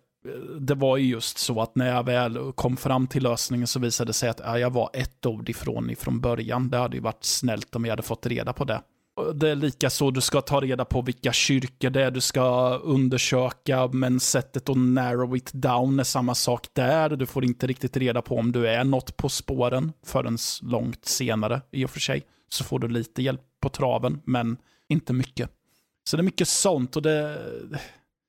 det 0.59 0.75
var 0.75 0.97
ju 0.97 1.05
just 1.05 1.37
så 1.37 1.61
att 1.61 1.75
när 1.75 1.87
jag 1.87 2.03
väl 2.03 2.51
kom 2.55 2.77
fram 2.77 3.07
till 3.07 3.23
lösningen 3.23 3.67
så 3.67 3.79
visade 3.79 4.09
det 4.09 4.13
sig 4.13 4.29
att 4.29 4.41
ja, 4.43 4.59
jag 4.59 4.69
var 4.69 4.89
ett 4.93 5.25
ord 5.25 5.49
ifrån 5.49 5.89
ifrån 5.89 6.21
början. 6.21 6.69
Det 6.69 6.77
hade 6.77 6.97
ju 6.97 7.03
varit 7.03 7.23
snällt 7.23 7.75
om 7.75 7.85
jag 7.85 7.91
hade 7.91 8.03
fått 8.03 8.25
reda 8.25 8.53
på 8.53 8.63
det. 8.63 8.81
Det 9.33 9.49
är 9.49 9.55
lika 9.55 9.89
så, 9.89 10.11
du 10.11 10.21
ska 10.21 10.41
ta 10.41 10.61
reda 10.61 10.85
på 10.85 11.01
vilka 11.01 11.31
kyrkor 11.33 11.89
det 11.89 12.03
är 12.03 12.11
du 12.11 12.21
ska 12.21 12.77
undersöka, 12.77 13.87
men 13.87 14.19
sättet 14.19 14.69
att 14.69 14.77
narrow 14.77 15.35
it 15.35 15.53
down 15.53 15.99
är 15.99 16.03
samma 16.03 16.35
sak 16.35 16.67
där. 16.73 17.09
Du 17.09 17.25
får 17.25 17.45
inte 17.45 17.67
riktigt 17.67 17.97
reda 17.97 18.21
på 18.21 18.37
om 18.37 18.51
du 18.51 18.67
är 18.67 18.83
något 18.83 19.17
på 19.17 19.29
spåren 19.29 19.93
förrän 20.05 20.37
långt 20.61 21.05
senare, 21.05 21.61
i 21.71 21.85
och 21.85 21.89
för 21.89 21.99
sig. 21.99 22.23
Så 22.49 22.63
får 22.63 22.79
du 22.79 22.87
lite 22.87 23.21
hjälp 23.21 23.41
på 23.61 23.69
traven, 23.69 24.21
men 24.25 24.57
inte 24.89 25.13
mycket. 25.13 25.49
Så 26.09 26.17
det 26.17 26.21
är 26.21 26.25
mycket 26.25 26.47
sånt 26.47 26.95
och 26.95 27.01
det... 27.01 27.37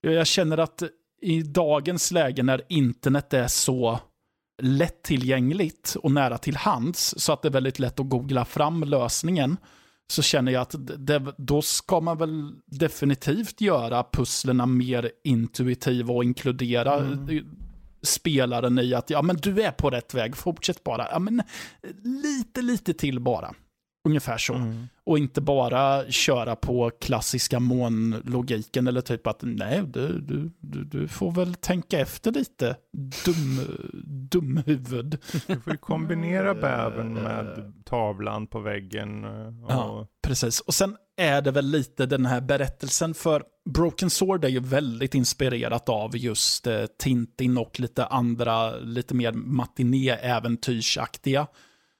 Jag 0.00 0.26
känner 0.26 0.58
att 0.58 0.82
i 1.20 1.42
dagens 1.42 2.10
läge 2.10 2.42
när 2.42 2.62
internet 2.68 3.32
är 3.32 3.46
så 3.46 4.00
lättillgängligt 4.62 5.96
och 6.02 6.12
nära 6.12 6.38
till 6.38 6.56
hands 6.56 7.14
så 7.18 7.32
att 7.32 7.42
det 7.42 7.48
är 7.48 7.52
väldigt 7.52 7.78
lätt 7.78 8.00
att 8.00 8.08
googla 8.08 8.44
fram 8.44 8.84
lösningen 8.84 9.56
så 10.12 10.22
känner 10.22 10.52
jag 10.52 10.62
att 10.62 10.74
det, 11.06 11.34
då 11.36 11.62
ska 11.62 12.00
man 12.00 12.18
väl 12.18 12.52
definitivt 12.66 13.60
göra 13.60 14.04
pusslerna 14.12 14.66
mer 14.66 15.10
intuitiva 15.24 16.14
och 16.14 16.24
inkludera 16.24 16.94
mm. 16.94 17.46
spelaren 18.02 18.78
i 18.78 18.94
att 18.94 19.10
ja 19.10 19.22
men 19.22 19.36
du 19.36 19.62
är 19.62 19.70
på 19.70 19.90
rätt 19.90 20.14
väg, 20.14 20.36
fortsätt 20.36 20.84
bara. 20.84 21.08
Ja 21.10 21.18
men 21.18 21.42
lite, 22.04 22.62
lite 22.62 22.94
till 22.94 23.20
bara. 23.20 23.54
Ungefär 24.04 24.38
så. 24.38 24.54
Mm. 24.54 24.88
Och 25.04 25.18
inte 25.18 25.40
bara 25.40 26.10
köra 26.10 26.56
på 26.56 26.90
klassiska 27.00 27.60
månlogiken 27.60 28.86
eller 28.86 29.00
typ 29.00 29.26
att 29.26 29.38
nej, 29.42 29.82
du, 29.86 30.20
du, 30.20 30.50
du, 30.60 30.84
du 30.84 31.08
får 31.08 31.32
väl 31.32 31.54
tänka 31.54 32.00
efter 32.00 32.32
lite, 32.32 32.76
dum, 33.24 33.60
dumhuvud. 34.30 35.18
Du 35.46 35.60
får 35.60 35.72
ju 35.72 35.78
kombinera 35.78 36.54
bäven 36.54 37.14
med 37.14 37.72
tavlan 37.84 38.46
på 38.46 38.60
väggen. 38.60 39.24
Och... 39.24 39.70
Ja, 39.70 40.06
precis. 40.22 40.60
Och 40.60 40.74
sen 40.74 40.96
är 41.16 41.42
det 41.42 41.50
väl 41.50 41.66
lite 41.66 42.06
den 42.06 42.26
här 42.26 42.40
berättelsen, 42.40 43.14
för 43.14 43.42
Broken 43.70 44.10
Sword 44.10 44.44
är 44.44 44.48
ju 44.48 44.60
väldigt 44.60 45.14
inspirerat 45.14 45.88
av 45.88 46.16
just 46.16 46.66
eh, 46.66 46.84
Tintin 46.98 47.58
och 47.58 47.80
lite 47.80 48.06
andra, 48.06 48.76
lite 48.76 49.14
mer 49.14 49.32
matiné-äventyrsaktiga 49.32 51.46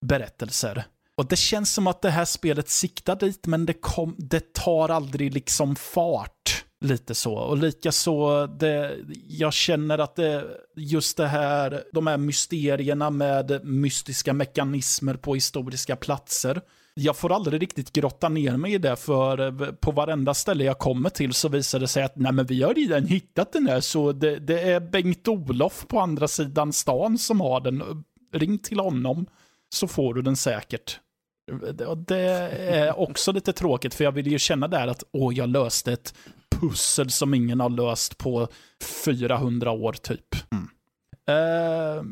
berättelser. 0.01 0.85
Och 1.19 1.27
det 1.27 1.37
känns 1.37 1.75
som 1.75 1.87
att 1.87 2.03
det 2.03 2.11
här 2.11 2.25
spelet 2.25 2.69
siktar 2.69 3.17
dit, 3.17 3.47
men 3.47 3.67
det, 3.67 3.73
kom, 3.73 4.15
det 4.19 4.53
tar 4.53 4.89
aldrig 4.89 5.35
liksom 5.35 5.77
fart. 5.77 6.65
Lite 6.81 7.15
så. 7.15 7.35
Och 7.35 7.59
likaså, 7.59 8.47
det, 8.47 8.97
jag 9.29 9.53
känner 9.53 9.99
att 9.99 10.17
det, 10.17 10.45
just 10.77 11.17
det 11.17 11.27
här, 11.27 11.83
de 11.93 12.07
här 12.07 12.17
mysterierna 12.17 13.11
med 13.11 13.61
mystiska 13.65 14.33
mekanismer 14.33 15.15
på 15.15 15.35
historiska 15.35 15.97
platser. 15.97 16.61
Jag 16.95 17.17
får 17.17 17.33
aldrig 17.33 17.63
riktigt 17.63 17.93
grotta 17.93 18.29
ner 18.29 18.57
mig 18.57 18.75
i 18.75 18.79
det, 18.79 18.97
för 18.97 19.73
på 19.73 19.91
varenda 19.91 20.35
ställe 20.35 20.65
jag 20.65 20.79
kommer 20.79 21.11
till 21.11 21.33
så 21.33 21.49
visar 21.49 21.81
det 21.81 21.89
sig 21.89 22.03
att 22.03 22.17
nej 22.17 22.33
men 22.33 22.47
vi 22.47 22.63
har 22.63 22.75
redan 22.75 23.07
hittat 23.07 23.53
den 23.53 23.67
här, 23.67 23.81
så 23.81 24.13
det, 24.13 24.39
det 24.39 24.61
är 24.61 24.81
Bengt-Olof 24.81 25.87
på 25.89 26.01
andra 26.01 26.29
sidan 26.29 26.73
stan 26.73 27.19
som 27.19 27.41
har 27.41 27.61
den. 27.61 28.05
Ring 28.33 28.59
till 28.59 28.81
honom 28.81 29.27
så 29.75 29.89
får 29.89 30.15
du 30.15 30.23
den 30.23 30.37
säkert. 30.37 31.01
Det 31.97 32.17
är 32.17 32.99
också 32.99 33.33
lite 33.33 33.53
tråkigt, 33.53 33.95
för 33.95 34.05
jag 34.05 34.13
vill 34.13 34.27
ju 34.27 34.39
känna 34.39 34.69
där 34.69 34.89
att 34.89 35.05
åh, 35.13 35.35
jag 35.35 35.49
löste 35.49 35.93
ett 35.93 36.15
pussel 36.61 37.11
som 37.11 37.35
ingen 37.35 37.61
har 37.61 37.71
löst 37.71 38.19
på 38.19 38.49
400 39.05 39.71
år 39.71 39.93
typ. 39.93 40.35
Mm. 40.51 40.69
Uh, 41.29 42.05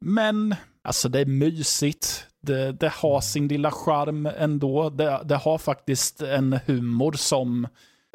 men, 0.00 0.54
alltså 0.84 1.08
det 1.08 1.20
är 1.20 1.26
mysigt. 1.26 2.26
Det, 2.40 2.72
det 2.72 2.88
har 2.88 3.20
sin 3.20 3.48
lilla 3.48 3.70
charm 3.70 4.26
ändå. 4.26 4.90
Det, 4.90 5.20
det 5.24 5.36
har 5.36 5.58
faktiskt 5.58 6.22
en 6.22 6.58
humor 6.66 7.12
som, 7.12 7.66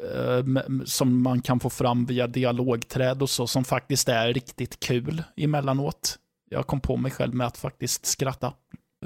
uh, 0.02 0.60
som 0.84 1.22
man 1.22 1.42
kan 1.42 1.60
få 1.60 1.70
fram 1.70 2.06
via 2.06 2.26
dialogträd 2.26 3.22
och 3.22 3.30
så, 3.30 3.46
som 3.46 3.64
faktiskt 3.64 4.08
är 4.08 4.32
riktigt 4.32 4.80
kul 4.80 5.22
emellanåt. 5.36 6.18
Jag 6.50 6.66
kom 6.66 6.80
på 6.80 6.96
mig 6.96 7.10
själv 7.10 7.34
med 7.34 7.46
att 7.46 7.58
faktiskt 7.58 8.06
skratta 8.06 8.52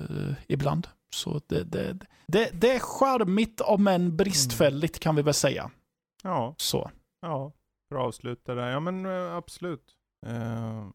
uh, 0.00 0.32
ibland. 0.48 0.86
Så 1.14 1.40
det, 1.46 1.62
det, 1.62 1.98
det, 2.26 2.50
det 2.52 2.70
är 2.70 2.78
charmigt 2.78 3.60
om 3.60 3.86
än 3.86 4.16
bristfälligt 4.16 4.98
kan 4.98 5.16
vi 5.16 5.22
väl 5.22 5.34
säga. 5.34 5.70
Ja. 6.22 6.54
Så. 6.58 6.90
Ja, 7.20 7.52
för 7.88 7.96
att 7.96 8.02
avsluta 8.02 8.54
där. 8.54 8.68
Ja 8.68 8.80
men 8.80 9.06
eh, 9.06 9.34
absolut. 9.34 9.84
Uh, 10.26 10.90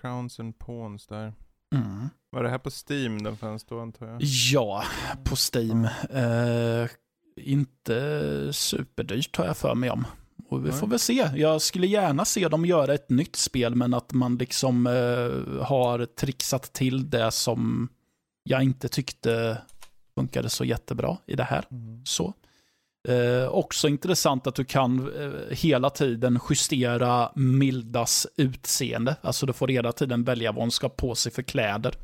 Crowns 0.00 0.40
and 0.40 0.58
Pawns 0.58 1.06
där. 1.06 1.34
Mm. 1.74 2.08
Var 2.30 2.42
det 2.42 2.48
här 2.48 2.58
på 2.58 2.70
Steam 2.70 3.22
den 3.22 3.36
fanns 3.36 3.64
då 3.64 3.80
antar 3.80 4.06
jag? 4.06 4.22
Ja, 4.52 4.84
på 5.24 5.36
Steam. 5.36 5.84
Uh, 6.14 6.88
inte 7.36 8.52
superdyrt 8.52 9.36
har 9.36 9.44
jag 9.44 9.56
för 9.56 9.74
mig 9.74 9.90
om. 9.90 10.06
Och 10.48 10.66
vi 10.66 10.72
får 10.72 10.86
väl 10.86 10.98
se. 10.98 11.30
Jag 11.34 11.62
skulle 11.62 11.86
gärna 11.86 12.24
se 12.24 12.48
dem 12.48 12.64
göra 12.64 12.94
ett 12.94 13.10
nytt 13.10 13.36
spel, 13.36 13.74
men 13.74 13.94
att 13.94 14.12
man 14.12 14.36
liksom 14.36 14.86
uh, 14.86 15.62
har 15.62 16.06
trixat 16.06 16.72
till 16.72 17.10
det 17.10 17.30
som 17.30 17.88
jag 18.42 18.62
inte 18.62 18.88
tyckte 18.88 19.58
funkade 20.14 20.48
så 20.48 20.64
jättebra 20.64 21.16
i 21.26 21.34
det 21.34 21.44
här. 21.44 21.64
Mm. 21.70 22.06
Så. 22.06 22.34
Eh, 23.08 23.48
också 23.48 23.88
intressant 23.88 24.46
att 24.46 24.54
du 24.54 24.64
kan 24.64 25.12
eh, 25.22 25.56
hela 25.56 25.90
tiden 25.90 26.40
justera 26.50 27.32
Mildas 27.34 28.26
utseende. 28.36 29.16
Alltså 29.20 29.46
du 29.46 29.52
får 29.52 29.68
hela 29.68 29.92
tiden 29.92 30.24
välja 30.24 30.52
vad 30.52 30.62
hon 30.62 30.70
ska 30.70 30.88
på 30.88 31.14
sig 31.14 31.32
för 31.32 31.42
kläder. 31.42 31.94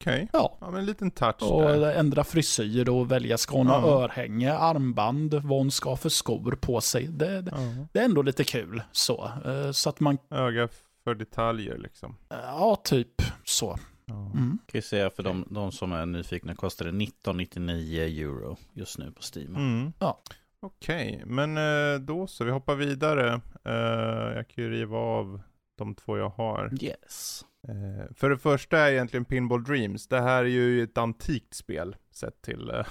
Okej, 0.00 0.14
okay. 0.14 0.28
ja. 0.32 0.56
ja 0.60 0.70
men 0.70 0.80
en 0.80 0.86
liten 0.86 1.10
touch 1.10 1.42
Och 1.42 1.62
där. 1.62 1.94
ändra 1.94 2.24
frisyr 2.24 2.88
och 2.88 3.12
välja, 3.12 3.38
ska 3.38 3.56
hon 3.56 3.66
ha 3.66 4.02
örhänge, 4.02 4.52
armband, 4.52 5.34
vad 5.34 5.58
hon 5.58 5.70
ska 5.70 5.88
ha 5.88 5.96
för 5.96 6.08
skor 6.08 6.58
på 6.60 6.80
sig. 6.80 7.06
Det, 7.06 7.42
det, 7.42 7.52
det 7.92 7.98
är 7.98 8.04
ändå 8.04 8.22
lite 8.22 8.44
kul 8.44 8.82
så. 8.92 9.30
Eh, 9.44 9.70
så 9.70 9.88
att 9.88 10.00
man... 10.00 10.18
Öga 10.30 10.68
för 11.04 11.14
detaljer 11.14 11.78
liksom. 11.78 12.16
Ja, 12.28 12.80
typ 12.84 13.22
så. 13.44 13.78
Mm. 14.12 14.58
Kan 14.66 14.78
jag 14.78 14.84
säga 14.84 15.10
för 15.10 15.22
de, 15.22 15.44
de, 15.50 15.72
som 15.72 15.92
är 15.92 16.06
nyfikna 16.06 16.54
kostar 16.54 16.84
det 16.84 16.90
19,99 16.90 18.22
euro 18.22 18.56
just 18.72 18.98
nu 18.98 19.12
på 19.12 19.22
Steam. 19.34 19.56
Mm. 19.56 19.92
Ja. 19.98 20.22
Okej, 20.60 21.14
okay, 21.14 21.26
men 21.26 21.56
eh, 21.56 22.00
då 22.00 22.26
så, 22.26 22.44
vi 22.44 22.50
hoppar 22.50 22.74
vidare. 22.74 23.40
Uh, 23.68 24.36
jag 24.36 24.48
kan 24.48 24.64
ju 24.64 24.70
riva 24.70 24.96
av 24.96 25.40
de 25.78 25.94
två 25.94 26.18
jag 26.18 26.28
har. 26.28 26.70
Yes. 26.80 27.44
Uh, 27.68 28.14
för 28.14 28.30
det 28.30 28.38
första 28.38 28.78
är 28.78 28.92
egentligen 28.92 29.24
Pinball 29.24 29.64
Dreams. 29.64 30.08
Det 30.08 30.20
här 30.20 30.44
är 30.44 30.48
ju 30.48 30.82
ett 30.82 30.98
antikt 30.98 31.54
spel 31.54 31.96
sett 32.10 32.42
till 32.42 32.70
Eh, 32.70 32.86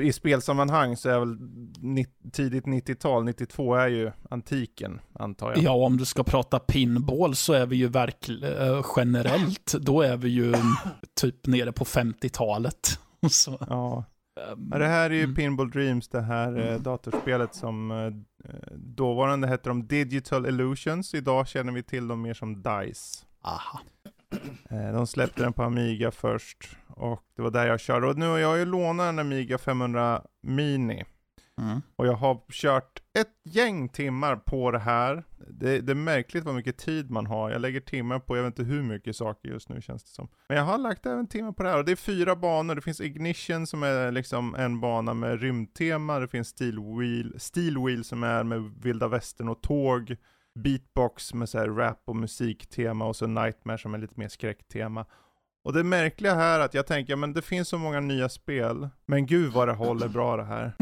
I 0.00 0.12
spelsammanhang 0.12 0.96
så 0.96 1.08
är 1.08 1.18
väl 1.18 1.36
tidigt 2.32 2.64
90-tal, 2.64 3.24
92 3.24 3.74
är 3.74 3.88
ju 3.88 4.12
antiken, 4.30 5.00
antar 5.12 5.50
jag. 5.50 5.58
Ja, 5.58 5.72
om 5.72 5.96
du 5.96 6.04
ska 6.04 6.24
prata 6.24 6.58
pinball 6.58 7.34
så 7.34 7.52
är 7.52 7.66
vi 7.66 7.76
ju 7.76 7.88
verkligen, 7.88 8.68
äh, 8.68 8.84
generellt, 8.96 9.74
då 9.80 10.02
är 10.02 10.16
vi 10.16 10.28
ju 10.28 10.54
typ 11.20 11.46
nere 11.46 11.72
på 11.72 11.84
50-talet. 11.84 12.98
Ja. 13.68 14.04
Um, 14.52 14.70
det 14.70 14.86
här 14.86 15.10
är 15.10 15.14
ju 15.14 15.22
mm. 15.22 15.34
Pinball 15.34 15.70
Dreams, 15.70 16.08
det 16.08 16.20
här 16.20 16.48
mm. 16.48 16.82
datorspelet 16.82 17.54
som 17.54 17.90
eh, 17.90 18.50
dåvarande 18.76 19.48
hette 19.48 19.68
de 19.68 19.86
Digital 19.86 20.46
Illusions, 20.46 21.14
idag 21.14 21.48
känner 21.48 21.72
vi 21.72 21.82
till 21.82 22.08
dem 22.08 22.22
mer 22.22 22.34
som 22.34 22.62
DICE. 22.62 23.24
Aha. 23.42 23.80
Eh, 24.70 24.92
de 24.92 25.06
släppte 25.06 25.42
den 25.42 25.52
på 25.52 25.62
Amiga 25.62 26.10
först 26.10 26.76
och 26.88 27.22
det 27.36 27.42
var 27.42 27.50
där 27.50 27.66
jag 27.66 27.80
körde. 27.80 28.06
Och 28.06 28.18
nu 28.18 28.26
har 28.26 28.38
jag 28.38 28.58
ju 28.58 28.64
lånat 28.64 29.08
en 29.08 29.18
Amiga 29.18 29.58
500 29.58 30.22
Mini. 30.42 31.04
Mm. 31.60 31.82
Och 31.96 32.06
jag 32.06 32.12
har 32.12 32.40
kört 32.50 33.02
ett 33.18 33.32
gäng 33.44 33.88
timmar 33.88 34.36
på 34.36 34.70
det 34.70 34.78
här. 34.78 35.24
Det, 35.50 35.80
det, 35.80 35.92
är 35.92 35.94
märkligt 35.94 36.44
vad 36.44 36.54
mycket 36.54 36.76
tid 36.76 37.10
man 37.10 37.26
har. 37.26 37.50
Jag 37.50 37.60
lägger 37.60 37.80
timmar 37.80 38.18
på, 38.18 38.36
jag 38.36 38.42
vet 38.42 38.58
inte 38.58 38.72
hur 38.72 38.82
mycket 38.82 39.16
saker 39.16 39.48
just 39.48 39.68
nu 39.68 39.82
känns 39.82 40.04
det 40.04 40.10
som. 40.10 40.28
Men 40.48 40.56
jag 40.56 40.64
har 40.64 40.78
lagt 40.78 41.06
även 41.06 41.26
timmar 41.26 41.52
på 41.52 41.62
det 41.62 41.68
här. 41.68 41.78
Och 41.78 41.84
det 41.84 41.92
är 41.92 41.96
fyra 41.96 42.36
banor. 42.36 42.74
Det 42.74 42.80
finns 42.80 43.00
Ignition 43.00 43.66
som 43.66 43.82
är 43.82 44.12
liksom 44.12 44.54
en 44.54 44.80
bana 44.80 45.14
med 45.14 45.40
rymdtema. 45.40 46.18
Det 46.18 46.28
finns 46.28 46.48
Steel 46.48 46.78
Wheel, 46.98 47.34
Steel 47.38 47.78
Wheel 47.78 48.04
som 48.04 48.22
är 48.22 48.44
med 48.44 48.72
vilda 48.82 49.08
västern 49.08 49.48
och 49.48 49.62
tåg 49.62 50.16
beatbox 50.58 51.34
med 51.34 51.48
så 51.48 51.58
här 51.58 51.68
rap 51.68 52.02
och 52.04 52.16
musiktema 52.16 53.06
och 53.06 53.16
så 53.16 53.26
Nightmare 53.26 53.78
som 53.78 53.94
är 53.94 53.98
lite 53.98 54.20
mer 54.20 54.28
skräcktema. 54.28 55.06
Och 55.64 55.72
det 55.72 55.84
märkliga 55.84 56.34
här 56.34 56.60
är 56.60 56.64
att 56.64 56.74
jag 56.74 56.86
tänker, 56.86 57.16
men 57.16 57.32
det 57.32 57.42
finns 57.42 57.68
så 57.68 57.78
många 57.78 58.00
nya 58.00 58.28
spel, 58.28 58.88
men 59.06 59.26
gud 59.26 59.52
vad 59.52 59.68
det 59.68 59.74
håller 59.74 60.08
bra 60.08 60.36
det 60.36 60.44
här. 60.44 60.72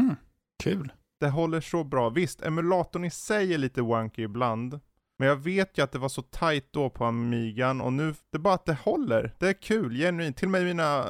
Kul. 0.63 0.93
Det 1.19 1.29
håller 1.29 1.61
så 1.61 1.83
bra. 1.83 2.09
Visst, 2.09 2.41
emulatorn 2.41 3.05
i 3.05 3.09
sig 3.09 3.53
är 3.53 3.57
lite 3.57 3.81
wonky 3.81 4.21
ibland. 4.21 4.79
Men 5.19 5.27
jag 5.27 5.35
vet 5.35 5.77
ju 5.77 5.83
att 5.83 5.91
det 5.91 5.99
var 5.99 6.09
så 6.09 6.21
tight 6.21 6.67
då 6.71 6.89
på 6.89 7.05
Amigan 7.05 7.81
och 7.81 7.93
nu, 7.93 8.13
det 8.31 8.37
är 8.37 8.39
bara 8.39 8.53
att 8.53 8.65
det 8.65 8.73
håller. 8.73 9.35
Det 9.39 9.47
är 9.47 9.53
kul, 9.53 9.95
genuint. 9.95 10.37
Till 10.37 10.47
och 10.47 10.51
med 10.51 10.65
mina, 10.65 11.05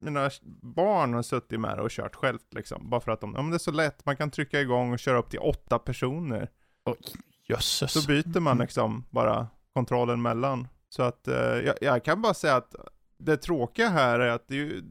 mina 0.00 0.30
barn 0.62 1.14
har 1.14 1.22
suttit 1.22 1.60
med 1.60 1.78
det 1.78 1.82
och 1.82 1.90
kört 1.90 2.14
självt 2.14 2.54
liksom. 2.54 2.90
Bara 2.90 3.00
för 3.00 3.12
att 3.12 3.20
de, 3.20 3.34
ja 3.34 3.42
men 3.42 3.50
det 3.50 3.56
är 3.56 3.58
så 3.58 3.70
lätt, 3.70 4.06
man 4.06 4.16
kan 4.16 4.30
trycka 4.30 4.60
igång 4.60 4.92
och 4.92 4.98
köra 4.98 5.18
upp 5.18 5.30
till 5.30 5.38
åtta 5.38 5.78
personer. 5.78 6.48
Oj, 6.84 6.96
jösses. 7.50 7.92
Så 7.92 8.06
byter 8.06 8.40
man 8.40 8.52
Mm. 8.52 8.62
liksom 8.62 9.04
bara 9.10 9.46
kontrollen 9.74 10.22
mellan. 10.22 10.68
Så 10.88 11.02
att, 11.02 11.28
eh, 11.28 11.34
jag, 11.36 11.74
jag 11.80 12.04
kan 12.04 12.22
bara 12.22 12.34
säga 12.34 12.56
att 12.56 12.74
det 13.18 13.36
tråkiga 13.36 13.88
här 13.88 14.20
är 14.20 14.28
att 14.30 14.48
det, 14.48 14.54
ju- 14.54 14.82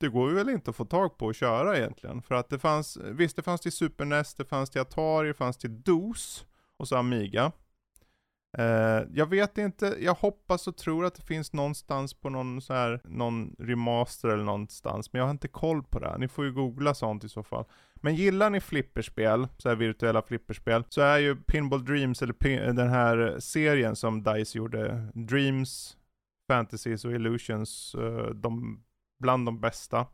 det 0.00 0.08
går 0.08 0.28
ju 0.30 0.34
väl 0.36 0.48
inte 0.48 0.70
att 0.70 0.76
få 0.76 0.84
tag 0.84 1.18
på 1.18 1.28
att 1.28 1.36
köra 1.36 1.76
egentligen. 1.78 2.22
För 2.22 2.34
att 2.34 2.48
det 2.48 2.58
fanns, 2.58 2.96
visst 3.02 3.36
det 3.36 3.42
fanns 3.42 3.60
till 3.60 3.72
Super 3.72 4.04
NES, 4.04 4.34
det 4.34 4.44
fanns 4.44 4.70
till 4.70 4.80
Atari, 4.80 5.28
det 5.28 5.34
fanns 5.34 5.56
till 5.56 5.82
DOS 5.82 6.44
och 6.76 6.88
så 6.88 6.96
Amiga. 6.96 7.52
Uh, 8.58 9.08
jag 9.12 9.26
vet 9.26 9.58
inte, 9.58 9.96
jag 10.00 10.14
hoppas 10.14 10.68
och 10.68 10.76
tror 10.76 11.04
att 11.04 11.14
det 11.14 11.22
finns 11.22 11.52
någonstans 11.52 12.14
på 12.14 12.30
någon 12.30 12.60
så 12.60 12.74
här, 12.74 13.00
någon 13.04 13.56
remaster 13.58 14.28
eller 14.28 14.44
någonstans, 14.44 15.12
men 15.12 15.18
jag 15.18 15.26
har 15.26 15.30
inte 15.30 15.48
koll 15.48 15.82
på 15.82 15.98
det. 15.98 16.18
Ni 16.18 16.28
får 16.28 16.44
ju 16.44 16.52
googla 16.52 16.94
sånt 16.94 17.24
i 17.24 17.28
så 17.28 17.42
fall. 17.42 17.64
Men 17.94 18.14
gillar 18.14 18.50
ni 18.50 18.60
flipperspel, 18.60 19.48
så 19.58 19.68
här 19.68 19.76
virtuella 19.76 20.22
flipperspel, 20.22 20.84
så 20.88 21.00
är 21.00 21.18
ju 21.18 21.36
Pinball 21.36 21.84
Dreams, 21.84 22.22
eller 22.22 22.32
pin, 22.32 22.58
eh, 22.58 22.74
den 22.74 22.88
här 22.88 23.36
serien 23.38 23.96
som 23.96 24.22
DICE 24.22 24.58
gjorde, 24.58 25.08
Dreams, 25.14 25.96
Fantasies 26.50 27.04
och 27.04 27.12
Illusions, 27.12 27.94
uh, 27.98 28.26
de, 28.26 28.84
bland 29.20 29.46
de 29.46 29.60
bästa. 29.60 30.06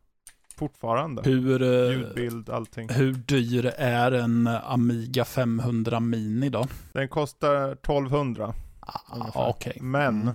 Fortfarande. 0.58 1.22
Hur, 1.24 1.62
eh, 1.62 1.68
Ljudbild, 1.98 2.50
allting. 2.50 2.88
hur 2.88 3.12
dyr 3.12 3.66
är 3.76 4.12
en 4.12 4.46
Amiga 4.46 5.24
500 5.24 6.00
Mini 6.00 6.48
då? 6.48 6.66
Den 6.92 7.08
kostar 7.08 7.72
1200. 7.72 8.54
Ah. 8.80 9.48
Okej. 9.50 9.78
Men, 9.80 10.22
Mm. 10.22 10.34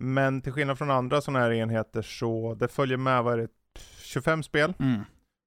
men 0.00 0.42
till 0.42 0.52
skillnad 0.52 0.78
från 0.78 0.90
andra 0.90 1.20
sådana 1.20 1.38
här 1.44 1.52
enheter 1.52 2.02
så, 2.02 2.54
det 2.60 2.68
följer 2.68 2.96
med, 2.96 3.24
vad 3.24 3.32
är 3.32 3.38
det, 3.38 3.48
25 4.02 4.42
spel? 4.42 4.72
Mm. 4.78 5.00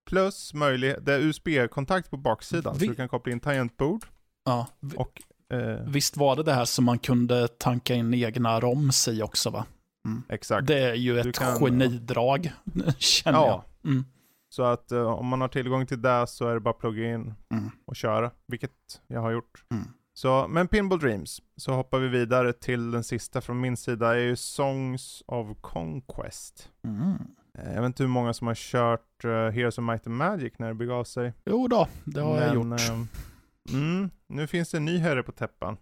Plus 0.10 0.54
möjlighet, 0.54 1.06
det 1.06 1.14
är 1.14 1.20
USB-kontakt 1.20 2.10
på 2.10 2.18
baksidan, 2.18 2.74
Vi- 2.74 2.86
så 2.86 2.92
du 2.92 2.96
kan 2.96 3.10
koppla 3.10 3.32
in 3.32 3.40
tangentbord 3.40 4.06
Ja. 4.46 4.68
v- 4.80 4.98
och 4.98 5.22
eh, 5.58 5.80
Visst 5.88 6.18
var 6.18 6.36
det 6.36 6.44
det 6.44 6.54
här 6.54 6.66
som 6.66 6.86
man 6.86 7.00
kunde 7.00 7.48
tanka 7.48 7.94
in 7.96 8.14
egna 8.14 8.60
ROMs 8.60 9.08
i 9.08 9.22
också 9.22 9.50
va? 9.50 9.66
Exakt. 10.30 10.68
Det 10.68 10.80
är 10.80 10.94
ju 10.94 11.20
ett 11.20 11.36
kan- 11.36 11.60
genidrag, 11.60 12.52
känner 12.98 13.40
Ja. 13.40 13.64
jag. 13.84 13.92
Mm. 13.92 14.06
Så 14.50 14.64
att 14.64 14.92
eh, 14.92 15.02
om 15.04 15.28
man 15.28 15.42
har 15.42 15.48
tillgång 15.48 15.86
till 15.86 16.02
det 16.02 16.28
så 16.28 16.48
är 16.48 16.54
det 16.54 16.60
bara 16.60 16.70
att 16.70 16.80
plugga 16.80 17.14
in 17.14 17.34
Mm. 17.52 17.70
och 17.86 17.96
köra, 17.96 18.32
vilket 18.48 18.72
jag 19.08 19.22
har 19.22 19.32
gjort. 19.32 19.64
Mm. 19.72 19.84
Så, 20.14 20.48
men 20.50 20.68
Pinball 20.68 21.00
Dreams, 21.00 21.42
så 21.56 21.74
hoppar 21.74 22.00
vi 22.00 22.08
vidare 22.08 22.54
till 22.54 22.92
den 22.92 23.04
sista 23.04 23.42
från 23.42 23.62
min 23.62 23.78
sida, 23.78 24.16
är 24.16 24.20
ju 24.20 24.36
Songs 24.36 25.24
of 25.28 25.58
Conquest. 25.62 26.70
Mm. 26.84 27.14
Eh, 27.58 27.74
Jag 27.74 27.82
vet 27.82 27.86
inte 27.86 28.04
hur 28.04 28.08
många 28.10 28.34
som 28.34 28.48
har 28.48 28.56
kört 28.56 29.26
uh, 29.26 29.32
Heroes 29.32 29.78
of 29.78 29.84
Might 29.84 30.08
and 30.08 30.16
Magic 30.18 30.54
när 30.60 30.68
det 30.68 30.74
begav 30.74 31.04
sig. 31.04 31.34
Jo 31.46 31.68
då, 31.68 31.88
det 32.04 32.22
har 32.22 32.42
jag 32.42 32.56
gjort. 32.56 32.80
mm, 33.74 34.10
nu 34.28 34.48
finns 34.48 34.72
det 34.72 34.78
en 34.78 34.86
ny 34.86 34.98
herre 34.98 35.24
på 35.24 35.32
täppan. 35.32 35.78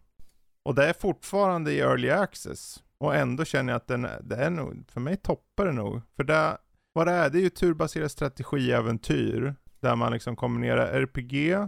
Och 0.64 0.76
det 0.76 0.86
är 0.90 0.94
fortfarande 0.94 1.72
i 1.74 1.80
early 1.80 2.10
access. 2.10 2.84
Och 3.00 3.16
ändå 3.16 3.46
känner 3.46 3.74
jag 3.74 3.78
att 3.78 3.88
den, 3.88 4.06
är- 4.06 4.22
det 4.24 4.36
är 4.36 4.50
nog, 4.50 4.86
för 4.88 5.00
mig 5.02 5.18
toppar 5.18 5.66
det 5.66 5.72
nog. 5.72 6.02
För 6.16 6.24
det, 6.24 6.58
vad 6.94 7.08
det 7.08 7.12
är, 7.14 7.30
det 7.30 7.38
är 7.40 7.42
ju 7.42 7.50
turbaserat 7.50 8.12
strategiäventyr. 8.12 9.56
Där 9.80 9.96
man 9.96 10.12
liksom 10.12 10.36
kombinerar 10.36 10.88
RPG, 10.94 11.52
eh, 11.52 11.68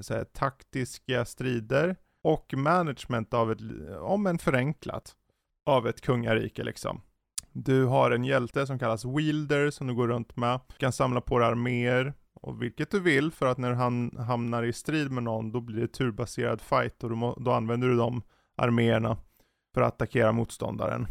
så 0.00 0.14
här, 0.14 0.24
taktiska 0.24 1.24
strider 1.24 1.96
och 2.24 2.54
management 2.56 3.34
av 3.34 3.52
ett, 3.52 3.58
om 4.00 4.26
en 4.26 4.38
förenklat, 4.38 5.12
av 5.66 5.88
ett 5.88 6.00
kungarike 6.00 6.62
liksom. 6.64 7.00
Du 7.52 7.84
har 7.84 8.10
en 8.10 8.24
hjälte 8.24 8.66
som 8.66 8.78
kallas 8.78 9.04
Wielder 9.04 9.70
som 9.70 9.86
du 9.86 9.94
går 9.94 10.08
runt 10.08 10.36
med. 10.36 10.60
Du 10.68 10.74
kan 10.74 10.92
samla 10.92 11.20
på 11.20 11.38
dig 11.38 11.48
arméer 11.48 12.14
och 12.34 12.62
vilket 12.62 12.90
du 12.90 13.00
vill 13.00 13.32
för 13.32 13.46
att 13.46 13.58
när 13.58 13.72
han 13.72 14.16
hamnar 14.18 14.62
i 14.62 14.72
strid 14.72 15.10
med 15.12 15.22
någon 15.22 15.52
då 15.52 15.60
blir 15.60 15.80
det 15.80 15.88
turbaserad 15.88 16.60
fight 16.60 17.04
och 17.04 17.10
då, 17.10 17.36
då 17.40 17.52
använder 17.52 17.88
du 17.88 17.96
de 17.96 18.22
arméerna 18.56 19.16
för 19.74 19.80
att 19.82 19.94
attackera 19.94 20.32
motståndaren. 20.32 21.06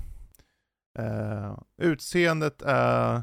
Eh, 0.99 1.57
utseendet 1.77 2.61
är, 2.61 3.21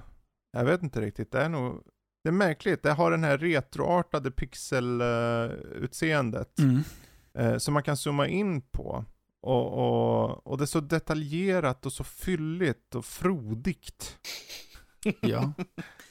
jag 0.53 0.65
vet 0.65 0.83
inte 0.83 1.01
riktigt, 1.01 1.33
det 1.33 1.41
är 1.43 1.49
nog, 1.49 1.83
det 2.23 2.29
är 2.29 2.33
märkligt, 2.33 2.83
det 2.83 2.93
har 2.93 3.11
den 3.11 3.25
här 3.25 3.39
retroartade 3.39 4.31
pixelutseendet 4.31 6.59
Mm. 6.59 6.81
eh, 7.35 7.59
som 7.59 7.75
man 7.75 7.83
kan 7.83 7.97
zooma 7.97 8.27
in 8.27 8.61
på. 8.63 9.05
Och, 9.41 9.73
och, 9.73 10.47
och 10.47 10.59
det 10.59 10.65
är 10.65 10.67
så 10.67 10.81
detaljerat 10.81 11.87
och 11.87 11.93
så 11.93 12.05
fylligt 12.05 12.95
och 12.95 13.05
frodigt. 13.05 14.19
Ja. 15.21 15.53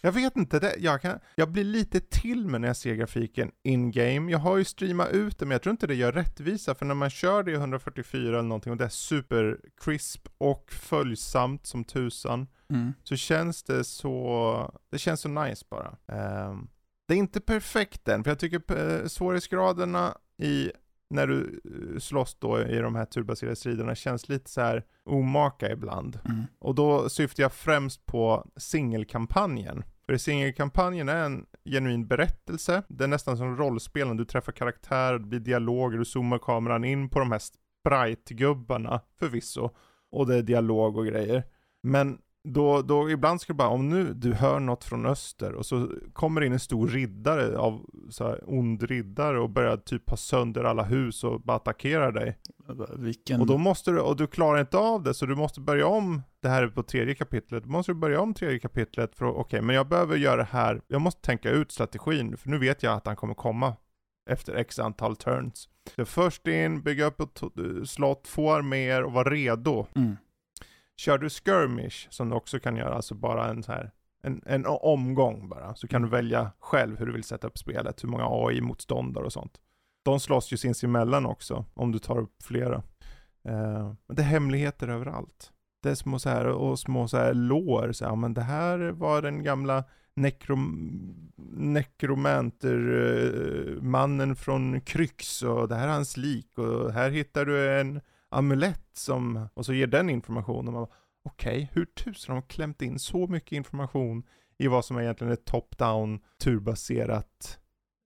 Jag 0.01 0.11
vet 0.11 0.35
inte, 0.38 0.59
det, 0.59 0.76
jag, 0.80 1.01
kan, 1.01 1.19
jag 1.35 1.51
blir 1.51 1.64
lite 1.64 1.99
till 1.99 2.47
med 2.47 2.61
när 2.61 2.68
jag 2.68 2.77
ser 2.77 2.95
grafiken 2.95 3.51
in-game. 3.64 4.31
Jag 4.31 4.39
har 4.39 4.57
ju 4.57 4.64
streamat 4.64 5.09
ut 5.11 5.39
det, 5.39 5.45
men 5.45 5.51
jag 5.55 5.61
tror 5.61 5.72
inte 5.72 5.88
det 5.88 5.95
gör 5.95 6.11
rättvisa, 6.11 6.76
för 6.76 6.85
när 6.85 6.95
man 6.95 7.09
kör 7.09 7.43
det 7.43 7.51
i 7.51 7.55
144 7.55 8.30
eller 8.30 8.41
någonting 8.41 8.72
och 8.72 8.77
det 8.77 8.84
är 8.85 8.89
super 8.89 9.59
crisp 9.81 10.27
och 10.38 10.72
följsamt 10.72 11.65
som 11.68 11.84
tusan, 11.84 12.47
Mm. 12.69 12.93
så 13.03 13.15
känns 13.15 13.64
det 13.64 13.84
så, 13.84 14.73
det 14.91 14.97
känns 14.97 15.22
så 15.22 15.30
nice 15.30 15.65
bara. 15.69 15.97
Ehm, 16.07 16.68
det 17.07 17.14
är 17.14 17.18
inte 17.18 17.41
perfekt 17.41 18.07
än, 18.07 18.23
för 18.23 18.31
jag 18.31 18.39
tycker 18.39 19.07
svårighetsgraderna 19.07 20.18
i 20.41 20.72
när 21.09 21.27
du 21.27 21.61
eh, 21.65 21.99
slåss 21.99 22.38
då 22.39 22.59
i 22.61 22.77
de 22.77 22.95
här 22.95 23.05
turbaserade 23.05 23.55
striderna 23.55 23.95
känns 23.95 24.29
lite 24.29 24.49
så 24.49 24.61
här 24.61 24.84
omaka 25.05 25.71
ibland. 25.71 26.19
Mm. 26.25 26.43
Och 26.59 26.75
då 26.75 27.09
syftar 27.09 27.43
jag 27.43 27.53
främst 27.53 28.05
på 28.05 28.47
singelkampanjen. 28.57 29.84
För 30.05 30.17
singelkampanjen 30.17 31.09
är 31.09 31.25
en 31.25 31.45
genuin 31.65 32.07
berättelse. 32.07 32.84
Det 32.88 33.03
är 33.03 33.07
nästan 33.07 33.38
som 33.38 33.57
rollspel, 33.57 34.17
du 34.17 34.25
träffar 34.25 34.51
karaktärer, 34.51 35.19
det 35.19 35.25
blir 35.25 35.39
dialoger, 35.39 35.97
du 35.97 36.05
zoomar 36.05 36.39
kameran 36.39 36.84
in 36.84 37.09
på 37.09 37.19
de 37.19 37.31
här 37.31 37.39
sprite-gubbarna 37.39 39.01
förvisso. 39.19 39.69
Och 40.11 40.27
det 40.27 40.35
är 40.35 40.41
dialog 40.41 40.97
och 40.97 41.05
grejer. 41.05 41.43
Men 41.84 42.17
då, 42.48 42.82
då 42.82 43.10
ibland 43.10 43.40
du 43.48 43.53
bara, 43.53 43.68
om 43.68 43.90
nu 43.90 44.14
du 44.14 44.34
hör 44.34 44.60
något 44.60 44.84
från 44.84 45.06
öster 45.06 45.53
och 45.53 45.65
så 45.65 45.90
kommer 46.14 46.41
in 46.41 46.53
en 46.53 46.60
stor 46.60 46.88
riddare 46.88 47.57
av 47.57 47.86
så 48.10 48.28
här 48.28 48.44
ond 48.48 48.84
riddare 48.84 49.40
och 49.40 49.49
börjar 49.49 49.78
typ 49.78 50.10
ha 50.10 50.18
sönder 50.18 50.64
alla 50.64 50.84
hus 50.84 51.24
och 51.24 51.41
bara 51.41 51.57
attackerar 51.57 52.11
dig. 52.11 52.38
Vilken... 52.98 53.41
Och 53.41 53.48
då 53.48 53.57
måste 53.57 53.91
du, 53.91 53.99
och 53.99 54.15
du 54.15 54.28
klarar 54.28 54.60
inte 54.60 54.78
av 54.78 55.03
det 55.03 55.14
så 55.14 55.26
du 55.26 55.36
måste 55.36 55.61
börja 55.61 55.88
om, 55.88 56.22
det 56.41 56.49
här 56.49 56.64
är 56.64 56.68
på 56.68 56.84
tredje 56.84 57.15
kapitlet, 57.15 57.64
då 57.64 57.69
måste 57.69 57.91
du 57.91 57.95
börja 57.95 58.22
om 58.22 58.34
tredje 58.34 58.60
kapitlet 58.60 59.15
för 59.15 59.26
okej 59.26 59.61
men 59.61 59.76
jag 59.76 59.88
behöver 59.88 60.18
göra 60.18 60.36
det 60.38 60.48
här, 60.52 60.82
jag 60.88 61.02
måste 61.02 61.22
tänka 61.22 61.49
ut 61.49 61.72
strategin, 61.72 62.38
för 62.38 62.49
nu 62.49 62.57
vet 62.57 62.84
jag 62.84 62.94
att 62.94 63.07
han 63.07 63.15
kommer 63.15 63.34
komma 63.34 63.76
efter 64.30 64.56
x 64.56 64.80
antal 64.80 65.15
turns. 65.15 65.69
Så 65.95 66.06
först 66.06 66.48
in, 66.48 66.82
bygga 66.82 67.06
upp 67.06 67.19
ett 67.19 67.41
slott, 67.90 68.28
få 68.28 68.53
arméer 68.53 69.03
och 69.03 69.11
vara 69.11 69.30
redo. 69.30 69.88
Mm. 69.95 70.18
Kör 70.98 71.18
du 71.18 71.30
skirmish, 71.30 72.07
som 72.10 72.30
du 72.30 72.36
också 72.36 72.60
kan 72.60 72.76
göra, 72.76 72.95
alltså 72.95 73.15
bara 73.15 73.49
en 73.49 73.64
så 73.64 73.72
här 73.72 73.91
en, 74.28 74.41
en 74.45 74.65
omgång 74.65 75.49
bara, 75.49 75.76
så 75.76 75.88
kan 75.88 76.02
du 76.02 76.10
välja 76.10 76.52
själv 76.60 76.99
hur 76.99 77.06
du 77.06 77.11
vill 77.11 77.24
sätta 77.24 77.48
upp 77.48 77.57
spelet, 77.57 78.03
hur 78.03 78.10
många 78.10 78.26
AI-motståndare 78.28 79.26
och 79.26 79.34
sånt. 79.34 79.57
De 80.03 80.19
slåss 80.19 80.53
ju 80.53 80.57
sinsemellan 80.57 81.26
också, 81.26 81.65
om 81.74 81.91
du 81.91 81.99
tar 81.99 82.19
upp 82.19 82.44
flera. 82.44 82.76
Eh, 83.44 83.94
men 84.07 84.15
det 84.15 84.22
är 84.22 84.26
hemligheter 84.26 84.88
överallt. 84.88 85.52
Det 85.84 85.90
är 85.90 85.95
små 85.95 86.19
så 86.19 86.30
här, 86.30 86.45
och 86.45 86.80
små 86.80 87.07
så 87.07 87.18
här 87.18 87.34
lår, 87.34 87.91
så 87.91 88.06
här, 88.06 88.15
men 88.15 88.34
det 88.34 88.41
här 88.41 88.80
var 88.80 89.22
den 89.22 89.44
gamla 89.44 89.84
nekrom, 90.14 91.32
nekromanter, 91.57 92.80
eh, 93.78 93.82
mannen 93.82 94.36
från 94.36 94.82
Kryx 94.82 95.44
och 95.44 95.68
det 95.68 95.76
här 95.76 95.88
är 95.88 95.91
hans 95.91 96.18
lik 96.18 96.57
och 96.57 96.94
här 96.94 97.10
hittar 97.10 97.45
du 97.45 97.80
en 97.80 98.02
amulett 98.29 98.89
som, 98.93 99.49
och 99.53 99.65
så 99.65 99.73
ger 99.73 99.87
den 99.87 100.09
information 100.09 100.67
och 100.67 100.73
man 100.73 100.83
bara, 100.83 100.95
okej, 101.25 101.71
hur 101.73 101.85
tusen 101.85 102.35
har 102.35 102.41
de 102.41 102.47
klämt 102.47 102.81
in 102.81 102.99
så 102.99 103.27
mycket 103.27 103.51
information 103.51 104.23
i 104.57 104.67
vad 104.67 104.85
som 104.85 104.97
är 104.97 105.01
egentligen 105.01 105.33
ett 105.33 105.45
top-down 105.45 106.19
turbaserat 106.43 107.59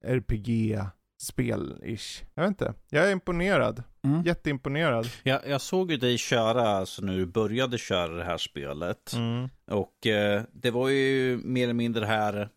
RPG-spel-ish. 0.05 2.23
Jag 2.33 2.43
vet 2.43 2.49
inte, 2.49 2.73
jag 2.89 3.07
är 3.07 3.11
imponerad. 3.11 3.83
Mm. 4.03 4.21
Jätteimponerad. 4.21 5.07
Jag, 5.23 5.47
jag 5.47 5.61
såg 5.61 5.91
ju 5.91 5.97
dig 5.97 6.17
köra, 6.17 6.69
alltså 6.69 7.01
när 7.01 7.17
du 7.17 7.25
började 7.25 7.77
köra 7.77 8.13
det 8.13 8.23
här 8.23 8.37
spelet. 8.37 9.13
Mm. 9.13 9.49
Och 9.67 10.07
eh, 10.07 10.43
det 10.53 10.71
var 10.71 10.89
ju 10.89 11.41
mer 11.43 11.63
eller 11.63 11.73
mindre 11.73 12.01
det 12.01 12.07
här 12.07 12.49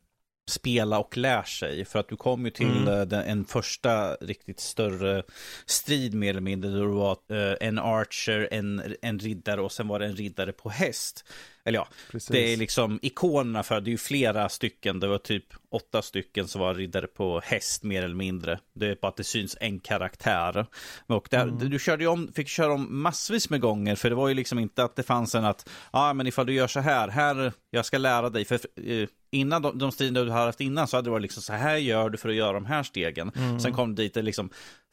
spela 0.46 0.98
och 0.98 1.16
lär 1.16 1.42
sig. 1.42 1.84
För 1.84 1.98
att 1.98 2.08
du 2.08 2.16
kom 2.16 2.44
ju 2.44 2.50
till 2.50 2.66
Mm. 2.66 2.88
eh, 2.88 3.00
den, 3.06 3.24
en 3.24 3.44
första 3.44 4.14
riktigt 4.14 4.60
större 4.60 5.22
strid 5.66 6.14
mer 6.14 6.30
eller 6.30 6.40
mindre. 6.40 6.70
Där 6.70 6.80
du 6.80 6.86
var 6.86 7.12
eh, 7.30 7.56
en 7.68 7.78
archer, 7.78 8.48
en, 8.50 8.94
en 9.02 9.18
riddare 9.18 9.60
och 9.60 9.72
sen 9.72 9.88
var 9.88 9.98
det 9.98 10.06
en 10.06 10.16
riddare 10.16 10.52
på 10.52 10.68
häst. 10.68 11.24
Eller 11.66 11.78
ja, 11.78 11.88
Precis. 12.10 12.28
det 12.28 12.52
är 12.52 12.56
liksom 12.56 12.98
ikonerna 13.02 13.62
för, 13.62 13.80
det 13.80 13.88
är 13.88 13.92
ju 13.92 13.98
flera 13.98 14.48
stycken, 14.48 15.00
det 15.00 15.06
var 15.06 15.18
typ 15.18 15.44
åtta 15.70 16.02
stycken 16.02 16.48
som 16.48 16.60
var 16.60 16.74
riddare 16.74 17.06
på 17.06 17.40
häst 17.44 17.82
mer 17.82 18.02
eller 18.02 18.14
mindre. 18.14 18.58
Det 18.74 18.86
är 18.86 18.96
bara 19.02 19.08
att 19.08 19.16
det 19.16 19.24
syns 19.24 19.56
en 19.60 19.80
karaktär. 19.80 20.66
Och 21.06 21.28
där, 21.30 21.42
Mm. 21.42 21.70
du 21.70 21.78
körde 21.78 22.06
om, 22.06 22.32
fick 22.34 22.48
köra 22.48 22.72
om 22.72 23.02
massvis 23.02 23.50
med 23.50 23.60
gånger, 23.60 23.94
för 23.96 24.10
det 24.10 24.16
var 24.16 24.28
ju 24.28 24.34
liksom 24.34 24.58
inte 24.58 24.84
att 24.84 24.96
det 24.96 25.02
fanns 25.02 25.34
en 25.34 25.44
att, 25.44 25.68
ja 25.92 26.10
ah, 26.10 26.14
men 26.14 26.26
ifall 26.26 26.46
du 26.46 26.52
gör 26.52 26.66
så 26.66 26.80
här, 26.80 27.08
här, 27.08 27.52
jag 27.70 27.86
ska 27.86 27.98
lära 27.98 28.30
dig, 28.30 28.44
för 28.44 28.54
eh, 28.84 29.08
innan 29.30 29.62
de, 29.62 29.78
de 29.78 29.92
striderna 29.92 30.24
du 30.24 30.30
har 30.30 30.46
haft 30.46 30.60
innan 30.60 30.88
så 30.88 30.96
hade 30.96 31.06
det 31.06 31.10
varit 31.10 31.22
liksom 31.22 31.42
så 31.42 31.52
här 31.52 31.76
gör 31.76 32.10
du 32.10 32.18
för 32.18 32.28
att 32.28 32.34
göra 32.34 32.52
de 32.52 32.66
här 32.66 32.82
stegen. 32.82 33.32
Mm. 33.36 33.60
Sen 33.60 33.72
kom 33.72 33.94
det 33.94 34.02
dit, 34.02 34.14
det 34.14 34.22
liksom, 34.22 34.50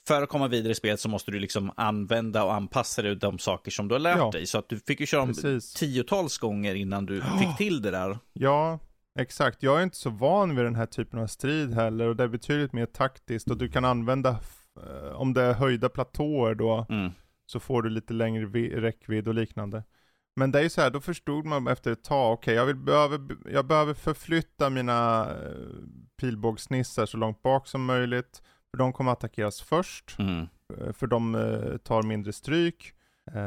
för 0.08 0.22
att 0.24 0.30
komma 0.30 0.48
vidare 0.48 0.72
i 0.72 0.76
spelet 0.76 1.00
så 1.00 1.10
måste 1.10 1.32
du 1.32 1.40
liksom 1.40 1.72
använda 1.78 2.44
och 2.44 2.54
anpassa 2.54 3.02
dig 3.02 3.16
de 3.16 3.40
saker 3.40 3.72
som 3.72 3.88
du 3.88 3.96
har 3.96 4.00
lärt 4.00 4.18
Ja. 4.18 4.32
dig. 4.32 4.46
Så 4.48 4.58
att 4.58 4.70
du 4.70 4.80
fick 4.80 5.00
ju 5.00 5.06
köra 5.06 5.22
om 5.22 5.28
Precis. 5.28 5.74
tiotals 5.74 6.38
gånger 6.38 6.76
innan 6.76 7.06
du 7.06 7.22
fick 7.40 7.58
till 7.58 7.82
det 7.82 7.92
där. 7.92 8.20
Ja, 8.34 8.80
exakt. 9.20 9.64
Jag 9.64 9.80
är 9.80 9.84
inte 9.84 9.98
så 9.98 10.10
van 10.10 10.56
vid 10.56 10.66
den 10.66 10.76
här 10.76 10.86
typen 10.86 11.20
av 11.20 11.28
strid 11.28 11.74
heller 11.74 12.08
och 12.08 12.16
det 12.16 12.24
är 12.24 12.28
betydligt 12.28 12.74
mer 12.74 12.86
taktiskt 12.86 13.50
och 13.52 13.58
du 13.58 13.70
kan 13.70 13.86
använda, 13.86 14.30
eh, 14.84 15.12
om 15.16 15.34
det 15.34 15.42
är 15.42 15.54
höjda 15.54 15.90
platåer 15.90 16.56
då, 16.56 16.86
Mm. 16.90 17.12
så 17.46 17.60
får 17.60 17.82
du 17.82 17.90
lite 17.90 18.14
längre 18.14 18.46
vi- 18.46 18.76
räckvidd 18.76 19.28
och 19.28 19.34
liknande. 19.34 19.84
Men 20.36 20.52
det 20.52 20.60
är 20.60 20.64
ju 20.64 20.70
så 20.70 20.82
här, 20.82 20.90
då 20.90 21.00
förstod 21.02 21.46
man 21.46 21.68
efter 21.68 21.92
ett 21.92 22.04
tag, 22.04 22.34
okej 22.34 22.56
jag, 22.56 22.66
vill, 22.66 22.76
behöver, 22.76 23.20
jag 23.52 23.66
behöver 23.68 23.94
förflytta 23.94 24.70
mina 24.70 25.30
eh, 25.32 25.36
pilbågsnissar 26.22 27.06
så 27.06 27.18
långt 27.18 27.42
bak 27.42 27.68
som 27.68 27.86
möjligt, 27.86 28.42
för 28.72 28.78
de 28.78 28.94
kommer 28.94 29.12
attackeras 29.12 29.62
först, 29.62 30.16
Mm. 30.20 30.48
eh, 30.78 30.94
för 30.94 31.08
de 31.08 31.36
eh, 31.36 31.78
tar 31.78 32.04
mindre 32.04 32.34
stryk. 32.34 32.94
Eh, 33.34 33.42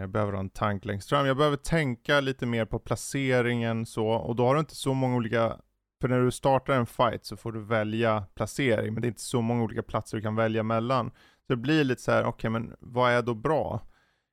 jag 0.00 0.10
behöver 0.10 0.32
ha 0.32 0.40
en 0.40 0.50
tank 0.50 0.84
längst 0.84 1.08
fram, 1.08 1.26
jag 1.26 1.36
behöver 1.36 1.56
tänka 1.56 2.20
lite 2.20 2.46
mer 2.46 2.64
på 2.64 2.78
placeringen 2.78 3.86
så, 3.86 4.06
och 4.08 4.36
då 4.36 4.46
har 4.46 4.54
du 4.54 4.60
inte 4.60 4.74
så 4.74 4.94
många 4.94 5.16
olika 5.16 5.56
för 6.00 6.08
när 6.08 6.20
du 6.20 6.30
startar 6.30 6.74
en 6.74 6.86
fight 6.86 7.24
så 7.24 7.36
får 7.36 7.52
du 7.52 7.60
välja 7.64 8.24
placering, 8.34 8.92
men 8.94 9.00
det 9.02 9.06
är 9.06 9.10
inte 9.10 9.20
så 9.20 9.40
många 9.40 9.62
olika 9.62 9.82
platser 9.82 10.16
du 10.16 10.22
kan 10.22 10.36
välja 10.36 10.62
mellan. 10.62 11.10
Så 11.46 11.52
det 11.52 11.56
blir 11.56 11.84
lite 11.84 12.02
så 12.02 12.12
här, 12.12 12.24
okej 12.24 12.50
men 12.50 12.74
vad 12.80 13.12
är 13.12 13.22
då 13.22 13.34
bra? 13.34 13.80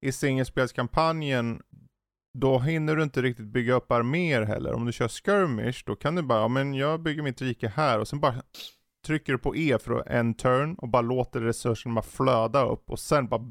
I 0.01 0.11
singelspelskampanjen, 0.11 1.61
då 2.33 2.59
hinner 2.59 2.95
du 2.95 3.03
inte 3.03 3.21
riktigt 3.21 3.45
bygga 3.45 3.73
upp 3.73 3.91
arméer 3.91 4.41
heller. 4.41 4.73
Om 4.73 4.85
du 4.85 4.91
kör 4.91 5.07
skirmish, 5.07 5.83
då 5.85 5.95
kan 5.95 6.15
du 6.15 6.21
bara, 6.21 6.39
ja 6.39 6.47
men 6.47 6.73
jag 6.73 6.99
bygger 7.03 7.23
mitt 7.23 7.41
rike 7.41 7.67
här 7.67 7.99
och 7.99 8.07
sen 8.07 8.19
bara 8.19 8.35
trycker 9.05 9.33
du 9.33 9.39
på 9.39 9.55
E 9.55 9.77
för 9.81 10.03
en 10.07 10.33
turn 10.33 10.75
och 10.75 10.89
bara 10.89 11.01
låter 11.01 11.41
resurserna 11.41 12.01
flöda 12.01 12.65
upp 12.65 12.89
och 12.89 12.99
sen 12.99 13.27
bara 13.27 13.41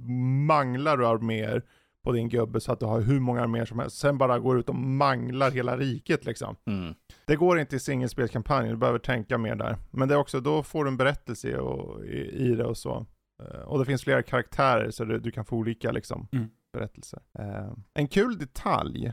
manglar 0.46 0.96
du 0.96 1.06
arméer 1.06 1.62
på 2.04 2.12
din 2.12 2.28
gubbe 2.28 2.60
så 2.60 2.72
att 2.72 2.80
du 2.80 2.86
har 2.86 3.00
hur 3.00 3.20
många 3.20 3.42
arméer 3.42 3.64
som 3.64 3.78
helst. 3.78 3.96
Sen 3.98 4.18
bara 4.18 4.38
går 4.38 4.58
ut 4.58 4.68
och 4.68 4.74
manglar 4.74 5.50
hela 5.50 5.76
riket 5.76 6.24
liksom. 6.24 6.56
Mm. 6.66 6.94
Det 7.26 7.36
går 7.36 7.58
inte 7.60 7.76
i 7.76 7.80
singelspelskampanjen, 7.80 8.70
du 8.72 8.78
behöver 8.78 8.98
tänka 8.98 9.38
mer 9.38 9.54
där. 9.56 9.76
Men 9.90 10.08
det 10.08 10.14
är 10.14 10.18
också, 10.18 10.40
då 10.40 10.62
får 10.62 10.84
du 10.84 10.90
en 10.90 10.96
berättelse 10.96 11.58
och, 11.58 12.04
i, 12.04 12.18
i 12.50 12.54
det 12.54 12.64
och 12.64 12.76
så. 12.76 13.06
Eh, 13.42 13.60
Och 13.60 13.78
det 13.78 13.84
finns 13.84 14.04
flera 14.04 14.22
karaktärer 14.22 14.90
så 14.90 15.04
du, 15.04 15.18
du 15.18 15.30
kan 15.30 15.44
få 15.44 15.56
olika 15.56 15.92
liksom, 15.92 16.28
Mm. 16.32 16.48
berättelser. 16.72 17.20
Eh, 17.38 17.72
en 17.94 18.08
kul 18.08 18.38
detalj 18.38 19.12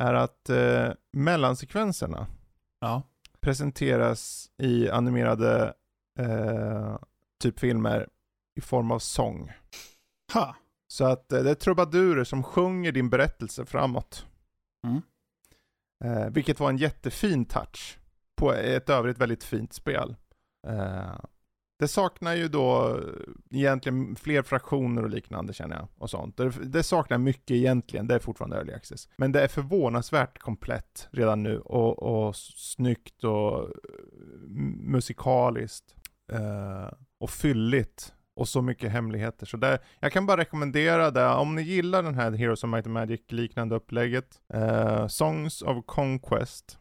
är 0.00 0.14
att 0.14 0.50
eh, 0.50 0.88
mellansekvenserna 1.12 2.26
Ja. 2.80 3.02
Presenteras 3.40 4.50
i 4.58 4.90
animerade 4.90 5.74
eh, 6.18 6.98
typ 7.42 7.60
filmer 7.60 8.08
i 8.56 8.60
form 8.60 8.90
av 8.90 8.98
sång. 8.98 9.52
Ha. 10.32 10.56
Så 10.88 11.04
att 11.04 11.32
eh, 11.32 11.42
det 11.42 11.50
är 11.50 11.54
trubadurer 11.54 12.24
som 12.24 12.42
sjunger 12.42 12.92
din 12.92 13.10
berättelse 13.10 13.66
framåt. 13.66 14.26
Mm. 14.86 15.02
Eh, 16.04 16.30
vilket 16.30 16.60
var 16.60 16.70
en 16.70 16.76
jättefin 16.76 17.44
touch 17.44 17.98
på 18.36 18.52
ett 18.52 18.90
övrigt 18.90 19.18
väldigt 19.18 19.44
fint 19.44 19.72
spel. 19.72 20.16
Det 21.80 21.88
saknar 21.88 22.34
ju 22.34 22.48
då 22.48 22.98
eh, 22.98 23.58
egentligen 23.58 24.16
fler 24.16 24.42
fraktioner 24.42 25.02
och 25.02 25.10
liknande 25.10 25.52
känner 25.52 25.76
jag. 25.76 25.88
Och 25.98 26.10
sånt. 26.10 26.36
Det, 26.36 26.48
det 26.48 26.82
saknar 26.82 27.18
mycket 27.18 27.50
egentligen, 27.50 28.06
det 28.06 28.14
är 28.14 28.18
fortfarande 28.18 28.56
early 28.56 28.72
access. 28.72 29.08
Men 29.16 29.32
det 29.32 29.42
är 29.42 29.48
förvånansvärt 29.48 30.38
komplett 30.38 31.08
redan 31.10 31.42
nu 31.42 31.58
och, 31.58 32.02
och 32.02 32.36
snyggt 32.36 33.24
och 33.24 33.62
eh, 33.62 33.68
musikaliskt. 34.76 35.94
Uh, 36.32 36.92
och 37.18 37.30
fylligt. 37.30 38.14
Och 38.36 38.48
så 38.48 38.62
mycket 38.62 38.92
hemligheter. 38.92 39.46
Så 39.46 39.56
det, 39.56 39.78
jag 40.00 40.12
kan 40.12 40.26
bara 40.26 40.40
rekommendera 40.40 41.10
det, 41.10 41.28
om 41.28 41.54
ni 41.54 41.62
gillar 41.62 42.02
den 42.02 42.14
här 42.14 42.32
Heroes 42.32 42.64
of 42.64 42.70
Might 42.70 42.86
and 42.86 42.94
Magic 42.94 43.20
liknande 43.28 43.74
upplägget. 43.74 44.40
Uh, 44.54 45.06
Songs 45.06 45.62
of 45.62 45.86
Conquest. 45.86 46.78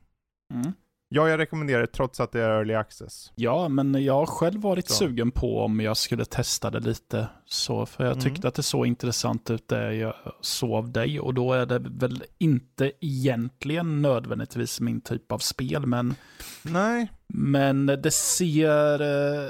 Mm. 0.53 0.73
Ja, 1.11 1.29
jag 1.29 1.37
rekommenderar 1.39 1.81
det 1.81 1.87
trots 1.87 2.19
att 2.19 2.31
det 2.31 2.39
är 2.41 2.49
early 2.49 2.73
access. 2.73 3.31
Ja, 3.35 3.67
men 3.67 4.03
jag 4.03 4.13
har 4.13 4.25
själv 4.25 4.61
varit 4.61 4.87
Så. 4.87 4.93
sugen 4.93 5.31
på 5.31 5.59
om 5.61 5.79
jag 5.79 5.97
skulle 5.97 6.25
testa 6.25 6.69
det 6.69 6.79
lite. 6.79 7.27
Så, 7.45 7.85
för 7.85 8.03
jag 8.03 8.11
Mm. 8.13 8.23
tyckte 8.23 8.47
att 8.47 8.55
det 8.55 8.63
såg 8.63 8.85
intressant 8.87 9.49
ut 9.49 9.67
det 9.67 9.93
jag 9.95 10.13
såg 10.41 10.71
av 10.73 10.91
dig. 10.91 11.19
Och 11.19 11.33
då 11.33 11.53
är 11.53 11.65
det 11.65 11.79
väl 11.79 12.23
inte 12.37 12.91
egentligen 12.99 14.01
nödvändigtvis 14.01 14.79
min 14.81 15.01
typ 15.01 15.31
av 15.31 15.39
spel, 15.39 15.85
men, 15.85 16.15
Nej, 16.61 17.11
men 17.27 17.85
det 17.85 18.11
ser 18.11 19.01
eh, 19.01 19.49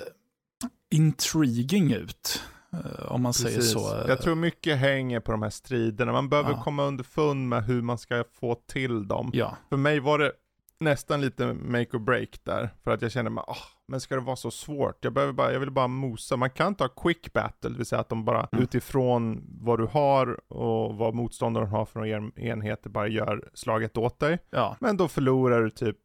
intriguing 0.91 1.93
ut. 1.93 2.41
eh, 2.73 3.11
om 3.11 3.21
man 3.21 3.33
säger 3.33 3.55
precis. 3.57 3.73
så. 3.73 4.03
Jag 4.07 4.21
tror 4.21 4.35
mycket 4.35 4.77
hänger 4.77 5.19
på 5.19 5.31
de 5.31 5.41
här 5.41 5.49
striderna. 5.49 6.11
Man 6.11 6.29
behöver 6.29 6.51
Ja. 6.51 6.61
komma 6.63 6.83
underfund 6.83 7.49
med 7.49 7.63
hur 7.63 7.81
man 7.81 7.97
ska 7.97 8.23
få 8.39 8.55
till 8.67 9.07
dem. 9.07 9.29
Ja, 9.33 9.57
För 9.69 9.77
mig 9.77 9.99
var 9.99 10.19
det 10.19 10.31
nästan 10.79 11.21
lite 11.21 11.53
make 11.53 11.97
or 11.97 11.99
break 11.99 12.29
där. 12.43 12.69
För 12.83 12.91
att 12.91 13.01
jag 13.01 13.11
kände 13.11 13.31
mig, 13.31 13.43
ah, 13.47 13.57
men 13.87 14.01
ska 14.01 14.15
det 14.15 14.21
vara 14.21 14.35
så 14.35 14.51
svårt? 14.51 14.97
Jag, 15.05 15.13
behöver 15.13 15.33
bara, 15.33 15.53
jag 15.53 15.59
vill 15.59 15.71
bara 15.71 15.87
mosa. 15.87 16.37
Man 16.37 16.49
kan 16.49 16.75
ta 16.75 16.87
quick 16.87 17.33
battle, 17.33 17.69
det 17.69 17.77
vill 17.77 17.85
säga 17.85 17.99
att 18.01 18.09
de 18.09 18.25
bara 18.25 18.47
Mm. 18.51 18.63
utifrån 18.63 19.43
vad 19.61 19.79
du 19.79 19.85
har 19.85 20.53
och 20.53 20.95
vad 20.95 21.13
motståndaren 21.13 21.67
har 21.67 21.85
för 21.85 22.05
en- 22.05 22.39
enheter 22.39 22.89
bara 22.89 23.07
gör 23.07 23.49
slaget 23.53 23.97
åt 23.97 24.19
dig. 24.19 24.39
ja. 24.49 24.75
Men 24.79 24.97
då 24.97 25.07
förlorar 25.07 25.61
du 25.63 25.69
typ 25.69 25.97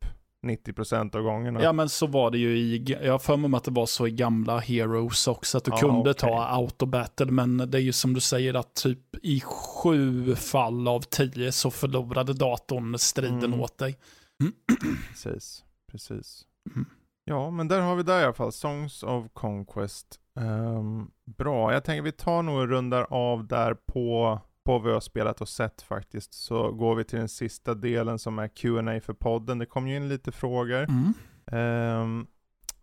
90% 0.47 1.15
av 1.15 1.23
gångerna. 1.23 1.63
Ja 1.63 1.73
men 1.73 1.89
så 1.89 2.07
var 2.07 2.31
det 2.31 2.39
ju 2.39 2.57
i, 2.59 2.97
jag 3.03 3.13
har 3.13 3.19
för 3.19 3.37
mig 3.37 3.57
att 3.57 3.65
det 3.65 3.71
var 3.71 3.87
så 3.87 4.07
i 4.07 4.11
gamla 4.11 4.59
Heroes 4.59 5.29
också, 5.29 5.59
att 5.59 5.65
du 5.65 5.71
Ja, 5.71 5.77
kunde 5.77 6.11
okej. 6.11 6.15
ta 6.15 6.45
autobattle, 6.47 7.27
men 7.27 7.57
det 7.71 7.79
är 7.79 7.83
ju 7.83 7.93
som 7.93 8.15
du 8.15 8.21
säger 8.21 8.55
att 8.55 8.75
typ 8.75 8.99
i 9.23 9.41
sju 9.41 10.35
fall 10.35 10.89
av 10.89 11.01
tio 11.01 11.53
så 11.53 11.71
förlorade 11.71 12.33
datorn 12.33 12.99
striden 12.99 13.45
Mm. 13.45 13.61
åt 13.61 13.79
dig. 13.79 13.97
Precis, 15.09 15.65
precis. 15.93 16.47
Mm. 16.75 16.87
Ja, 17.25 17.51
men 17.51 17.69
där 17.69 17.81
har 17.81 17.97
vi 17.97 18.03
där 18.03 18.21
i 18.21 18.25
alla 18.25 18.33
fall, 18.33 18.53
Songs 18.53 19.03
of 19.03 19.27
Conquest. 19.33 20.21
Ehm, 20.41 21.11
bra, 21.25 21.73
jag 21.73 21.85
tänker 21.85 22.03
vi 22.03 22.13
tar 22.13 22.43
nog 22.43 22.59
och 22.59 22.69
rundar 22.69 23.07
av 23.11 23.47
där 23.47 23.75
på, 23.75 24.41
på 24.65 24.73
vad 24.73 24.83
vi 24.83 24.93
har 24.93 25.01
spelat 25.01 25.41
och 25.41 25.49
sett 25.49 25.83
faktiskt. 25.83 26.35
Så 26.35 26.73
går 26.73 26.95
vi 26.95 27.05
till 27.05 27.19
den 27.19 27.29
sista 27.29 27.75
delen 27.75 28.19
som 28.19 28.39
är 28.39 28.49
Q&A 28.49 29.01
för 29.01 29.13
podden. 29.13 29.59
Det 29.59 29.67
kom 29.67 29.89
ju 29.89 29.97
in 29.97 30.09
lite 30.09 30.33
frågor. 30.33 30.87
Mm. 30.89 31.15
Ehm, 31.47 32.27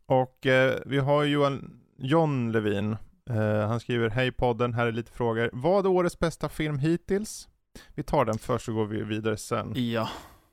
och 0.06 0.46
eh, 0.46 0.80
vi 0.86 0.98
har 0.98 1.24
Johan, 1.24 1.82
John 1.98 2.52
Levin. 2.52 2.98
Eh, 3.30 3.68
han 3.68 3.80
skriver, 3.80 4.10
hej 4.10 4.32
podden, 4.32 4.74
här 4.74 4.88
är 4.88 4.92
lite 4.92 5.12
frågor. 5.12 5.50
Vad 5.54 5.86
är 5.86 5.90
årets 5.90 6.20
bästa 6.20 6.50
film 6.50 6.80
hittills? 6.80 7.48
Vi 7.96 8.04
tar 8.04 8.26
den 8.26 8.38
först 8.38 8.66
så 8.66 8.74
går 8.74 8.86
vi 8.86 9.04
vidare 9.04 9.38
sen. 9.38 9.74
Ja. 9.76 10.10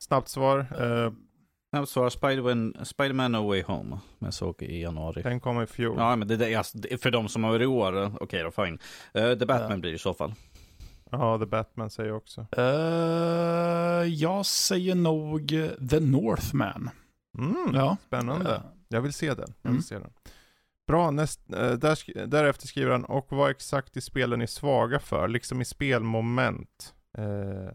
Snabbt 0.09 0.29
svar. 0.29 0.59
Eh, 0.81 1.13
Jag 1.71 1.89
svarar 1.89 2.11
Spider-Man, 2.11 2.75
Spider-Man 2.85 3.33
No 3.33 3.49
Way 3.49 3.63
Home, 3.63 3.91
som 4.19 4.25
jag 4.25 4.35
såg 4.35 4.63
i 4.63 4.83
januari. 4.83 5.23
den 5.23 5.41
kom 5.41 5.63
i 5.63 5.67
fjol. 5.67 5.95
Ja, 5.99 6.17
men 6.17 6.29
det, 6.29 6.37
det, 6.37 6.55
alltså, 6.55 6.79
det- 6.79 7.03
för 7.03 7.11
de 7.11 7.29
som 7.29 7.45
har 7.45 7.63
i 7.63 7.67
år, 7.67 8.03
eh, 8.03 8.15
okej 8.21 8.43
då, 8.43 8.51
fine. 8.51 8.79
Uh, 9.19 9.39
The 9.39 9.47
Batman 9.47 9.71
Ja. 9.71 9.77
blir 9.77 9.91
det 9.91 9.97
i 9.97 9.99
så 9.99 10.15
fall. 10.15 10.35
Ja, 11.11 11.39
The 11.39 11.47
Batman 11.47 11.91
säger 11.91 12.09
jag 12.09 12.17
också. 12.17 12.47
Eh, 12.57 14.05
jag 14.15 14.47
säger 14.47 14.95
nog 14.95 15.49
The 15.91 16.01
Northman. 16.01 16.91
Mm, 17.39 17.75
Ja. 17.75 17.97
Spännande. 18.07 18.63
Jag 18.89 19.01
vill 19.01 19.13
se 19.13 19.29
den. 19.35 19.55
Jag 19.63 19.71
vill 19.71 19.77
Mm. 19.77 19.83
se 19.83 19.99
den. 19.99 20.11
Bra, 20.87 21.11
näst, 21.11 21.41
där, 21.47 22.27
därefter 22.27 22.67
skriver 22.67 22.91
han, 22.93 23.05
och 23.05 23.27
vad 23.31 23.51
exakt 23.51 23.97
i 23.97 24.01
spelen 24.01 24.43
är 24.43 24.47
svaga 24.47 24.99
för, 24.99 25.29
liksom 25.29 25.61
i 25.61 25.65
spelmoment. 25.65 26.95
Eh, 27.19 27.73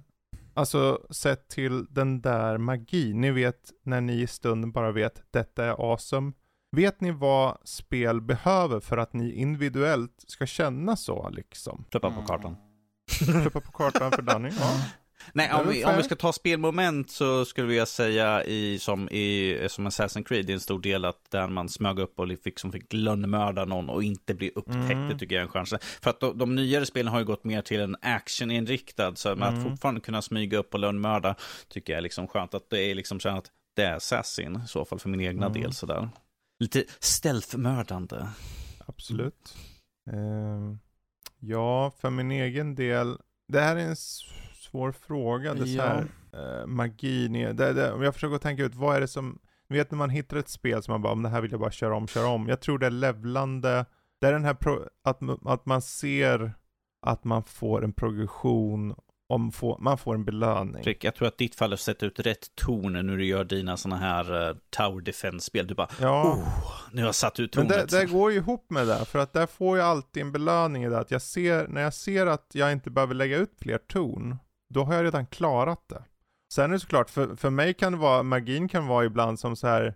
alltså 0.53 1.07
sett 1.09 1.49
till 1.49 1.85
den 1.89 2.21
där 2.21 2.57
magin, 2.57 3.21
ni 3.21 3.31
vet 3.31 3.71
när 3.83 4.01
ni 4.01 4.21
i 4.21 4.27
stunden 4.27 4.71
bara 4.71 4.91
vet, 4.91 5.23
detta 5.31 5.65
är 5.65 5.91
awesome. 5.91 6.31
Vet 6.71 7.01
ni 7.01 7.11
vad 7.11 7.57
spel 7.63 8.21
behöver 8.21 8.79
för 8.79 8.97
att 8.97 9.13
ni 9.13 9.31
individuellt 9.33 10.23
ska 10.27 10.45
känna 10.45 10.95
så 10.95 11.29
liksom? 11.29 11.85
Flippa 11.91 12.11
på 12.11 12.21
kartan. 12.21 12.55
Flippa 13.41 13.59
på 13.59 13.71
kartan 13.71 14.11
för 14.11 14.21
Danny. 14.21 14.49
Ja. 14.59 14.85
Nej, 15.33 15.53
om 15.53 15.69
vi, 15.69 15.85
om 15.85 15.97
vi 15.97 16.03
ska 16.03 16.15
ta 16.15 16.33
spelmoment 16.33 17.11
så 17.11 17.45
skulle 17.45 17.73
jag 17.73 17.87
säga 17.87 18.43
i, 18.43 18.79
som, 18.79 19.09
i, 19.09 19.57
som 19.69 19.87
Assassin's 19.87 20.23
Creed, 20.23 20.45
det 20.45 20.51
är 20.51 20.53
en 20.53 20.59
stor 20.59 20.79
del 20.79 21.05
att 21.05 21.31
där 21.31 21.47
man 21.47 21.69
smög 21.69 21.99
upp 21.99 22.19
och 22.19 22.27
fick, 22.43 22.59
som 22.59 22.71
fick 22.71 22.93
lönnmörda 22.93 23.65
någon 23.65 23.89
och 23.89 24.03
inte 24.03 24.33
bli 24.33 24.51
upptäckt, 24.55 24.91
mm. 24.91 25.09
det 25.09 25.19
tycker 25.19 25.35
jag 25.35 25.41
är 25.41 25.45
en 25.45 25.51
chans. 25.51 25.73
För 26.01 26.09
att 26.09 26.19
de, 26.19 26.37
de 26.37 26.55
nyare 26.55 26.85
spelen 26.85 27.11
har 27.11 27.19
ju 27.19 27.25
gått 27.25 27.43
mer 27.43 27.61
till 27.61 27.79
en 27.79 27.95
actioninriktad, 28.01 29.15
så 29.15 29.29
mm. 29.29 29.43
att 29.43 29.63
fortfarande 29.63 30.01
kunna 30.01 30.21
smyga 30.21 30.57
upp 30.57 30.73
och 30.73 30.79
lönnmörda 30.79 31.35
tycker 31.67 31.93
jag 31.93 31.97
är 31.97 32.01
liksom 32.01 32.27
skönt. 32.27 32.53
Att 32.53 32.69
det 32.69 32.81
är 32.81 32.95
liksom 32.95 33.19
så 33.19 33.29
att 33.29 33.51
det 33.75 33.83
är 33.83 33.95
Assassin 33.95 34.61
i 34.65 34.67
så 34.67 34.85
fall 34.85 34.99
för 34.99 35.09
min 35.09 35.21
egna 35.21 35.45
mm. 35.45 35.61
del 35.61 35.73
sådär. 35.73 36.09
Lite 36.59 36.83
stealth-mördande. 36.99 38.27
Absolut. 38.85 39.55
Uh, 40.13 40.75
ja, 41.39 41.91
för 42.01 42.09
min 42.09 42.31
egen 42.31 42.75
del, 42.75 43.17
det 43.47 43.59
här 43.59 43.75
är 43.75 43.79
en 43.79 43.95
svår 44.73 44.91
fråga. 44.91 45.53
Det 45.53 45.65
ja. 45.65 45.83
här, 45.83 46.01
uh, 46.61 46.67
magin, 46.67 47.33
det, 47.33 47.73
det, 47.73 47.91
om 47.91 48.01
jag 48.01 48.13
försöker 48.13 48.37
tänka 48.37 48.63
ut, 48.63 48.75
vad 48.75 48.95
är 48.95 49.01
det 49.01 49.07
som, 49.07 49.39
du 49.67 49.75
vet 49.75 49.91
när 49.91 49.97
man 49.97 50.09
hittar 50.09 50.37
ett 50.37 50.49
spel 50.49 50.83
som 50.83 50.91
man 50.91 51.01
bara, 51.01 51.13
om 51.13 51.23
det 51.23 51.29
här 51.29 51.41
vill 51.41 51.51
jag 51.51 51.59
bara 51.59 51.71
köra 51.71 51.95
om, 51.95 52.07
köra 52.07 52.27
om. 52.27 52.47
Jag 52.47 52.61
tror 52.61 52.79
det 52.79 52.85
är 52.85 52.91
levlande, 52.91 53.85
det 54.21 54.27
är 54.27 54.33
den 54.33 54.45
här, 54.45 54.53
pro, 54.53 54.87
att, 55.03 55.19
att 55.45 55.65
man 55.65 55.81
ser 55.81 56.53
att 57.01 57.23
man 57.23 57.43
får 57.43 57.83
en 57.83 57.93
progression 57.93 58.95
om 59.29 59.51
få, 59.51 59.77
man 59.79 59.97
får 59.97 60.15
en 60.15 60.25
belöning. 60.25 60.83
Rick, 60.83 61.03
jag 61.03 61.15
tror 61.15 61.27
att 61.27 61.37
ditt 61.37 61.55
fall 61.55 61.69
har 61.69 61.77
sett 61.77 62.03
ut 62.03 62.19
rätt 62.19 62.55
ton 62.55 62.93
när 62.93 63.17
du 63.17 63.25
gör 63.25 63.43
dina 63.43 63.77
sådana 63.77 64.01
här 64.01 64.49
uh, 64.49 64.55
Tower 64.69 65.01
Defense-spel. 65.01 65.67
Du 65.67 65.75
bara, 65.75 65.89
ja. 66.01 66.23
oh, 66.23 66.47
nu 66.91 67.01
har 67.01 67.07
jag 67.07 67.15
satt 67.15 67.39
ut 67.39 67.51
tonet. 67.51 67.69
Men 67.69 67.87
det, 67.87 67.99
det, 67.99 68.05
går 68.05 68.31
ju 68.31 68.37
ihop 68.37 68.65
med 68.69 68.87
det, 68.87 69.05
för 69.05 69.19
att 69.19 69.33
där 69.33 69.45
får 69.45 69.77
jag 69.77 69.87
alltid 69.87 70.23
en 70.23 70.31
belöning 70.31 70.83
i 70.83 70.89
det. 70.89 70.99
Att 70.99 71.11
jag 71.11 71.21
ser, 71.21 71.67
när 71.67 71.81
jag 71.81 71.93
ser 71.93 72.25
att 72.25 72.51
jag 72.53 72.71
inte 72.71 72.89
behöver 72.89 73.15
lägga 73.15 73.37
ut 73.37 73.51
fler 73.57 73.77
ton, 73.77 74.37
då 74.73 74.83
har 74.83 74.93
jag 74.93 75.05
redan 75.05 75.25
klarat 75.25 75.89
det. 75.89 76.03
Sen 76.53 76.69
är 76.69 76.73
det 76.73 76.79
såklart, 76.79 77.09
för, 77.09 77.35
för 77.35 77.49
mig 77.49 77.73
kan 77.73 77.91
det 77.91 77.97
vara, 77.97 78.23
magin 78.23 78.67
kan 78.67 78.87
vara 78.87 79.05
ibland 79.05 79.39
som 79.39 79.55
så 79.55 79.67
här, 79.67 79.95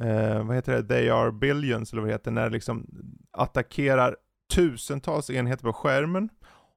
eh, 0.00 0.44
vad 0.44 0.56
heter 0.56 0.72
det, 0.72 0.88
they 0.88 1.10
are 1.10 1.32
billions 1.32 1.92
eller 1.92 2.02
vad 2.02 2.08
det 2.08 2.14
heter, 2.14 2.30
när 2.30 2.44
det 2.44 2.50
liksom 2.50 2.86
attackerar 3.32 4.16
tusentals 4.54 5.30
enheter 5.30 5.64
på 5.64 5.72
skärmen 5.72 6.28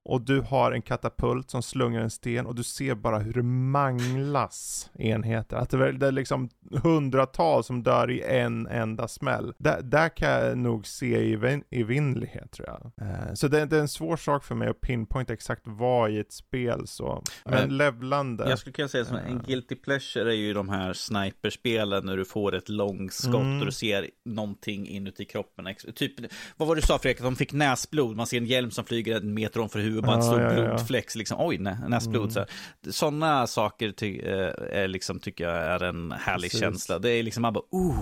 och 0.05 0.21
du 0.21 0.41
har 0.41 0.71
en 0.71 0.81
katapult 0.81 1.49
som 1.49 1.63
slungar 1.63 2.01
en 2.01 2.09
sten 2.09 2.45
och 2.45 2.55
du 2.55 2.63
ser 2.63 2.95
bara 2.95 3.19
hur 3.19 3.34
det 3.34 3.43
manglas 3.43 4.89
enheter. 4.93 5.57
Att 5.57 5.69
det 5.69 5.88
är, 5.88 5.91
det 5.91 6.07
är 6.07 6.11
liksom 6.11 6.49
hundratals 6.84 7.67
som 7.67 7.84
dör 7.84 8.11
i 8.11 8.21
en 8.21 8.67
enda 8.67 9.07
smäll. 9.07 9.53
Där, 9.57 9.81
där 9.81 10.09
kan 10.09 10.30
jag 10.30 10.57
nog 10.57 10.88
se 10.88 11.34
evinnerlighet 11.71 12.51
tror 12.51 12.67
jag. 12.67 13.07
Eh, 13.07 13.34
så 13.34 13.47
det, 13.47 13.65
det, 13.65 13.77
är 13.77 13.81
en 13.81 13.88
svår 13.88 14.17
sak 14.17 14.43
för 14.43 14.55
mig 14.55 14.67
att 14.67 14.81
pinpointa 14.81 15.34
exakt 15.34 15.61
vad 15.65 16.11
i 16.11 16.19
ett 16.19 16.31
spel 16.31 16.88
så. 16.88 17.23
Men 17.45 17.63
uh, 17.63 17.77
levlande. 17.77 18.49
Jag 18.49 18.59
skulle 18.59 18.73
kunna 18.73 18.88
säga 18.88 19.05
som 19.05 19.17
uh, 19.17 19.31
en 19.31 19.43
guilty 19.47 19.76
pleasure 19.76 20.31
är 20.31 20.38
ju 20.38 20.53
de 20.53 20.69
här 20.69 20.93
sniperspelen 20.93 22.05
när 22.05 22.17
du 22.17 22.26
får 22.26 22.55
ett 22.55 22.69
långskott 22.69 23.35
mm. 23.35 23.59
och 23.59 23.65
du 23.65 23.71
ser 23.71 24.09
någonting 24.26 24.88
inuti 24.88 25.26
kroppen. 25.26 25.76
Typ, 25.95 26.13
vad 26.57 26.67
var 26.67 26.76
det 26.76 26.81
du 26.81 26.88
sa 26.88 26.99
Fredrik? 26.99 27.17
Att 27.17 27.23
de 27.23 27.35
fick 27.35 27.53
näsblod. 27.53 28.15
Man 28.15 28.27
ser 28.27 28.38
en 28.38 28.45
hjälm 28.45 28.71
som 28.71 28.85
flyger 28.85 29.17
en 29.17 29.34
meter 29.34 29.59
om 29.59 29.69
för 29.69 29.80
huvudet 29.80 29.89
bara 30.02 30.16
en 30.16 30.24
stor 30.24 30.41
ja, 30.41 30.49
blodfläck. 30.49 31.16
Liksom, 31.16 31.38
oj, 31.40 31.57
nä, 31.57 31.78
näsblod. 31.88 32.38
Mm. 32.38 32.48
Sådana 32.90 33.48
saker 33.48 33.91
ty, 33.91 34.20
äh, 34.20 34.53
är 34.72 34.88
liksom, 34.88 35.20
tycker 35.20 35.44
jag 35.44 35.56
är 35.56 35.84
en 35.84 36.11
härlig 36.11 36.52
Precis. 36.52 36.60
känsla. 36.60 36.99
Det 36.99 37.10
är 37.10 37.24
liksom, 37.24 37.41
man 37.41 37.53
bara, 37.53 37.64
oh, 37.72 37.95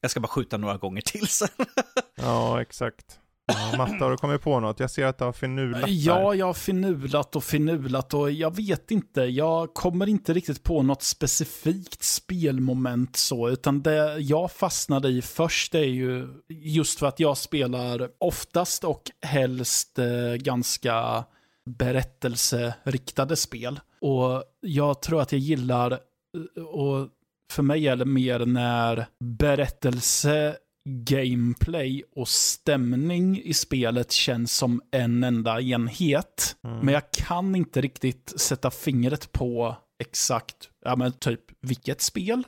jag 0.00 0.10
ska 0.10 0.20
bara 0.20 0.28
skjuta 0.28 0.56
några 0.56 0.76
gånger 0.76 1.00
till 1.00 1.28
sen. 1.28 1.48
ja, 2.16 2.62
exakt. 2.62 3.20
Ja, 3.46 3.74
Matta, 3.78 4.04
har 4.04 4.10
du 4.10 4.16
kommit 4.16 4.42
på 4.42 4.60
något? 4.60 4.80
Jag 4.80 4.90
ser 4.90 5.06
att 5.06 5.18
du 5.18 5.24
har 5.24 5.32
finulat 5.32 5.84
Ja, 5.86 6.34
jag 6.34 6.46
har 6.46 6.54
finulat 6.54 7.36
och 7.36 7.44
finulat 7.44 8.14
och 8.14 8.30
jag 8.30 8.56
vet 8.56 8.90
inte. 8.90 9.20
Jag 9.20 9.74
kommer 9.74 10.08
inte 10.08 10.32
riktigt 10.32 10.62
på 10.62 10.82
något 10.82 11.02
specifikt 11.02 12.02
spelmoment 12.02 13.16
så, 13.16 13.48
utan 13.48 13.82
det 13.82 14.18
jag 14.18 14.52
fastnade 14.52 15.08
i 15.08 15.22
först 15.22 15.74
är 15.74 15.84
ju 15.84 16.28
just 16.48 16.98
för 16.98 17.06
att 17.06 17.20
jag 17.20 17.38
spelar 17.38 18.08
oftast 18.18 18.84
och 18.84 19.02
helst 19.22 19.98
eh, 19.98 20.34
ganska 20.34 21.24
berättelseriktade 21.70 23.36
spel. 23.36 23.80
Och 24.00 24.44
jag 24.60 25.02
tror 25.02 25.20
att 25.20 25.32
jag 25.32 25.40
gillar, 25.40 25.92
eh, 25.92 26.62
och 26.62 27.08
för 27.52 27.62
mig 27.62 27.88
är 27.88 27.96
det 27.96 28.04
mer 28.04 28.46
när 28.46 29.06
berättelse 29.20 30.56
gameplay 30.86 32.02
och 32.16 32.28
stämning 32.28 33.42
i 33.42 33.54
spelet 33.54 34.12
känns 34.12 34.56
som 34.56 34.82
en 34.90 35.24
enda 35.24 35.60
enhet. 35.60 36.56
Mm. 36.64 36.78
Men 36.78 36.94
jag 36.94 37.10
kan 37.10 37.54
inte 37.54 37.80
riktigt 37.80 38.40
sätta 38.40 38.70
fingret 38.70 39.32
på 39.32 39.76
exakt, 39.98 40.70
ja 40.84 40.96
men 40.96 41.12
typ 41.12 41.40
vilket 41.60 42.00
spel. 42.00 42.42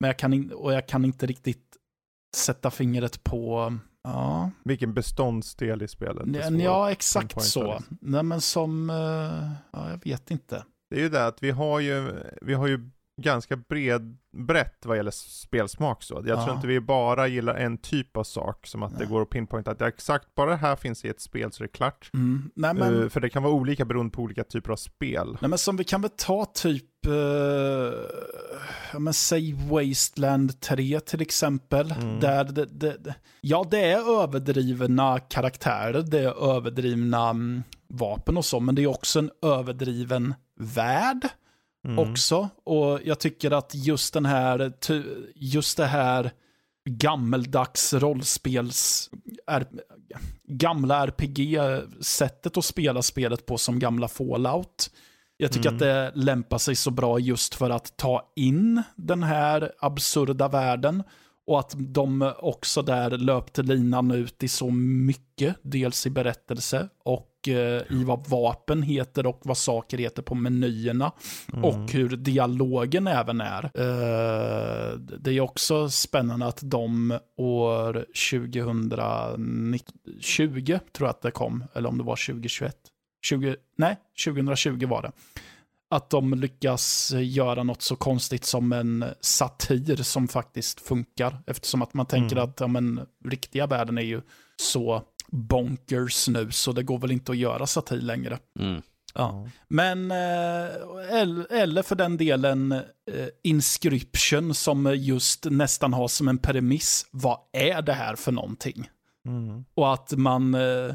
Men 0.00 0.08
jag 0.08 0.18
kan, 0.18 0.32
in, 0.32 0.52
och 0.52 0.72
jag 0.72 0.88
kan 0.88 1.04
inte 1.04 1.26
riktigt 1.26 1.76
sätta 2.36 2.70
fingret 2.70 3.24
på, 3.24 3.74
ja. 4.04 4.50
Vilken 4.64 4.94
beståndsdel 4.94 5.82
i 5.82 5.88
spelet? 5.88 6.26
Ja, 6.26 6.50
ja 6.50 6.90
exakt 6.90 7.42
så. 7.42 7.82
Nej 8.00 8.22
men 8.22 8.40
som, 8.40 8.90
uh, 8.90 9.50
ja 9.72 9.90
jag 9.90 10.04
vet 10.04 10.30
inte. 10.30 10.64
Det 10.90 10.96
är 10.96 11.00
ju 11.00 11.08
det 11.08 11.26
att 11.26 11.42
vi 11.42 11.50
har 11.50 11.80
ju, 11.80 12.12
vi 12.42 12.54
har 12.54 12.66
ju 12.66 12.90
ganska 13.18 13.56
bred, 13.56 14.16
brett 14.32 14.86
vad 14.86 14.96
gäller 14.96 15.10
spelsmak 15.10 16.02
så. 16.02 16.14
Jag 16.14 16.38
ja. 16.38 16.44
tror 16.44 16.56
inte 16.56 16.66
vi 16.66 16.80
bara 16.80 17.26
gillar 17.26 17.54
en 17.54 17.78
typ 17.78 18.16
av 18.16 18.24
sak, 18.24 18.66
som 18.66 18.82
att 18.82 18.92
Nej. 18.92 19.00
det 19.00 19.06
går 19.06 19.22
att 19.22 19.30
pinpointa 19.30 19.70
att 19.70 19.78
det 19.78 19.86
exakt 19.86 20.34
bara 20.34 20.50
det 20.50 20.56
här 20.56 20.76
finns 20.76 21.04
i 21.04 21.08
ett 21.08 21.20
spel 21.20 21.52
så 21.52 21.62
är 21.62 21.66
det 21.66 21.72
klart. 21.72 22.10
Mm. 22.14 22.50
Nej, 22.54 22.74
men... 22.74 22.94
Uh, 22.94 23.08
för 23.08 23.20
det 23.20 23.30
kan 23.30 23.42
vara 23.42 23.52
olika 23.52 23.84
beroende 23.84 24.12
på 24.12 24.22
olika 24.22 24.44
typer 24.44 24.72
av 24.72 24.76
spel. 24.76 25.36
Nej 25.40 25.48
men 25.48 25.58
som 25.58 25.76
vi 25.76 25.84
kan 25.84 26.02
väl 26.02 26.10
ta 26.16 26.44
typ, 26.44 27.06
uh, 27.06 27.14
ja 28.92 28.98
men 28.98 29.14
säg 29.14 29.52
Wasteland 29.52 30.60
3 30.60 31.00
till 31.00 31.20
exempel. 31.20 31.94
Mm. 32.00 32.20
Där 32.20 32.44
det, 32.44 32.66
det, 32.66 32.96
det, 32.98 33.14
ja 33.40 33.66
det 33.70 33.80
är 33.80 34.22
överdrivna 34.22 35.18
karaktärer, 35.18 36.02
det 36.02 36.18
är 36.18 36.56
överdrivna 36.56 37.30
um, 37.30 37.62
vapen 37.88 38.36
och 38.36 38.44
så, 38.44 38.60
men 38.60 38.74
det 38.74 38.82
är 38.82 38.86
också 38.86 39.18
en 39.18 39.30
överdriven 39.42 40.34
värld 40.60 41.28
mm. 41.84 41.98
också. 41.98 42.48
Och 42.64 43.00
jag 43.04 43.20
tycker 43.20 43.50
att 43.50 43.74
just 43.74 44.14
den 44.14 44.26
här, 44.26 44.72
just 45.34 45.76
det 45.76 45.86
här 45.86 46.30
gammeldags 46.88 47.94
rollspels, 47.94 49.10
är, 49.46 49.66
gamla 50.44 51.06
RPG-sättet 51.06 52.56
att 52.56 52.64
spela 52.64 53.02
spelet 53.02 53.46
på 53.46 53.58
som 53.58 53.78
gamla 53.78 54.08
Fallout. 54.08 54.90
Jag 55.36 55.52
tycker 55.52 55.68
mm. 55.68 55.76
att 55.76 55.80
det 55.80 56.12
lämpar 56.14 56.58
sig 56.58 56.76
så 56.76 56.90
bra 56.90 57.18
just 57.18 57.54
för 57.54 57.70
att 57.70 57.96
ta 57.96 58.32
in 58.36 58.82
den 58.96 59.22
här 59.22 59.72
absurda 59.78 60.48
världen. 60.48 61.02
Och 61.46 61.58
att 61.58 61.74
de 61.78 62.32
också 62.38 62.82
där 62.82 63.10
löpte 63.10 63.62
linan 63.62 64.10
ut 64.10 64.42
i 64.42 64.48
så 64.48 64.70
mycket, 64.70 65.56
dels 65.62 66.06
i 66.06 66.10
berättelse 66.10 66.88
och 67.04 67.27
eh, 67.48 67.96
i 67.98 68.04
vad 68.04 68.28
vapen 68.28 68.82
heter 68.82 69.26
och 69.26 69.40
vad 69.44 69.56
saker 69.56 69.98
heter 69.98 70.22
på 70.22 70.34
menyerna. 70.34 71.12
Mm. 71.52 71.64
Och 71.64 71.92
hur 71.92 72.08
dialogen 72.08 73.06
även 73.06 73.40
är. 73.40 73.64
Eh, 73.64 74.92
det 74.98 75.30
är 75.30 75.40
också 75.40 75.90
spännande 75.90 76.46
att 76.46 76.60
de 76.62 77.18
år 77.36 78.06
2020, 78.30 80.78
tror 80.92 81.06
jag 81.06 81.10
att 81.10 81.22
det 81.22 81.30
kom, 81.30 81.64
eller 81.74 81.88
om 81.88 81.98
det 81.98 82.04
var 82.04 82.16
2021. 82.16 82.76
20, 83.22 83.56
nej, 83.76 83.96
2020 84.24 84.86
var 84.86 85.02
det 85.02 85.12
att 85.90 86.10
de 86.10 86.34
lyckas 86.34 87.12
göra 87.16 87.62
något 87.62 87.82
så 87.82 87.96
konstigt 87.96 88.44
som 88.44 88.72
en 88.72 89.04
satir 89.20 89.96
som 89.96 90.28
faktiskt 90.28 90.80
funkar. 90.80 91.38
Eftersom 91.46 91.82
att 91.82 91.94
man 91.94 92.06
tänker 92.06 92.36
mm. 92.36 92.44
att 92.44 92.60
ja, 92.60 92.66
men, 92.66 93.00
riktiga 93.24 93.66
världen 93.66 93.98
är 93.98 94.02
ju 94.02 94.20
så 94.56 95.02
bonkers 95.32 96.28
nu, 96.28 96.50
så 96.50 96.72
det 96.72 96.82
går 96.82 96.98
väl 96.98 97.12
inte 97.12 97.32
att 97.32 97.38
göra 97.38 97.66
satir 97.66 98.00
längre. 98.00 98.38
Mm. 98.58 98.82
Ja. 99.14 99.48
Men, 99.68 100.10
eh, 100.10 100.66
eller 101.50 101.82
för 101.82 101.96
den 101.96 102.16
delen, 102.16 102.72
eh, 102.72 102.82
Inscription 103.42 104.54
som 104.54 104.94
just 104.96 105.44
nästan 105.44 105.92
har 105.92 106.08
som 106.08 106.28
en 106.28 106.38
premiss, 106.38 107.06
vad 107.10 107.38
är 107.52 107.82
det 107.82 107.92
här 107.92 108.16
för 108.16 108.32
någonting? 108.32 108.90
Mm. 109.26 109.64
Och 109.74 109.92
att 109.94 110.12
man 110.12 110.54
eh, 110.54 110.94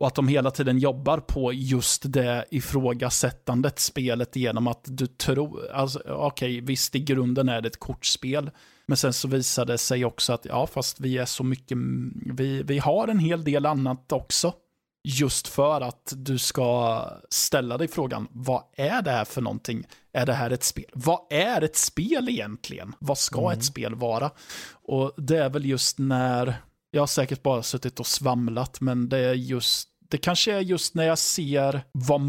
och 0.00 0.06
att 0.06 0.14
de 0.14 0.28
hela 0.28 0.50
tiden 0.50 0.78
jobbar 0.78 1.18
på 1.18 1.52
just 1.52 2.12
det 2.12 2.44
ifrågasättandet 2.50 3.78
spelet 3.78 4.36
genom 4.36 4.66
att 4.66 4.84
du 4.84 5.06
tror, 5.06 5.70
alltså, 5.70 5.98
okej, 5.98 6.56
okay, 6.56 6.60
visst 6.60 6.94
i 6.94 7.00
grunden 7.00 7.48
är 7.48 7.60
det 7.60 7.68
ett 7.68 7.80
kortspel, 7.80 8.50
men 8.90 8.96
sen 8.96 9.12
så 9.12 9.28
visar 9.28 9.64
det 9.64 9.78
sig 9.78 10.04
också 10.04 10.32
att, 10.32 10.44
ja, 10.44 10.66
fast 10.66 11.00
vi 11.00 11.18
är 11.18 11.24
så 11.24 11.44
mycket, 11.44 11.78
vi, 12.26 12.62
vi 12.62 12.78
har 12.78 13.08
en 13.08 13.18
hel 13.18 13.44
del 13.44 13.66
annat 13.66 14.12
också. 14.12 14.52
Just 15.04 15.48
för 15.48 15.80
att 15.80 16.12
du 16.16 16.38
ska 16.38 17.04
ställa 17.30 17.78
dig 17.78 17.88
frågan, 17.88 18.28
vad 18.30 18.62
är 18.76 19.02
det 19.02 19.10
här 19.10 19.24
för 19.24 19.40
någonting? 19.40 19.84
Är 20.12 20.26
det 20.26 20.32
här 20.32 20.50
ett 20.50 20.64
spel? 20.64 20.90
Vad 20.92 21.20
är 21.30 21.62
ett 21.62 21.76
spel 21.76 22.28
egentligen? 22.28 22.94
Vad 22.98 23.18
ska 23.18 23.40
mm. 23.40 23.58
ett 23.58 23.64
spel 23.64 23.94
vara? 23.94 24.30
Och 24.72 25.12
det 25.16 25.38
är 25.38 25.50
väl 25.50 25.66
just 25.66 25.98
när, 25.98 26.54
jag 26.90 27.02
har 27.02 27.06
säkert 27.06 27.42
bara 27.42 27.62
suttit 27.62 28.00
och 28.00 28.06
svamlat, 28.06 28.80
men 28.80 29.08
det 29.08 29.18
är 29.18 29.34
just 29.34 29.88
Det 30.10 30.18
kanske 30.18 30.52
är 30.52 30.60
just 30.60 30.94
när 30.94 31.04
jag 31.04 31.18
ser 31.18 31.82
vad... 31.92 32.20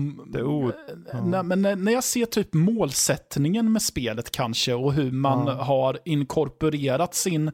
Ja. 1.14 1.26
När, 1.26 1.44
men 1.44 1.62
när, 1.62 1.76
när 1.76 1.92
jag 1.92 2.04
ser 2.04 2.26
typ 2.26 2.54
målsättningen 2.54 3.72
med 3.72 3.82
spelet 3.82 4.32
kanske 4.32 4.74
och 4.74 4.94
hur 4.94 5.12
man 5.12 5.48
Ja. 5.48 5.54
har 5.64 6.00
inkorporerat 6.06 7.16
sin, 7.16 7.52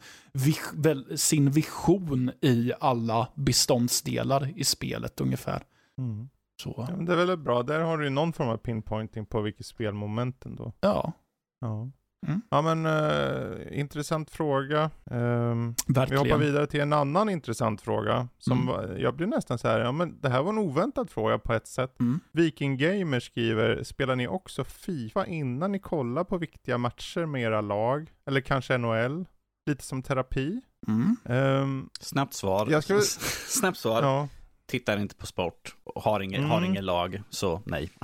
sin 1.16 1.52
vision 1.52 2.32
i 2.42 2.72
alla 2.80 3.28
beståndsdelar 3.36 4.54
i 4.56 4.64
spelet 4.64 5.22
ungefär. 5.22 5.64
Mm. 5.98 6.30
Så, 6.64 6.86
Ja, 6.90 6.96
men 6.96 7.06
det 7.06 7.12
är 7.14 7.26
väl 7.26 7.38
bra, 7.38 7.64
där 7.64 7.80
har 7.80 7.98
du 7.98 8.04
ju 8.04 8.10
någon 8.10 8.34
form 8.34 8.50
av 8.50 8.58
pinpointing 8.58 9.26
på 9.26 9.42
vilket 9.42 9.66
spelmoment 9.66 10.46
ändå. 10.46 10.74
ja, 10.80 11.14
Ja. 11.62 11.90
Mm. 12.28 12.42
Ja 12.50 12.62
men 12.62 12.86
eh, 12.86 13.80
intressant 13.80 14.30
fråga. 14.30 14.92
Ehm, 15.12 15.76
vi 15.88 16.16
hoppar 16.16 16.38
vidare 16.38 16.68
till 16.68 16.80
en 16.82 16.94
annan 16.94 17.30
intressant 17.30 17.82
fråga. 17.82 18.28
Som 18.38 18.54
Mm. 18.62 18.68
var- 18.68 18.98
jag 19.00 19.16
blir 19.16 19.28
nästan 19.28 19.58
så 19.58 19.68
här, 19.68 19.80
ja 19.80 19.92
men 19.92 20.22
det 20.22 20.30
här 20.30 20.42
var 20.44 20.50
en 20.50 20.58
oväntad 20.58 21.10
fråga 21.10 21.40
på 21.40 21.54
ett 21.54 21.68
sätt. 21.68 22.00
Mm. 22.00 22.20
Viking 22.32 22.78
Gamer 22.78 23.20
skriver, 23.20 23.84
spelar 23.84 24.16
ni 24.16 24.28
också 24.28 24.64
Fifa 24.64 25.26
innan 25.26 25.72
ni 25.72 25.80
kollar 25.80 26.24
på 26.24 26.38
viktiga 26.38 26.78
matcher 26.78 27.26
med 27.26 27.42
era 27.42 27.62
lag? 27.62 28.12
Eller 28.26 28.42
kanske 28.42 28.78
NHL? 28.78 29.26
Lite 29.70 29.84
som 29.84 30.04
terapi? 30.04 30.62
Mm. 30.88 31.16
Ehm, 31.26 31.90
Snabbt 32.00 32.34
svar. 32.34 32.68
Jag 32.72 32.84
skulle- 32.84 33.02
Snabbt 33.48 33.78
svar. 33.78 34.02
ja. 34.04 34.28
Tittar 34.66 34.98
inte 34.98 35.16
på 35.16 35.26
sport. 35.26 35.76
Och 35.84 36.04
har 36.04 36.20
ingen, 36.20 36.44
har 36.44 36.58
Mm. 36.58 36.70
ingen 36.70 36.86
lag, 36.86 37.22
så 37.30 37.62
nej. 37.66 37.90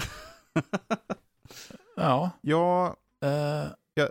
Ja. 1.96 2.30
Ja, 2.42 2.96
eh, 3.26 3.68
jag, 3.94 4.10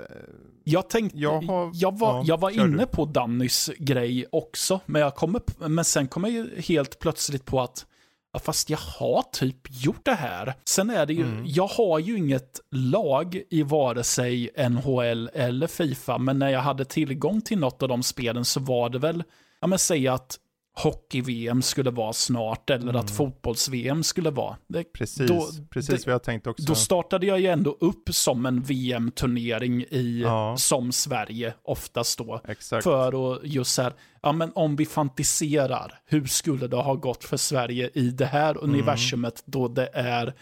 Jag 0.65 0.89
tänkte, 0.91 1.19
Jag 1.19 1.45
jag, 1.45 1.49
har- 1.49 1.93
var, 1.99 2.19
ja, 2.19 2.25
jag 2.27 2.41
var 2.41 2.51
inne 2.51 2.83
du. 2.83 2.87
på 2.87 3.05
Dannys 3.05 3.71
grej 3.79 4.27
också, 4.33 4.81
men, 4.87 5.03
jag 5.03 5.15
kom 5.15 5.37
upp, 5.37 5.51
men 5.69 5.85
sen 5.85 6.09
kom 6.09 6.25
jag 6.25 6.47
helt 6.63 6.99
plötsligt 6.99 7.45
på 7.45 7.61
att 7.61 7.87
ja, 8.33 8.39
fast 8.41 8.71
jag 8.71 8.79
har 8.79 9.23
typ 9.33 9.57
gjort 9.85 10.05
det 10.05 10.15
här. 10.15 10.55
Sen 10.65 10.91
är 10.91 11.07
det 11.07 11.13
ju, 11.15 11.23
Mm. 11.25 11.43
jag 11.47 11.67
har 11.67 11.99
ju 11.99 12.17
inget 12.19 12.61
lag 12.71 13.43
i 13.51 13.63
vare 13.63 14.05
sig 14.05 14.51
NHL 14.71 15.31
eller 15.35 15.67
Fifa, 15.67 16.19
men 16.19 16.39
när 16.39 16.49
jag 16.49 16.61
hade 16.61 16.85
tillgång 16.85 17.41
till 17.41 17.59
något 17.59 17.83
av 17.83 17.89
de 17.89 18.03
spelen 18.03 18.45
så 18.45 18.61
var 18.61 18.89
det 18.91 18.99
väl, 18.99 19.25
ja 19.61 19.67
men 19.67 19.79
säg 19.79 20.09
att 20.09 20.39
hockey-VM 20.77 21.63
skulle 21.63 21.91
vara 21.91 22.13
snart 22.13 22.71
eller 22.71 22.89
Mm. 22.91 22.97
att 22.97 23.11
fotbolls-VM 23.11 24.03
skulle 24.03 24.31
vara. 24.31 24.57
Det, 24.69 24.85
precis, 24.85 25.29
Då- 25.29 25.49
precis 25.71 25.91
det- 26.05 26.07
vad 26.07 26.15
jag 26.15 26.23
tänkte 26.23 26.51
också. 26.51 26.65
då 26.67 26.75
startade 26.75 27.27
jag 27.27 27.41
ju 27.41 27.47
ändå 27.47 27.77
upp 27.81 28.09
som 28.15 28.47
en 28.47 28.63
VM-turnering 28.63 29.83
i, 29.91 30.21
Ja. 30.25 30.57
som 30.57 30.93
Sverige 30.93 31.55
oftast 31.63 32.19
då. 32.19 32.41
Exakt. 32.49 32.85
För 32.85 33.33
att 33.35 33.41
just 33.45 33.79
här, 33.79 33.93
ja 34.23 34.33
men 34.33 34.53
om 34.55 34.77
vi 34.77 34.87
fantiserar, 34.87 36.01
hur 36.07 36.27
skulle 36.27 36.67
det 36.67 36.77
ha 36.77 36.95
gått 36.95 37.25
för 37.25 37.37
Sverige 37.37 37.91
i 37.95 38.11
det 38.11 38.27
här 38.27 38.65
universumet 38.65 39.43
då 39.47 39.69
det 39.69 39.91
är 39.95 40.35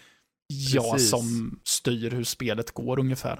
jag 0.47 0.83
Mm. 0.85 0.93
Precis. 0.93 1.09
som 1.09 1.59
styr 1.63 2.11
hur 2.11 2.23
spelet 2.23 2.71
går 2.71 2.99
ungefär. 2.99 3.39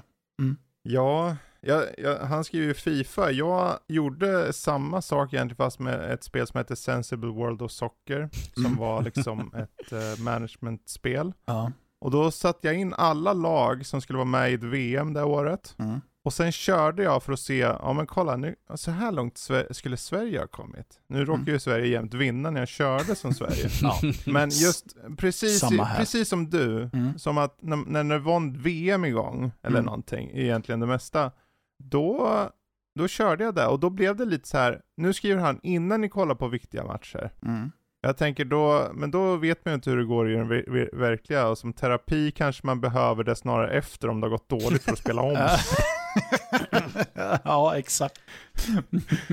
Ja, 0.82 1.36
jag, 1.62 1.84
jag, 1.98 2.18
han 2.18 2.44
skriver 2.44 2.66
ju 2.66 2.74
Fifa. 2.74 3.30
Jag 3.30 3.78
gjorde 3.88 4.52
samma 4.52 5.02
sak 5.02 5.32
egentligen 5.32 5.56
fast 5.56 5.78
med 5.78 6.12
ett 6.12 6.24
spel 6.24 6.46
som 6.46 6.58
heter 6.58 6.74
Sensible 6.74 7.30
World 7.30 7.62
of 7.62 7.70
Soccer. 7.72 8.28
Som 8.54 8.66
Mm. 8.66 8.78
var 8.78 9.02
liksom 9.02 9.52
ett 9.54 9.92
uh, 9.92 10.24
managementspel. 10.24 11.32
Ja. 11.46 11.72
Och 12.00 12.10
då 12.10 12.30
satte 12.30 12.66
jag 12.66 12.76
in 12.76 12.94
alla 12.94 13.32
lag 13.32 13.86
som 13.86 14.00
skulle 14.00 14.16
vara 14.16 14.24
med 14.28 14.50
i 14.50 14.54
ett 14.54 14.62
VM 14.62 15.12
det 15.12 15.22
året. 15.22 15.74
Mm. 15.78 16.00
Och 16.24 16.32
sen 16.32 16.52
körde 16.52 17.02
jag 17.02 17.22
för 17.22 17.32
att 17.32 17.40
se, 17.40 17.58
ja 17.58 17.92
men 17.92 18.06
kolla 18.06 18.36
nu, 18.36 18.54
så 18.74 18.90
här 18.90 19.12
långt 19.12 19.48
skulle 19.70 19.96
Sverige 19.96 20.38
ha 20.38 20.46
kommit. 20.46 20.86
Nu 21.08 21.24
råkar 21.24 21.52
ju 21.52 21.58
Sverige 21.58 21.86
jämt 21.86 22.14
vinna 22.14 22.50
när 22.50 22.60
jag 22.60 22.68
körde 22.68 23.14
som 23.14 23.34
Sverige. 23.34 23.68
Ja. 23.82 24.00
Men 24.26 24.50
just 24.50 24.96
precis, 25.18 25.62
precis 25.96 26.28
som 26.28 26.50
du, 26.50 26.90
Mm. 26.92 27.18
som 27.18 27.38
att 27.38 27.56
när, 27.62 27.76
när 28.02 28.04
det 28.04 28.18
var 28.18 28.58
VM 28.62 29.04
igång, 29.04 29.52
eller 29.62 29.76
Mm. 29.78 29.84
någonting, 29.84 30.30
egentligen 30.34 30.80
det 30.80 30.86
mesta, 30.86 31.30
då, 31.84 32.48
då 32.98 33.08
körde 33.08 33.44
jag 33.44 33.54
det 33.54 33.66
och 33.66 33.80
då 33.80 33.90
blev 33.90 34.16
det 34.16 34.24
lite 34.24 34.48
så 34.48 34.58
här. 34.58 34.80
nu 34.96 35.12
skriver 35.12 35.40
han 35.40 35.60
innan 35.62 36.00
ni 36.00 36.08
kollar 36.08 36.34
på 36.34 36.48
viktiga 36.48 36.84
matcher. 36.84 37.30
Mm. 37.46 37.72
Jag 38.04 38.16
tänker 38.16 38.44
då, 38.44 38.90
men 38.94 39.10
då 39.10 39.36
vet 39.36 39.64
man 39.64 39.72
ju 39.72 39.74
inte 39.74 39.90
hur 39.90 39.96
det 39.96 40.04
går 40.04 40.30
i 40.30 40.34
den 40.34 40.52
ver- 40.52 40.68
ver- 40.68 40.96
verkliga, 40.96 41.48
och 41.48 41.58
som 41.58 41.72
terapi 41.72 42.30
kanske 42.30 42.66
man 42.66 42.80
behöver 42.80 43.24
det 43.24 43.36
snarare 43.36 43.70
efter 43.70 44.08
om 44.08 44.20
det 44.20 44.26
har 44.26 44.30
gått 44.30 44.48
dåligt 44.48 44.82
för 44.82 44.92
att 44.92 44.98
spela 44.98 45.22
om. 45.22 45.48
ja, 47.44 47.76
exakt. 47.76 48.20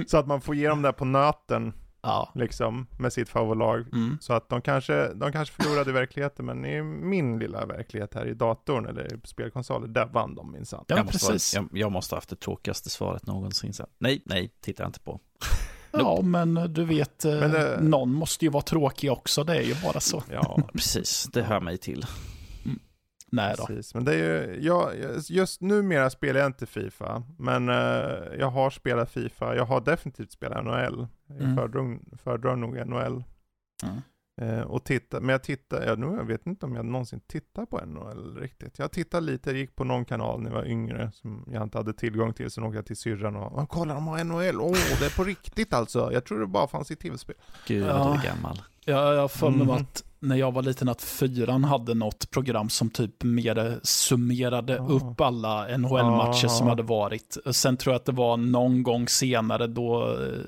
så 0.07 0.17
att 0.17 0.27
man 0.27 0.41
får 0.41 0.55
ge 0.55 0.67
dem 0.69 0.81
det 0.81 0.93
på 0.93 1.05
nöten, 1.05 1.73
Ja. 2.01 2.31
liksom, 2.35 2.87
med 2.99 3.13
sitt 3.13 3.29
favoritlag. 3.29 3.79
Mm. 3.93 4.17
Så 4.21 4.33
att 4.33 4.49
de 4.49 4.61
kanske, 4.61 5.13
de 5.13 5.31
kanske 5.31 5.63
förlorade 5.63 5.89
i 5.89 5.93
verkligheten, 5.93 6.45
men 6.45 6.65
i 6.65 6.81
min 6.83 7.39
lilla 7.39 7.65
verklighet 7.65 8.13
här 8.13 8.25
i 8.25 8.33
datorn 8.33 8.85
eller 8.85 9.13
i 9.13 9.19
spelkonsoler, 9.27 9.87
där 9.87 10.05
vann 10.05 10.35
de 10.35 10.51
minsann. 10.51 10.85
Ja, 10.87 10.95
jag, 10.97 11.05
måste 11.05 11.25
vara, 11.25 11.33
precis. 11.33 11.55
jag, 11.55 11.69
jag 11.73 11.91
måste 11.91 12.15
ha 12.15 12.17
haft 12.17 12.29
det 12.29 12.35
tråkigaste 12.35 12.89
svaret 12.89 13.25
någonsin. 13.27 13.73
Så. 13.73 13.85
Nej, 13.97 14.21
nej, 14.25 14.53
tittar 14.61 14.83
jag 14.83 14.89
inte 14.89 14.99
på. 14.99 15.19
Ja, 15.91 16.21
men 16.21 16.53
du 16.73 16.85
vet, 16.85 17.25
eh, 17.25 17.39
Men 17.39 17.51
det- 17.51 17.79
någon 17.81 18.13
måste 18.13 18.45
ju 18.45 18.51
vara 18.51 18.63
tråkig 18.63 19.11
också, 19.11 19.43
det 19.43 19.57
är 19.57 19.61
ju 19.61 19.75
bara 19.83 19.99
så. 19.99 20.23
Ja, 20.31 20.59
Precis, 20.73 21.23
det 21.33 21.41
hör 21.43 21.59
mig 21.61 21.77
till. 21.77 22.05
Nej 23.31 23.55
då. 23.57 23.65
precis. 23.65 23.93
Men 23.93 24.05
det 24.05 24.13
är 24.13 24.17
ju, 24.47 24.59
jag, 24.61 24.93
just 25.29 25.61
numera 25.61 26.09
spelar 26.09 26.39
jag 26.39 26.47
inte 26.49 26.65
Fifa, 26.65 27.23
men 27.37 27.69
eh, 27.69 27.75
jag 28.39 28.49
har 28.49 28.69
spelat 28.69 29.11
Fifa. 29.11 29.55
Jag 29.55 29.65
har 29.65 29.81
definitivt 29.81 30.31
spelat 30.31 30.63
NHL. 30.65 31.07
Jag 31.29 31.41
Mm. 31.41 31.55
föredrar, 31.55 31.99
föredrar 32.17 32.55
nog 32.55 32.87
NHL. 32.87 33.23
Mm. 33.83 33.97
Eh, 34.41 34.61
och 34.61 34.83
titta, 34.83 35.19
men 35.19 35.29
jag 35.29 35.43
tittar, 35.43 35.81
jag, 35.83 35.99
nu, 35.99 36.05
jag 36.05 36.25
vet 36.25 36.45
inte 36.47 36.65
om 36.65 36.75
jag 36.75 36.85
någonsin 36.85 37.19
tittar 37.27 37.65
på 37.65 37.85
NHL 37.85 38.37
riktigt. 38.37 38.79
Jag 38.79 38.91
tittar 38.91 39.21
lite, 39.21 39.51
gick 39.51 39.75
på 39.75 39.83
någon 39.83 40.05
kanal 40.05 40.41
när 40.41 40.49
jag 40.49 40.55
var 40.57 40.65
yngre 40.65 41.11
som 41.13 41.45
jag 41.53 41.63
inte 41.63 41.77
hade 41.77 41.93
tillgång 41.93 42.33
till. 42.33 42.51
Sen 42.51 42.63
åkte 42.63 42.77
jag 42.77 42.85
till 42.85 42.97
syrran 42.97 43.35
och, 43.35 43.57
"Åh, 43.57 43.65
kolla 43.69 43.93
de 43.93 44.07
har 44.07 44.19
NHL, 44.23 44.61
åh 44.61 44.71
det 44.99 45.05
är 45.05 45.15
på 45.17 45.23
riktigt 45.23 45.73
alltså. 45.73 46.13
Jag 46.13 46.25
tror 46.25 46.39
det 46.39 46.47
bara 46.47 46.67
fanns 46.67 46.91
i 46.91 46.95
tv-spel. 46.95 47.35
Gud 47.67 47.83
Ja. 47.87 47.97
vad 47.97 48.07
du 48.15 48.19
är 48.19 48.23
gammal. 48.35 48.61
Jag 48.85 49.15
jag 49.15 49.21
har 49.21 49.27
för 49.27 49.49
mig 49.49 49.59
Mhm. 49.67 49.69
att 49.69 50.03
när 50.21 50.35
jag 50.35 50.51
var 50.51 50.61
liten 50.61 50.89
att 50.89 51.01
fyran 51.01 51.63
hade 51.63 51.93
något 51.93 52.29
program 52.31 52.69
som 52.69 52.89
typ 52.89 53.23
mer 53.23 53.79
summerade 53.83 54.73
Ja. 54.73 54.87
upp 54.87 55.21
alla 55.21 55.77
NHL-matcher 55.77 56.39
Ja. 56.43 56.49
som 56.49 56.67
hade 56.67 56.83
varit. 56.83 57.37
Sen 57.51 57.77
tror 57.77 57.93
jag 57.93 57.99
att 57.99 58.05
det 58.05 58.11
var 58.11 58.37
någon 58.37 58.83
gång 58.83 59.07
senare 59.07 59.67
då 59.67 60.15
eh, 60.15 60.39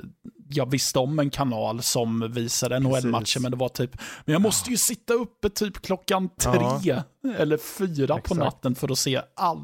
jag 0.54 0.72
visste 0.72 1.00
om 1.00 1.20
en 1.20 1.30
kanal 1.30 1.82
som 1.82 2.32
visade 2.32 2.80
NHL-matcher, 2.80 3.40
men 3.40 3.52
det 3.52 3.58
var 3.58 3.70
typ, 3.70 3.92
men 4.26 4.34
jag 4.34 4.42
måste 4.42 4.70
ju 4.72 4.78
sitta 4.78 5.14
uppe 5.14 5.50
typ 5.50 5.82
klockan 5.82 6.30
tre 6.30 7.02
eller 7.38 7.58
fyra 7.58 8.08
på 8.14 8.20
Exakt. 8.20 8.40
natten 8.40 8.76
för 8.76 8.92
att 8.92 8.98
se 8.98 9.22
allt. 9.36 9.64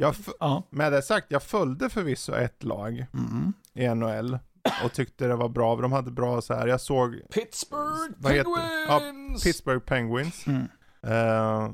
Med 0.70 0.92
det 0.92 1.02
sagt, 1.02 1.28
jag 1.30 1.44
följde 1.44 1.90
förvisso 1.90 2.34
ett 2.34 2.64
lag 2.64 3.06
Mm. 3.14 3.54
i 3.76 3.88
NHL 3.96 4.40
och 4.86 4.94
tyckte 4.94 5.28
det 5.28 5.36
var 5.36 5.50
bra. 5.50 5.76
De 5.76 5.92
hade 5.92 6.12
bra 6.12 6.42
så 6.42 6.54
här. 6.54 6.68
jag 6.68 6.82
såg 6.82 7.22
Pittsburgh 7.34 8.14
Vad 8.18 8.34
heter 8.34 8.56
det? 8.62 8.86
Ja, 8.94 9.02
Pittsburgh 9.44 9.80
Penguins. 9.86 10.46
Mm. 10.48 10.62
Eh, 11.04 11.70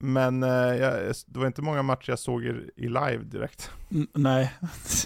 men 0.00 0.42
eh, 0.42 0.50
jag, 0.50 1.14
det 1.26 1.38
var 1.38 1.46
inte 1.46 1.62
många 1.62 1.82
matcher 1.82 2.10
jag 2.10 2.18
såg 2.18 2.44
i, 2.44 2.70
i 2.76 2.88
live 2.88 3.18
direkt. 3.24 3.70
N- 3.90 4.06
Nej, 4.14 4.52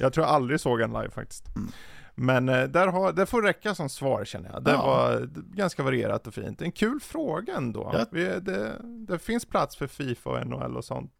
Jag 0.01 0.12
tror 0.12 0.27
jag 0.27 0.35
aldrig 0.35 0.60
såg 0.60 0.81
en 0.81 0.93
live 0.93 1.10
faktiskt. 1.10 1.56
Mm. 1.56 1.69
Men 2.14 2.48
eh, 2.48 2.62
där 2.64 2.86
har, 2.86 3.12
det 3.12 3.27
får 3.27 3.43
räcka 3.43 3.74
som 3.74 3.89
svar 3.89 4.24
känner 4.24 4.51
jag. 4.52 4.64
Det 4.64 4.70
Ja. 4.70 4.86
var 4.86 5.28
ganska 5.56 5.82
varierat 5.82 6.27
och 6.27 6.35
fint. 6.35 6.62
En 6.62 6.73
kul 6.73 7.01
fråga 7.01 7.56
ändå. 7.56 7.90
Ja. 7.94 8.06
Vi, 8.12 8.24
det, 8.40 8.73
det 9.09 9.19
finns 9.19 9.44
plats 9.47 9.77
för 9.77 9.86
Fifa 9.86 10.31
och 10.31 10.47
NHL 10.47 10.77
och 10.77 10.85
sånt. 10.85 11.12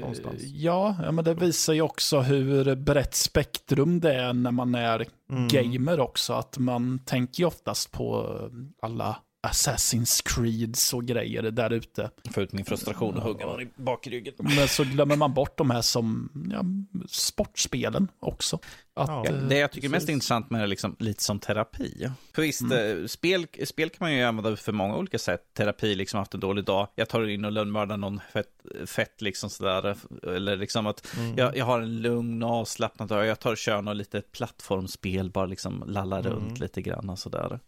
Någonstans. 0.00 0.42
Ja, 0.42 0.96
ja, 1.02 1.12
men 1.12 1.24
det 1.24 1.34
visar 1.34 1.72
ju 1.72 1.82
också 1.82 2.20
hur 2.20 2.74
brett 2.74 3.14
spektrum 3.14 4.00
det 4.00 4.14
är 4.14 4.32
när 4.32 4.50
man 4.50 4.74
är 4.74 5.06
Mm. 5.30 5.48
gamer 5.48 6.00
också. 6.00 6.32
Att 6.32 6.58
man 6.58 6.98
tänker 6.98 7.40
ju 7.40 7.46
oftast 7.46 7.92
på 7.92 8.38
alla 8.82 9.16
Assassin's 9.46 10.22
Creeds 10.24 10.94
och 10.94 11.04
grejer 11.04 11.42
där 11.42 11.70
ute. 11.72 12.10
Få 12.30 12.40
ut 12.40 12.52
min 12.52 12.64
frustration 12.64 13.16
och 13.16 13.22
hugga 13.22 13.46
någon 13.46 13.60
i 13.62 13.68
bakryggen. 13.76 14.34
Men 14.38 14.68
så 14.68 14.84
glömmer 14.84 15.16
man 15.16 15.34
bort 15.34 15.58
de 15.58 15.70
här 15.70 15.82
som 15.82 16.30
ja, 16.52 16.64
sportspelen 17.08 18.08
också. 18.20 18.56
Att, 18.56 19.08
Ja, 19.08 19.26
eh, 19.26 19.34
det 19.34 19.58
jag 19.58 19.72
tycker 19.72 19.88
är 19.88 19.90
mest 19.90 20.08
intressant 20.08 20.50
med 20.50 20.60
det 20.60 20.64
är 20.64 20.68
liksom 20.68 20.96
lite 20.98 21.22
som 21.22 21.38
terapi. 21.38 22.10
För 22.34 22.42
visst, 22.42 22.62
eh, 22.62 23.06
spel, 23.06 23.46
spel 23.64 23.90
kan 23.90 23.96
man 24.00 24.14
ju 24.14 24.22
använda 24.22 24.56
för 24.56 24.72
många 24.72 24.96
olika 24.96 25.18
sätt. 25.18 25.54
Terapi, 25.54 25.94
liksom 25.94 26.18
haft 26.18 26.34
en 26.34 26.40
dålig 26.40 26.64
dag. 26.64 26.88
Jag 26.94 27.08
tar 27.08 27.28
in 27.28 27.44
och 27.44 27.52
lönnmördar 27.52 27.96
någon 27.96 28.20
fett, 28.32 28.48
fett 28.86 29.22
liksom 29.22 29.50
sådär. 29.50 29.96
Eller 30.22 30.56
liksom 30.56 30.86
att 30.86 31.06
Mm. 31.18 31.36
jag, 31.38 31.56
jag 31.56 31.64
har 31.64 31.80
en 31.80 32.02
lugn 32.02 32.42
och 32.42 32.50
avslappnad 32.50 33.08
dag. 33.08 33.26
Jag 33.26 33.40
tar 33.40 33.50
och 33.50 33.56
kör 33.58 33.82
något 33.82 33.96
litet 33.96 34.32
plattformsspel, 34.32 35.30
bara 35.30 35.46
liksom 35.46 35.84
lallar 35.86 36.20
Mm. 36.20 36.32
runt 36.32 36.58
lite 36.60 36.82
grann 36.82 37.10
och 37.10 37.18
sådär. 37.18 37.60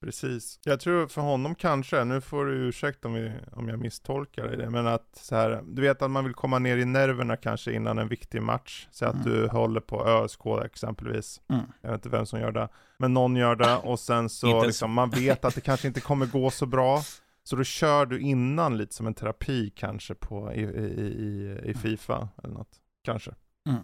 Precis. 0.00 0.60
Jag 0.64 0.80
tror 0.80 1.06
för 1.06 1.20
honom 1.20 1.54
kanske, 1.54 2.04
nu 2.04 2.20
får 2.20 2.44
du 2.46 2.52
ursäkta 2.52 3.08
om, 3.08 3.14
vi, 3.14 3.32
om 3.52 3.68
jag 3.68 3.78
misstolkar 3.78 4.46
det, 4.56 4.70
men 4.70 4.86
att 4.86 5.08
så 5.22 5.34
här, 5.36 5.62
du 5.66 5.82
vet 5.82 6.02
att 6.02 6.10
man 6.10 6.24
vill 6.24 6.34
komma 6.34 6.58
ner 6.58 6.76
i 6.76 6.84
nerverna 6.84 7.36
kanske 7.36 7.72
innan 7.72 7.98
en 7.98 8.08
viktig 8.08 8.42
match. 8.42 8.88
Så 8.90 9.04
att 9.06 9.14
Mm. 9.14 9.24
du 9.30 9.48
håller 9.48 9.80
på 9.80 10.06
ÖSK 10.06 10.40
exempelvis. 10.64 11.40
Mm. 11.48 11.62
Jag 11.80 11.90
vet 11.90 11.98
inte 11.98 12.08
vem 12.16 12.26
som 12.26 12.40
gör 12.40 12.52
det. 12.52 12.68
Men 12.98 13.14
någon 13.14 13.36
gör 13.36 13.56
det 13.56 13.76
och 13.76 14.00
sen 14.00 14.28
så 14.28 14.64
liksom, 14.64 14.92
man 14.92 15.10
vet 15.10 15.44
att 15.44 15.54
det 15.54 15.60
kanske 15.60 15.88
inte 15.88 16.00
kommer 16.00 16.26
gå 16.26 16.50
så 16.50 16.66
bra. 16.66 17.02
Så 17.44 17.56
då 17.56 17.64
kör 17.64 18.06
du 18.06 18.20
innan 18.20 18.76
lite 18.76 18.94
som 18.94 19.06
en 19.06 19.14
terapi 19.14 19.70
kanske 19.76 20.14
på, 20.14 20.52
i, 20.52 20.60
i, 20.60 20.64
i, 20.64 21.58
i 21.70 21.74
Fifa 21.74 22.28
eller 22.44 22.54
något. 22.54 22.70
Kanske. 23.04 23.30
Mm. 23.68 23.80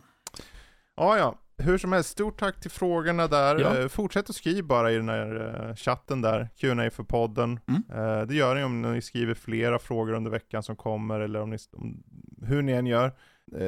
Ja, 0.96 1.18
ja. 1.18 1.34
Hur 1.58 1.78
som 1.78 1.92
helst, 1.92 2.10
stort 2.10 2.38
tack 2.38 2.60
till 2.60 2.70
frågorna 2.70 3.26
där. 3.26 3.58
Ja. 3.58 3.78
Eh, 3.78 3.88
Fortsätt 3.88 4.30
att 4.30 4.36
skriva 4.36 4.66
bara 4.66 4.92
i 4.92 4.96
den 4.96 5.08
här 5.08 5.66
eh, 5.68 5.74
chatten 5.74 6.22
där, 6.22 6.48
Q&A 6.56 6.90
för 6.90 7.02
podden. 7.04 7.60
Mm. 7.66 7.82
Eh, 7.90 8.26
Det 8.26 8.34
gör 8.34 8.54
ni 8.54 8.64
om 8.64 8.82
ni 8.82 9.02
skriver 9.02 9.34
flera 9.34 9.78
frågor 9.78 10.12
under 10.12 10.30
veckan 10.30 10.62
som 10.62 10.76
kommer, 10.76 11.20
eller 11.20 11.40
om 11.40 11.50
ni, 11.50 11.56
om, 11.72 12.02
hur 12.42 12.62
ni 12.62 12.72
än 12.72 12.86
gör. 12.86 13.12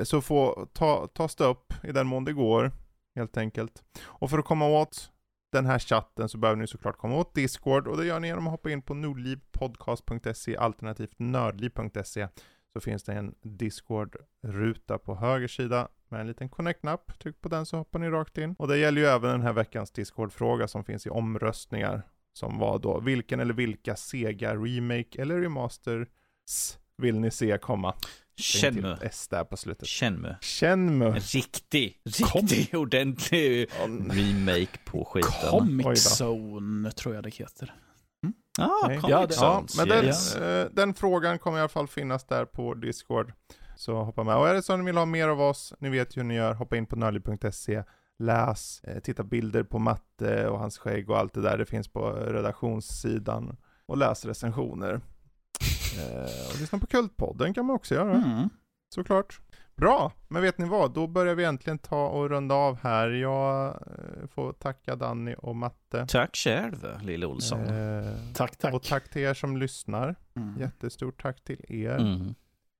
Så 0.04 0.20
få, 0.20 0.68
ta, 0.72 1.06
tas 1.06 1.36
det 1.36 1.44
upp 1.44 1.72
i 1.84 1.92
den 1.92 2.06
mån 2.06 2.24
det 2.24 2.32
går, 2.32 2.72
helt 3.14 3.36
enkelt. 3.36 3.82
Och 4.04 4.30
för 4.30 4.38
att 4.38 4.44
komma 4.44 4.66
åt 4.68 5.10
den 5.52 5.66
här 5.66 5.78
chatten 5.78 6.28
så 6.28 6.38
behöver 6.38 6.60
ni 6.60 6.66
såklart 6.66 6.96
komma 6.98 7.16
åt 7.16 7.34
Discord 7.34 7.88
och 7.88 7.96
det 7.96 8.06
gör 8.06 8.20
ni 8.20 8.28
genom 8.28 8.46
att 8.46 8.50
hoppa 8.50 8.70
in 8.70 8.82
på 8.82 8.94
nordlivpodcast.se 8.94 10.56
alternativt 10.56 11.14
nördliv.se 11.18 12.28
så 12.72 12.80
finns 12.80 13.04
det 13.04 13.12
en 13.12 13.34
Discord-ruta 13.42 14.98
på 14.98 15.14
höger 15.14 15.48
sida 15.48 15.88
med 16.10 16.20
en 16.20 16.26
liten 16.26 16.48
connect-knapp. 16.48 17.18
Tryck 17.18 17.40
på 17.40 17.48
den 17.48 17.66
så 17.66 17.76
hoppar 17.76 17.98
ni 17.98 18.08
rakt 18.10 18.38
in. 18.38 18.54
Och 18.58 18.68
det 18.68 18.78
gäller 18.78 19.00
ju 19.00 19.06
även 19.06 19.30
den 19.30 19.42
här 19.42 19.52
veckans 19.52 19.90
Discord-fråga 19.90 20.68
som 20.68 20.84
finns 20.84 21.06
i 21.06 21.10
omröstningar. 21.10 22.02
Som 22.32 22.58
var 22.58 22.78
då, 22.78 23.00
vilken 23.00 23.40
eller 23.40 23.54
vilka 23.54 23.96
Sega 23.96 24.54
Remake 24.56 25.22
eller 25.22 25.40
Remasters 25.40 26.08
vill 26.96 27.20
ni 27.20 27.30
se 27.30 27.58
komma? 27.58 27.94
Shenmue. 28.40 28.98
S 29.02 29.28
där 29.28 29.44
på 29.44 29.56
slutet. 29.56 29.88
Shenmue. 29.88 30.36
Shenmue. 30.40 31.08
En 31.08 31.14
riktig, 31.20 32.00
riktig 32.04 32.74
ordentlig 32.78 33.68
remake 34.10 34.78
på 34.84 35.04
skiten. 35.04 35.50
Comic. 35.50 36.20
Zone 36.20 36.90
tror 36.90 37.14
jag 37.14 37.24
det 37.24 37.30
heter. 37.34 37.74
Ah, 38.58 38.68
Okej. 38.84 38.98
Comic 39.00 39.10
Ja, 39.10 39.26
det- 39.26 39.34
Ja, 39.34 39.64
men 39.76 39.88
den, 39.88 40.04
yes. 40.04 40.36
eh, 40.36 40.68
den 40.72 40.94
frågan 40.94 41.38
kommer 41.38 41.58
i 41.58 41.60
alla 41.60 41.68
fall 41.68 41.88
finnas 41.88 42.24
där 42.26 42.44
på 42.44 42.74
Discord. 42.74 43.32
Så 43.76 44.02
hoppa 44.02 44.22
med. 44.24 44.36
Och 44.36 44.48
är 44.48 44.54
det 44.54 44.62
så 44.62 44.72
att 44.72 44.78
ni 44.78 44.84
vill 44.84 44.96
ha 44.96 45.04
mer 45.06 45.28
av 45.28 45.40
oss, 45.40 45.74
ni 45.78 45.88
vet 45.88 46.16
ju 46.16 46.20
hur 46.20 46.28
ni 46.28 46.34
gör, 46.34 46.54
hoppa 46.54 46.76
in 46.76 46.86
på 46.86 46.96
nördliv.se, 46.96 47.82
läs, 48.18 48.80
eh, 48.84 48.98
titta 49.00 49.22
bilder 49.24 49.62
på 49.62 49.78
Matte 49.78 50.48
och 50.48 50.58
hans 50.58 50.78
skägg 50.78 51.10
och 51.10 51.18
allt 51.18 51.34
det 51.34 51.42
där. 51.42 51.58
Det 51.58 51.66
finns 51.66 51.88
på 51.88 52.10
redaktionssidan. 52.12 53.56
Och 53.86 53.96
läs 53.96 54.24
recensioner. 54.24 55.00
Eh, 55.98 56.50
och 56.54 56.60
lyssna 56.60 56.78
på 56.78 56.86
Kultpodden 56.86 57.54
kan 57.54 57.66
man 57.66 57.76
också 57.76 57.94
göra, 57.94 58.12
Mm. 58.14 58.48
såklart. 58.94 59.40
Bra, 59.76 60.12
men 60.28 60.42
vet 60.42 60.58
ni 60.58 60.68
vad? 60.68 60.94
Då 60.94 61.06
börjar 61.06 61.34
vi 61.34 61.44
äntligen 61.44 61.78
ta 61.78 62.08
och 62.08 62.30
runda 62.30 62.54
av 62.54 62.78
här. 62.82 63.08
Jag 63.10 63.66
eh, 63.66 64.26
får 64.34 64.52
tacka 64.52 64.96
Danny 64.96 65.34
och 65.38 65.56
Matte. 65.56 66.06
Tack 66.08 66.36
själv, 66.36 66.86
Lille 67.02 67.26
Olsson. 67.26 67.60
Eh, 67.60 68.04
Tack, 68.34 68.56
tack. 68.56 68.74
och 68.74 68.82
tack 68.82 69.08
till 69.10 69.22
er 69.22 69.34
som 69.34 69.56
lyssnar. 69.56 70.14
Mm. 70.36 70.60
Jättestort 70.60 71.22
tack 71.22 71.44
till 71.44 71.64
er. 71.68 71.98
Mm. 71.98 72.34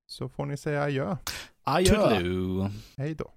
Så 0.07 0.29
får 0.29 0.47
ni 0.47 0.57
säga 0.57 0.83
adjö. 0.83 1.17
Adjö. 1.65 1.95
Toodaloo. 1.95 2.71
Hej 2.97 3.15
då. 3.15 3.33